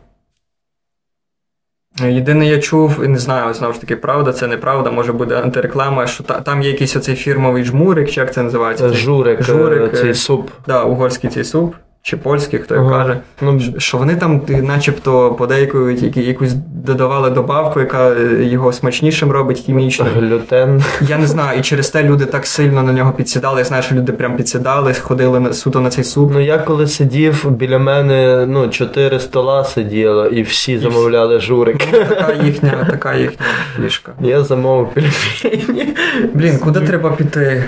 Єдине, 2.10 2.48
я 2.48 2.60
чув, 2.60 3.04
і 3.04 3.08
не 3.08 3.20
знаю, 3.20 3.54
знову 3.54 3.74
ж 3.74 3.82
таки, 3.82 3.96
правда, 3.96 4.34
це 4.34 4.48
неправда, 4.48 4.92
може 4.92 5.14
буде 5.14 5.42
антиреклама, 5.42 6.08
що 6.08 6.24
та, 6.24 6.42
там 6.42 6.62
є 6.62 6.70
якийсь 6.70 6.96
оцей 6.96 7.16
фірмовий 7.16 7.64
жмурик, 7.64 8.10
чи 8.10 8.20
як 8.20 8.34
це 8.34 8.44
називається? 8.44 8.90
Журик, 8.90 9.44
Журик 9.44 9.98
цей 9.98 10.14
суп. 10.14 10.46
Так, 10.46 10.62
да, 10.68 10.84
угорський 10.84 11.30
цей 11.30 11.44
суп 11.44 11.76
чи 12.04 12.18
польський, 12.18 12.60
хто 12.60 12.76
ага. 12.76 12.90
каже, 12.90 13.20
ну, 13.42 13.62
що 13.78 13.98
вони 13.98 14.16
там 14.16 14.42
начебто 14.62 15.34
подейкують 15.34 16.18
якусь 16.18 16.54
додавали 16.86 17.30
добавку, 17.30 17.80
яка 17.80 18.12
е, 18.12 18.44
його 18.44 18.74
смачнішим 18.74 19.32
робить 19.32 19.60
хімічно. 19.60 20.06
Глютен. 20.16 20.84
Я 21.02 21.18
не 21.18 21.28
знаю, 21.28 21.60
і 21.60 21.62
через 21.62 21.90
те 21.90 22.04
люди 22.04 22.26
так 22.26 22.46
сильно 22.46 22.84
на 22.84 22.94
нього 22.94 23.12
підсідали. 23.12 23.60
Я 23.60 23.66
знаю, 23.66 23.84
що 23.84 23.96
люди 23.96 24.12
прям 24.12 24.36
підсідали, 24.36 24.94
ходили 24.94 25.40
на 25.40 25.54
суто 25.54 25.80
на 25.80 25.90
цей 25.90 26.04
суп. 26.04 26.32
Ну 26.34 26.40
я 26.40 26.58
коли 26.58 26.88
сидів, 26.88 27.52
біля 27.52 27.80
мене 27.80 28.46
ну, 28.50 28.70
чотири 28.70 29.20
стола 29.20 29.64
сиділо, 29.64 30.26
і 30.26 30.42
всі 30.42 30.78
замовляли 30.78 31.40
журик. 31.40 31.88
Ну, 31.94 32.00
така 32.00 32.34
їхня, 32.44 32.88
така 32.90 33.16
їхня 33.16 33.46
фішка. 33.84 34.12
Я 34.22 34.44
замовив 34.44 34.90
пельмені. 34.94 35.94
Блін, 36.34 36.58
куди 36.58 36.82
треба 36.82 37.12
піти? 37.12 37.64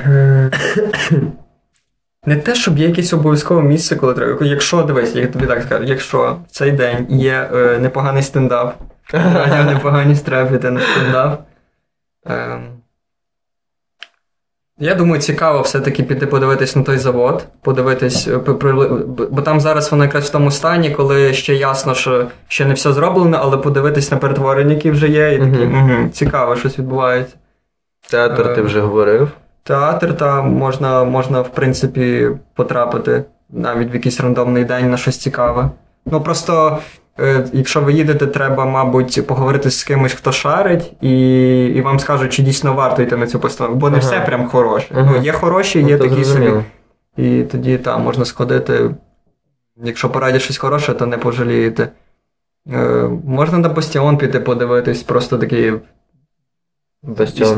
Не 2.25 2.35
те, 2.35 2.55
щоб 2.55 2.77
є 2.77 2.87
якесь 2.87 3.13
обов'язкове 3.13 3.61
місце, 3.61 3.95
коли 3.95 4.13
треба. 4.13 4.45
Якщо 4.45 4.83
дивись, 4.83 5.15
я 5.15 5.27
тобі 5.27 5.45
так 5.45 5.63
скажу, 5.63 5.83
якщо 5.83 6.37
в 6.47 6.51
цей 6.51 6.71
день 6.71 7.07
є 7.09 7.49
е, 7.53 7.79
непоганий 7.79 8.23
стендап, 8.23 8.75
непогані 9.65 10.15
стрефіти 10.15 10.71
на 10.71 10.79
стендап. 10.79 11.41
Е, 12.27 12.59
я 14.79 14.95
думаю, 14.95 15.21
цікаво 15.21 15.61
все-таки 15.61 16.03
піти 16.03 16.27
подивитись 16.27 16.75
на 16.75 16.83
той 16.83 16.97
завод, 16.97 17.45
подивитись, 17.61 18.27
е, 18.27 18.37
бо 19.31 19.41
там 19.41 19.59
зараз 19.59 19.91
воно 19.91 20.03
якраз 20.03 20.29
в 20.29 20.31
тому 20.31 20.51
стані, 20.51 20.91
коли 20.91 21.33
ще 21.33 21.55
ясно, 21.55 21.93
що 21.93 22.27
ще 22.47 22.65
не 22.65 22.73
все 22.73 22.93
зроблено, 22.93 23.39
але 23.41 23.57
подивитись 23.57 24.11
на 24.11 24.17
перетворення, 24.17 24.73
які 24.73 24.91
вже 24.91 25.07
є, 25.07 25.33
і 25.33 25.37
такі, 25.39 25.65
угу, 25.65 26.09
цікаво, 26.13 26.55
щось 26.55 26.79
відбувається. 26.79 27.35
Театр 28.09 28.55
ти 28.55 28.61
вже 28.61 28.81
говорив 28.81 29.31
театр, 29.63 30.17
та 30.17 30.41
можна, 30.41 31.03
можна, 31.03 31.41
в 31.41 31.49
принципі, 31.49 32.29
потрапити 32.53 33.23
навіть 33.49 33.91
в 33.91 33.93
якийсь 33.93 34.19
рандомний 34.19 34.65
день 34.65 34.91
на 34.91 34.97
щось 34.97 35.17
цікаве. 35.17 35.69
Ну 36.05 36.21
просто. 36.21 36.79
Е, 37.19 37.45
якщо 37.53 37.81
ви 37.81 37.93
їдете, 37.93 38.27
треба, 38.27 38.65
мабуть, 38.65 39.27
поговорити 39.27 39.71
з 39.71 39.83
кимось, 39.83 40.13
хто 40.13 40.31
шарить, 40.31 40.93
і 41.01 41.65
і 41.65 41.81
вам 41.81 41.99
скажуть, 41.99 42.33
чи 42.33 42.43
дійсно 42.43 42.73
варто 42.73 43.01
йти 43.01 43.17
на 43.17 43.27
цю 43.27 43.39
постановку. 43.39 43.79
Бо 43.79 43.89
не 43.89 43.97
ага. 43.97 44.07
все 44.07 44.19
прям 44.19 44.47
хороше. 44.47 44.87
Ага. 44.91 45.11
Ну, 45.11 45.23
Є 45.23 45.31
хороші, 45.31 45.79
є 45.79 45.97
ну, 45.97 46.09
такі 46.09 46.23
собі. 46.23 46.51
І 47.17 47.43
тоді 47.43 47.77
там 47.77 48.03
можна 48.03 48.25
сходити. 48.25 48.95
Якщо 49.83 50.09
порадять 50.09 50.41
щось 50.41 50.57
хороше, 50.57 50.93
то 50.93 51.05
не 51.05 51.17
пожалієте. 51.17 51.89
Е, 52.73 53.09
можна 53.25 53.57
на 53.57 53.69
Бастіон 53.69 54.17
піти 54.17 54.39
подивитись, 54.39 55.03
просто 55.03 55.37
такий 55.37 55.73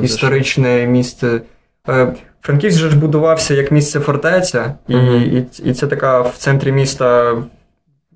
історичне 0.01 0.87
місце. 0.87 1.41
Е, 1.89 2.13
Франківськ 2.41 2.79
же 2.79 2.89
ж 2.89 2.99
будувався 2.99 3.53
як 3.53 3.71
місце 3.71 3.99
фортеця, 3.99 4.73
і, 4.87 4.95
Мгм. 4.95 5.15
і, 5.15 5.45
і 5.63 5.73
це 5.73 5.87
така 5.87 6.21
в 6.21 6.33
центрі 6.37 6.71
міста 6.71 7.35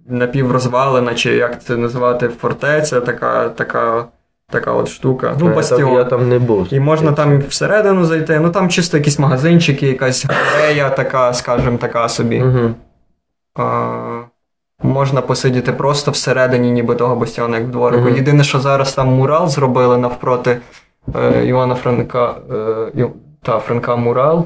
напіврозвалена, 0.08 1.16
чи 1.16 1.36
як 1.36 1.64
це 1.64 1.78
називати, 1.78 2.28
фортеця, 2.28 3.02
така, 3.02 3.50
така, 3.50 4.06
така 4.52 4.72
от 4.72 4.90
штука. 4.90 5.36
Ну, 5.40 5.56
бастіон. 5.56 5.94
я 5.94 6.04
там 6.04 6.30
не 6.30 6.40
був. 6.40 6.68
І 6.72 6.80
можна 6.80 7.12
там 7.12 7.40
всередину 7.40 8.06
зайти. 8.06 8.40
Ну 8.40 8.50
там 8.50 8.70
чисто 8.70 8.98
якісь 8.98 9.20
магазинчики, 9.20 9.88
якась 9.88 10.26
галерея 10.26 10.90
така, 10.90 11.34
скажімо, 11.34 11.78
така 11.78 12.10
собі. 12.10 12.42
Угу. 12.44 12.74
А, 13.56 14.22
можна 14.84 15.22
посидіти 15.22 15.72
просто 15.72 16.12
всередині, 16.12 16.72
ніби 16.72 16.96
того 16.96 17.16
бастіону, 17.16 17.56
як 17.56 17.66
в 17.66 17.70
дворику. 17.70 18.04
Мгм. 18.04 18.16
Єдине, 18.16 18.44
що 18.44 18.60
зараз 18.60 18.94
там 18.94 19.08
мурал 19.08 19.48
зробили 19.48 19.98
навпроти 19.98 20.58
е, 21.16 21.46
Івана 21.46 21.76
Франка, 21.76 22.36
е, 22.52 22.92
та, 23.42 23.60
Франка 23.60 23.96
Мурал. 23.96 24.46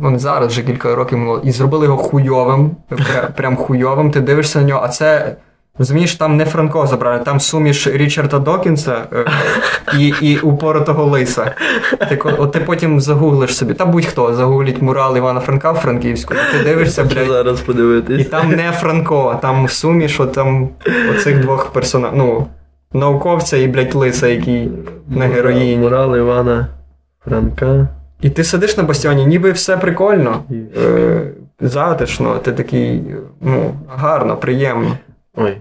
Ну, 0.00 0.10
не 0.10 0.18
зараз, 0.18 0.52
вже 0.52 0.62
кілька 0.62 0.94
років 0.94 1.18
минуло. 1.18 1.40
І 1.44 1.50
зробили 1.50 1.86
його 1.86 1.98
хуйовим. 1.98 2.70
Прям 3.36 3.56
хуйовим. 3.56 4.10
Ти 4.10 4.20
дивишся 4.20 4.58
на 4.60 4.64
нього, 4.64 4.80
а 4.84 4.88
це. 4.88 5.36
Розумієш, 5.78 6.14
там 6.16 6.36
не 6.36 6.44
Франко 6.44 6.86
забрали, 6.86 7.18
там 7.24 7.40
суміш 7.40 7.86
Річарда 7.86 8.38
Докінса 8.38 9.04
е, 9.12 9.24
і, 9.98 10.14
і 10.20 10.38
упоротого 10.38 11.04
лиса. 11.04 11.54
Ти, 12.08 12.16
ко- 12.16 12.34
от 12.38 12.52
ти 12.52 12.60
потім 12.60 13.00
загуглиш 13.00 13.56
собі, 13.56 13.74
та 13.74 13.86
будь-хто 13.86 14.34
загугліть 14.34 14.82
мурал 14.82 15.16
Івана 15.16 15.40
Франка 15.40 15.72
в 15.72 15.74
Франківську, 15.74 16.34
ти 16.52 16.64
дивишся, 16.64 17.04
блядь, 17.04 17.26
зараз 17.26 17.64
і 18.08 18.24
там 18.24 18.50
не 18.50 18.72
Франко, 18.72 19.32
а 19.34 19.34
там 19.34 19.68
суміш 19.68 20.20
от 20.20 20.32
там 20.32 20.68
оцих 21.10 21.40
двох 21.40 21.66
персонажів. 21.66 22.18
Ну, 22.18 22.46
науковця 22.92 23.56
і, 23.56 23.68
блядь, 23.68 23.94
лиса, 23.94 24.28
який 24.28 24.70
на 25.08 25.26
героїні. 25.26 25.76
Мурал 25.76 26.16
Івана 26.16 26.68
Франка. 27.24 27.88
І 28.20 28.30
ти 28.30 28.44
сидиш 28.44 28.76
на 28.76 28.82
бастіоні, 28.82 29.26
ніби 29.26 29.52
все 29.52 29.76
прикольно, 29.76 30.42
е, 30.76 31.30
затишно, 31.60 32.38
ти 32.38 32.52
такий, 32.52 33.02
ну, 33.40 33.74
гарно, 33.88 34.36
приємно. 34.36 34.96
Ой, 35.36 35.56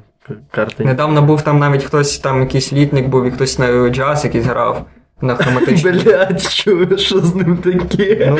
карти. 0.52 0.86
Недавно 0.86 1.22
був 1.22 1.42
там 1.42 1.60
навіть 1.60 1.84
хтось, 1.84 2.20
там 2.20 2.40
якийсь 2.40 2.74
літник 2.74 3.08
був, 3.08 3.26
і 3.26 3.32
хтось 3.32 3.60
на 3.60 3.90
джаз 3.90 4.26
якийсь 4.26 4.46
грав 4.46 4.86
на 5.22 5.36
хроматичній. 5.36 5.92
Блять, 5.92 6.56
чую, 6.56 6.98
що 6.98 7.20
з 7.20 7.36
ним 7.36 7.58
таке. 7.58 8.28
Ну, 8.32 8.38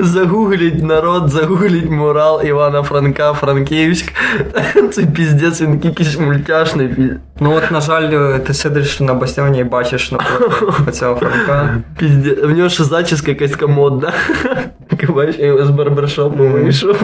Загугліть 0.00 0.82
народ, 0.82 1.28
загугліть 1.28 1.90
мурал 1.90 2.42
Івана 2.46 2.82
Франка, 2.82 3.32
Франківськ. 3.32 4.12
Це 4.92 5.06
піздець, 5.06 5.60
він 5.60 5.80
якийсь 5.84 6.18
мультяшний. 6.18 6.88
пі- 6.88 7.16
ну 7.40 7.54
от, 7.54 7.70
на 7.70 7.80
жаль, 7.80 8.38
ти 8.38 8.54
сидиш 8.54 9.00
на 9.00 9.14
бастіоні 9.14 9.58
і 9.60 9.64
бачиш 9.64 10.12
напроти 10.12 10.92
цього 10.92 11.14
Франка. 11.16 11.82
Піздець. 11.98 12.44
В 12.44 12.50
нього 12.50 12.68
ще 12.68 12.84
зачіска 12.84 13.30
якась 13.30 13.50
така 13.50 13.66
модна. 13.66 14.12
Ти 14.96 15.06
бачиш, 15.06 15.36
я 15.38 15.64
з 15.66 15.70
барбершопу 15.70 16.48
вийшов. 16.48 17.02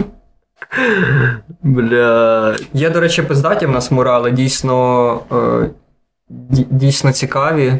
Бля. 1.63 2.55
Є, 2.73 2.89
до 2.89 2.99
речі, 2.99 3.21
пиздаті 3.21 3.65
в 3.65 3.69
нас 3.71 3.91
мурали, 3.91 4.31
дійсно, 4.31 5.19
е, 5.31 5.69
дійсно 6.69 7.11
цікаві. 7.11 7.73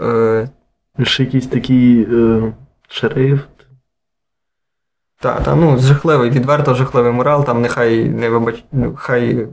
Е, 0.00 0.48
Ще 1.02 1.24
якийсь 1.24 1.46
такий 1.46 2.02
е, 2.12 2.52
шрифт. 2.88 3.48
та, 5.20 5.40
та, 5.40 5.54
ну, 5.54 5.78
жахливий, 5.78 6.30
відверто 6.30 6.74
жахливий 6.74 7.12
мурал, 7.12 7.44
там 7.44 7.62
нехай 7.62 8.04
не 8.08 8.28
вибач, 8.28 8.64
ну, 8.72 8.94
хай 8.96 9.48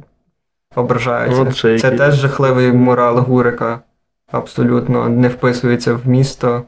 ображаються. 0.75 1.41
От 1.41 1.55
ще 1.55 1.79
Це 1.79 1.87
який. 1.87 1.99
теж 1.99 2.15
жахливий 2.15 2.73
мурал 2.73 3.19
Гурика. 3.19 3.79
Абсолютно 4.31 5.09
не 5.09 5.27
вписується 5.27 5.93
в 5.93 6.07
місто. 6.07 6.63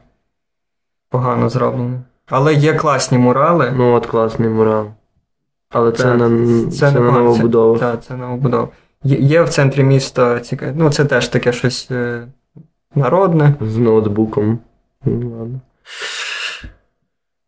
Погано 1.10 1.48
зроблено. 1.48 2.00
Але 2.26 2.54
є 2.54 2.74
класні 2.74 3.18
мурали. 3.18 3.72
Ну 3.76 3.94
от 3.94 4.06
класний 4.06 4.48
мурал. 4.48 4.86
Але 5.70 5.92
це, 5.92 6.02
Так, 6.02 6.18
на, 6.18 6.70
це, 6.70 6.92
на 6.92 7.00
новобудову. 7.00 7.78
Так, 7.78 8.04
це 8.04 8.16
новобудова. 8.16 8.68
Є, 9.04 9.16
є 9.16 9.42
в 9.42 9.48
центрі 9.48 9.82
міста 9.84 10.40
цікаве. 10.40 10.72
Ну, 10.76 10.90
це 10.90 11.04
теж 11.04 11.28
таке 11.28 11.52
щось 11.52 11.88
е, 11.90 12.26
народне. 12.94 13.54
З 13.60 13.76
ноутбуком. 13.78 14.58
Ну, 15.08 15.38
ладно. 15.38 15.60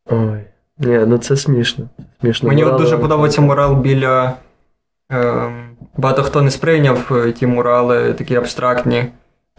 Ой. 0.07 0.41
Ні, 0.79 0.99
ну 1.07 1.19
це 1.19 1.37
смішно. 1.37 1.89
Смішно. 2.21 2.49
Мені 2.49 2.65
от 2.65 2.73
Мурали- 2.73 2.79
дуже 2.83 2.99
подобається 2.99 3.41
мурал 3.41 3.75
біля. 3.75 4.33
Е, 5.13 5.51
багато 5.97 6.23
хто 6.23 6.43
не 6.43 6.51
сприйняв 6.51 7.13
е, 7.13 7.33
ті 7.33 7.47
мурали, 7.47 8.13
такі 8.13 8.37
абстрактні. 8.37 9.05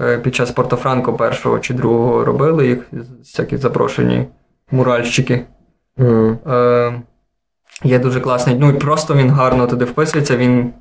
Е, 0.02 0.18
під 0.18 0.36
час 0.36 0.52
Портофранко 0.52 1.14
першого 1.14 1.60
чи 1.60 1.74
другого 1.74 2.26
робили 2.26 2.68
їх, 2.68 2.80
всякі 3.20 3.58
запрошені 3.58 4.28
муральщики. 4.72 5.46
Мгм. 5.98 6.38
Е, 6.48 7.02
є 7.84 8.00
дуже 8.00 8.22
класний. 8.22 8.56
Ну 8.60 8.70
і 8.70 8.74
просто 8.74 9.16
він 9.16 9.30
гарно 9.30 9.68
туди 9.68 9.86
вписується, 9.86 10.38
він 10.38 10.74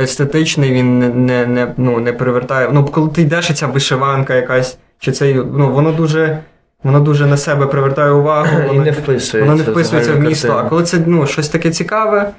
естетичний, 0.00 0.72
він 0.72 0.98
не, 0.98 1.08
не, 1.08 1.46
не, 1.46 1.74
ну, 1.76 2.00
не 2.00 2.12
привертає. 2.12 2.68
Ну, 2.72 2.84
коли 2.84 3.08
ти 3.10 3.22
йдеш, 3.22 3.50
і 3.50 3.54
ця 3.54 3.66
вишиванка 3.66 4.34
якась, 4.34 4.78
чи 4.98 5.12
цей, 5.12 5.34
ну, 5.34 5.72
воно 5.72 5.92
дуже. 5.92 6.42
Воно 6.82 7.00
дуже 7.00 7.26
на 7.26 7.36
себе 7.36 7.66
привертає 7.66 8.10
увагу. 8.10 8.48
І 8.64 8.66
Воно, 8.66 8.82
не 8.82 8.90
вписується. 8.90 9.40
воно 9.40 9.54
не 9.54 9.62
вписується 9.62 10.12
в 10.12 10.20
місто. 10.20 10.52
А 10.52 10.68
коли 10.68 10.82
це 10.82 10.98
ну, 11.06 11.26
щось 11.26 11.48
таке 11.48 11.70
цікаве, 11.70 12.32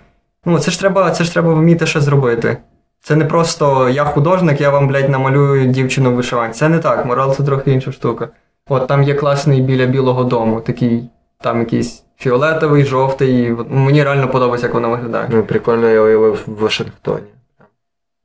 ну 0.45 0.59
це 0.59 0.71
ж 0.71 0.79
треба, 0.79 1.11
це 1.11 1.23
ж 1.23 1.33
треба 1.33 1.53
вміти 1.53 1.85
ще 1.85 2.01
зробити. 2.01 2.57
Це 3.01 3.15
не 3.15 3.25
просто 3.25 3.89
я 3.89 4.05
художник, 4.05 4.61
я 4.61 4.69
вам, 4.69 4.87
блядь, 4.87 5.09
намалюю 5.09 5.67
дівчину 5.67 6.11
в 6.11 6.13
вишиванці. 6.13 6.59
Це 6.59 6.69
не 6.69 6.79
так, 6.79 7.05
морал 7.05 7.35
це 7.35 7.43
трохи 7.43 7.71
інша 7.71 7.91
штука. 7.91 8.29
От 8.69 8.87
там 8.87 9.03
є 9.03 9.13
класний 9.13 9.61
біля 9.61 9.85
Білого 9.85 10.23
дому, 10.23 10.61
такий, 10.61 11.09
там 11.41 11.59
якийсь 11.59 12.03
фіолетовий, 12.17 12.85
жовтий. 12.85 13.53
От, 13.53 13.67
ну, 13.69 13.77
Мені 13.77 14.03
реально 14.03 14.27
подобається, 14.27 14.67
як 14.67 14.73
воно 14.73 14.89
виглядає. 14.89 15.29
Ну, 15.31 15.43
прикольно 15.43 15.89
я 15.89 16.01
уявив 16.01 16.43
в 16.47 16.61
Вашингтоні. 16.61 17.27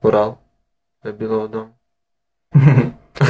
Урал. 0.03 0.35
Для 1.05 1.13
Білого 1.13 1.49
дому. 1.49 1.69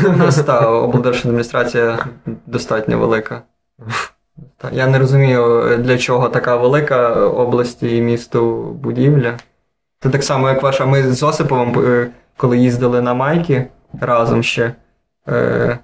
У 0.09 0.13
нас 0.17 0.43
та 0.43 0.71
облдержадміністрація 0.71 2.07
достатньо 2.47 2.99
велика. 2.99 3.43
Я 4.73 4.87
не 4.87 4.99
розумію, 4.99 5.77
для 5.79 5.99
чого 5.99 6.29
така 6.29 6.57
велика 6.57 7.09
області 7.27 7.97
і 7.97 8.01
місту 8.01 8.63
будівля. 8.63 9.37
Це 10.01 10.11
так 10.11 10.23
само, 10.25 10.49
як 10.49 10.63
ваша. 10.63 10.87
Ми 10.87 11.03
з 11.03 11.23
Осиповим, 11.23 11.85
е, 11.85 12.11
коли 12.37 12.59
їздили 12.59 13.03
на 13.03 13.15
майки 13.15 13.67
разом 14.01 14.43
ще. 14.43 14.73
Е, 15.29 15.33
е, 15.35 15.79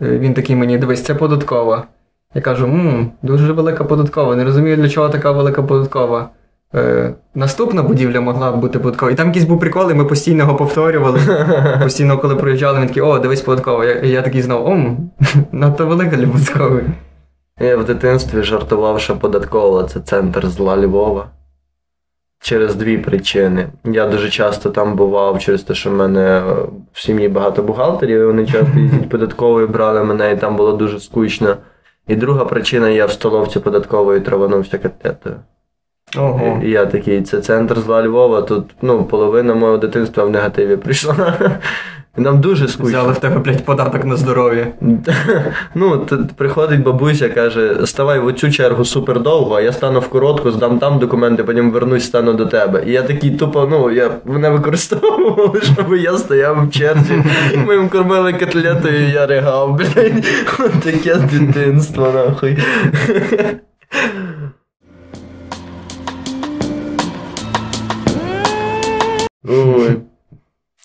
він 0.00 0.34
такий 0.34 0.56
мені, 0.56 0.78
дивись, 0.78 1.04
це 1.04 1.14
податкова. 1.14 1.86
Я 2.34 2.42
кажу, 2.42 2.66
мм, 2.66 3.12
дуже 3.22 3.52
велика 3.52 3.84
податкова. 3.84 4.36
Не 4.36 4.44
розумію, 4.44 4.76
для 4.76 4.88
чого 4.88 5.08
така 5.08 5.30
велика 5.30 5.62
податкова. 5.62 6.30
Е, 6.74 7.14
наступна 7.34 7.82
будівля 7.82 8.20
могла 8.20 8.52
б 8.52 8.60
бути 8.60 8.78
податкова. 8.78 9.12
І 9.12 9.14
там 9.14 9.26
якийсь 9.26 9.44
був 9.44 9.60
прикол, 9.60 9.90
і 9.90 9.94
ми 9.94 10.04
постійно 10.04 10.38
його 10.38 10.56
повторювали. 10.56 11.20
Постійно, 11.82 12.18
коли 12.18 12.36
проїжджали, 12.36 12.80
він 12.80 12.88
такий, 12.88 13.02
о, 13.02 13.18
дивись 13.18 13.40
податкова. 13.40 13.84
Я, 13.84 13.94
я 13.94 14.22
такий 14.22 14.42
знав, 14.42 14.66
ом, 14.66 15.10
надто 15.52 15.86
велика 15.86 16.16
для 16.16 16.26
податкової. 16.26 16.84
Я 17.60 17.76
в 17.76 17.84
дитинстві 17.84 18.42
жартував, 18.42 19.00
що 19.00 19.16
податкова 19.16 19.84
це 19.84 20.00
центр 20.00 20.46
зла 20.46 20.76
Львова. 20.76 21.26
Через 22.40 22.74
дві 22.74 22.98
причини. 22.98 23.68
Я 23.84 24.06
дуже 24.06 24.30
часто 24.30 24.70
там 24.70 24.96
бував 24.96 25.38
через 25.38 25.62
те, 25.62 25.74
що 25.74 25.90
в 25.90 25.94
мене 25.94 26.20
е, 26.20 26.42
в 26.92 27.00
сім'ї 27.00 27.28
багато 27.28 27.62
бухгалтерів, 27.62 28.20
і 28.20 28.24
вони 28.24 28.46
часто 28.46 28.70
їздять 28.78 29.08
податковою, 29.08 29.68
брали 29.68 30.04
мене, 30.04 30.32
і 30.32 30.36
там 30.36 30.56
було 30.56 30.72
дуже 30.72 31.00
скучно. 31.00 31.56
І 32.08 32.16
друга 32.16 32.44
причина, 32.44 32.88
я 32.88 33.06
в 33.06 33.12
столовці 33.12 33.60
податкової 33.60 34.20
траванувся 34.20 34.78
котлетою. 34.78 35.36
Ого. 36.16 36.60
І 36.64 36.70
я 36.70 36.86
такий, 36.86 37.22
це 37.22 37.40
центр 37.40 37.80
зла 37.80 38.02
Львова, 38.02 38.42
тут 38.42 38.64
ну, 38.82 39.04
половина 39.04 39.54
мого 39.54 39.76
дитинства 39.76 40.24
в 40.24 40.30
негативі 40.30 40.76
прийшла. 40.76 41.34
Нам 42.16 42.40
дуже 42.40 42.68
скучно. 42.68 42.88
Взяли 42.88 43.12
в 43.12 43.18
тебе, 43.18 43.38
блядь, 43.38 43.64
податок 43.64 44.04
на 44.04 44.16
здоров'я. 44.16 44.66
Ну, 45.74 45.96
т- 45.98 46.16
приходить 46.36 46.82
бабуся, 46.82 47.28
каже: 47.28 47.86
ставай 47.86 48.18
в 48.20 48.26
оцю 48.26 48.50
чергу 48.50 48.84
супер 48.84 49.20
довго, 49.20 49.56
а 49.56 49.60
я 49.60 49.72
стану 49.72 50.00
в 50.00 50.08
коротку, 50.08 50.50
здам 50.50 50.78
там 50.78 50.98
документи, 50.98 51.44
потім 51.44 51.70
вернусь, 51.70 52.04
стану 52.04 52.32
до 52.32 52.46
тебе. 52.46 52.82
І 52.86 52.92
я 52.92 53.02
такий 53.02 53.30
тупо, 53.30 53.66
ну, 53.70 53.90
я 53.90 54.10
мене 54.24 54.50
використовували, 54.50 55.60
щоб 55.74 55.94
я 55.96 56.18
стояв 56.18 56.66
в 56.66 56.70
черзі. 56.70 57.22
Ми 57.66 57.74
їм 57.74 57.88
кормили 57.88 58.32
котлетою, 58.32 59.08
і 59.08 59.10
я 59.10 59.26
ригав, 59.26 59.76
блядь. 59.76 60.24
Таке 60.84 61.14
дитинство, 61.14 62.12
нахуй. 62.14 62.58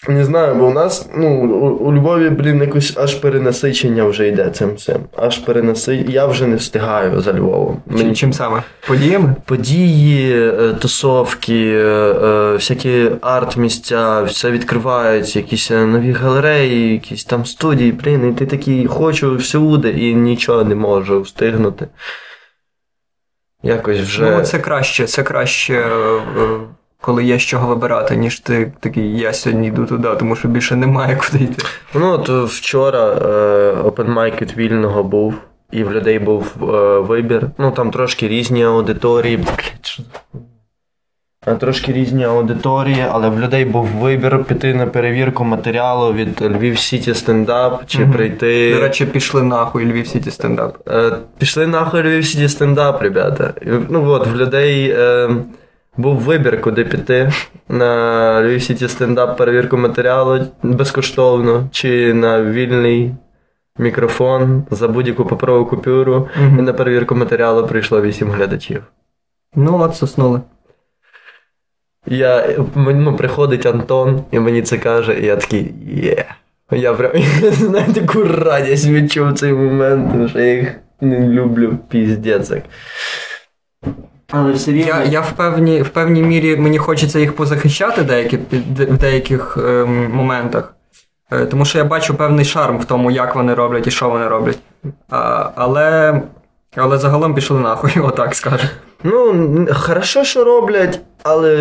Не 0.07 0.25
знаю, 0.25 0.55
бо 0.55 0.67
у 0.67 0.71
нас, 0.71 1.09
ну, 1.15 1.41
у, 1.79 1.93
Львові, 1.93 2.29
блін, 2.29 2.61
якось 2.61 2.97
аж 2.97 3.15
перенасичення 3.15 4.03
вже 4.03 4.27
йде 4.27 4.49
цим 4.49 4.75
всім. 4.75 4.95
Аж 5.15 5.37
перенасичення. 5.37 6.13
Я 6.13 6.25
вже 6.25 6.47
не 6.47 6.55
встигаю 6.55 7.21
за 7.21 7.33
Львовом. 7.33 7.81
Чим, 7.97 8.15
чим 8.15 8.33
саме? 8.33 8.63
Подіями? 8.87 9.35
Події, 9.45 10.47
е, 10.47 10.73
тусовки, 10.73 11.71
е, 11.71 11.85
е, 12.23 12.53
всякі 12.53 13.11
арт-місця, 13.21 14.23
все 14.23 14.51
відкривається, 14.51 15.39
якісь 15.39 15.69
нові 15.69 16.11
галереї, 16.11 16.93
якісь 16.93 17.25
там 17.25 17.45
студії, 17.45 17.91
блін, 17.91 18.29
і 18.29 18.33
ти 18.33 18.45
такий 18.45 18.87
хочу 18.87 19.35
всюди 19.35 19.89
і 19.89 20.15
нічого 20.15 20.63
не 20.63 20.75
можу 20.75 21.21
встигнути. 21.21 21.87
Якось 23.63 23.99
вже. 23.99 24.31
Ну, 24.31 24.41
це 24.41 24.59
краще, 24.59 25.05
це 25.05 25.23
краще. 25.23 25.85
Е, 26.99 27.03
е, 27.03 27.05
Коли 27.05 27.23
є 27.23 27.39
з 27.39 27.41
чого 27.41 27.67
вибирати, 27.67 28.15
ніж 28.15 28.39
ти 28.39 28.71
такий, 28.79 29.17
я 29.17 29.33
сьогодні 29.33 29.67
йду 29.67 29.85
туди, 29.85 30.09
тому 30.19 30.35
що 30.35 30.47
більше 30.47 30.75
немає 30.75 31.15
куди 31.15 31.43
йти. 31.43 31.63
Ну, 31.95 32.11
от 32.11 32.29
вчора 32.29 33.07
е, 33.07 34.31
від 34.41 34.57
вільного 34.57 35.03
був, 35.03 35.33
і 35.71 35.83
в 35.83 35.91
людей 35.91 36.19
був 36.19 36.55
е, 36.61 36.99
вибір. 36.99 37.49
Ну, 37.57 37.71
там 37.71 37.91
трошки 37.91 38.27
різні 38.27 38.63
аудиторії. 38.63 39.39
Е, 41.47 41.55
Трошки 41.55 41.93
різні 41.93 42.23
аудиторії, 42.23 43.05
але 43.11 43.29
в 43.29 43.39
людей 43.39 43.65
був 43.65 43.85
вибір 43.85 44.43
піти 44.43 44.73
на 44.73 44.85
перевірку 44.87 45.43
матеріалу 45.43 46.13
від 46.13 46.41
Львів 46.41 46.79
Сіті 46.79 47.13
стендап 47.13 47.85
чи 47.87 47.99
Мгм. 47.99 48.11
прийти. 48.11 48.73
До 48.73 48.81
речі, 48.81 49.05
пішли 49.05 49.43
нахуй 49.43 49.85
Львів 49.85 50.07
Сіті 50.07 50.31
стендап. 50.31 50.77
Е, 50.89 51.11
Пішли 51.37 51.67
нахуй 51.67 52.03
Львів 52.03 52.25
Сіті 52.25 52.49
стендап, 52.49 53.01
ребята. 53.01 53.53
Ну 53.89 54.09
от, 54.09 54.27
в 54.27 54.35
людей 54.35 54.95
е, 54.97 55.29
був 55.99 56.15
вибір, 56.15 56.61
куди 56.61 56.85
піти. 56.85 57.31
На 57.69 58.43
Львів 58.43 58.63
Сіті 58.63 58.87
стендап 58.87 59.37
перевірку 59.37 59.77
матеріалу 59.77 60.45
безкоштовно, 60.63 61.67
чи 61.71 62.13
на 62.13 62.43
вільний 62.43 63.15
мікрофон 63.77 64.63
за 64.71 64.87
будь-яку 64.87 65.25
паперову 65.25 65.65
купюру. 65.65 66.29
Мгм. 66.41 66.59
І 66.59 66.61
на 66.61 66.73
перевірку 66.73 67.15
матеріалу 67.15 67.67
прийшло 67.67 68.01
8 68.01 68.31
глядачів. 68.31 68.83
Ну, 69.55 69.81
от 69.81 69.95
соснули. 69.95 70.41
Я, 72.05 72.49
ну, 72.75 73.15
приходить 73.15 73.65
Антон 73.65 74.23
і 74.31 74.39
мені 74.39 74.61
це 74.61 74.77
каже, 74.77 75.19
і 75.19 75.25
я 75.25 75.35
такий 75.35 75.73
є. 75.87 76.25
Я 76.71 76.93
прям 76.93 77.11
знаю, 77.41 77.93
таку 77.93 78.23
радість 78.23 78.87
відчув 78.87 79.33
цей 79.33 79.53
момент, 79.53 80.11
тому 80.11 80.29
що 80.29 80.39
я 80.39 80.53
їх 80.53 80.75
не 81.01 81.27
люблю 81.27 81.77
піздець. 81.89 82.51
Але 84.31 84.51
все 84.51 84.71
рівно. 84.71 84.87
Я, 84.87 85.03
я 85.03 85.21
в, 85.21 85.31
певній, 85.31 85.81
в 85.81 85.89
певній 85.89 86.23
мірі 86.23 86.55
мені 86.55 86.77
хочеться 86.77 87.19
їх 87.19 87.35
позахищати 87.35 88.03
деякі, 88.03 88.37
в 88.37 88.97
деяких 88.97 89.57
ем, 89.57 90.11
моментах. 90.11 90.75
Е, 91.31 91.45
Тому 91.45 91.65
що 91.65 91.77
я 91.77 91.83
бачу 91.83 92.15
певний 92.15 92.45
шарм 92.45 92.79
в 92.79 92.85
тому, 92.85 93.11
як 93.11 93.35
вони 93.35 93.53
роблять 93.53 93.87
і 93.87 93.91
що 93.91 94.09
вони 94.09 94.27
роблять. 94.27 94.59
А, 95.09 95.49
але, 95.55 96.21
але 96.75 96.97
загалом 96.97 97.35
пішли 97.35 97.59
нахуй, 97.59 97.99
отак 98.03 98.35
скажу. 98.35 98.67
Ну, 99.03 99.67
хорошо, 99.73 100.23
що 100.23 100.43
роблять, 100.43 100.99
але 101.23 101.55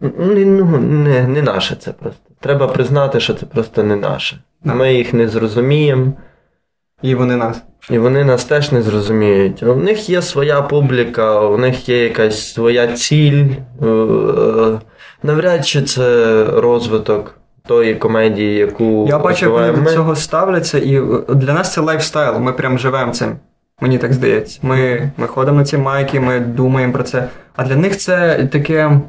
не, 0.00 0.44
ну, 0.44 0.78
не, 0.78 1.22
не 1.28 1.42
наше 1.42 1.76
це 1.76 1.92
просто. 1.92 2.20
Треба 2.40 2.68
признати, 2.68 3.20
що 3.20 3.34
це 3.34 3.46
просто 3.46 3.82
не 3.82 3.96
наше. 3.96 4.38
Ми 4.64 4.94
їх 4.94 5.14
не 5.14 5.28
зрозуміємо. 5.28 6.12
І 7.02 7.14
вони 7.14 7.36
нас. 7.36 7.62
І 7.90 7.98
вони 7.98 8.24
нас 8.24 8.44
теж 8.44 8.72
не 8.72 8.82
зрозуміють. 8.82 9.62
У 9.62 9.74
них 9.74 10.10
є 10.10 10.22
своя 10.22 10.62
публіка, 10.62 11.40
у 11.40 11.58
них 11.58 11.88
є 11.88 12.02
якась 12.04 12.52
своя 12.52 12.86
ціль. 12.92 13.44
Е, 13.82 14.78
Навряд 15.22 15.66
чи 15.66 15.82
це 15.82 16.44
розвиток 16.44 17.34
тої 17.66 17.94
комедії, 17.94 18.54
яку 18.54 19.06
Я 19.08 19.18
бачу, 19.18 19.44
як 19.44 19.54
вони 19.54 19.84
до 19.84 19.90
цього 19.90 20.16
ставляться, 20.16 20.78
і 20.78 20.96
е, 20.96 21.02
для 21.28 21.52
нас 21.52 21.72
це 21.72 21.80
lifestyle, 21.80 22.38
ми 22.38 22.52
прям 22.52 22.78
живемо 22.78 23.12
цим. 23.12 23.36
Мені 23.80 23.98
так 23.98 24.12
здається. 24.12 24.58
Ми, 24.62 25.10
ми 25.16 25.26
ходимо 25.26 25.58
на 25.58 25.64
ці 25.64 25.78
майки, 25.78 26.20
ми 26.20 26.40
думаємо 26.40 26.92
про 26.92 27.02
це. 27.02 27.28
А 27.56 27.64
для 27.64 27.76
них 27.76 27.96
це 27.96 28.48
таке 28.52 29.00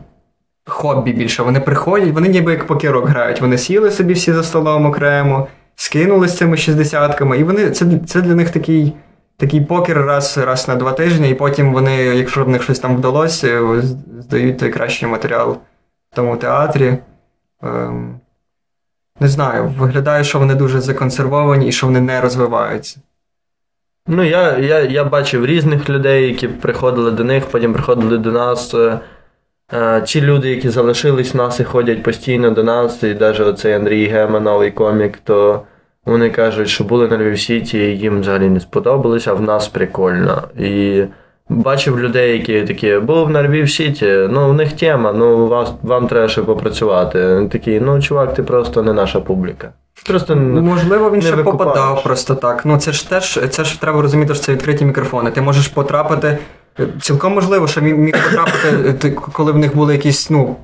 хобі 0.65 1.13
більше. 1.13 1.43
Вони 1.43 1.59
приходять, 1.59 2.13
вони 2.13 2.27
ніби 2.27 2.51
як 2.51 2.67
покерок 2.67 3.07
грають. 3.07 3.41
Вони 3.41 3.57
сіли 3.57 3.91
собі 3.91 4.13
всі 4.13 4.33
за 4.33 4.43
столом 4.43 4.85
окремо, 4.85 5.47
скинули 5.79 6.27
з 6.27 6.37
цими 6.37 6.57
шістдесятками, 6.57 7.37
і 7.37 7.43
вони 7.43 7.69
це, 7.69 7.85
це 8.07 8.21
для 8.21 8.35
них 8.35 8.49
такий. 8.49 8.93
Такий 9.37 9.61
покер 9.61 9.97
раз, 9.97 10.37
раз 10.37 10.67
на 10.67 10.75
два 10.75 10.91
тижні, 10.91 11.29
і 11.29 11.33
потім 11.33 11.73
вони, 11.73 11.95
якщо 11.95 12.45
в 12.45 12.49
них 12.49 12.63
щось 12.63 12.79
там 12.79 12.97
вдалося, 12.97 13.81
здають 14.19 14.57
той 14.57 14.69
кращий 14.69 15.09
матеріал 15.09 15.57
в 16.11 16.15
тому 16.15 16.37
театрі. 16.37 16.97
Ем, 17.63 18.19
не 19.19 19.27
знаю, 19.27 19.73
виглядає, 19.77 20.23
що 20.23 20.39
вони 20.39 20.55
дуже 20.55 20.81
законсервовані 20.81 21.67
і 21.67 21.71
що 21.71 21.87
вони 21.87 22.01
не 22.01 22.21
розвиваються. 22.21 22.99
Ну, 24.07 24.23
я, 24.23 24.57
я, 24.57 24.79
я 24.79 25.03
бачив 25.03 25.45
різних 25.45 25.89
людей, 25.89 26.27
які 26.27 26.47
приходили 26.47 27.11
до 27.11 27.23
них, 27.23 27.45
потім 27.45 27.73
приходили 27.73 28.17
до 28.17 28.31
нас. 28.31 28.73
Е, 28.73 28.99
е, 29.73 30.01
Ті 30.01 30.21
люди, 30.21 30.49
які 30.49 30.69
залишились 30.69 31.33
в 31.33 31.37
нас 31.37 31.59
і 31.59 31.63
ходять 31.63 32.03
постійно 32.03 32.51
до 32.51 32.63
нас, 32.63 33.03
і 33.03 33.15
навіть 33.15 33.39
оцей 33.39 33.73
Андрій 33.73 34.07
Гема, 34.07 34.39
новий 34.39 34.71
комік, 34.71 35.17
то 35.17 35.65
вони 36.05 36.29
кажуть, 36.29 36.67
що 36.69 36.83
були 36.83 37.07
на 37.07 37.17
Львів 37.17 37.39
Сіті, 37.39 37.77
і 37.77 37.97
їм 37.97 38.21
взагалі 38.21 38.49
не 38.49 38.59
сподобалось, 38.59 39.27
а 39.27 39.33
в 39.33 39.41
нас 39.41 39.67
прикольно. 39.67 40.41
І 40.59 41.03
бачив 41.49 41.99
людей, 41.99 42.31
які 42.37 42.61
такі, 42.61 42.95
був 42.99 43.29
на 43.29 43.43
Львів 43.43 43.69
Сіті, 43.71 44.27
ну 44.29 44.49
в 44.49 44.53
них 44.53 44.73
тема, 44.73 45.13
ну 45.13 45.47
вас, 45.47 45.73
вам 45.83 46.07
треба 46.07 46.27
ще 46.27 46.41
попрацювати. 46.41 47.47
Такі, 47.51 47.79
ну 47.79 48.01
чувак, 48.01 48.33
ти 48.33 48.43
просто 48.43 48.83
не 48.83 48.93
наша 48.93 49.19
публіка. 49.19 49.69
Просто 50.07 50.35
Ну, 50.35 50.61
можливо, 50.61 51.11
він 51.11 51.21
ще 51.21 51.35
викупаєш. 51.35 51.57
попадав 51.75 52.03
просто 52.03 52.35
так. 52.35 52.65
Ну, 52.65 52.77
це 52.77 52.91
ж 52.91 53.09
теж 53.09 53.39
це 53.49 53.63
ж 53.63 53.81
треба 53.81 54.01
розуміти, 54.01 54.33
що 54.33 54.43
це 54.43 54.53
відкриті 54.53 54.85
мікрофони. 54.85 55.31
Ти 55.31 55.41
можеш 55.41 55.67
потрапити. 55.67 56.37
Цілком 57.01 57.33
можливо, 57.33 57.67
що 57.67 57.81
міг 57.81 58.15
потрапити, 58.23 59.09
коли 59.11 59.51
в 59.51 59.57
них 59.57 59.75
були 59.75 59.93
якісь, 59.93 60.29
ну. 60.29 60.55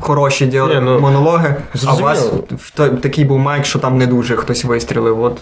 Хороші 0.00 0.46
діали 0.46 0.74
Ні, 0.74 0.80
ну, 0.80 1.00
монологи, 1.00 1.54
а 1.86 1.94
у 1.94 1.98
вас 1.98 2.30
в 2.50 2.70
той- 2.70 2.96
такий 2.96 3.24
був 3.24 3.38
майк, 3.38 3.64
що 3.64 3.78
там 3.78 3.98
не 3.98 4.06
дуже 4.06 4.36
хтось 4.36 4.64
вистрілив. 4.64 5.20
От 5.22 5.40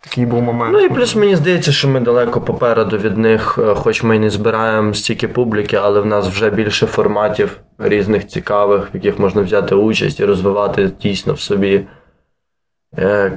такий 0.00 0.26
був 0.26 0.42
момент. 0.42 0.72
Ну 0.72 0.80
і 0.80 0.88
плюс 0.88 1.16
мені 1.16 1.36
здається, 1.36 1.72
що 1.72 1.88
ми 1.88 2.00
далеко 2.00 2.40
попереду 2.40 2.98
від 2.98 3.18
них, 3.18 3.58
е, 3.62 3.74
хоч 3.74 4.02
ми 4.02 4.16
й 4.16 4.18
не 4.18 4.30
збираємо 4.30 4.94
стільки 4.94 5.28
публіки, 5.28 5.76
але 5.76 6.00
в 6.00 6.06
нас 6.06 6.28
вже 6.28 6.50
більше 6.50 6.86
форматів 6.86 7.60
різних 7.78 8.26
цікавих, 8.26 8.88
в 8.92 8.94
яких 8.94 9.18
можна 9.18 9.42
взяти 9.42 9.74
участь 9.74 10.20
і 10.20 10.24
розвивати 10.24 10.90
дійсно 11.02 11.32
в 11.32 11.40
собі 11.40 11.86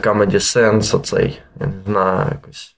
comedy 0.02 0.40
sense 0.40 0.96
оцей, 0.96 1.40
я 1.60 1.68
не 1.68 1.74
знаю, 1.86 2.28
якось. 2.32 2.76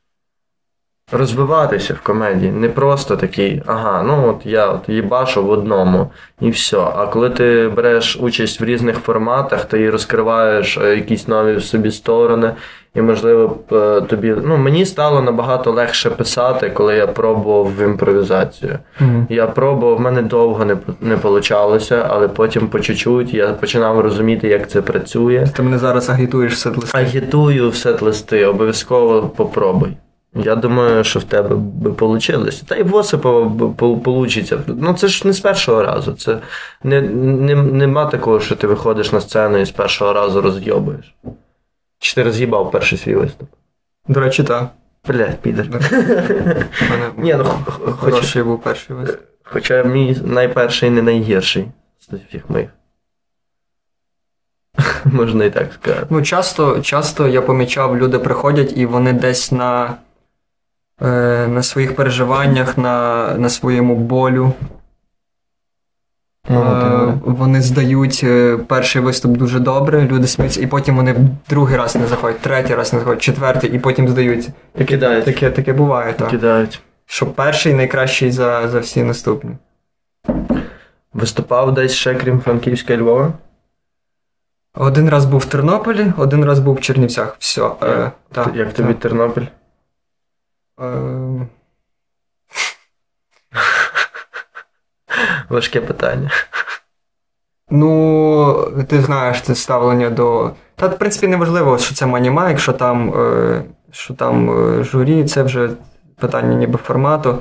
Розвиватися 1.12 1.94
в 1.94 2.02
комедії. 2.02 2.52
Не 2.52 2.70
просто 2.70 3.16
такий, 3.16 3.64
ага, 3.66 4.04
ну 4.04 4.30
от 4.30 4.46
я 4.46 4.68
от 4.68 4.90
їбашу 4.90 5.44
в 5.44 5.50
одному 5.50 6.12
і 6.42 6.50
все. 6.50 6.78
А 6.78 7.08
коли 7.08 7.30
ти 7.30 7.72
береш 7.76 8.18
участь 8.22 8.62
в 8.62 8.64
різних 8.64 8.98
форматах, 8.98 9.66
ти 9.66 9.90
розкриваєш 9.90 10.78
е, 10.78 10.96
якісь 10.96 11.28
нові 11.28 11.56
в 11.56 11.64
собі 11.64 11.92
сторони, 11.92 12.52
і, 12.96 13.02
можливо, 13.02 13.58
е, 13.72 14.02
тобі. 14.02 14.36
Ну, 14.44 14.58
мені 14.58 14.86
стало 14.86 15.22
набагато 15.22 15.72
легше 15.72 16.10
писати, 16.10 16.70
коли 16.70 16.96
я 16.96 17.08
пробував 17.08 17.76
в 17.78 17.84
імпровізацію. 17.84 18.80
Мгм. 19.00 19.28
Я 19.30 19.48
пробував, 19.48 19.98
в 19.98 20.02
мене 20.02 20.22
довго 20.22 20.66
не, 20.66 20.78
не 21.02 21.18
получалося, 21.18 22.08
але 22.10 22.28
потім 22.28 22.68
по 22.68 22.80
чуть-чуть 22.80 23.34
я 23.34 23.48
починав 23.48 24.00
розуміти, 24.00 24.48
як 24.48 24.70
це 24.70 24.82
працює. 24.82 25.48
Ти 25.56 25.64
мене 25.64 25.78
зараз 25.78 26.10
агітуєш 26.10 26.54
все 26.54 26.70
листи. 26.70 26.98
Агітую 26.98 27.70
в 27.70 27.76
сет-листи, 27.76 28.46
обов'язково 28.46 29.22
попробуй. 29.22 29.98
Я 30.36 30.56
думаю, 30.56 31.04
що 31.04 31.20
в 31.20 31.24
тебе 31.24 31.56
би 31.56 31.90
вийшло. 31.90 32.46
Та 32.68 32.76
й 32.76 32.84
в 32.84 32.96
Осипова 32.96 33.48
вийде. 34.06 34.58
Ну 34.68 34.94
це 34.94 35.08
ж 35.08 35.28
не 35.28 35.34
з 35.34 35.40
першого 35.40 35.84
разу. 35.84 36.14
Це 36.14 36.38
не, 36.84 37.02
не, 37.02 37.56
нема 37.56 38.06
такого, 38.06 38.40
що 38.40 38.56
ти 38.56 38.68
виходиш 38.68 39.12
на 39.12 39.22
сцену 39.22 39.58
і 39.58 39.66
з 39.66 39.72
першого 39.72 40.14
разу 40.14 40.42
розйобуєш. 40.42 41.16
Чи 42.00 42.16
ти 42.16 42.24
роз'їбав 42.24 42.72
перший 42.72 42.98
свій 42.98 43.16
виступ? 43.16 43.50
До 44.08 44.20
речі, 44.20 44.44
так. 44.44 44.70
Блядь, 45.08 45.40
підер. 45.40 45.68
Ні, 47.18 47.36
ну, 47.38 47.46
хороший 48.00 48.44
був 48.44 48.62
перший 48.62 48.96
виступ. 48.96 49.20
Хоча 49.44 49.84
мій 49.84 50.18
найперший 50.24 50.90
не 50.90 51.02
найгірший 51.02 51.68
з 52.00 52.14
всіх 52.30 52.50
моїх. 52.50 52.70
Можна 55.06 55.46
і 55.46 55.50
так 55.50 55.74
сказати. 55.74 56.06
Ну, 56.10 56.22
часто, 56.22 56.82
часто 56.82 57.28
я 57.28 57.42
помічав, 57.42 57.98
люди 57.98 58.20
приходять 58.20 58.78
і 58.78 58.86
вони 58.86 59.14
десь 59.14 59.52
на, 59.52 59.96
на 61.48 61.64
своїх 61.64 61.96
переживаннях, 61.96 62.78
на, 62.78 63.28
на 63.38 63.50
своєму 63.50 63.96
болю. 63.96 64.54
Ну, 66.50 66.62
Е, 66.62 67.14
вони 67.26 67.62
здають 67.62 68.22
е, 68.24 68.58
перший 68.68 69.02
виступ 69.02 69.38
дуже 69.38 69.60
добре, 69.60 70.02
люди 70.02 70.28
сміються, 70.28 70.62
і 70.62 70.68
потім 70.68 70.96
вони 70.96 71.16
другий 71.50 71.78
раз 71.78 71.96
не 71.96 72.08
заходять, 72.08 72.40
третій 72.40 72.76
раз 72.76 72.94
не 72.94 73.00
заходять, 73.00 73.22
четвертий, 73.22 73.72
і 73.76 73.80
потім 73.80 74.08
здаються. 74.08 74.54
І 74.78 74.86
кидають. 74.86 75.26
Таке, 75.26 75.50
таке 75.50 75.74
буває, 75.74 76.14
так. 76.14 76.30
Кидають. 76.30 76.82
Що 77.06 77.26
перший 77.26 77.74
найкращий 77.74 78.32
за, 78.32 78.68
за 78.68 78.80
всі 78.80 79.04
наступні. 79.04 79.52
Виступав 81.14 81.74
десь 81.74 81.94
ще, 81.94 82.16
крім 82.16 82.40
Франківська 82.40 82.94
і 82.94 82.98
Львова? 82.98 83.34
Один 84.76 85.10
раз 85.10 85.26
був 85.26 85.40
в 85.40 85.46
Тернополі, 85.46 86.14
один 86.18 86.46
раз 86.46 86.60
був 86.60 86.76
в 86.76 86.82
Чернівцях. 86.82 87.36
Все. 87.40 87.62
Е, 87.62 87.90
Як, 87.90 88.12
так, 88.32 88.52
як 88.56 88.74
тобі 88.74 88.94
Тернопіль? 88.94 89.46
Е, 90.82 91.48
Важке 95.50 95.82
питання. 95.82 96.30
Ну, 97.70 98.72
ти 98.88 99.02
знаєш, 99.02 99.42
це 99.42 99.56
ставлення 99.56 100.10
до. 100.10 100.52
Та, 100.76 100.88
в 100.88 100.98
принципі, 100.98 101.28
неважливо, 101.28 101.78
що 101.78 101.96
це 101.96 102.06
манімайк, 102.06 102.60
що 102.60 102.74
там, 102.74 103.14
е, 103.14 103.64
що 103.92 104.14
там 104.14 104.50
е, 104.50 104.84
журі, 104.84 105.24
це 105.24 105.44
вже 105.44 105.70
питання 106.20 106.56
ніби 106.56 106.78
формату. 106.78 107.38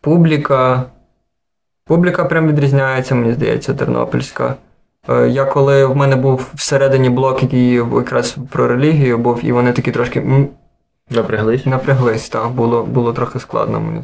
Публіка. 0.00 0.82
Публіка 1.84 2.24
прям 2.24 2.48
відрізняється, 2.48 3.14
мені 3.14 3.32
здається, 3.32 3.74
тернопільська. 3.74 4.54
Я 5.28 5.44
коли 5.44 5.86
в 5.86 5.96
мене 5.96 6.16
був 6.16 6.50
всередині 6.54 7.10
блок, 7.10 7.42
який 7.42 7.72
якраз 7.72 8.36
про 8.50 8.68
релігію 8.68 9.18
був, 9.18 9.44
і 9.44 9.52
вони 9.52 9.72
такі 9.72 9.92
трошки 9.92 10.20
Напряглись? 11.10 11.66
напряглись, 11.66 12.28
так, 12.28 12.50
було, 12.50 12.82
було 12.82 13.12
трохи 13.12 13.40
складно 13.40 13.80
мені 13.80 14.02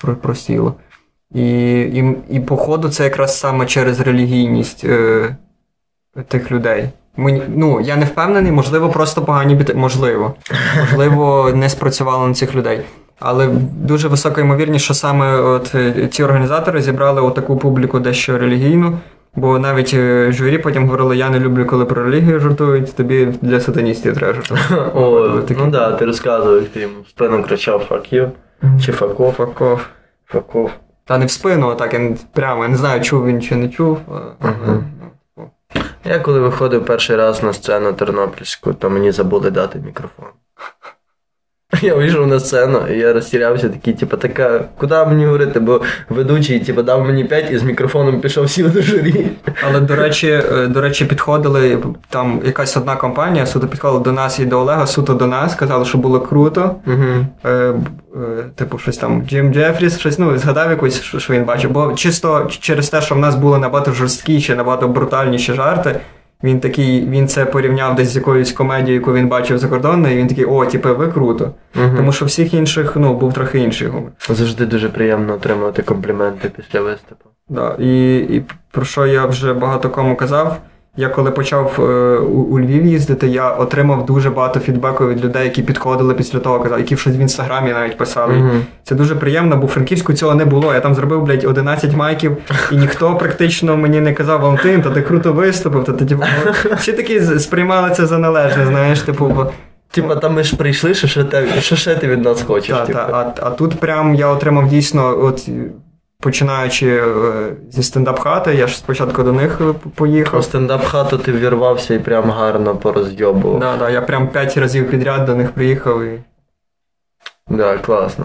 про- 0.00 0.16
просіло. 0.16 0.74
І, 1.34 1.80
і, 1.80 2.16
і 2.30 2.40
походу, 2.40 2.88
це 2.88 3.04
якраз 3.04 3.38
саме 3.38 3.66
через 3.66 4.00
релігійність 4.00 4.84
е, 4.84 5.36
тих 6.28 6.52
людей. 6.52 6.88
Мені, 7.16 7.42
ну, 7.48 7.80
я 7.80 7.96
не 7.96 8.04
впевнений, 8.04 8.52
можливо, 8.52 8.88
просто 8.88 9.22
погані 9.22 9.54
біти. 9.54 9.74
Можливо. 9.74 10.34
Можливо, 10.80 11.52
не 11.54 11.68
спрацювало 11.68 12.28
на 12.28 12.34
цих 12.34 12.54
людей. 12.54 12.80
Але 13.20 13.48
дуже 13.72 14.08
висока 14.08 14.40
ймовірність, 14.40 14.84
що 14.84 14.94
саме 14.94 15.36
от 15.36 15.74
е, 15.74 16.08
ці 16.12 16.24
організатори 16.24 16.82
зібрали 16.82 17.30
таку 17.30 17.56
публіку 17.56 18.00
дещо 18.00 18.38
релігійну. 18.38 18.98
Бо 19.34 19.58
навіть 19.58 19.94
е, 19.94 20.32
журі 20.32 20.58
потім 20.58 20.84
говорили, 20.86 21.16
я 21.16 21.30
не 21.30 21.40
люблю, 21.40 21.66
коли 21.66 21.84
про 21.84 22.04
релігію 22.04 22.40
жартують, 22.40 22.96
тобі 22.96 23.26
для 23.42 23.60
сатаністів 23.60 24.14
треба 24.16 24.32
жартувати. 24.32 24.74
О, 24.94 25.42
ну 25.50 25.70
да, 25.70 25.92
ти 25.92 26.04
розказував, 26.04 26.56
як 26.62 26.68
ти 26.68 26.80
йому 26.80 27.00
в 27.00 27.08
спину 27.08 27.42
кричав 27.42 27.86
fuck 27.90 28.14
you, 28.14 28.30
чи 28.84 28.92
fuck 28.92 29.16
off, 29.16 29.32
Факов. 29.32 29.86
fuck 30.34 30.52
off. 30.52 30.70
Та 31.04 31.18
не 31.18 31.26
в 31.26 31.30
спину, 31.30 31.68
а 31.68 31.74
так 31.74 31.94
я 31.94 32.16
прямо. 32.32 32.62
Я 32.62 32.68
не 32.68 32.76
знаю, 32.76 33.00
чув 33.00 33.26
він 33.26 33.42
чи 33.42 33.56
не 33.56 33.68
чув. 33.68 33.98
ну, 34.40 34.84
Я 36.04 36.18
коли 36.18 36.40
виходив 36.40 36.84
перший 36.84 37.16
раз 37.16 37.42
на 37.42 37.52
сцену 37.52 37.92
тернопільську, 37.92 38.72
то 38.74 38.90
мені 38.90 39.12
забули 39.12 39.50
дати 39.50 39.78
мікрофон. 39.78 40.26
Я 41.82 41.94
вийшов 41.94 42.26
на 42.26 42.40
сцену, 42.40 42.80
і 42.90 42.98
я 42.98 43.12
розтірявся 43.12 43.68
такий, 43.68 43.94
типу, 43.94 44.16
така, 44.16 44.64
куди 44.78 44.94
мені 44.94 45.24
говорити, 45.26 45.60
бо 45.60 45.80
ведучий, 46.08 46.60
типу, 46.60 46.82
дав 46.82 47.04
мені 47.04 47.24
5 47.24 47.50
і 47.50 47.58
з 47.58 47.62
мікрофоном 47.62 48.20
пішов 48.20 48.50
сів 48.50 48.72
до 48.72 48.82
журі. 48.82 49.26
Але 49.68 49.80
до 49.80 49.96
речі, 49.96 50.42
е, 50.52 50.66
до 50.66 50.80
речі, 50.80 51.04
підходили 51.04 51.78
там 52.08 52.40
якась 52.44 52.76
одна 52.76 52.96
компанія, 52.96 53.46
суто 53.46 53.66
підходила 53.66 54.02
до 54.02 54.12
нас 54.12 54.38
і 54.38 54.44
до 54.44 54.60
Олега, 54.60 54.86
суто 54.86 55.14
до 55.14 55.26
нас, 55.26 55.54
казали, 55.54 55.84
що 55.84 55.98
було 55.98 56.20
круто. 56.20 56.74
Угу. 56.86 57.26
Е, 57.44 57.50
е, 57.50 57.74
типу, 58.54 58.78
щось 58.78 58.96
там 58.96 59.22
Джим 59.28 59.54
Джефріс, 59.54 59.98
щось 59.98 60.18
ну 60.18 60.38
згадав 60.38 60.70
якось, 60.70 61.02
що 61.02 61.18
що 61.18 61.32
він 61.32 61.44
бачив. 61.44 61.70
Бо 61.70 61.92
чисто 61.92 62.48
через 62.60 62.88
те, 62.88 63.00
що 63.00 63.14
в 63.14 63.18
нас 63.18 63.34
були 63.34 63.58
набагато 63.58 63.92
жорсткіші, 63.92 64.54
набагато 64.54 64.88
брутальніші 64.88 65.52
жарти. 65.52 66.00
Він 66.42 66.60
такий, 66.60 67.06
він 67.06 67.28
це 67.28 67.44
порівняв 67.44 67.94
десь 67.94 68.08
з 68.08 68.16
якоюсь 68.16 68.52
комедією, 68.52 69.00
яку 69.00 69.12
він 69.12 69.28
бачив 69.28 69.58
за 69.58 69.68
кордоном, 69.68 70.12
і 70.12 70.16
він 70.16 70.26
такий, 70.26 70.44
о, 70.44 70.66
типу, 70.66 70.96
ви 70.96 71.08
круто. 71.08 71.50
Угу. 71.76 71.96
Тому 71.96 72.12
що 72.12 72.24
всіх 72.24 72.54
інших 72.54 72.96
ну, 72.96 73.14
був 73.14 73.32
трохи 73.32 73.58
інший 73.58 73.88
гумор. 73.88 74.10
Завжди 74.28 74.66
дуже 74.66 74.88
приємно 74.88 75.34
отримувати 75.34 75.82
компліменти 75.82 76.50
після 76.56 76.80
виступу. 76.80 77.24
Да. 77.48 77.76
І, 77.78 78.16
і 78.16 78.42
про 78.70 78.84
що 78.84 79.06
я 79.06 79.26
вже 79.26 79.52
багато 79.52 79.90
кому 79.90 80.16
казав. 80.16 80.56
Я 81.00 81.08
коли 81.08 81.30
почав 81.30 81.76
е, 81.78 81.82
у, 82.18 82.40
у 82.40 82.60
Львів 82.60 82.86
їздити, 82.86 83.28
я 83.28 83.50
отримав 83.50 84.06
дуже 84.06 84.30
багато 84.30 84.60
фідбеку 84.60 85.08
від 85.08 85.24
людей, 85.24 85.44
які 85.44 85.62
підходили 85.62 86.14
після 86.14 86.38
того, 86.38 86.60
казали, 86.60 86.80
які 86.80 86.96
щось 86.96 87.16
в 87.16 87.20
інстаграмі 87.20 87.72
навіть 87.72 87.96
писали. 87.96 88.34
Мгм. 88.34 88.62
Це 88.84 88.94
дуже 88.94 89.14
приємно, 89.14 89.56
бо 89.56 89.66
в 89.66 89.70
Франківську 89.70 90.12
цього 90.12 90.34
не 90.34 90.44
було. 90.44 90.74
Я 90.74 90.80
там 90.80 90.94
зробив, 90.94 91.22
блядь, 91.22 91.44
11 91.44 91.96
майків, 91.96 92.36
і 92.72 92.76
ніхто 92.76 93.16
практично 93.16 93.76
мені 93.76 94.00
не 94.00 94.12
казав, 94.12 94.40
Валентин, 94.40 94.82
та 94.82 94.90
ти 94.90 95.02
круто 95.02 95.32
виступив, 95.32 95.84
та 95.84 95.92
ти 95.92 96.06
типу. 96.06 96.22
Всі 96.76 96.92
такі 96.92 97.20
сприймали 97.20 97.90
це 97.90 98.06
за 98.06 98.18
належне, 98.18 98.66
знаєш, 98.66 99.00
типу, 99.00 99.26
бо 99.26 99.50
Типа, 99.92 100.16
там 100.16 100.34
ми 100.34 100.42
ж 100.42 100.56
прийшли, 100.56 100.94
що 100.94 101.06
ще, 101.06 101.24
те, 101.24 101.60
що 101.60 101.76
ще 101.76 101.94
ти 101.94 102.08
від 102.08 102.22
нас 102.22 102.42
хочеш? 102.42 102.76
Та, 102.76 102.86
типу? 102.86 102.98
та, 102.98 103.34
а, 103.40 103.46
а 103.46 103.50
тут 103.50 103.80
прям 103.80 104.14
я 104.14 104.28
отримав 104.28 104.68
дійсно, 104.68 105.24
от 105.24 105.48
починаючи 106.20 106.86
е, 106.96 107.52
зі 107.70 107.82
стендап-хати, 107.82 108.54
я 108.54 108.66
ж 108.66 108.76
спочатку 108.76 109.22
до 109.22 109.32
них 109.32 109.58
е, 109.60 109.64
У 109.64 109.74
поїхав. 109.74 110.42
стендап-хату 110.44 111.18
ти 111.18 111.32
вірвався 111.32 111.94
і 111.94 111.98
прям 111.98 112.30
гарно 112.30 112.76
порозйобував. 112.76 113.60
Да, 113.60 113.76
да, 113.76 113.90
я 113.90 114.02
прям 114.02 114.28
п'ять 114.28 114.56
разів 114.56 114.90
підряд 114.90 115.24
до 115.24 115.34
них 115.34 115.50
приїхав 115.50 116.02
і. 116.02 116.20
Да, 117.48 117.78
класно. 117.78 118.24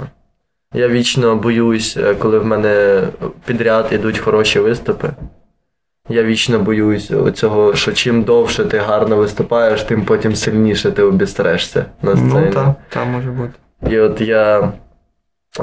Я 0.74 0.88
вічно 0.88 1.36
боюсь, 1.36 1.98
е, 1.98 2.16
коли 2.16 2.40
в 2.40 2.46
мене 2.46 3.04
підряд 3.46 3.88
ідуть 3.92 4.20
хороші 4.20 4.60
виступи. 4.60 5.10
Я 6.10 6.24
вічно 6.24 6.60
боюсь 6.60 7.12
цього, 7.34 7.76
що 7.76 7.94
чим 7.94 8.24
довше 8.24 8.66
ти 8.66 8.78
гарно 8.78 9.16
виступаєш, 9.16 9.84
тим 9.84 10.06
потім 10.06 10.36
сильніше 10.36 10.92
ти 10.92 11.04
обістрешся 11.04 11.86
на 12.02 12.12
сцені. 12.12 12.32
Ну, 12.46 12.52
так, 12.52 12.70
та, 12.90 13.06
може 13.06 13.32
бути. 13.32 13.54
І 13.90 14.00
от 14.00 14.22
я 14.22 14.72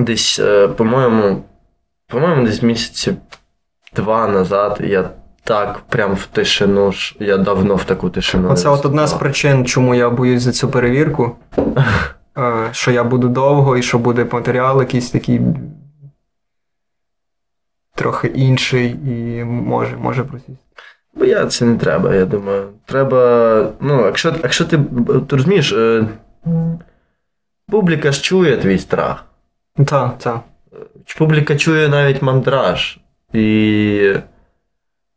десь, 0.00 0.40
по-моєму, 0.76 1.44
по-моєму, 2.12 2.46
десь 2.46 2.62
місяці 2.62 3.14
два 3.96 4.28
назад 4.28 4.80
я 4.84 5.10
так 5.44 5.80
прям 5.88 6.14
в 6.14 6.26
тишину. 6.26 6.92
Я 7.20 7.38
давно 7.38 7.76
в 7.76 7.84
таку 7.84 8.10
тишину. 8.10 8.50
Оце 8.50 8.68
от 8.68 8.86
одна 8.86 9.06
з 9.06 9.14
причин, 9.14 9.66
чому 9.66 9.94
я 9.94 10.10
боюсь 10.10 10.42
за 10.42 10.52
цю 10.52 10.68
перевірку. 10.68 11.36
Е, 12.38 12.68
Що 12.72 12.90
я 12.90 13.04
буду 13.04 13.28
довго 13.28 13.76
і 13.76 13.82
що 13.82 13.98
буде 13.98 14.26
матеріал 14.32 14.80
якийсь 14.80 15.10
такий 15.10 15.40
трохи 17.94 18.28
інший 18.28 18.90
і 18.90 19.44
може, 19.44 19.96
може 19.96 20.24
просісти. 20.24 20.56
Боятися 21.14 21.64
не 21.64 21.76
треба, 21.76 22.14
я 22.14 22.24
думаю. 22.24 22.68
Треба. 22.86 23.72
Ну, 23.80 24.04
якщо, 24.06 24.34
якщо 24.42 24.64
ти, 24.64 24.78
ти 25.28 25.36
розумієш, 25.36 25.72
е, 25.72 26.04
публіка 27.68 28.12
ж 28.12 28.22
чує 28.22 28.56
твій 28.56 28.78
страх. 28.78 29.24
Так, 29.86 30.18
так. 30.18 30.40
Публіка 31.18 31.56
чує 31.56 31.88
навіть 31.88 32.22
мандраж. 32.22 32.98
І. 33.32 34.12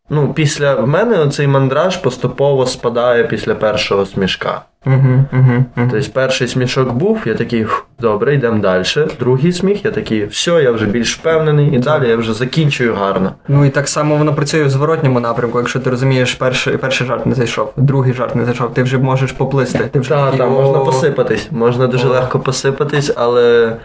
Ну, 0.10 0.34
після 0.34 0.76
в 0.76 0.88
мене 0.88 1.30
цей 1.30 1.48
мандраж 1.48 1.98
поступово 1.98 2.66
спадає 2.66 3.24
після 3.24 3.56
першого 3.56 4.06
смішка. 4.06 4.62
Угу, 4.86 4.96
угу, 5.34 5.66
угу. 5.78 5.88
Тобто 5.92 6.12
перший 6.14 6.48
смішок 6.48 6.94
був, 6.94 7.22
я 7.26 7.34
такий, 7.34 7.66
добре, 8.00 8.36
йдемо 8.36 8.60
далі. 8.60 8.84
Другий 9.20 9.52
сміх, 9.52 9.86
я 9.86 9.92
такий, 9.92 10.26
все, 10.26 10.52
я 10.52 10.72
вже 10.72 10.86
більш 10.86 11.18
впевнений, 11.18 11.76
і 11.76 11.80
далі 11.80 12.10
я 12.10 12.16
вже 12.16 12.34
закінчую 12.34 12.94
гарно. 12.94 13.32
Ну 13.48 13.66
і 13.66 13.70
так 13.70 13.88
само 13.88 14.18
воно 14.18 14.34
працює 14.34 14.64
в 14.64 14.70
зворотньому 14.70 15.20
напрямку. 15.20 15.58
Якщо 15.58 15.80
ти 15.80 15.90
розумієш, 15.90 16.34
перший, 16.34 16.78
перший 16.78 17.08
жарт 17.08 17.26
не 17.26 17.36
зайшов, 17.36 17.74
другий 17.78 18.14
жарт 18.14 18.36
не 18.36 18.46
зайшов, 18.46 18.74
ти 18.74 18.84
вже 18.84 18.98
можеш 18.98 19.32
поплисти. 19.32 19.90
Ти 19.92 20.00
вже 20.00 20.10
Так, 20.10 20.26
такий, 20.26 20.40
так, 20.40 20.48
«О». 20.48 20.52
можна 20.52 20.80
посипатись, 20.80 21.48
можна 21.52 21.88
дуже 21.88 22.08
О. 22.08 22.12
легко 22.12 22.40
посипатись, 22.40 23.14
але 23.16 23.76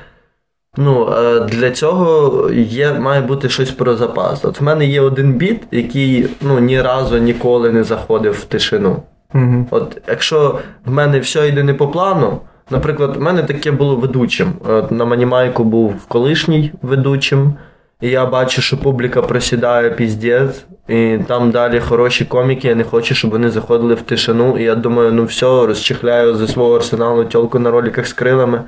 ну, 0.77 1.13
е, 1.13 1.41
для 1.41 1.71
цього 1.71 2.51
є, 2.53 2.93
має 2.93 3.21
бути 3.21 3.49
щось 3.49 3.71
про 3.71 3.97
запас. 3.97 4.45
От 4.45 4.61
в 4.61 4.65
мене 4.65 4.87
є 4.87 5.01
один 5.01 5.33
біт, 5.33 5.63
який 5.71 6.27
ну, 6.41 6.59
ні 6.59 6.83
разу 6.83 7.19
ніколи 7.19 7.71
не 7.71 7.85
заходив 7.85 8.33
в 8.33 8.45
тишину. 8.45 9.03
Мгм. 9.33 9.67
От 9.71 10.03
якщо 10.09 10.59
в 10.85 10.93
мене 10.93 11.21
все 11.21 11.49
йде 11.49 11.63
не 11.63 11.75
по 11.75 11.89
плану, 11.89 12.41
наприклад, 12.71 13.17
в 13.17 13.21
мене 13.21 13.43
таке 13.43 13.71
було 13.71 13.97
ведучим. 13.97 14.53
От 14.69 14.91
на 14.91 15.05
Манімайку 15.05 15.65
був 15.65 16.07
колишній 16.09 16.73
ведучим, 16.83 17.55
і 18.01 18.09
я 18.09 18.27
бачу, 18.27 18.63
що 18.63 18.77
публіка 18.77 19.23
просідає 19.23 19.91
піздець, 19.91 20.65
і 20.89 21.19
там 21.27 21.51
далі 21.51 21.81
хороші 21.81 22.25
коміки, 22.25 22.69
я 22.69 22.75
не 22.75 22.85
хочу, 22.85 23.15
щоб 23.15 23.31
вони 23.31 23.51
заходили 23.51 23.95
в 23.95 24.03
тишину. 24.03 24.59
І 24.59 24.63
я 24.63 24.75
думаю, 24.75 25.13
ну 25.13 25.25
все, 25.25 25.47
розчехляю 25.47 26.37
зі 26.37 26.49
свого 26.49 26.77
арсеналу 26.77 27.25
тьолку 27.25 27.59
на 27.59 27.71
роликах 27.71 28.07
з 28.07 28.13
крилами. 28.13 28.63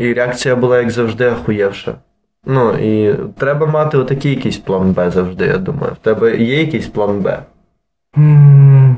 І 0.00 0.12
реакція 0.14 0.56
була, 0.56 0.78
як 0.78 0.90
завжди, 0.90 1.26
ахуєвша. 1.28 1.94
Ну 2.46 2.70
і 2.78 3.14
треба 3.38 3.66
мати 3.66 3.98
отакий 3.98 4.34
якийсь 4.34 4.58
план 4.58 4.92
Б 4.92 5.10
завжди, 5.10 5.46
я 5.46 5.58
думаю. 5.58 5.92
В 5.92 6.04
тебе 6.04 6.36
є 6.36 6.60
якийсь 6.60 6.86
план 6.86 7.20
Б? 7.20 7.38
М, 8.18 8.96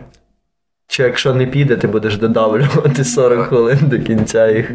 Чи 0.86 1.02
якщо 1.02 1.34
не 1.34 1.46
піде, 1.46 1.76
ти 1.76 1.86
будеш 1.88 2.16
додавлювати 2.16 3.04
40 3.04 3.46
хвилин 3.46 3.78
до 3.82 3.98
кінця 3.98 4.48
їх. 4.50 4.70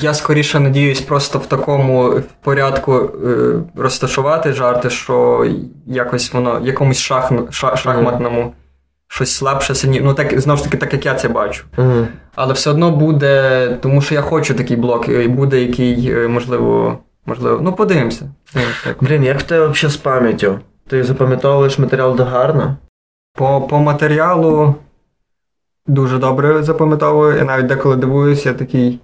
Я 0.00 0.14
скоріше 0.14 0.60
надіюсь 0.60 1.00
просто 1.00 1.38
в 1.38 1.46
такому 1.46 2.14
порядку 2.42 3.10
е, 3.26 3.54
розташувати 3.76 4.52
жарти, 4.52 4.90
що 4.90 5.46
якось 5.86 6.32
воно 6.32 6.60
якомусь 6.64 6.98
шахну, 6.98 7.48
ша, 7.50 7.76
шахматному 7.76 8.52
щось 9.08 9.34
слабше 9.34 9.74
сині. 9.74 10.00
Ну 10.00 10.14
так 10.14 10.40
знову 10.40 10.58
ж 10.58 10.64
таки, 10.64 10.76
так 10.76 10.92
як 10.92 11.06
я 11.06 11.14
це 11.14 11.28
бачу. 11.28 11.64
Угу. 11.78 12.06
Але 12.34 12.52
все 12.52 12.70
одно 12.70 12.90
буде, 12.90 13.68
тому 13.82 14.00
що 14.00 14.14
я 14.14 14.22
хочу 14.22 14.54
такий 14.54 14.76
блок, 14.76 15.08
і 15.08 15.28
буде 15.28 15.60
який, 15.60 16.10
е, 16.10 16.28
можливо, 16.28 16.98
можливо. 17.26 17.60
Ну, 17.62 17.72
подивимося. 17.72 18.30
Подивимося. 18.52 18.94
Блін, 19.00 19.24
як 19.24 19.40
в 19.40 19.42
тебе 19.42 19.66
взагалі 19.66 19.92
з 19.92 19.96
пам'яттю? 19.96 20.60
Ти 20.88 21.04
запам'ятовуєш 21.04 21.78
матеріал 21.78 22.16
догарно? 22.16 22.76
По, 23.34 23.60
по 23.60 23.78
матеріалу 23.78 24.74
дуже 25.86 26.18
добре 26.18 26.62
запам'ятовую. 26.62 27.36
Я 27.36 27.44
навіть 27.44 27.66
деколи 27.66 27.96
дивуюся, 27.96 28.48
я 28.48 28.54
такий 28.54 29.00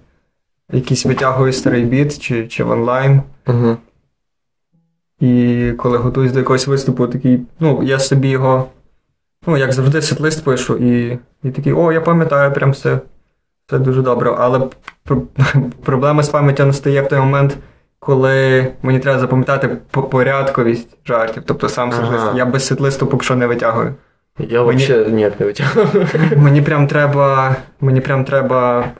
якийсь 0.71 1.05
витягую 1.05 1.53
старий 1.53 1.83
біт 1.83 2.19
чи, 2.19 2.47
чи 2.47 2.63
в 2.63 2.69
онлайн. 2.69 3.21
Угу. 3.47 3.77
І 5.19 5.71
коли 5.77 5.97
готуюсь 5.97 6.31
до 6.31 6.39
якогось 6.39 6.67
виступу, 6.67 7.07
такий, 7.07 7.41
ну, 7.59 7.83
я 7.83 7.99
собі 7.99 8.29
його, 8.29 8.67
ну, 9.45 9.57
як 9.57 9.73
завжди, 9.73 10.01
сетлист 10.01 10.43
пишу, 10.43 10.77
і, 10.77 11.19
і 11.43 11.51
такий, 11.51 11.73
о, 11.73 11.91
я 11.91 12.01
пам'ятаю, 12.01 12.53
прям 12.53 12.71
все. 12.71 12.99
Це 13.69 13.79
дуже 13.79 14.01
добре. 14.01 14.35
Але 14.37 14.61
проблема 15.83 16.23
з 16.23 16.29
пам'яттю 16.29 16.65
настає 16.65 17.01
в 17.01 17.07
той 17.07 17.19
момент, 17.19 17.57
коли 17.99 18.67
мені 18.81 18.99
треба 18.99 19.19
запам'ятати 19.19 19.77
порядковість 19.91 20.97
жартів. 21.05 21.43
Тобто 21.45 21.69
сам 21.69 21.91
ага. 21.91 22.33
я 22.37 22.45
без 22.45 22.67
сетлисту 22.67 23.07
поки 23.07 23.25
що 23.25 23.35
не 23.35 23.47
витягую. 23.47 23.93
Я 24.39 24.63
мені... 24.63 24.83
взагалі 24.83 25.11
ніяк 25.11 25.39
не 25.39 25.45
витягую. 25.45 25.87
Мені 26.37 26.61
прям 26.61 26.87
треба. 26.87 27.55
Мені 27.81 28.01
прям 28.01 28.25
треба. 28.25 28.91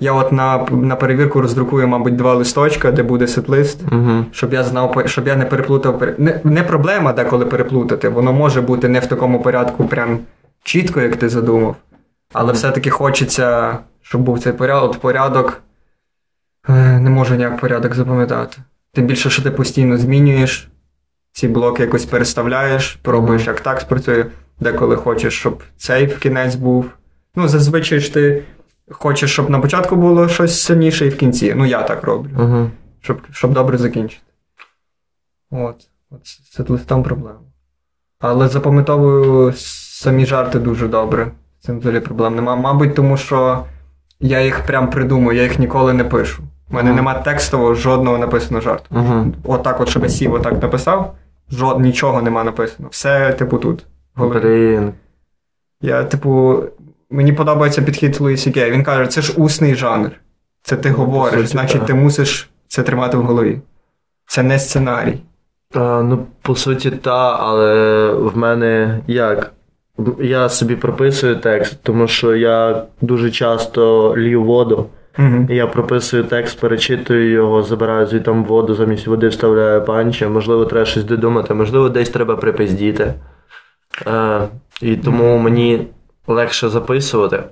Я 0.00 0.12
от 0.12 0.32
на 0.32 0.66
на 0.70 0.96
перевірку 0.96 1.40
роздрукую, 1.40 1.88
мабуть, 1.88 2.16
два 2.16 2.34
листочка, 2.34 2.92
де 2.92 3.02
буде 3.02 3.26
сетлист, 3.26 3.82
угу. 3.92 4.24
щоб 4.32 4.52
я 4.52 4.64
знав, 4.64 5.02
щоб 5.06 5.26
я 5.26 5.36
не 5.36 5.44
переплутав. 5.44 6.02
Не, 6.18 6.40
не 6.44 6.62
проблема 6.62 7.12
деколи 7.12 7.46
переплутати, 7.46 8.08
воно 8.08 8.32
може 8.32 8.60
бути 8.60 8.88
не 8.88 9.00
в 9.00 9.06
такому 9.06 9.42
порядку, 9.42 9.84
прям 9.86 10.18
чітко, 10.62 11.00
як 11.00 11.16
ти 11.16 11.28
задумав. 11.28 11.76
Але 12.32 12.52
все-таки 12.52 12.90
хочеться, 12.90 13.78
щоб 14.02 14.20
був 14.20 14.38
цей 14.38 14.52
порядок. 14.52 14.98
порядок. 14.98 15.62
Е, 16.68 17.00
не 17.00 17.10
можу 17.10 17.34
ніяк 17.34 17.60
порядок 17.60 17.94
запам'ятати. 17.94 18.56
Тим 18.92 19.06
більше, 19.06 19.30
що 19.30 19.42
ти 19.42 19.50
постійно 19.50 19.96
змінюєш, 19.96 20.68
ці 21.32 21.48
блоки 21.48 21.82
якось 21.82 22.04
переставляєш, 22.04 22.98
пробуєш, 23.02 23.46
як 23.46 23.60
так 23.60 23.80
спрацює, 23.80 24.26
деколи 24.60 24.96
хочеш, 24.96 25.34
щоб 25.34 25.62
цей 25.76 26.06
в 26.06 26.18
кінець 26.18 26.54
був. 26.54 26.90
Ну, 27.34 27.48
зазвичай 27.48 28.00
ж 28.00 28.14
ти 28.14 28.42
хочеш, 28.90 29.32
щоб 29.32 29.50
на 29.50 29.58
початку 29.58 29.96
було 29.96 30.28
щось 30.28 30.60
сильніше 30.60 31.06
і 31.06 31.08
в 31.08 31.16
кінці. 31.16 31.54
Ну, 31.56 31.66
я 31.66 31.82
так 31.82 32.04
роблю. 32.04 32.30
uh 32.36 32.70
Щоб 33.00 33.20
щоб 33.30 33.52
добре 33.52 33.78
закінчити. 33.78 34.22
От. 35.50 35.76
От 36.10 36.20
Це 36.52 36.64
там 36.86 37.02
проблема. 37.02 37.40
Але 38.20 38.48
запам'ятовую 38.48 39.52
самі 39.56 40.26
жарти 40.26 40.58
дуже 40.58 40.88
добре. 40.88 41.30
З 41.60 41.64
цим 41.64 41.78
взагалі 41.78 42.00
проблем 42.00 42.34
нема. 42.36 42.56
Мабуть, 42.56 42.94
тому 42.94 43.16
що 43.16 43.64
я 44.20 44.40
їх 44.40 44.60
прям 44.66 44.90
придумую, 44.90 45.36
я 45.36 45.42
їх 45.42 45.58
ніколи 45.58 45.92
не 45.92 46.04
пишу. 46.04 46.42
У 46.70 46.74
мене 46.74 46.90
uh 46.90 46.94
нема 46.94 47.14
текстового 47.14 47.74
жодного 47.74 48.18
написаного 48.18 48.60
жарту. 48.60 48.94
uh 48.94 49.32
Отак, 49.44 49.80
от, 49.80 49.88
щоб 49.88 50.02
я 50.02 50.08
сів, 50.08 50.34
отак 50.34 50.62
написав, 50.62 51.14
жод, 51.50 51.80
нічого 51.80 52.22
нема 52.22 52.44
написано. 52.44 52.88
Все, 52.88 53.32
типу, 53.32 53.58
тут. 53.58 53.86
Блін. 54.16 54.92
Я, 55.80 56.04
типу, 56.04 56.62
мені 57.10 57.32
подобається 57.32 57.82
підхід 57.82 58.20
Луїсі 58.20 58.50
Гей. 58.50 58.70
Він 58.70 58.82
каже, 58.82 59.06
це 59.06 59.22
ж 59.22 59.32
усний 59.36 59.74
жанр. 59.74 60.10
Це 60.62 60.76
ти 60.76 60.90
ну, 60.90 60.96
говориш, 60.96 61.40
суті, 61.40 61.46
значить, 61.46 61.78
так. 61.78 61.86
ти 61.86 61.94
мусиш 61.94 62.50
це 62.68 62.82
тримати 62.82 63.16
в 63.16 63.22
голові. 63.22 63.60
Це 64.26 64.42
не 64.42 64.58
сценарій. 64.58 65.18
А, 65.74 66.02
Ну, 66.02 66.26
по 66.42 66.54
суті, 66.54 66.90
та, 66.90 67.36
але 67.40 68.10
в 68.12 68.36
мене 68.36 69.00
як? 69.06 69.52
Я 70.20 70.48
собі 70.48 70.76
прописую 70.76 71.36
текст, 71.36 71.78
тому 71.82 72.08
що 72.08 72.34
я 72.36 72.84
дуже 73.00 73.30
часто 73.30 74.14
лію 74.16 74.42
воду. 74.42 74.86
Uh-huh. 75.18 75.52
Я 75.52 75.66
прописую 75.66 76.24
текст, 76.24 76.60
перечитую 76.60 77.30
його, 77.30 77.62
забираю 77.62 78.06
звідти 78.06 78.30
воду, 78.30 78.74
замість 78.74 79.06
води 79.06 79.28
вставляю 79.28 79.84
панчі. 79.84 80.26
Можливо, 80.26 80.64
треба 80.64 80.86
щось 80.86 81.04
додумати, 81.04 81.54
можливо, 81.54 81.88
десь 81.88 82.10
треба 82.10 82.36
припиздіти. 82.36 83.14
Е, 84.06 84.40
І 84.82 84.96
тому 84.96 85.38
мені 85.38 85.86
легше 86.28 86.68
записувати, 86.68 87.42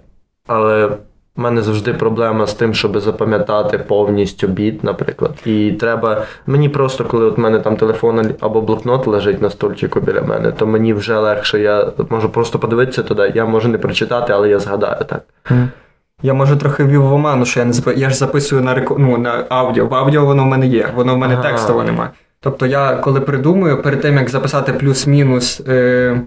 але 0.47 0.89
у 1.37 1.43
мене 1.43 1.63
завжди 1.63 1.95
проблема 1.95 2.47
з 2.47 2.55
тим, 2.55 2.75
щоб 2.75 3.01
запам'ятати 3.01 3.79
повністю 3.79 4.47
біт, 4.47 4.85
наприклад. 4.85 5.33
І 5.45 5.73
треба. 5.73 6.23
Мені 6.47 6.69
просто, 6.69 7.05
коли 7.05 7.25
от 7.27 7.37
в 7.37 7.41
мене 7.41 7.59
там 7.59 7.77
телефон 7.77 8.35
або 8.41 8.61
блокнот 8.61 9.07
лежить 9.07 9.43
на 9.43 9.51
стульчику 9.51 10.01
біля 10.01 10.23
мене, 10.23 10.53
то 10.53 10.67
мені 10.67 10.95
вже 10.95 11.19
легше. 11.19 11.61
Я 11.61 11.93
можу 12.11 12.29
просто 12.29 12.59
подивитися 12.59 13.03
туди. 13.03 13.33
Я 13.35 13.45
можу 13.45 13.69
не 13.69 13.79
прочитати, 13.79 14.33
але 14.33 14.49
я 14.49 14.59
згадаю 14.59 15.05
так. 15.09 15.23
Я 16.23 16.35
може 16.35 16.57
трохи 16.57 16.85
ввів 16.85 17.03
в 17.03 17.13
оману, 17.13 17.45
що 17.45 17.61
я 17.61 17.67
не 17.67 17.73
зап... 17.73 17.97
я 17.97 18.11
ж 18.11 18.17
записую 18.17 18.63
на 18.63 18.75
реку... 18.75 18.97
ну, 18.99 19.19
на 19.19 19.45
аудіо. 19.49 19.87
В 19.87 19.95
аудіо 19.95 20.25
воно 20.25 20.43
в 20.43 20.47
мене 20.47 20.67
є, 20.67 20.89
воно 20.95 21.15
в 21.15 21.19
мене 21.19 21.35
ага. 21.35 21.43
текстово 21.43 21.85
немає. 21.85 22.11
Тобто 22.41 22.67
я 22.67 22.97
коли 22.97 23.21
придумую, 23.21 23.83
перед 23.83 24.01
тим 24.01 24.17
як 24.17 24.31
записати 24.31 24.73
плюс-мінус. 24.73 25.61
Е 25.69 26.21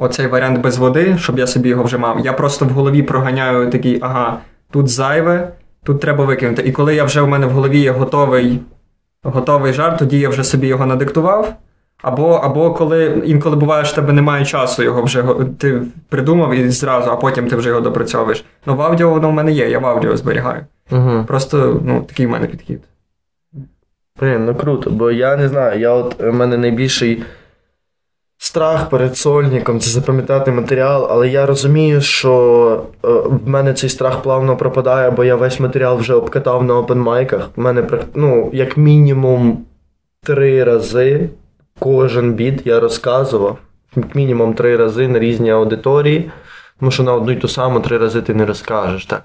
оцей 0.00 0.26
варіант 0.26 0.60
без 0.60 0.78
води, 0.78 1.16
щоб 1.18 1.38
я 1.38 1.46
собі 1.46 1.68
його 1.68 1.84
вже 1.84 1.98
мав. 1.98 2.20
Я 2.20 2.32
просто 2.32 2.64
в 2.64 2.68
голові 2.68 3.02
проганяю 3.02 3.70
такий, 3.70 3.98
ага, 4.02 4.38
тут 4.70 4.88
зайве, 4.88 5.52
тут 5.84 6.00
треба 6.00 6.24
викинути. 6.24 6.62
І 6.62 6.72
коли 6.72 6.94
я 6.94 7.04
вже 7.04 7.20
в 7.20 7.28
мене 7.28 7.46
в 7.46 7.50
голові 7.50 7.78
є 7.78 7.90
готовий 7.90 8.60
готовий 9.22 9.72
жарт, 9.72 9.98
тоді 9.98 10.18
я 10.18 10.28
вже 10.28 10.44
собі 10.44 10.66
його 10.66 10.86
надиктував. 10.86 11.56
Або 12.02 12.28
або 12.30 12.74
коли 12.74 13.22
інколи 13.26 13.56
буває, 13.56 13.84
що 13.84 13.94
тебе 13.94 14.12
немає 14.12 14.44
часу, 14.44 14.82
його 14.82 15.02
вже 15.02 15.24
ти 15.58 15.82
придумав 16.08 16.54
і 16.54 16.68
зразу, 16.70 17.10
а 17.10 17.16
потім 17.16 17.48
ти 17.48 17.56
вже 17.56 17.68
його 17.68 17.80
допрацьовуєш. 17.80 18.44
Ну 18.66 18.76
в 18.76 18.82
аудіо 18.82 19.10
воно 19.10 19.30
в 19.30 19.32
мене 19.32 19.52
є, 19.52 19.70
я 19.70 19.78
в 19.78 19.86
аудіо 19.86 20.16
зберігаю. 20.16 20.64
Угу. 20.90 21.24
Просто 21.26 21.80
ну, 21.84 22.02
такий 22.08 22.26
в 22.26 22.30
мене 22.30 22.46
підхід. 22.46 22.80
Блін, 24.20 24.44
ну 24.44 24.54
круто, 24.54 24.90
бо 24.90 25.10
я 25.10 25.36
не 25.36 25.48
знаю, 25.48 25.80
я 25.80 25.90
от 25.90 26.22
у 26.22 26.32
мене 26.32 26.56
найбільший 26.56 27.22
страх 28.50 28.88
перед 28.88 29.16
сольником 29.16 29.80
це 29.80 29.90
запам'ятати 29.90 30.52
матеріал, 30.52 31.06
але 31.10 31.28
я 31.28 31.46
розумію, 31.46 32.00
що 32.00 32.82
е, 33.04 33.08
в 33.08 33.48
мене 33.48 33.74
цей 33.74 33.90
страх 33.90 34.22
плавно 34.22 34.56
пропадає, 34.56 35.10
бо 35.10 35.24
я 35.24 35.36
весь 35.36 35.60
матеріал 35.60 35.98
вже 35.98 36.14
обкатав 36.14 36.64
на 36.64 36.78
опенмайках. 36.78 37.50
У 37.56 37.62
мене 37.62 37.84
ну, 38.14 38.50
як 38.52 38.76
мінімум 38.76 39.64
три 40.22 40.64
рази 40.64 41.28
кожен 41.78 42.32
біт 42.32 42.66
я 42.66 42.80
розказував. 42.80 43.58
Як 43.96 44.14
мінімум 44.14 44.54
три 44.54 44.76
рази 44.76 45.08
на 45.08 45.18
різні 45.18 45.50
аудиторії, 45.50 46.30
тому 46.80 46.90
що 46.90 47.02
на 47.02 47.14
одну 47.14 47.32
й 47.32 47.36
ту 47.36 47.48
саму 47.48 47.80
три 47.80 47.98
рази 47.98 48.22
ти 48.22 48.34
не 48.34 48.46
розкажеш 48.46 49.06
так. 49.06 49.22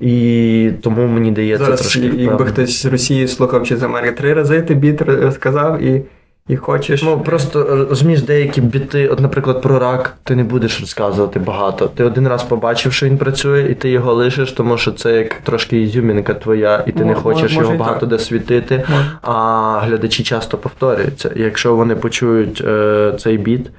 І 0.00 0.70
тому 0.82 1.06
мені 1.06 1.30
дається 1.30 1.64
Зараз, 1.64 1.80
трошки. 1.80 2.12
Якби 2.16 2.46
хтось 2.46 2.82
з 2.82 2.86
Росії 2.86 3.28
слухав 3.28 3.66
чи 3.66 3.76
з 3.76 3.82
Америки 3.82 4.12
три 4.12 4.34
рази 4.34 4.62
ти 4.62 4.74
біт 4.74 5.02
розказав 5.02 5.82
і 5.82 6.02
і 6.48 6.56
хочеш. 6.56 7.02
Ну 7.02 7.20
просто 7.20 7.60
е, 7.60 7.84
розумієш, 7.88 8.22
деякі 8.22 8.60
біти, 8.60 9.08
от, 9.08 9.20
наприклад, 9.20 9.62
про 9.62 9.78
рак, 9.78 10.16
ти 10.24 10.36
не 10.36 10.44
будеш 10.44 10.80
розказувати 10.80 11.38
багато. 11.38 11.86
Ти 11.86 12.04
один 12.04 12.28
раз 12.28 12.42
побачив, 12.42 12.92
що 12.92 13.06
він 13.06 13.18
працює, 13.18 13.68
і 13.70 13.74
ти 13.74 13.90
його 13.90 14.14
лишиш, 14.14 14.52
тому 14.52 14.78
що 14.78 14.92
це 14.92 15.16
як 15.16 15.34
трошки 15.34 15.82
ізюмінка 15.82 16.34
твоя, 16.34 16.84
і 16.86 16.92
ти 16.92 17.00
М- 17.02 17.08
не 17.08 17.14
хочеш 17.14 17.54
може, 17.54 17.66
його 17.66 17.78
багато 17.78 18.06
де 18.06 18.18
світити. 18.18 18.84
А 19.22 19.80
глядачі 19.84 20.22
часто 20.22 20.58
повторюються. 20.58 21.30
Якщо 21.36 21.76
вони 21.76 21.96
почують 21.96 22.62
е, 22.66 23.12
цей 23.18 23.38
біт, 23.38 23.70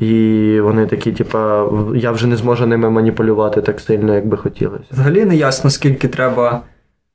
і 0.00 0.60
вони 0.62 0.86
такі, 0.86 1.12
типа, 1.12 1.66
я 1.94 2.10
вже 2.10 2.26
не 2.26 2.36
зможу 2.36 2.66
ними 2.66 2.90
маніпулювати 2.90 3.60
так 3.60 3.80
сильно, 3.80 4.14
як 4.14 4.26
би 4.26 4.36
хотілося. 4.36 4.84
Взагалі 4.90 5.24
не 5.24 5.36
ясно, 5.36 5.70
скільки 5.70 6.08
треба 6.08 6.60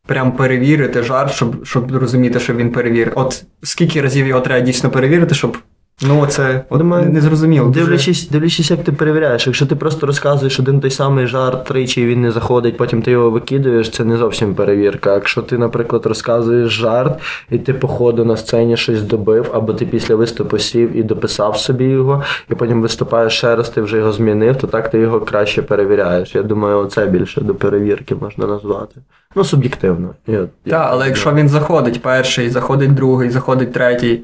прям 0.06 0.32
перевірити 0.32 1.04
жарт, 1.04 1.32
щоб 1.32 1.66
щоб 1.66 1.96
розуміти, 1.96 2.40
що 2.40 2.54
він 2.54 2.72
перевірив. 2.72 3.14
От 3.16 3.44
скільки 3.64 4.02
разів 4.02 4.28
його 4.28 4.42
треба 4.42 4.66
дійсно 4.66 4.90
перевірити, 4.90 5.36
щоб. 5.36 5.58
Ну, 6.02 6.28
це 6.28 6.66
Думаю, 6.72 7.10
не 7.10 7.22
зрозуміло. 7.22 7.70
Дивлячись, 7.70 8.30
дивлячись, 8.30 8.72
як 8.72 8.84
ти 8.84 8.92
перевіряєш. 8.92 9.48
Якщо 9.48 9.66
ти 9.66 9.76
просто 9.76 10.08
розказуєш 10.08 10.60
один 10.60 10.80
той 10.80 10.92
самий 10.92 11.28
жарт 11.28 11.66
тричі, 11.66 12.02
і 12.02 12.06
він 12.06 12.22
не 12.22 12.32
заходить, 12.32 12.78
потім 12.78 13.02
ти 13.02 13.12
його 13.12 13.32
викидуєш, 13.32 13.90
це 13.90 14.06
не 14.06 14.18
зовсім 14.18 14.56
перевірка. 14.56 15.14
Якщо 15.14 15.42
ти, 15.42 15.58
наприклад, 15.58 16.06
розказуєш 16.06 16.72
жарт, 16.72 17.20
і 17.50 17.58
ти, 17.58 17.74
по 17.74 17.88
ходу 17.88 18.26
на 18.26 18.38
сцені 18.38 18.78
щось 18.78 19.02
добив, 19.02 19.52
або 19.54 19.74
ти 19.74 19.86
після 19.86 20.16
виступу 20.16 20.60
сів 20.60 20.98
і 20.98 21.04
дописав 21.04 21.58
собі 21.58 21.86
його, 21.86 22.24
і 22.52 22.56
потім 22.56 22.82
виступаєш 22.82 23.34
ще 23.34 23.56
раз, 23.56 23.70
ти 23.70 23.82
вже 23.82 23.98
його 23.98 24.12
змінив, 24.12 24.56
то 24.56 24.68
так 24.68 24.90
ти 24.90 25.00
його 25.00 25.20
краще 25.20 25.62
перевіряєш. 25.62 26.36
Я 26.36 26.44
думаю, 26.44 26.86
це 26.86 27.06
більше 27.06 27.42
до 27.42 27.56
перевірки 27.56 28.16
можна 28.16 28.48
назвати. 28.48 29.02
Ну, 29.36 29.44
суб'єктивно. 29.44 30.10
Так, 30.70 30.88
але 30.92 31.08
якщо 31.08 31.34
він 31.34 31.50
заходить 31.50 32.02
перший, 32.02 32.50
заходить 32.50 32.94
другий, 32.94 33.30
заходить 33.30 33.74
третій. 33.74 34.22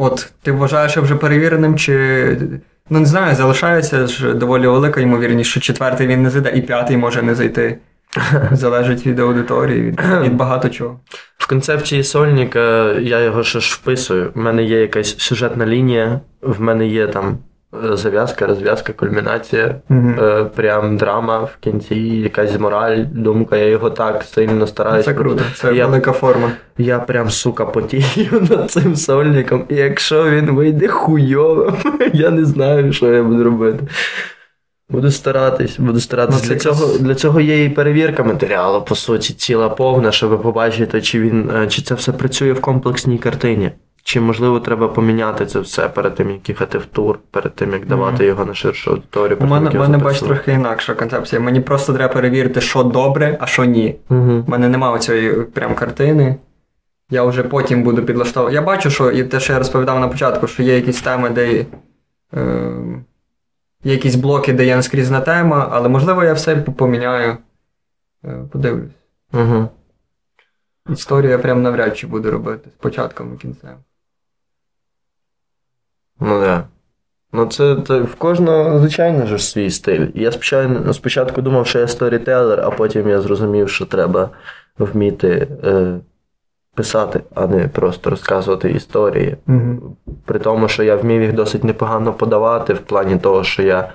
От 0.00 0.32
ти 0.42 0.52
вважаєш 0.52 0.96
вже 0.96 1.14
перевіреним, 1.14 1.78
чи. 1.78 2.36
Ну, 2.90 3.00
не 3.00 3.06
знаю, 3.06 3.36
залишається 3.36 4.06
ж 4.06 4.34
доволі 4.34 4.66
велика 4.66 5.00
ймовірність, 5.00 5.50
що 5.50 5.60
четвертий 5.60 6.06
він 6.06 6.22
не 6.22 6.30
зайде, 6.30 6.52
і 6.54 6.60
п'ятий 6.60 6.96
може 6.96 7.22
не 7.22 7.34
зайти. 7.34 7.78
Залежить 8.52 9.06
від 9.06 9.18
аудиторії, 9.18 9.82
від 9.82 10.00
від 10.22 10.34
багато 10.34 10.68
чого. 10.68 11.00
В 11.38 11.48
концепції 11.48 12.04
сольника 12.04 12.92
я 12.92 13.20
його 13.20 13.42
ще 13.42 13.60
ж 13.60 13.74
вписую. 13.74 14.32
В 14.34 14.38
мене 14.38 14.62
є 14.62 14.80
якась 14.80 15.18
сюжетна 15.18 15.66
лінія, 15.66 16.20
в 16.42 16.60
мене 16.60 16.86
є 16.86 17.06
там 17.06 17.38
зав'язка, 17.72 18.46
розв'язка, 18.46 18.92
кульмінація, 18.92 19.74
е, 19.90 20.44
прям 20.54 20.96
драма 20.96 21.38
в 21.38 21.56
кінці, 21.60 21.94
якась 21.94 22.58
мораль, 22.58 23.04
думка, 23.12 23.56
я 23.56 23.66
його 23.66 23.90
так 23.90 24.22
сильно 24.22 24.66
стараюся. 24.66 25.10
Це 25.10 25.14
круто, 25.14 25.42
це 25.56 25.74
я, 25.74 25.86
велика 25.86 26.12
форма. 26.12 26.52
я 26.78 26.98
прям, 26.98 27.30
сука, 27.30 27.66
потію 27.66 28.46
над 28.50 28.70
цим 28.70 28.96
сольником, 28.96 29.64
і 29.68 29.74
якщо 29.74 30.30
він 30.30 30.50
вийде 30.50 30.88
хуйовим, 30.88 31.74
я 32.12 32.30
не 32.30 32.44
знаю, 32.44 32.92
що 32.92 33.12
я 33.12 33.22
буду 33.22 33.44
робити. 33.44 33.84
Буду 34.88 35.10
старатись, 35.10 35.78
буду 35.78 36.00
старатись. 36.00 36.42
Ну, 36.42 36.48
Для 36.48 36.56
цього, 36.56 36.98
для 36.98 37.14
цього 37.14 37.40
є 37.40 37.64
і 37.64 37.68
перевірка 37.68 38.22
матеріалу, 38.22 38.82
по 38.82 38.94
суті, 38.94 39.34
ціла 39.34 39.68
повна, 39.68 40.12
щоб 40.12 40.42
побачити, 40.42 41.02
чи 41.02 41.20
він 41.20 41.50
е, 41.56 41.66
чи 41.68 41.82
це 41.82 41.94
все 41.94 42.12
працює 42.12 42.52
в 42.52 42.60
комплексній 42.60 43.18
картині. 43.18 43.70
Чи 44.10 44.20
можливо 44.20 44.60
треба 44.60 44.88
поміняти 44.88 45.46
це 45.46 45.60
все 45.60 45.88
перед 45.88 46.14
тим, 46.14 46.30
як 46.30 46.48
їхати 46.48 46.78
в 46.78 46.86
тур, 46.86 47.18
перед 47.30 47.54
тим, 47.54 47.72
як 47.72 47.86
давати 47.86 48.24
його 48.24 48.44
на 48.44 48.54
ширшу 48.54 48.90
аудиторію. 48.90 49.38
У 49.40 49.44
мене, 49.44 49.54
мене 49.54 49.74
його 49.74 49.86
бач 49.86 49.98
записувати. 49.98 50.34
трохи 50.34 50.52
інакша 50.52 50.94
концепція. 50.94 51.40
Мені 51.40 51.60
просто 51.60 51.92
треба 51.94 52.14
перевірити, 52.14 52.60
що 52.60 52.82
добре, 52.82 53.38
а 53.40 53.46
що 53.46 53.64
ні. 53.64 53.96
У 54.08 54.14
мене 54.46 54.68
немає 54.68 54.98
цієї 54.98 55.32
прям 55.32 55.74
картини. 55.74 56.36
Я 57.10 57.24
вже 57.24 57.42
потім 57.42 57.82
буду 57.82 58.02
підлаштовувати. 58.02 58.54
Я 58.54 58.62
бачу, 58.62 58.90
що 58.90 59.10
і 59.10 59.24
те, 59.24 59.40
що 59.40 59.52
я 59.52 59.58
розповідав 59.58 60.00
на 60.00 60.08
початку, 60.08 60.46
що 60.46 60.62
є 60.62 60.74
якісь 60.74 61.02
теми, 61.02 61.30
де 61.30 61.66
е, 62.34 62.72
є 63.84 63.92
якісь 63.92 64.14
блоки, 64.14 64.52
де 64.52 64.66
є 64.66 64.76
наскрізна 64.76 65.20
тема, 65.20 65.68
але 65.72 65.88
можливо 65.88 66.24
я 66.24 66.32
все 66.32 66.56
поміняю. 66.56 67.36
Е, 68.24 68.44
подивлюсь. 68.52 68.92
Мгм. 69.32 69.68
Історію 70.92 71.30
я 71.30 71.38
прям 71.38 71.62
навряд 71.62 71.98
чи 71.98 72.06
буду 72.06 72.30
робити 72.30 72.70
з 72.70 72.82
початком 72.82 73.34
і 73.34 73.36
кінцем. 73.36 73.76
Ну 76.20 76.40
да. 76.40 76.64
Ну, 77.32 77.46
це, 77.46 77.76
це 77.86 78.00
в 78.00 78.14
кожного, 78.14 78.78
звичайно 78.78 79.26
ж, 79.26 79.38
свій 79.38 79.70
стиль. 79.70 80.06
Я 80.14 80.32
спочатку, 80.32 80.92
спочатку 80.92 81.42
думав, 81.42 81.66
що 81.66 81.78
я 81.78 81.88
сторітелер, 81.88 82.60
а 82.60 82.70
потім 82.70 83.08
я 83.08 83.20
зрозумів, 83.20 83.68
що 83.68 83.86
треба 83.86 84.30
вміти 84.78 85.48
е, 85.64 85.98
писати, 86.74 87.20
а 87.34 87.46
не 87.46 87.68
просто 87.68 88.10
розказувати 88.10 88.70
історії. 88.70 89.36
Угу. 89.48 89.96
При 90.24 90.38
тому, 90.38 90.68
що 90.68 90.82
я 90.82 90.96
вмів 90.96 91.22
їх 91.22 91.32
досить 91.32 91.64
непогано 91.64 92.12
подавати, 92.12 92.74
в 92.74 92.78
плані 92.78 93.16
того, 93.16 93.44
що 93.44 93.62
я. 93.62 93.92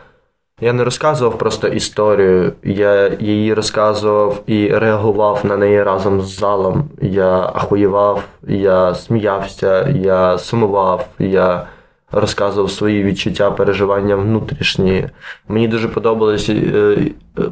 Я 0.62 0.74
не 0.74 0.84
розказував 0.84 1.38
просто 1.38 1.68
історію, 1.68 2.54
я 2.64 3.12
її 3.20 3.54
розказував 3.54 4.42
і 4.46 4.70
реагував 4.70 5.42
на 5.44 5.58
неї 5.58 5.84
разом 5.84 6.22
з 6.22 6.40
залом. 6.40 6.90
Я 7.02 7.52
ахуєвав, 7.56 8.24
я 8.48 8.96
сміявся, 8.96 9.90
я 9.90 10.38
сумував, 10.38 11.08
я 11.20 11.68
розказував 12.16 12.72
свої 12.72 13.04
відчуття, 13.04 13.52
переживання 13.52 14.16
внутрішні. 14.16 15.08
Мені 15.48 15.68
дуже 15.68 15.88
подобалась 15.88 16.50
е, 16.50 16.98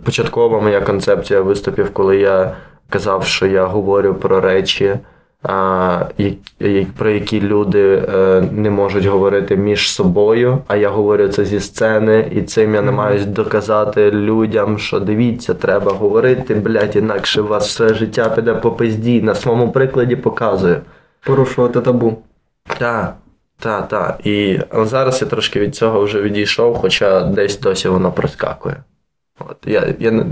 початкова 0.03 0.61
моя 0.61 0.81
концепція 0.81 1.41
виступів, 1.41 1.93
коли 1.93 2.17
я 2.17 2.55
казав, 2.89 3.25
що 3.25 3.45
я 3.47 3.65
говорю 3.65 4.13
про 4.13 4.41
речі, 4.41 4.95
про 6.97 7.09
які 7.09 7.41
люди 7.41 8.03
е, 8.13 8.43
не 8.51 8.69
можуть 8.69 9.05
говорити 9.05 9.55
між 9.57 9.91
собою, 9.91 10.57
а 10.67 10.75
я 10.75 10.89
говорю 10.89 11.27
це 11.27 11.45
зі 11.45 11.59
сцени, 11.59 12.31
і 12.31 12.41
цим 12.41 12.75
я 12.75 12.81
намагаюсь 12.81 13.25
доказати 13.25 14.11
людям, 14.11 14.79
що 14.79 14.99
дивіться, 14.99 15.53
треба 15.53 15.91
говорити, 15.91 16.55
блядь, 16.55 16.95
інакше 16.95 17.41
у 17.41 17.47
вас 17.47 17.67
все 17.67 17.93
життя 17.93 18.29
піде 18.29 18.53
по 18.53 18.71
пизді. 18.71 19.21
На 19.21 19.35
своєму 19.35 19.71
прикладі 19.71 20.15
показую. 20.15 20.77
Порушувати 21.25 21.81
табу. 21.81 22.17
Так, 22.79 23.15
так, 23.63 23.87
так. 23.87 24.27
І 24.27 24.59
але 24.69 24.85
зараз 24.85 25.21
я 25.21 25.27
трошки 25.27 25.59
від 25.59 25.75
цього 25.75 26.03
вже 26.03 26.21
відійшов, 26.21 26.75
хоча 26.75 27.23
десь 27.23 27.59
досі 27.59 27.87
воно 27.87 28.11
проскакує. 28.11 28.83
От, 29.39 29.57
я, 29.65 29.93
я, 29.99 30.25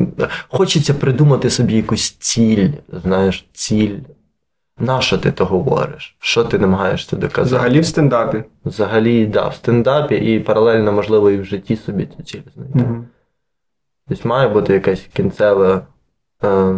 Хочеться 0.47 0.93
придумати 0.93 1.49
собі 1.49 1.73
якусь 1.73 2.11
ціль, 2.11 2.69
знаєш, 3.03 3.45
ціль. 3.53 3.97
На 4.79 5.01
що 5.01 5.17
ти 5.17 5.31
то 5.31 5.45
говориш? 5.45 6.15
Що 6.19 6.43
ти 6.43 6.59
намагаєшся 6.59 7.15
доказати? 7.15 7.55
Взагалі 7.55 7.79
в 7.79 7.85
стендапі. 7.85 8.43
Взагалі, 8.65 9.25
да, 9.25 9.47
в 9.47 9.55
стендапі 9.55 10.15
і 10.15 10.39
паралельно, 10.39 10.91
можливо, 10.91 11.31
і 11.31 11.37
в 11.37 11.45
житті 11.45 11.75
собі 11.75 12.07
цю 12.17 12.23
ціль 12.23 12.41
знайти. 12.55 12.79
Угу. 12.79 13.05
Тобто 14.07 14.29
має 14.29 14.49
бути 14.49 14.73
якась 14.73 15.01
кінцева. 15.13 15.81
Е, 16.43 16.75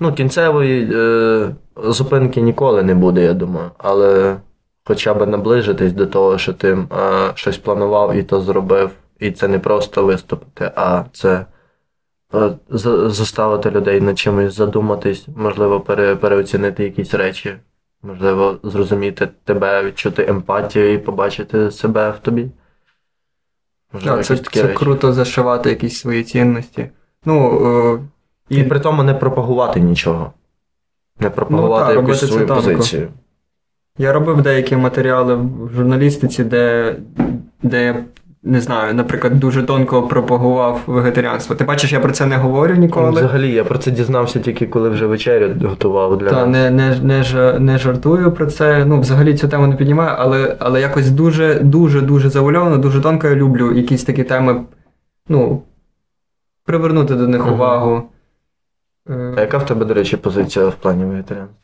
ну, 0.00 0.12
кінцевої 0.14 0.90
е, 0.94 1.54
зупинки 1.76 2.40
ніколи 2.40 2.82
не 2.82 2.94
буде, 2.94 3.24
я 3.24 3.34
думаю. 3.34 3.70
Але 3.78 4.36
хоча 4.84 5.14
б 5.14 5.26
наближитись 5.26 5.92
до 5.92 6.06
того, 6.06 6.38
що 6.38 6.52
ти 6.52 6.72
е, 6.72 6.86
щось 7.34 7.58
планував 7.58 8.14
і 8.14 8.22
то 8.22 8.40
зробив. 8.40 8.90
І 9.20 9.30
це 9.30 9.48
не 9.48 9.58
просто 9.58 10.04
виступити, 10.04 10.72
а 10.76 11.04
це 11.12 11.46
е, 12.34 12.50
заставити 13.10 13.70
людей 13.70 14.00
над 14.00 14.18
чимось 14.18 14.54
задуматись, 14.54 15.26
можливо, 15.36 15.80
пере, 15.80 16.16
переоцінити 16.16 16.84
якісь 16.84 17.14
речі, 17.14 17.56
можливо, 18.02 18.58
зрозуміти 18.62 19.28
тебе, 19.44 19.84
відчути 19.84 20.26
емпатію 20.28 20.92
і 20.92 20.98
побачити 20.98 21.70
себе 21.70 22.10
в 22.10 22.18
тобі. 22.18 22.50
Можливо, 23.92 24.16
Так, 24.16 24.26
це, 24.26 24.36
такі 24.36 24.60
це 24.60 24.66
речі. 24.66 24.78
круто 24.78 25.12
зашивати 25.12 25.70
якісь 25.70 25.98
свої 25.98 26.24
цінності. 26.24 26.90
Ну, 27.24 27.66
е, 28.50 28.56
І 28.56 28.64
при 28.64 28.80
тому 28.80 29.02
не 29.02 29.14
пропагувати 29.14 29.80
нічого. 29.80 30.32
Не 31.18 31.30
пропагувати 31.30 31.94
Ну, 31.94 32.00
так, 32.00 32.08
якусь 32.08 32.28
свою 32.30 32.46
позицію. 32.46 33.08
Я 34.00 34.12
робив 34.12 34.42
деякі 34.42 34.76
матеріали 34.76 35.34
в 35.34 35.70
журналістиці, 35.76 36.44
де, 36.44 36.96
де 37.62 37.84
я 37.84 38.04
не 38.42 38.60
знаю, 38.60 38.94
наприклад, 38.94 39.40
дуже 39.40 39.62
тонко 39.62 40.02
пропагував 40.02 40.80
вегетаріанство. 40.86 41.56
Ти 41.56 41.64
бачиш, 41.64 41.92
я 41.92 42.00
про 42.00 42.12
це 42.12 42.26
не 42.26 42.36
говорю 42.36 42.74
ніколи. 42.74 43.10
Взагалі, 43.10 43.52
я 43.52 43.64
про 43.64 43.78
це 43.78 43.90
дізнався 43.90 44.40
тільки 44.40 44.66
коли 44.66 44.88
вже 44.88 45.06
вечерю 45.06 45.54
готував 45.64 46.18
для 46.18 46.30
Та 46.30 46.46
не, 46.46 46.70
не, 46.70 46.96
не, 47.02 47.24
не 47.58 47.78
жартую 47.78 48.32
про 48.32 48.46
це. 48.46 48.84
Ну, 48.84 49.00
взагалі 49.00 49.34
цю 49.34 49.48
тему 49.48 49.66
не 49.66 49.76
піднімаю, 49.76 50.16
але, 50.18 50.56
але 50.58 50.80
якось 50.80 51.10
дуже, 51.10 51.54
дуже, 51.54 52.00
дуже 52.00 52.30
завуальовано, 52.30 52.78
дуже 52.78 53.00
тонко 53.00 53.28
я 53.28 53.34
люблю 53.34 53.72
якісь 53.72 54.04
такі 54.04 54.24
теми, 54.24 54.62
ну, 55.28 55.62
привернути 56.64 57.14
до 57.14 57.28
них 57.28 57.52
увагу. 57.52 58.02
А 59.36 59.40
яка 59.40 59.58
в 59.58 59.66
тебе, 59.66 59.84
до 59.84 59.94
речі, 59.94 60.16
позиція 60.16 60.66
в 60.66 60.74
плані 60.74 61.04
вегетаріанства? 61.04 61.59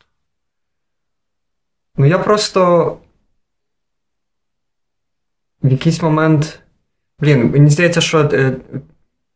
Ну, 1.97 2.07
я 2.07 2.19
просто. 2.19 2.97
В 5.63 5.73
якийсь 5.73 6.03
момент. 6.03 6.61
Блін, 7.21 7.51
мені 7.51 7.71
здається, 7.71 8.01
що 8.01 8.21
е, 8.33 8.53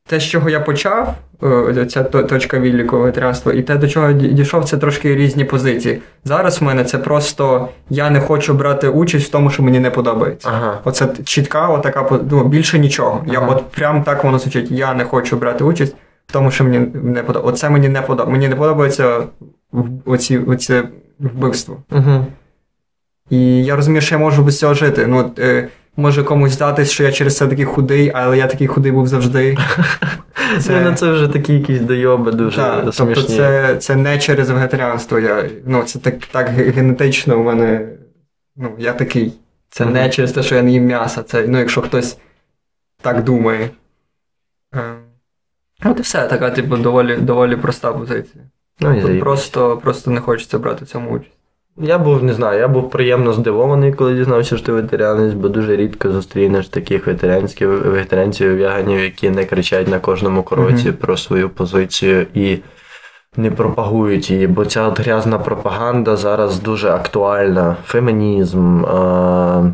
те, 0.06 0.20
з 0.20 0.24
чого 0.24 0.50
я 0.50 0.60
почав, 0.60 1.14
е, 1.42 1.86
ця 1.86 2.02
точка 2.02 2.58
відліку 2.58 2.98
вегетаріанства, 2.98 3.52
і 3.52 3.62
те, 3.62 3.76
до 3.76 3.88
чого 3.88 4.06
я 4.06 4.12
дійшов, 4.12 4.64
це 4.64 4.78
трошки 4.78 5.14
різні 5.14 5.44
позиції. 5.44 6.02
Зараз 6.24 6.60
в 6.60 6.64
мене 6.64 6.84
це 6.84 6.98
просто 6.98 7.68
я 7.90 8.10
не 8.10 8.20
хочу 8.20 8.54
брати 8.54 8.88
участь 8.88 9.28
в 9.28 9.30
тому, 9.30 9.50
що 9.50 9.62
мені 9.62 9.80
не 9.80 9.90
подобається. 9.90 10.48
Ага. 10.52 10.80
Оце 10.84 11.08
чітка, 11.24 11.68
отака 11.68 12.20
ну, 12.30 12.44
більше 12.44 12.78
нічого. 12.78 13.24
Я 13.26 13.40
от 13.40 13.70
прям 13.70 14.02
так 14.02 14.24
воно 14.24 14.38
звучить. 14.38 14.70
Я 14.70 14.94
не 14.94 15.04
хочу 15.04 15.36
брати 15.36 15.64
участь 15.64 15.96
в 16.26 16.32
тому, 16.32 16.50
що 16.50 16.64
мені 16.64 16.78
не 16.94 17.22
подобається. 17.22 17.66
Оце 17.66 17.70
мені 17.70 17.88
не 17.88 18.02
подобається. 18.02 18.32
Мені 18.32 18.48
не 18.48 18.56
подобається 18.56 19.22
оці, 20.04 20.38
оце 20.38 20.88
вбивство. 21.18 21.76
Угу. 21.90 22.26
І 23.30 23.64
я 23.64 23.76
розумію, 23.76 24.02
що 24.02 24.14
я 24.14 24.18
можу 24.18 24.44
без 24.44 24.58
цього 24.58 24.74
жити. 24.74 25.06
Ну, 25.06 25.32
е, 25.38 25.68
може 25.96 26.24
комусь 26.24 26.52
здатись, 26.52 26.90
що 26.90 27.04
я 27.04 27.12
через 27.12 27.36
це 27.36 27.46
такий 27.46 27.64
худий, 27.64 28.12
але 28.14 28.38
я 28.38 28.46
такий 28.46 28.66
худий 28.66 28.92
був 28.92 29.06
завжди. 29.06 29.58
Це... 30.60 30.80
Ну, 30.80 30.94
це 30.94 31.12
вже 31.12 31.28
такі 31.28 31.54
якісь 31.54 31.80
дойоби 31.80 32.32
дуже 32.32 32.56
Так, 32.56 32.84
тобто 32.96 33.22
це, 33.22 33.76
це 33.76 33.96
не 33.96 34.18
через 34.18 34.50
вегетаріанство. 34.50 35.18
Я, 35.18 35.44
ну, 35.66 35.82
це 35.82 35.98
так, 35.98 36.26
так 36.26 36.48
генетично 36.48 37.40
у 37.40 37.42
мене. 37.42 37.88
Ну, 38.56 38.70
я 38.78 38.92
такий. 38.92 39.32
Це 39.68 39.86
не 39.86 40.10
через 40.10 40.32
те, 40.32 40.42
що 40.42 40.54
я 40.54 40.62
не 40.62 40.70
їм 40.70 40.84
м'яса. 40.84 41.22
Це, 41.22 41.46
ну, 41.48 41.58
якщо 41.58 41.82
хтось 41.82 42.18
так 43.02 43.24
думає. 43.24 43.70
Е, 44.74 44.80
От 45.84 45.98
і 45.98 46.02
все, 46.02 46.26
така, 46.26 46.50
типу, 46.50 46.76
доволі, 46.76 47.16
доволі 47.16 47.56
проста 47.56 47.92
позиція. 47.92 48.44
Ну, 48.80 49.02
Тут 49.02 49.20
просто, 49.20 49.76
просто 49.76 50.10
не 50.10 50.20
хочеться 50.20 50.58
брати 50.58 50.84
в 50.84 50.88
цьому 50.88 51.10
участь. 51.10 51.39
Я 51.82 51.98
був, 51.98 52.22
не 52.22 52.34
знаю, 52.34 52.60
я 52.60 52.68
був 52.68 52.90
приємно 52.90 53.32
здивований, 53.32 53.92
коли 53.92 54.14
дізнався, 54.14 54.56
що 54.56 54.66
ти 54.66 54.72
ветеріанець, 54.72 55.34
бо 55.34 55.48
дуже 55.48 55.76
рідко 55.76 56.10
зустрінеш 56.10 56.68
таких 56.68 57.06
ветеранських 57.06 57.68
вегетаріанців, 57.68 58.56
веганів, 58.58 59.00
які 59.00 59.30
не 59.30 59.44
кричать 59.44 59.88
на 59.88 59.98
кожному 59.98 60.42
кроці 60.42 60.88
Мгм. 60.88 60.96
про 61.00 61.16
свою 61.16 61.48
позицію 61.50 62.26
і 62.34 62.58
не 63.36 63.50
пропагують 63.50 64.30
її. 64.30 64.46
Бо 64.46 64.64
ця 64.64 64.82
от 64.88 65.00
грязна 65.00 65.38
пропаганда 65.38 66.16
зараз 66.16 66.60
дуже 66.60 66.90
актуальна. 66.90 67.76
Фемінізм, 67.86 68.84
е- 68.84 69.72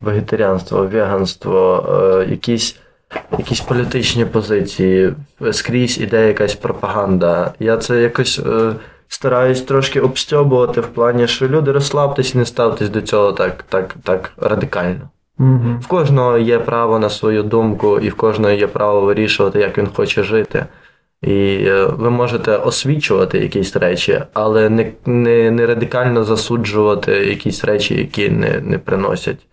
вегетаріанство, 0.00 0.86
веганство, 0.86 1.86
е- 2.22 2.30
якісь. 2.30 2.76
Якісь 3.38 3.60
політичні 3.60 4.24
позиції, 4.24 5.12
скрізь 5.52 6.00
іде 6.00 6.26
якась 6.28 6.54
пропаганда. 6.54 7.52
Я 7.60 7.76
це 7.76 8.00
якось 8.02 8.38
е, 8.46 8.72
стараюсь 9.08 9.62
трошки 9.62 10.00
обстьобувати 10.00 10.80
в 10.80 10.86
плані, 10.86 11.26
що 11.28 11.48
люди 11.48 11.72
розслабтесь 11.72 12.34
і 12.34 12.38
не 12.38 12.44
ставтесь 12.44 12.88
до 12.88 13.02
цього 13.02 13.32
так, 13.32 13.64
так, 13.68 13.94
так 14.02 14.32
радикально. 14.36 15.10
Угу. 15.38 15.78
В 15.80 15.86
кожного 15.86 16.38
є 16.38 16.58
право 16.58 16.98
на 16.98 17.10
свою 17.10 17.42
думку, 17.42 17.98
і 17.98 18.08
в 18.08 18.14
кожного 18.14 18.54
є 18.54 18.66
право 18.66 19.00
вирішувати, 19.00 19.60
як 19.60 19.78
він 19.78 19.88
хоче 19.94 20.22
жити. 20.22 20.66
І 21.22 21.64
е, 21.66 21.84
ви 21.84 22.10
можете 22.10 22.56
освічувати 22.56 23.38
якісь 23.38 23.76
речі, 23.76 24.22
але 24.32 24.68
не 24.68 24.92
не, 25.06 25.50
не 25.50 25.66
радикально 25.66 26.24
засуджувати 26.24 27.12
якісь 27.12 27.64
речі, 27.64 27.94
які 27.94 28.28
не 28.28 28.60
не 28.60 28.78
приносять 28.78 29.46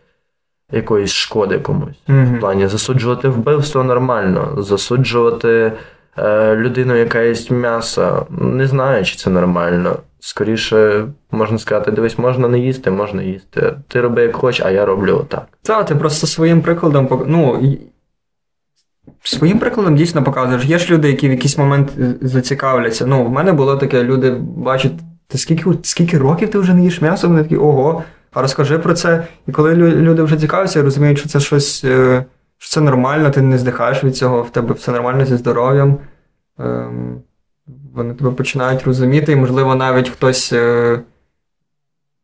якоїсь 0.71 1.11
шкоди 1.11 1.59
комусь. 1.59 1.95
Угу. 2.09 2.17
В 2.17 2.39
плані 2.39 2.67
засуджувати 2.67 3.29
вбивство 3.29 3.83
нормально, 3.83 4.55
засуджувати 4.57 5.71
людину, 6.55 6.95
яка 6.95 7.21
їсть 7.21 7.51
м'ясо, 7.51 8.27
не 8.29 8.67
знаю, 8.67 9.05
чи 9.05 9.15
це 9.15 9.29
нормально. 9.29 9.99
Скоріше, 10.19 11.05
можна 11.31 11.57
сказати, 11.57 11.91
дивись, 11.91 12.17
можна 12.17 12.47
не 12.47 12.59
їсти, 12.59 12.91
можна 12.91 13.23
їсти. 13.23 13.73
Ти 13.87 14.01
роби 14.01 14.21
як 14.21 14.35
хочеш, 14.35 14.65
а 14.65 14.71
я 14.71 14.85
роблю 14.85 15.17
отак. 15.17 15.47
Так, 15.61 15.85
ти 15.85 15.95
просто 15.95 16.27
своїм 16.27 16.61
прикладом 16.61 17.25
ну, 17.27 17.61
своїм 19.23 19.59
прикладом 19.59 19.95
дійсно 19.95 20.23
показуєш. 20.23 20.65
Є 20.65 20.77
ж 20.77 20.93
люди, 20.93 21.07
які 21.07 21.27
в 21.27 21.31
якийсь 21.31 21.57
момент 21.57 21.89
е, 21.99 22.13
зацікавляться. 22.21 23.05
Ну, 23.05 23.25
в 23.25 23.29
мене 23.29 23.53
було 23.53 23.75
таке, 23.75 24.03
люди 24.03 24.31
бачать, 24.39 24.91
ти 25.27 25.37
скільки, 25.37 25.69
скільки 25.83 26.17
років 26.17 26.51
ти 26.51 26.59
вже 26.59 26.73
не 26.73 26.83
їш 26.83 27.01
м'ясо? 27.01 27.27
Вони 27.27 27.43
такі, 27.43 27.57
ого, 27.57 28.03
а 28.33 28.41
розкажи 28.41 28.79
про 28.79 28.93
це. 28.93 29.27
І 29.47 29.51
коли 29.51 29.75
люди 29.75 30.23
вже 30.23 30.37
цікавляться, 30.37 30.81
розуміють, 30.81 31.19
що 31.19 31.29
це 31.29 31.39
щось, 31.39 31.83
е, 31.83 32.25
що 32.65 32.73
це 32.73 32.81
нормально, 32.81 33.29
ти 33.29 33.41
не 33.41 33.57
здихаєш 33.57 34.03
від 34.03 34.17
цього, 34.17 34.41
в 34.41 34.49
тебе 34.49 34.73
все 34.73 34.91
нормально 34.91 35.25
зі 35.25 35.37
здоров'ям. 35.37 35.97
Ем, 36.59 37.21
Вони 37.93 38.13
тебе 38.13 38.31
починають 38.31 38.83
розуміти, 38.83 39.31
і, 39.31 39.35
можливо, 39.35 39.75
навіть 39.75 40.09
хтось 40.09 40.53
е, 40.53 40.99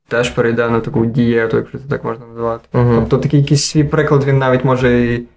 теж 0.07 0.29
перейде 0.29 0.69
на 0.69 0.79
таку 0.79 1.05
дієту, 1.05 1.57
якщо 1.57 1.77
це 1.77 1.83
так 1.89 2.03
можна 2.03 2.25
назвати. 2.25 2.67
Угу. 2.73 2.95
Тобто 2.95 3.17
такий 3.17 3.39
якийсь 3.39 3.65
свій 3.65 3.83
приклад, 3.83 4.23
він 4.23 4.37
навіть 4.37 4.63
може 4.63 5.01
і 5.01 5.27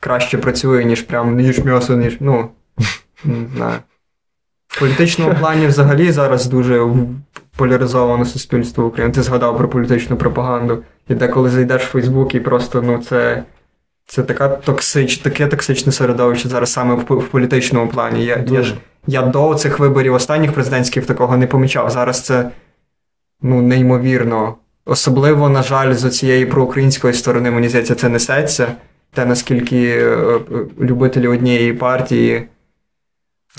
краще 0.00 0.38
працює, 0.38 0.84
ніж 0.84 1.02
прям 1.02 1.36
не 1.36 1.42
їж 1.42 1.64
м'ясо, 1.64 1.96
ніж. 1.96 2.16
Ну, 2.20 2.48
не 3.24 3.46
знаю. 3.56 3.78
В 4.68 4.80
політичному 4.80 5.34
плані 5.40 5.66
взагалі 5.66 6.12
зараз 6.12 6.46
дуже 6.46 6.86
поляризовано 7.56 8.24
суспільство 8.24 8.86
України. 8.86 9.14
Ти 9.14 9.22
згадав 9.22 9.58
про 9.58 9.68
політичну 9.68 10.16
пропаганду. 10.16 10.82
І 11.08 11.14
деколи 11.14 11.50
зайдеш 11.50 11.82
в 11.82 11.90
Фейсбук 11.90 12.34
і 12.34 12.40
просто, 12.40 12.82
ну, 12.82 12.98
це. 12.98 13.44
Це 14.06 14.22
така 14.22 14.48
токсич, 14.48 15.18
таке 15.18 15.46
токсичне 15.46 15.92
середовище 15.92 16.48
зараз 16.48 16.72
саме 16.72 16.94
в, 16.94 16.98
в 17.14 17.28
політичному 17.28 17.88
плані. 17.88 18.24
Я, 18.24 18.44
я, 18.48 18.62
ж- 18.62 18.74
я 19.06 19.22
до 19.22 19.54
цих 19.54 19.78
виборів 19.78 20.14
останніх 20.14 20.52
президентських 20.52 21.06
такого 21.06 21.36
не 21.36 21.46
помічав. 21.46 21.90
Зараз 21.90 22.20
це 22.20 22.50
ну, 23.42 23.62
неймовірно. 23.62 24.54
Особливо, 24.86 25.48
на 25.48 25.62
жаль, 25.62 25.92
з 25.94 26.10
цієї 26.10 26.46
проукраїнської 26.46 27.14
сторони, 27.14 27.50
мені 27.50 27.68
здається, 27.68 27.94
це 27.94 28.08
несеться. 28.08 28.66
Те, 29.14 29.24
наскільки 29.26 29.88
е, 29.88 30.04
е, 30.06 30.38
любителі 30.80 31.28
однієї 31.28 31.72
партії 31.72 32.34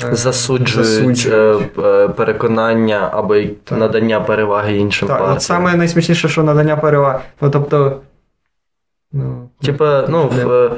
е, 0.04 0.16
Засуджують, 0.16 0.86
засуджують. 0.86 1.74
переконання 2.16 3.10
або 3.14 3.36
Так. 3.64 3.80
надання 3.80 4.22
переваги 4.22 4.78
іншим 4.78 5.08
Так, 5.08 5.18
партіям. 5.18 5.36
от 5.38 5.42
саме 5.44 5.76
найсмішніше, 5.76 6.30
що 6.30 6.44
надання 6.44 6.76
переваги. 6.78 7.20
Ну, 7.42 7.50
тобто. 7.50 8.02
Ну, 9.14 9.50
Типа, 9.62 10.06
ну, 10.10 10.28
в, 10.28 10.72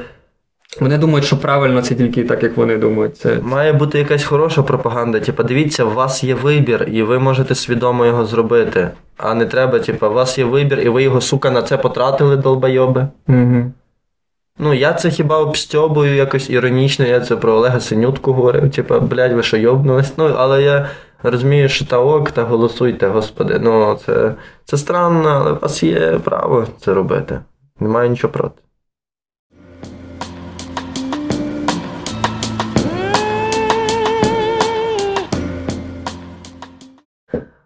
Вони 0.81 0.97
думають, 0.97 1.25
що 1.25 1.37
правильно 1.37 1.81
це 1.81 1.95
тільки 1.95 2.23
так, 2.23 2.43
як 2.43 2.57
вони 2.57 2.77
думають. 2.77 3.17
Це... 3.17 3.39
має 3.41 3.73
бути 3.73 3.99
якась 3.99 4.23
хороша 4.23 4.63
пропаганда. 4.63 5.19
Типа, 5.19 5.43
дивіться, 5.43 5.83
у 5.83 5.93
вас 5.93 6.23
є 6.23 6.35
вибір, 6.35 6.89
і 6.91 7.03
ви 7.03 7.19
можете 7.19 7.55
свідомо 7.55 8.05
його 8.05 8.25
зробити. 8.25 8.89
А 9.17 9.33
не 9.33 9.45
треба, 9.45 9.79
типа, 9.79 10.09
у 10.09 10.13
вас 10.13 10.37
є 10.37 10.45
вибір, 10.45 10.79
і 10.79 10.89
ви 10.89 11.03
його, 11.03 11.21
сука, 11.21 11.51
на 11.51 11.61
це 11.61 11.77
потратили, 11.77 12.37
долбойоби. 12.37 13.07
Угу. 13.27 13.71
Ну, 14.59 14.73
я 14.73 14.93
це 14.93 15.09
хіба 15.09 15.37
обстьобую 15.37 16.15
якось 16.15 16.49
іронічно, 16.49 17.05
я 17.05 17.19
це 17.19 17.35
про 17.35 17.53
Олега 17.53 17.79
Синютку 17.79 18.33
говорив, 18.33 18.71
типа, 18.71 18.99
блядь, 18.99 19.33
ви 19.33 19.43
що 19.43 19.57
йобнулись? 19.57 20.13
Ну, 20.17 20.33
але 20.37 20.63
я 20.63 20.89
розумію, 21.23 21.69
що 21.69 21.85
та 21.85 21.99
ок, 21.99 22.31
та 22.31 22.43
голосуйте, 22.43 23.07
господи. 23.07 23.59
Ну, 23.63 23.99
це, 24.05 24.33
це 24.65 24.77
странно, 24.77 25.29
але 25.29 25.51
у 25.51 25.59
вас 25.59 25.83
є 25.83 26.19
право 26.23 26.67
це 26.79 26.93
робити. 26.93 27.39
Немає 27.79 28.09
нічого 28.09 28.33
проти. 28.33 28.61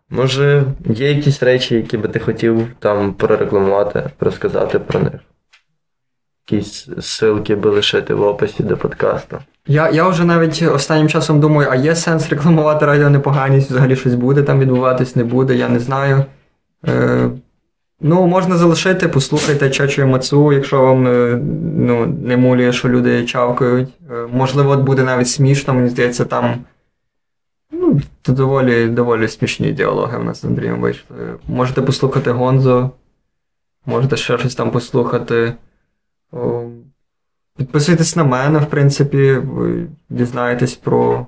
Може, 0.10 0.64
є 0.86 1.12
якісь 1.12 1.44
речі, 1.44 1.76
які 1.76 1.98
би 1.98 2.08
ти 2.08 2.20
хотів 2.20 2.68
там 2.80 3.14
прорекламувати, 3.14 4.10
розказати 4.20 4.80
про 4.80 5.00
них? 5.00 5.14
Якісь 6.52 6.90
ссылки 6.90 7.56
би 7.56 7.70
лишити 7.70 8.14
в 8.14 8.22
описі 8.22 8.64
до 8.64 8.78
подкасту. 8.78 9.38
Я, 9.68 9.90
я 9.90 10.08
вже 10.08 10.26
навіть 10.26 10.62
останнім 10.62 11.10
часом 11.10 11.40
думаю, 11.40 11.70
а 11.72 11.76
є 11.76 11.96
сенс 11.96 12.30
рекламувати 12.30 12.86
радіо 12.86 13.10
непоганість, 13.10 13.70
взагалі 13.70 13.96
щось 13.96 14.16
буде 14.16 14.44
там 14.44 14.60
відбуватись, 14.60 15.16
не 15.16 15.24
буде, 15.24 15.56
я 15.56 15.70
не 15.70 15.80
знаю. 15.80 16.26
Е, 16.88 17.30
ну, 18.02 18.28
можна 18.28 18.58
залишити, 18.58 19.08
послухайте 19.08 19.70
Чачу 19.70 20.06
Мацу, 20.06 20.54
якщо 20.54 20.82
вам 20.82 21.08
е, 21.08 21.40
ну, 21.76 22.06
не 22.06 22.38
мулює, 22.38 22.74
що 22.74 22.90
люди 22.90 23.26
чавкають. 23.26 23.90
Е, 24.12 24.28
можливо, 24.32 24.78
буде 24.78 25.04
навіть 25.04 25.28
смішно, 25.28 25.74
мені 25.74 25.90
здається, 25.90 26.26
там 26.26 26.66
ну, 27.72 28.02
доволі, 28.28 28.88
доволі 28.88 29.28
смішні 29.28 29.72
діалоги 29.72 30.18
в 30.18 30.24
нас 30.24 30.42
з 30.42 30.46
Андрієм 30.46 30.82
вийшли. 30.82 31.16
Можете 31.48 31.82
послухати 31.82 32.32
Гонзо, 32.32 32.92
можете 33.86 34.18
ще 34.18 34.38
щось 34.38 34.56
там 34.56 34.72
послухати. 34.72 35.54
Підписуйтесь 37.58 38.16
на 38.16 38.24
мене, 38.24 38.60
в 38.60 38.66
принципі, 38.66 39.38
дізнаєтесь 40.10 40.76
про, 40.76 41.28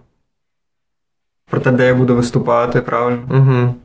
про 1.50 1.60
те, 1.60 1.72
де 1.72 1.88
я 1.88 1.96
буду 1.96 2.16
виступати, 2.16 2.82
правильно? 2.82 3.22
Угу. 3.30 3.76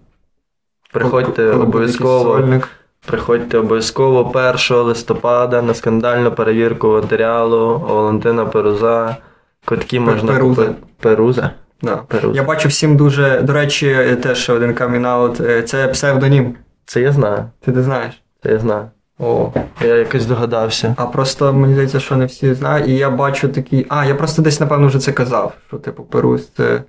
Приходьте 0.92 1.50
обов'язково. 1.50 2.60
Приходьте 3.06 3.58
обов'язково 3.58 4.32
1 4.34 4.76
листопада 4.76 5.62
на 5.62 5.74
скандальну 5.74 6.32
перевірку 6.32 6.88
матеріалу 6.88 7.78
Валентина 7.88 8.44
Перуза. 8.44 9.16
Квитки 9.64 10.00
можна 10.00 10.32
Перуза. 10.32 10.62
купити. 10.62 10.82
Перуза? 11.00 11.50
Да. 11.82 11.96
Перуза. 11.96 12.36
Я 12.36 12.42
бачу 12.42 12.68
всім 12.68 12.96
дуже. 12.96 13.40
До 13.40 13.52
речі, 13.52 14.16
теж 14.22 14.50
один 14.50 14.74
камінаут. 14.74 15.40
Це 15.68 15.88
псевдонім. 15.88 16.54
Це 16.84 17.00
я 17.00 17.12
знаю. 17.12 17.44
Ти 17.64 17.72
не 17.72 17.82
знаєш? 17.82 18.22
Це 18.42 18.52
я 18.52 18.58
знаю. 18.58 18.90
О. 19.18 19.50
Я 19.80 19.94
якось 19.94 20.26
догадався. 20.26 20.94
А 20.98 21.06
просто 21.06 21.52
мені 21.52 21.72
здається, 21.72 22.00
що 22.00 22.16
не 22.16 22.26
всі 22.26 22.54
знають. 22.54 22.88
І 22.88 22.94
я 22.94 23.10
бачу 23.10 23.48
такі. 23.48 23.86
А, 23.88 24.04
я 24.04 24.14
просто 24.14 24.42
десь, 24.42 24.60
напевно, 24.60 24.86
вже 24.86 24.98
це 24.98 25.12
казав. 25.12 25.52
Що, 25.68 25.76
типу, 25.76 26.02
Перус 26.02 26.48
це. 26.56 26.82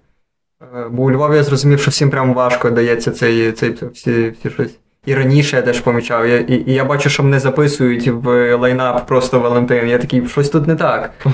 Е, 0.61 0.87
Бо 0.91 1.03
у 1.03 1.11
Львові 1.11 1.35
я 1.35 1.43
зрозумів, 1.43 1.79
що 1.79 1.91
всім 1.91 2.09
прям 2.09 2.33
важко 2.33 2.69
дається 2.69 3.11
цей, 3.11 3.51
цей 3.51 3.75
всі, 3.93 4.29
всі 4.29 4.49
щось. 4.49 4.79
І 5.05 5.15
раніше 5.15 5.55
я 5.55 5.61
теж 5.61 5.79
помічав. 5.79 6.27
Я, 6.27 6.37
і, 6.37 6.53
і 6.53 6.73
я 6.73 6.85
бачу, 6.85 7.09
що 7.09 7.23
мене 7.23 7.39
записують 7.39 8.07
в 8.07 8.55
лайнап 8.55 9.07
просто 9.07 9.39
Валентин. 9.39 9.87
Я 9.87 9.97
такий, 9.97 10.27
щось 10.27 10.49
тут 10.49 10.67
не 10.67 10.75
так. 10.75 11.11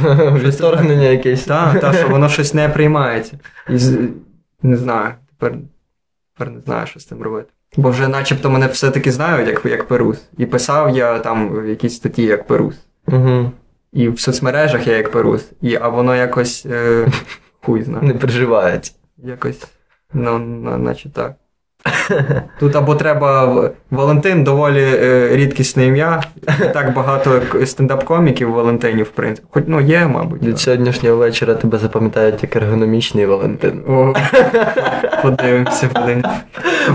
Відторгнення 0.44 1.08
якесь. 1.08 1.44
Так, 1.44 1.80
так, 1.80 1.96
що 1.96 2.08
воно 2.08 2.30
щось 2.30 2.54
не 2.54 2.70
приймається. 2.70 3.40
І 3.70 3.78
не 4.62 4.78
знаю. 4.78 5.14
Тепер, 5.30 5.58
тепер 6.34 6.54
не 6.54 6.62
знаю, 6.62 6.88
що 6.88 7.00
з 7.00 7.06
цим 7.06 7.22
робити. 7.22 7.48
Бо 7.78 7.90
вже 7.90 8.08
начебто 8.08 8.50
мене 8.50 8.68
все-таки 8.68 9.12
знають, 9.12 9.48
як, 9.48 9.66
як 9.66 9.88
Перус. 9.88 10.22
І 10.38 10.46
писав 10.46 10.98
я 10.98 11.20
там 11.20 11.50
в 11.50 11.70
якійсь 11.70 11.96
статті 11.96 12.24
як 12.24 12.48
Перус. 12.48 12.76
Угу. 13.08 13.52
І 13.94 14.10
в 14.10 14.20
соцмережах 14.20 14.88
я 14.88 14.98
як 14.98 15.12
Перус. 15.12 15.52
І, 15.62 15.76
а 15.82 15.88
воно 15.88 16.16
якось 16.16 16.66
е, 16.72 17.08
хуй 17.62 17.84
знає. 17.84 18.08
Не 18.08 18.14
переживається. 18.14 18.94
Якось, 19.24 19.68
ну, 20.14 20.40
наче 20.78 21.10
так. 21.10 21.34
Тут 22.60 22.76
або 22.76 22.96
треба 22.96 23.70
Валентин 23.92 24.44
доволі 24.44 24.84
е, 24.84 25.30
рідкісне 25.32 25.86
ім'я. 25.86 26.24
Так 26.74 26.94
багато 26.94 27.42
стендап-коміків 27.66 28.52
Валентинів, 28.52 29.06
в 29.06 29.10
принципі. 29.10 29.48
Хоч 29.52 29.64
ну 29.68 29.82
є, 29.82 30.08
мабуть. 30.08 30.44
Від 30.44 30.60
сьогоднішнього 30.60 31.18
вечора 31.18 31.54
тебе 31.54 31.78
запам'ятають 31.78 32.44
як 32.44 32.56
ергономічний 32.56 33.26
Валентин. 33.26 33.84
О, 33.88 34.14
подивимося, 35.22 35.90
блин. 35.96 36.24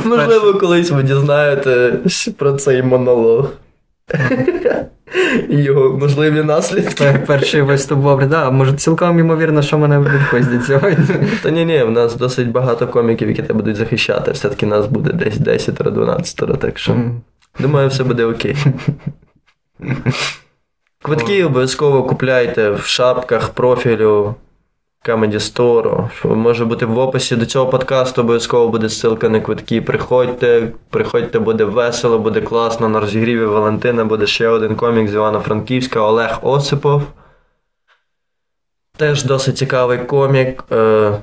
Можливо, 0.04 0.54
колись 0.54 0.90
ви 0.90 1.02
дізнаєтесь 1.02 2.28
про 2.38 2.52
цей 2.52 2.82
монолог. 2.82 3.50
І 5.48 5.56
його 5.56 5.98
можливі 5.98 6.42
наслідки. 6.42 7.24
Перший 7.26 7.62
виступ 7.62 8.02
добре, 8.02 8.26
да, 8.26 8.50
може 8.50 8.72
цілком 8.72 9.18
ймовірно, 9.18 9.62
що 9.62 9.78
мене 9.78 9.98
відпустять 9.98 10.64
сьогодні. 10.64 11.06
Та 11.42 11.50
ні, 11.50 11.64
ні, 11.64 11.82
в 11.82 11.90
нас 11.90 12.16
досить 12.16 12.50
багато 12.50 12.86
коміків, 12.86 13.28
які 13.28 13.42
тебе 13.42 13.54
будуть 13.54 13.76
захищати. 13.76 14.30
Все-таки 14.30 14.66
нас 14.66 14.86
буде 14.86 15.12
десь 15.12 15.36
10-12, 15.36 16.56
так 16.56 16.78
що 16.78 16.96
думаю, 17.58 17.88
все 17.88 18.04
буде 18.04 18.24
окей. 18.24 18.56
Квитки 21.02 21.44
обов'язково 21.44 22.02
купляйте 22.02 22.70
в 22.70 22.82
шапках 22.86 23.48
профілю. 23.48 24.34
Comedy 25.06 25.38
Store, 25.38 26.08
може 26.34 26.64
бути 26.64 26.86
в 26.86 26.98
описі 26.98 27.36
до 27.36 27.46
цього 27.46 27.66
подкасту, 27.66 28.20
обов'язково 28.20 28.68
буде 28.68 28.86
ссылка 28.86 29.28
на 29.28 29.40
квитки. 29.40 29.80
Приходьте, 29.82 30.72
приходьте, 30.90 31.38
буде 31.38 31.64
весело, 31.64 32.18
буде 32.18 32.40
класно. 32.40 32.88
На 32.88 33.00
розігріві 33.00 33.44
Валентина 33.44 34.04
буде 34.04 34.26
ще 34.26 34.48
один 34.48 34.76
комік 34.76 35.08
з 35.08 35.14
Івано-Франківська 35.14 36.00
Олег 36.00 36.38
Осипов. 36.42 37.02
Теж 38.96 39.24
досить 39.24 39.58
цікавий 39.58 39.98
комік. 39.98 40.64
Е, 40.72 41.18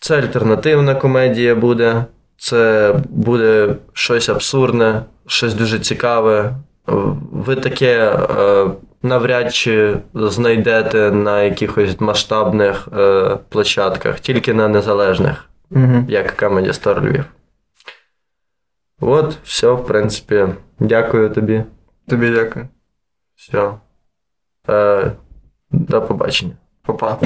Це 0.00 0.18
альтернативна 0.18 0.94
комедія 0.94 1.54
буде. 1.54 2.04
Це 2.36 2.94
буде 3.08 3.74
щось 3.92 4.28
абсурдне, 4.28 5.02
щось 5.26 5.54
дуже 5.54 5.78
цікаве. 5.78 6.54
Ви 7.32 7.56
таке 7.56 8.18
е, 8.38 8.66
навряд 9.02 9.54
чи 9.54 9.96
знайдете 10.14 11.10
на 11.10 11.42
якихось 11.42 12.00
масштабних 12.00 12.88
е, 12.96 13.36
площадках, 13.48 14.20
тільки 14.20 14.54
на 14.54 14.68
незалежних, 14.68 15.44
Угу. 15.70 16.04
як 16.08 16.42
Comedy 16.42 16.66
Store 16.68 17.00
Львів. 17.10 17.24
От, 19.00 19.36
все, 19.44 19.70
в 19.72 19.86
принципі. 19.86 20.46
Дякую 20.80 21.30
тобі. 21.30 21.64
Тобі 22.08 22.30
дякую. 22.30 22.68
Все. 23.36 23.72
Е, 24.68 25.12
до 25.70 26.02
побачення. 26.02 26.52
Па-па. 26.82 27.18